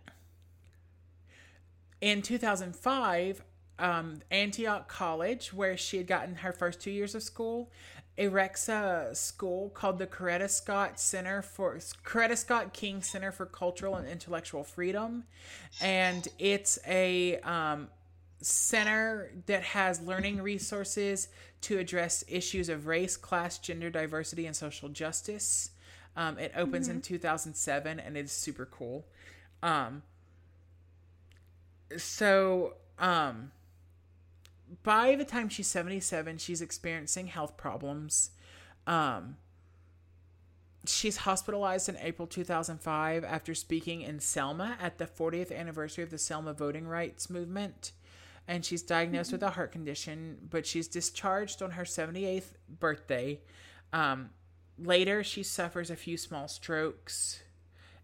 in 2.01 2.21
2005, 2.21 3.41
um, 3.79 4.19
Antioch 4.29 4.89
College, 4.89 5.53
where 5.53 5.77
she 5.77 5.95
had 5.95 6.05
gotten 6.05 6.35
her 6.35 6.51
first 6.51 6.81
two 6.81 6.91
years 6.91 7.15
of 7.15 7.23
school, 7.23 7.71
erects 8.17 8.69
a 8.69 9.09
school 9.13 9.69
called 9.69 9.97
the 9.97 10.07
Coretta 10.07 10.49
Scott 10.49 10.99
Center 10.99 11.41
for 11.41 11.75
Coretta 12.05 12.37
Scott 12.37 12.73
King 12.73 13.01
Center 13.01 13.31
for 13.31 13.45
Cultural 13.45 13.95
and 13.95 14.07
Intellectual 14.07 14.63
Freedom, 14.63 15.23
and 15.81 16.27
it's 16.37 16.77
a 16.87 17.39
um, 17.39 17.87
center 18.41 19.31
that 19.45 19.63
has 19.63 20.01
learning 20.01 20.41
resources 20.41 21.29
to 21.61 21.77
address 21.77 22.23
issues 22.27 22.69
of 22.69 22.87
race, 22.87 23.17
class, 23.17 23.57
gender 23.57 23.89
diversity, 23.89 24.45
and 24.45 24.55
social 24.55 24.89
justice. 24.89 25.71
Um, 26.17 26.37
it 26.37 26.51
opens 26.57 26.89
in 26.89 27.01
2007, 27.01 27.99
and 27.99 28.17
it's 28.17 28.33
super 28.33 28.65
cool. 28.65 29.05
Um, 29.63 30.01
so 31.97 32.75
um 32.99 33.51
by 34.83 35.15
the 35.15 35.25
time 35.25 35.49
she's 35.49 35.67
77 35.67 36.37
she's 36.37 36.61
experiencing 36.61 37.27
health 37.27 37.57
problems. 37.57 38.31
Um 38.87 39.37
she's 40.87 41.17
hospitalized 41.17 41.87
in 41.89 41.97
april 41.97 42.27
2005 42.27 43.23
after 43.23 43.53
speaking 43.53 44.01
in 44.01 44.19
selma 44.19 44.77
at 44.81 44.97
the 44.97 45.05
40th 45.05 45.55
anniversary 45.55 46.03
of 46.03 46.09
the 46.09 46.17
selma 46.17 46.53
voting 46.53 46.87
rights 46.87 47.29
movement. 47.29 47.91
And 48.47 48.65
she's 48.65 48.81
diagnosed 48.81 49.31
with 49.31 49.43
a 49.43 49.51
heart 49.51 49.71
condition 49.71 50.37
but 50.49 50.65
she's 50.65 50.87
discharged 50.87 51.61
on 51.61 51.71
her 51.71 51.83
78th 51.83 52.53
birthday. 52.67 53.41
Um 53.93 54.31
later 54.77 55.23
she 55.23 55.43
suffers 55.43 55.89
a 55.89 55.95
few 55.95 56.17
small 56.17 56.47
strokes. 56.47 57.43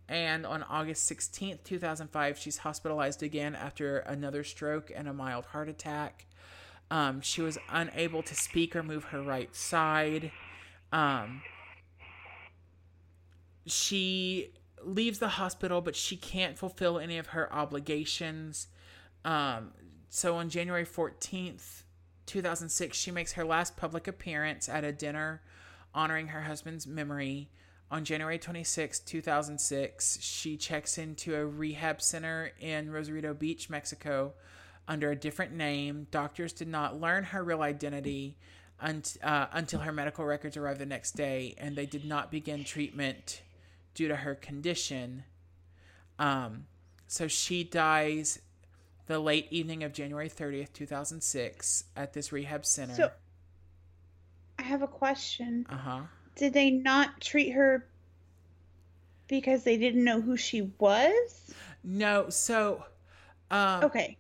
And 0.10 0.46
on 0.46 0.64
August 0.64 1.12
16th, 1.12 1.64
2005, 1.66 2.38
she's 2.38 2.60
hospitalized 2.60 3.22
again 3.22 3.56
after 3.56 3.98
another 4.00 4.44
stroke 4.44 4.90
and 4.96 5.08
a 5.08 5.14
mild 5.14 5.48
heart 5.48 5.68
attack. 5.68 6.27
Um, 6.90 7.22
she 7.22 7.42
was 7.42 7.58
unable 7.70 8.24
to 8.24 8.36
speak 8.36 8.76
or 8.76 8.84
move 8.84 9.06
her 9.06 9.22
right 9.22 9.54
side. 9.56 10.32
Um, 10.92 11.42
she 13.66 14.54
leaves 14.84 15.20
the 15.20 15.28
hospital, 15.28 15.82
but 15.82 15.96
she 15.96 16.16
can't 16.16 16.58
fulfill 16.58 16.98
any 16.98 17.18
of 17.18 17.28
her 17.28 17.52
obligations. 17.54 18.68
Um, 19.26 19.72
so 20.10 20.36
on 20.38 20.50
January 20.50 20.86
14th, 20.86 21.84
2006, 22.26 22.98
she 22.98 23.12
makes 23.12 23.34
her 23.34 23.44
last 23.44 23.76
public 23.76 24.08
appearance 24.08 24.70
at 24.70 24.84
a 24.84 24.92
dinner 24.92 25.42
honoring 25.94 26.28
her 26.28 26.44
husband's 26.44 26.88
memory. 26.88 27.50
On 27.90 28.04
January 28.04 28.38
26, 28.38 29.00
2006, 29.00 30.20
she 30.22 30.58
checks 30.58 30.98
into 30.98 31.36
a 31.36 31.46
rehab 31.46 32.02
center 32.02 32.52
in 32.60 32.92
Rosarito 32.92 33.34
Beach, 33.34 33.70
Mexico, 33.70 34.34
under 34.88 35.12
a 35.12 35.16
different 35.16 35.54
name. 35.54 36.08
Doctors 36.12 36.54
did 36.54 36.68
not 36.68 37.00
learn 37.00 37.24
her 37.26 37.44
real 37.44 37.62
identity 37.62 38.38
unt- 38.80 39.18
uh, 39.24 39.48
until 39.52 39.80
her 39.82 39.92
medical 39.92 40.26
records 40.26 40.56
arrived 40.58 40.80
the 40.80 40.86
next 40.86 41.12
day, 41.14 41.56
and 41.58 41.76
they 41.76 41.86
did 41.86 42.06
not 42.06 42.32
begin 42.32 42.64
treatment 42.64 43.42
due 43.94 44.08
to 44.08 44.16
her 44.18 44.36
condition. 44.36 45.24
Um, 46.20 46.66
so 47.08 47.28
she 47.28 47.64
dies 47.64 48.40
the 49.08 49.20
late 49.20 49.48
evening 49.52 49.84
of 49.84 49.94
January 49.94 50.30
30th, 50.30 50.74
2006, 50.74 51.86
at 51.96 52.14
this 52.14 52.32
rehab 52.32 52.66
center. 52.66 52.94
So, 52.94 53.12
I 54.60 54.64
have 54.64 54.82
a 54.82 54.88
question. 54.88 55.66
uh 55.70 55.78
huh. 55.78 56.00
Did 56.36 56.54
they 56.54 56.70
not 56.70 57.20
treat 57.22 57.52
her 57.52 57.88
because 59.28 59.64
they 59.64 59.78
didn't 59.78 60.04
know 60.04 60.22
who 60.22 60.38
she 60.38 60.72
was? 60.78 61.54
No, 61.84 62.30
so 62.30 62.84
um, 63.50 63.86
Okay. 63.86 64.18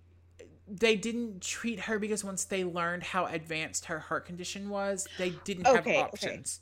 They 0.69 0.95
didn't 0.95 1.41
treat 1.41 1.81
her 1.81 1.99
because 1.99 2.23
once 2.23 2.43
they 2.45 2.63
learned 2.63 3.03
how 3.03 3.25
advanced 3.25 3.85
her 3.85 3.99
heart 3.99 4.25
condition 4.25 4.69
was, 4.69 5.07
they 5.17 5.31
didn't 5.43 5.67
Okay, 5.67 5.75
have 5.75 5.87
okay. 5.87 6.01
options. 6.01 6.59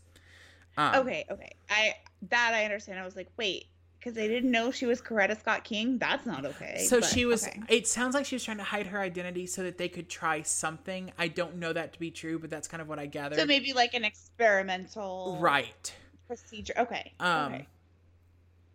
Um, 0.78 0.96
Okay, 0.96 1.26
okay. 1.30 1.52
I 1.70 1.96
that 2.30 2.54
I 2.54 2.64
understand. 2.66 3.00
I 3.00 3.06
was 3.06 3.16
like, 3.16 3.30
wait, 3.38 3.68
because 4.06 4.14
they 4.14 4.28
didn't 4.28 4.52
know 4.52 4.72
she 4.72 4.86
was 4.86 5.02
Coretta 5.02 5.40
Scott 5.40 5.64
King. 5.64 5.98
That's 5.98 6.26
not 6.26 6.46
okay. 6.46 6.86
So 6.88 7.00
but 7.00 7.10
she 7.10 7.26
was. 7.26 7.48
okay. 7.48 7.60
It 7.70 7.88
sounds 7.88 8.14
like 8.14 8.26
she 8.26 8.36
was 8.36 8.44
trying 8.44 8.58
to 8.58 8.64
hide 8.64 8.88
her 8.88 9.00
identity 9.00 9.48
so 9.48 9.64
that 9.64 9.78
they 9.78 9.90
could 9.90 10.10
try 10.10 10.44
something. 10.44 11.12
I 11.18 11.28
don't 11.28 11.56
know 11.56 11.74
that 11.74 11.94
to 11.94 12.00
be 12.00 12.12
true, 12.12 12.38
but 12.38 12.52
that's 12.52 12.68
kind 12.68 12.82
of 12.82 12.88
what 12.88 13.00
I 13.00 13.08
gathered. 13.08 13.40
So 13.40 13.46
maybe 13.46 13.74
like 13.74 13.96
an 13.96 14.06
experimental 14.06 15.38
right. 15.42 15.94
procedure. 16.28 16.74
Okay. 16.78 17.14
Um, 17.20 17.54
okay. 17.54 17.68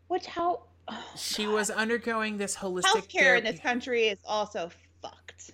Which 0.09 0.27
how 0.27 0.62
oh, 0.89 1.05
She 1.16 1.44
God. 1.44 1.55
was 1.55 1.70
undergoing 1.70 2.36
this 2.36 2.57
holistic 2.57 3.09
healthcare 3.09 3.39
in 3.39 3.44
this 3.44 3.61
country 3.61 4.09
is 4.09 4.19
also 4.27 4.70
fucked. 5.03 5.53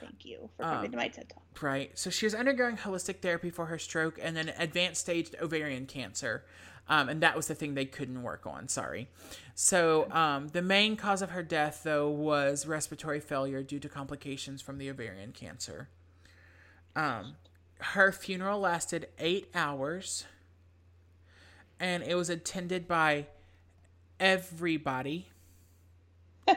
Thank 0.00 0.24
you 0.24 0.50
for 0.56 0.62
coming 0.64 0.86
Um, 0.86 0.90
to 0.90 0.96
my 0.96 1.08
TED 1.08 1.28
talk. 1.30 1.62
Right. 1.62 1.98
So 1.98 2.10
she 2.10 2.26
was 2.26 2.34
undergoing 2.34 2.76
holistic 2.76 3.20
therapy 3.20 3.50
for 3.50 3.66
her 3.66 3.78
stroke 3.78 4.18
and 4.22 4.36
then 4.36 4.52
advanced 4.58 5.00
stage 5.00 5.30
ovarian 5.40 5.86
cancer. 5.86 6.44
Um, 6.88 7.08
and 7.08 7.22
that 7.22 7.34
was 7.34 7.46
the 7.46 7.54
thing 7.54 7.74
they 7.74 7.86
couldn't 7.86 8.22
work 8.22 8.46
on. 8.46 8.68
Sorry. 8.68 9.08
So 9.54 10.10
um, 10.10 10.48
the 10.48 10.60
main 10.60 10.96
cause 10.96 11.22
of 11.22 11.30
her 11.30 11.42
death, 11.42 11.80
though, 11.84 12.10
was 12.10 12.66
respiratory 12.66 13.20
failure 13.20 13.62
due 13.62 13.78
to 13.80 13.88
complications 13.88 14.60
from 14.60 14.76
the 14.76 14.90
ovarian 14.90 15.32
cancer. 15.32 15.88
Um, 16.94 17.36
her 17.78 18.12
funeral 18.12 18.60
lasted 18.60 19.08
eight 19.18 19.48
hours, 19.54 20.26
and 21.80 22.02
it 22.02 22.14
was 22.16 22.28
attended 22.28 22.86
by 22.86 23.26
everybody. 24.20 25.28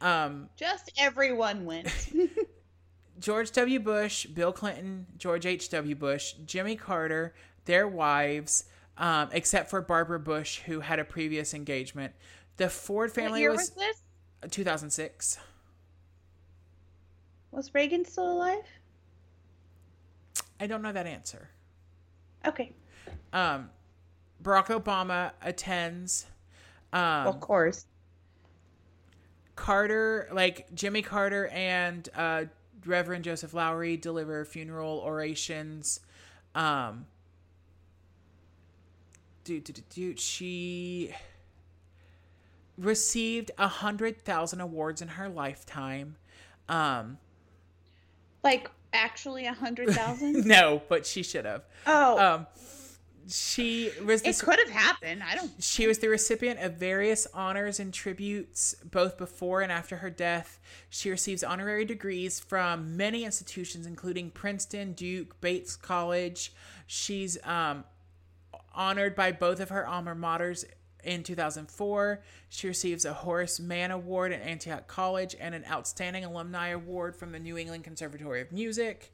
um, 0.00 0.48
Just 0.56 0.92
everyone 0.98 1.64
went. 1.64 1.88
George 3.20 3.50
W. 3.52 3.78
Bush, 3.80 4.26
Bill 4.26 4.52
Clinton, 4.52 5.06
George 5.18 5.44
H.W. 5.44 5.94
Bush, 5.94 6.32
Jimmy 6.46 6.74
Carter, 6.74 7.34
their 7.66 7.86
wives, 7.86 8.64
um, 8.96 9.28
except 9.32 9.68
for 9.68 9.82
Barbara 9.82 10.18
Bush, 10.18 10.60
who 10.60 10.80
had 10.80 10.98
a 10.98 11.04
previous 11.04 11.52
engagement. 11.52 12.14
The 12.56 12.70
Ford 12.70 13.12
family 13.12 13.46
was, 13.46 13.58
was 13.58 13.70
this? 13.70 14.02
2006. 14.50 15.38
Was 17.50 17.74
Reagan 17.74 18.04
still 18.04 18.32
alive? 18.32 18.64
I 20.58 20.66
don't 20.66 20.82
know 20.82 20.92
that 20.92 21.06
answer. 21.06 21.50
Okay. 22.46 22.72
Um, 23.32 23.70
Barack 24.42 24.66
Obama 24.66 25.32
attends. 25.42 26.26
Um, 26.92 27.26
of 27.26 27.40
course. 27.40 27.86
Carter, 29.60 30.26
like 30.32 30.74
Jimmy 30.74 31.02
Carter 31.02 31.46
and 31.48 32.08
uh, 32.16 32.44
Reverend 32.86 33.24
Joseph 33.24 33.52
Lowry 33.52 33.98
deliver 33.98 34.44
funeral 34.46 34.98
orations. 35.04 36.00
Um, 36.54 37.04
dude, 39.44 39.64
dude, 39.64 39.82
dude, 39.90 40.18
she 40.18 41.12
received 42.78 43.50
a 43.58 43.68
hundred 43.68 44.24
thousand 44.24 44.62
awards 44.62 45.02
in 45.02 45.08
her 45.08 45.28
lifetime. 45.28 46.16
Um, 46.66 47.18
Like 48.42 48.70
actually 48.94 49.44
a 49.44 49.52
hundred 49.52 49.90
thousand? 49.90 50.46
no, 50.46 50.80
but 50.88 51.04
she 51.04 51.22
should 51.22 51.44
have. 51.44 51.64
oh, 51.86 52.18
Um, 52.18 52.46
she 53.30 53.90
was 54.04 54.22
it 54.22 54.38
could 54.38 54.58
have 54.58 54.70
happened. 54.70 55.22
I 55.22 55.36
don't. 55.36 55.50
She 55.62 55.86
was 55.86 55.98
the 55.98 56.08
recipient 56.08 56.60
of 56.60 56.74
various 56.74 57.26
honors 57.32 57.80
and 57.80 57.92
tributes 57.92 58.74
both 58.84 59.16
before 59.16 59.60
and 59.60 59.70
after 59.70 59.96
her 59.98 60.10
death. 60.10 60.58
She 60.88 61.10
receives 61.10 61.42
honorary 61.42 61.84
degrees 61.84 62.40
from 62.40 62.96
many 62.96 63.24
institutions, 63.24 63.86
including 63.86 64.30
Princeton, 64.30 64.92
Duke, 64.92 65.40
Bates 65.40 65.76
College. 65.76 66.52
She's 66.86 67.38
um, 67.44 67.84
honored 68.74 69.14
by 69.14 69.32
both 69.32 69.60
of 69.60 69.68
her 69.68 69.86
alma 69.86 70.14
maters 70.14 70.64
in 71.04 71.22
2004. 71.22 72.22
She 72.48 72.66
receives 72.66 73.04
a 73.04 73.12
Horace 73.12 73.60
Mann 73.60 73.90
Award 73.90 74.32
at 74.32 74.42
Antioch 74.42 74.86
College 74.86 75.36
and 75.38 75.54
an 75.54 75.64
Outstanding 75.70 76.24
Alumni 76.24 76.68
Award 76.68 77.16
from 77.16 77.32
the 77.32 77.38
New 77.38 77.56
England 77.56 77.84
Conservatory 77.84 78.40
of 78.40 78.52
Music. 78.52 79.12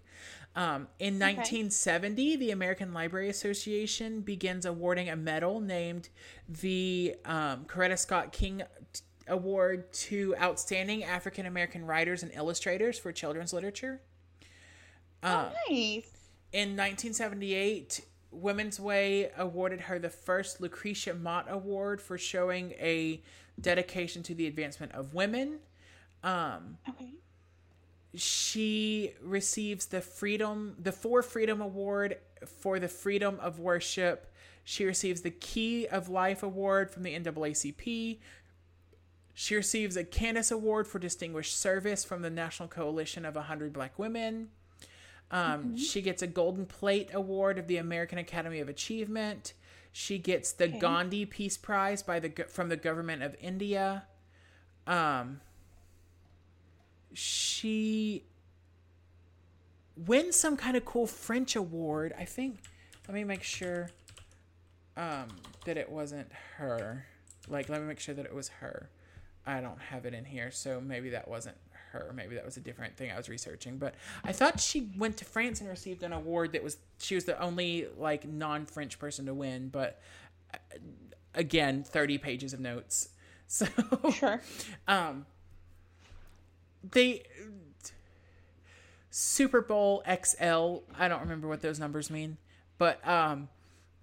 Um, 0.57 0.89
in 0.99 1.19
1970, 1.19 2.37
the 2.37 2.51
American 2.51 2.95
Library 2.95 3.29
Association 3.29 4.23
begins 4.23 4.65
awarding 4.65 5.11
a 5.11 5.15
medal 5.15 5.61
named 5.61 6.09
the 6.49 7.15
um, 7.27 7.67
Coretta 7.67 7.99
Scott 7.99 8.33
King 8.33 8.63
Award 9.29 9.93
to 9.93 10.35
outstanding 10.41 11.05
African 11.05 11.45
American 11.45 11.85
writers 11.85 12.23
and 12.23 12.33
illustrators 12.33 12.99
for 12.99 13.13
children's 13.13 13.53
literature. 13.53 14.01
Oh, 15.23 15.51
nice. 15.69 16.09
In 16.53 16.71
1978, 16.71 18.01
Women's 18.31 18.81
Way 18.81 19.31
awarded 19.37 19.83
her 19.83 19.99
the 19.99 20.09
first 20.11 20.61
Lucretia 20.61 21.13
Mott 21.13 21.47
Award 21.51 22.01
for 22.01 22.17
showing 22.17 22.73
a 22.73 23.23
dedication 23.61 24.23
to 24.23 24.35
the 24.35 24.47
advancement 24.47 24.93
of 24.93 25.13
women. 25.13 25.59
Um, 26.23 26.79
Okay. 26.89 27.11
She 28.17 29.13
receives 29.23 29.87
the 29.87 30.01
freedom 30.01 30.77
the 30.79 30.93
for 30.93 31.23
freedom 31.23 31.61
award 31.61 32.19
for 32.45 32.79
the 32.79 32.89
freedom 32.89 33.39
of 33.41 33.59
worship. 33.59 34.33
She 34.65 34.85
receives 34.85 35.21
the 35.21 35.31
key 35.31 35.87
of 35.87 36.09
life 36.09 36.43
award 36.43 36.91
from 36.91 37.03
the 37.05 37.15
naacp 37.19 38.19
she 39.39 39.55
receives 39.55 39.99
a 39.99 40.05
candace 40.05 40.51
award 40.51 40.89
for 40.89 40.99
distinguished 40.99 41.59
service 41.59 42.05
from 42.05 42.23
the 42.23 42.31
national 42.31 42.69
coalition 42.71 43.27
of 43.27 43.35
100 43.35 43.71
black 43.71 43.99
women. 43.99 44.49
Um, 45.31 45.77
she 45.77 46.01
gets 46.01 46.23
a 46.23 46.27
golden 46.27 46.65
plate 46.65 47.11
award 47.13 47.59
of 47.59 47.67
the 47.67 47.77
american 47.77 48.17
academy 48.17 48.61
of 48.61 48.69
achievement. 48.71 49.53
She 49.93 50.17
gets 50.17 50.53
the 50.53 50.65
Okay. 50.65 50.79
gandhi 50.79 51.27
peace 51.27 51.59
prize 51.59 52.03
by 52.03 52.19
the 52.19 52.31
from 52.49 52.71
the 52.71 52.79
government 52.79 53.23
of 53.23 53.37
india. 53.39 54.05
Um, 54.87 55.41
she 57.17 58.25
wins 59.97 60.37
some 60.37 60.57
kind 60.57 60.77
of 60.77 60.85
cool 60.85 61.07
French 61.07 61.57
award. 61.57 62.15
I 62.19 62.25
think. 62.25 62.59
Let 63.09 63.15
me 63.15 63.25
make 63.25 63.43
sure 63.43 63.91
um, 64.97 65.29
that 65.65 65.77
it 65.77 65.89
wasn't 65.91 66.29
her. 66.57 67.07
Like, 67.49 67.69
let 67.69 67.81
me 67.81 67.87
make 67.87 68.01
sure 68.01 68.15
that 68.15 68.25
it 68.27 68.35
was 68.35 68.49
her. 68.49 68.91
I 69.47 69.61
don't 69.61 69.81
have 69.81 70.07
it 70.07 70.13
in 70.15 70.25
here, 70.25 70.51
so 70.51 70.81
maybe 70.81 71.11
that 71.11 71.29
wasn't 71.29 71.57
her. 71.93 72.13
Maybe 72.15 72.35
that 72.35 72.45
was 72.45 72.57
a 72.57 72.61
different 72.61 72.97
thing 72.97 73.13
I 73.13 73.17
was 73.17 73.29
researching. 73.29 73.79
But 73.79 73.95
I 74.25 74.33
thought 74.33 74.59
she 74.59 74.91
went 74.99 75.17
to 75.19 75.25
France 75.25 75.61
and 75.61 75.71
received 75.71 76.03
an 76.03 76.13
award 76.13 76.53
that 76.53 76.65
was 76.65 76.79
she 76.99 77.15
was 77.15 77.25
the 77.25 77.41
only 77.41 77.87
like 77.97 78.27
non-French 78.27 78.99
person 78.99 79.27
to 79.27 79.35
win. 79.35 79.69
But 79.69 80.01
uh, 80.53 80.59
again, 81.35 81.85
thirty 81.85 82.19
pages 82.19 82.53
of 82.53 82.61
notes. 82.61 83.11
So 83.49 83.65
Sure. 84.13 84.41
um 84.89 85.25
they 86.93 87.23
Super 89.11 89.63
Bowl 89.63 90.03
XL, 90.05 90.79
I 90.99 91.09
don't 91.09 91.21
remember 91.21 91.49
what 91.49 91.63
those 91.63 91.81
numbers 91.81 92.11
mean, 92.11 92.37
but 92.79 93.07
um 93.07 93.49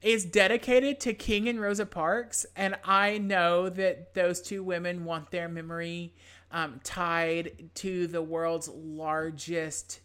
is 0.01 0.25
dedicated 0.25 0.99
to 0.99 1.13
King 1.13 1.47
and 1.47 1.61
Rosa 1.61 1.85
Parks 1.85 2.45
and 2.55 2.75
I 2.83 3.19
know 3.19 3.69
that 3.69 4.13
those 4.15 4.41
two 4.41 4.63
women 4.63 5.05
want 5.05 5.31
their 5.31 5.47
memory 5.47 6.13
um 6.51 6.81
tied 6.83 7.69
to 7.75 8.07
the 8.07 8.21
world's 8.21 8.67
largest 8.69 10.01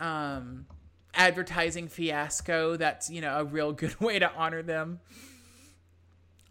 um 0.00 0.66
advertising 1.14 1.88
fiasco 1.88 2.76
that's, 2.76 3.10
you 3.10 3.20
know, 3.20 3.38
a 3.40 3.44
real 3.44 3.72
good 3.72 3.98
way 4.00 4.18
to 4.18 4.32
honor 4.34 4.62
them. 4.62 5.00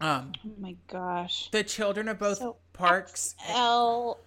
Um 0.00 0.32
Oh 0.44 0.50
my 0.58 0.76
gosh. 0.88 1.50
the 1.50 1.64
children 1.64 2.08
of 2.08 2.18
both 2.18 2.38
So, 2.38 2.56
Parks 2.72 3.34
L. 3.48 4.18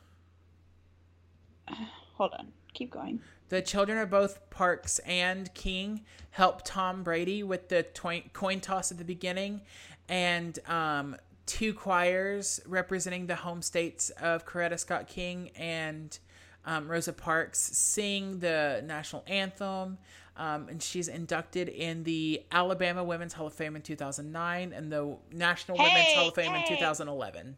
Hold 2.16 2.34
on. 2.38 2.52
Keep 2.74 2.92
going. 2.92 3.20
The 3.50 3.62
children 3.62 3.98
of 3.98 4.10
both 4.10 4.50
Parks 4.50 5.00
and 5.00 5.52
King 5.54 6.02
help 6.32 6.62
Tom 6.64 7.04
Brady 7.04 7.42
with 7.42 7.70
the 7.70 7.84
toin- 7.84 8.30
coin 8.34 8.60
toss 8.60 8.92
at 8.92 9.00
the 9.00 9.04
beginning, 9.04 9.62
and 10.08 10.58
um, 10.68 11.16
two 11.46 11.74
choirs 11.74 12.62
representing 12.68 13.26
the 13.26 13.36
home 13.36 13.62
states 13.62 14.12
of 14.22 14.46
Coretta 14.46 14.78
Scott 14.78 15.08
King 15.08 15.50
and 15.56 16.18
um, 16.66 16.88
Rosa 16.88 17.14
Parks 17.14 17.60
sing 17.60 18.40
the 18.40 18.84
national 18.86 19.24
anthem. 19.28 19.98
Um, 20.38 20.70
and 20.70 20.82
she's 20.82 21.10
inducted 21.10 21.68
in 21.68 22.04
the 22.04 22.44
Alabama 22.52 23.04
Women's 23.04 23.34
Hall 23.34 23.48
of 23.48 23.54
Fame 23.54 23.76
in 23.76 23.82
2009 23.82 24.72
and 24.72 24.92
the 24.92 25.18
National 25.34 25.78
Women's 25.78 26.14
Hall 26.14 26.30
of 26.30 26.36
Fame 26.36 26.54
in 26.56 26.66
2011. 26.66 27.58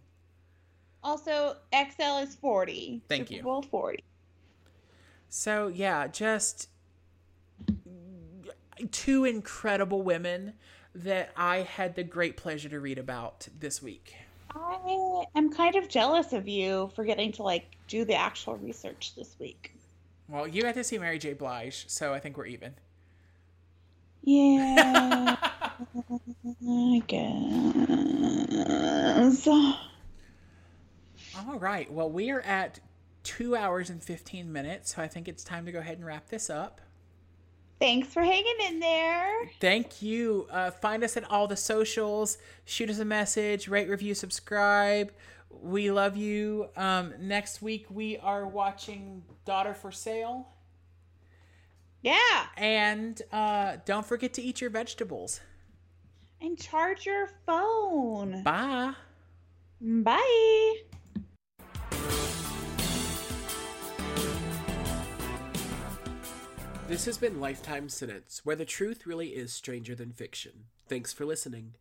Also, 1.03 1.57
XL 1.73 2.23
is 2.23 2.35
40. 2.35 3.01
Thank 3.07 3.27
Super 3.27 3.37
you. 3.37 3.43
Bowl 3.43 3.61
40. 3.63 4.03
So 5.29 5.67
yeah, 5.67 6.07
just 6.07 6.69
two 8.91 9.25
incredible 9.25 10.01
women 10.01 10.53
that 10.93 11.31
I 11.37 11.59
had 11.59 11.95
the 11.95 12.03
great 12.03 12.37
pleasure 12.37 12.69
to 12.69 12.79
read 12.79 12.97
about 12.97 13.47
this 13.59 13.81
week. 13.81 14.15
I 14.53 15.23
am 15.35 15.53
kind 15.53 15.75
of 15.75 15.87
jealous 15.87 16.33
of 16.33 16.47
you 16.47 16.91
for 16.95 17.05
getting 17.05 17.31
to 17.33 17.43
like 17.43 17.65
do 17.87 18.03
the 18.03 18.15
actual 18.15 18.57
research 18.57 19.13
this 19.15 19.35
week. 19.39 19.73
Well, 20.27 20.47
you 20.47 20.61
got 20.61 20.75
to 20.75 20.83
see 20.83 20.97
Mary 20.97 21.19
J. 21.19 21.33
Blige, 21.33 21.85
so 21.87 22.13
I 22.13 22.19
think 22.19 22.37
we're 22.37 22.47
even. 22.47 22.73
Yeah, 24.23 25.35
I 26.67 27.01
guess. 27.07 29.47
All 31.37 31.59
right. 31.59 31.91
Well, 31.91 32.09
we 32.09 32.29
are 32.31 32.41
at 32.41 32.79
two 33.23 33.55
hours 33.55 33.89
and 33.89 34.03
15 34.03 34.51
minutes, 34.51 34.95
so 34.95 35.01
I 35.01 35.07
think 35.07 35.27
it's 35.27 35.43
time 35.43 35.65
to 35.65 35.71
go 35.71 35.79
ahead 35.79 35.97
and 35.97 36.05
wrap 36.05 36.29
this 36.29 36.49
up. 36.49 36.81
Thanks 37.79 38.13
for 38.13 38.21
hanging 38.21 38.55
in 38.67 38.79
there. 38.79 39.49
Thank 39.59 40.03
you. 40.03 40.47
Uh, 40.51 40.69
find 40.69 41.03
us 41.03 41.17
at 41.17 41.29
all 41.31 41.47
the 41.47 41.57
socials. 41.57 42.37
Shoot 42.65 42.91
us 42.91 42.99
a 42.99 43.05
message, 43.05 43.67
rate, 43.67 43.89
review, 43.89 44.13
subscribe. 44.13 45.11
We 45.49 45.89
love 45.91 46.15
you. 46.15 46.67
Um, 46.77 47.13
next 47.19 47.61
week, 47.61 47.87
we 47.89 48.17
are 48.17 48.45
watching 48.47 49.23
Daughter 49.45 49.73
for 49.73 49.91
Sale. 49.91 50.47
Yeah. 52.01 52.45
And 52.55 53.19
uh, 53.31 53.77
don't 53.85 54.05
forget 54.05 54.33
to 54.35 54.41
eat 54.41 54.61
your 54.61 54.69
vegetables. 54.69 55.41
And 56.39 56.59
charge 56.59 57.05
your 57.05 57.29
phone. 57.45 58.43
Bye. 58.43 58.93
Bye. 59.81 60.81
This 66.91 67.05
has 67.05 67.18
been 67.18 67.39
Lifetime 67.39 67.88
Sentence, 67.88 68.41
where 68.43 68.57
the 68.57 68.65
truth 68.65 69.07
really 69.07 69.30
is 69.30 69.53
stranger 69.53 69.95
than 69.95 70.11
fiction. 70.11 70.65
Thanks 70.89 71.13
for 71.13 71.26
listening. 71.26 71.76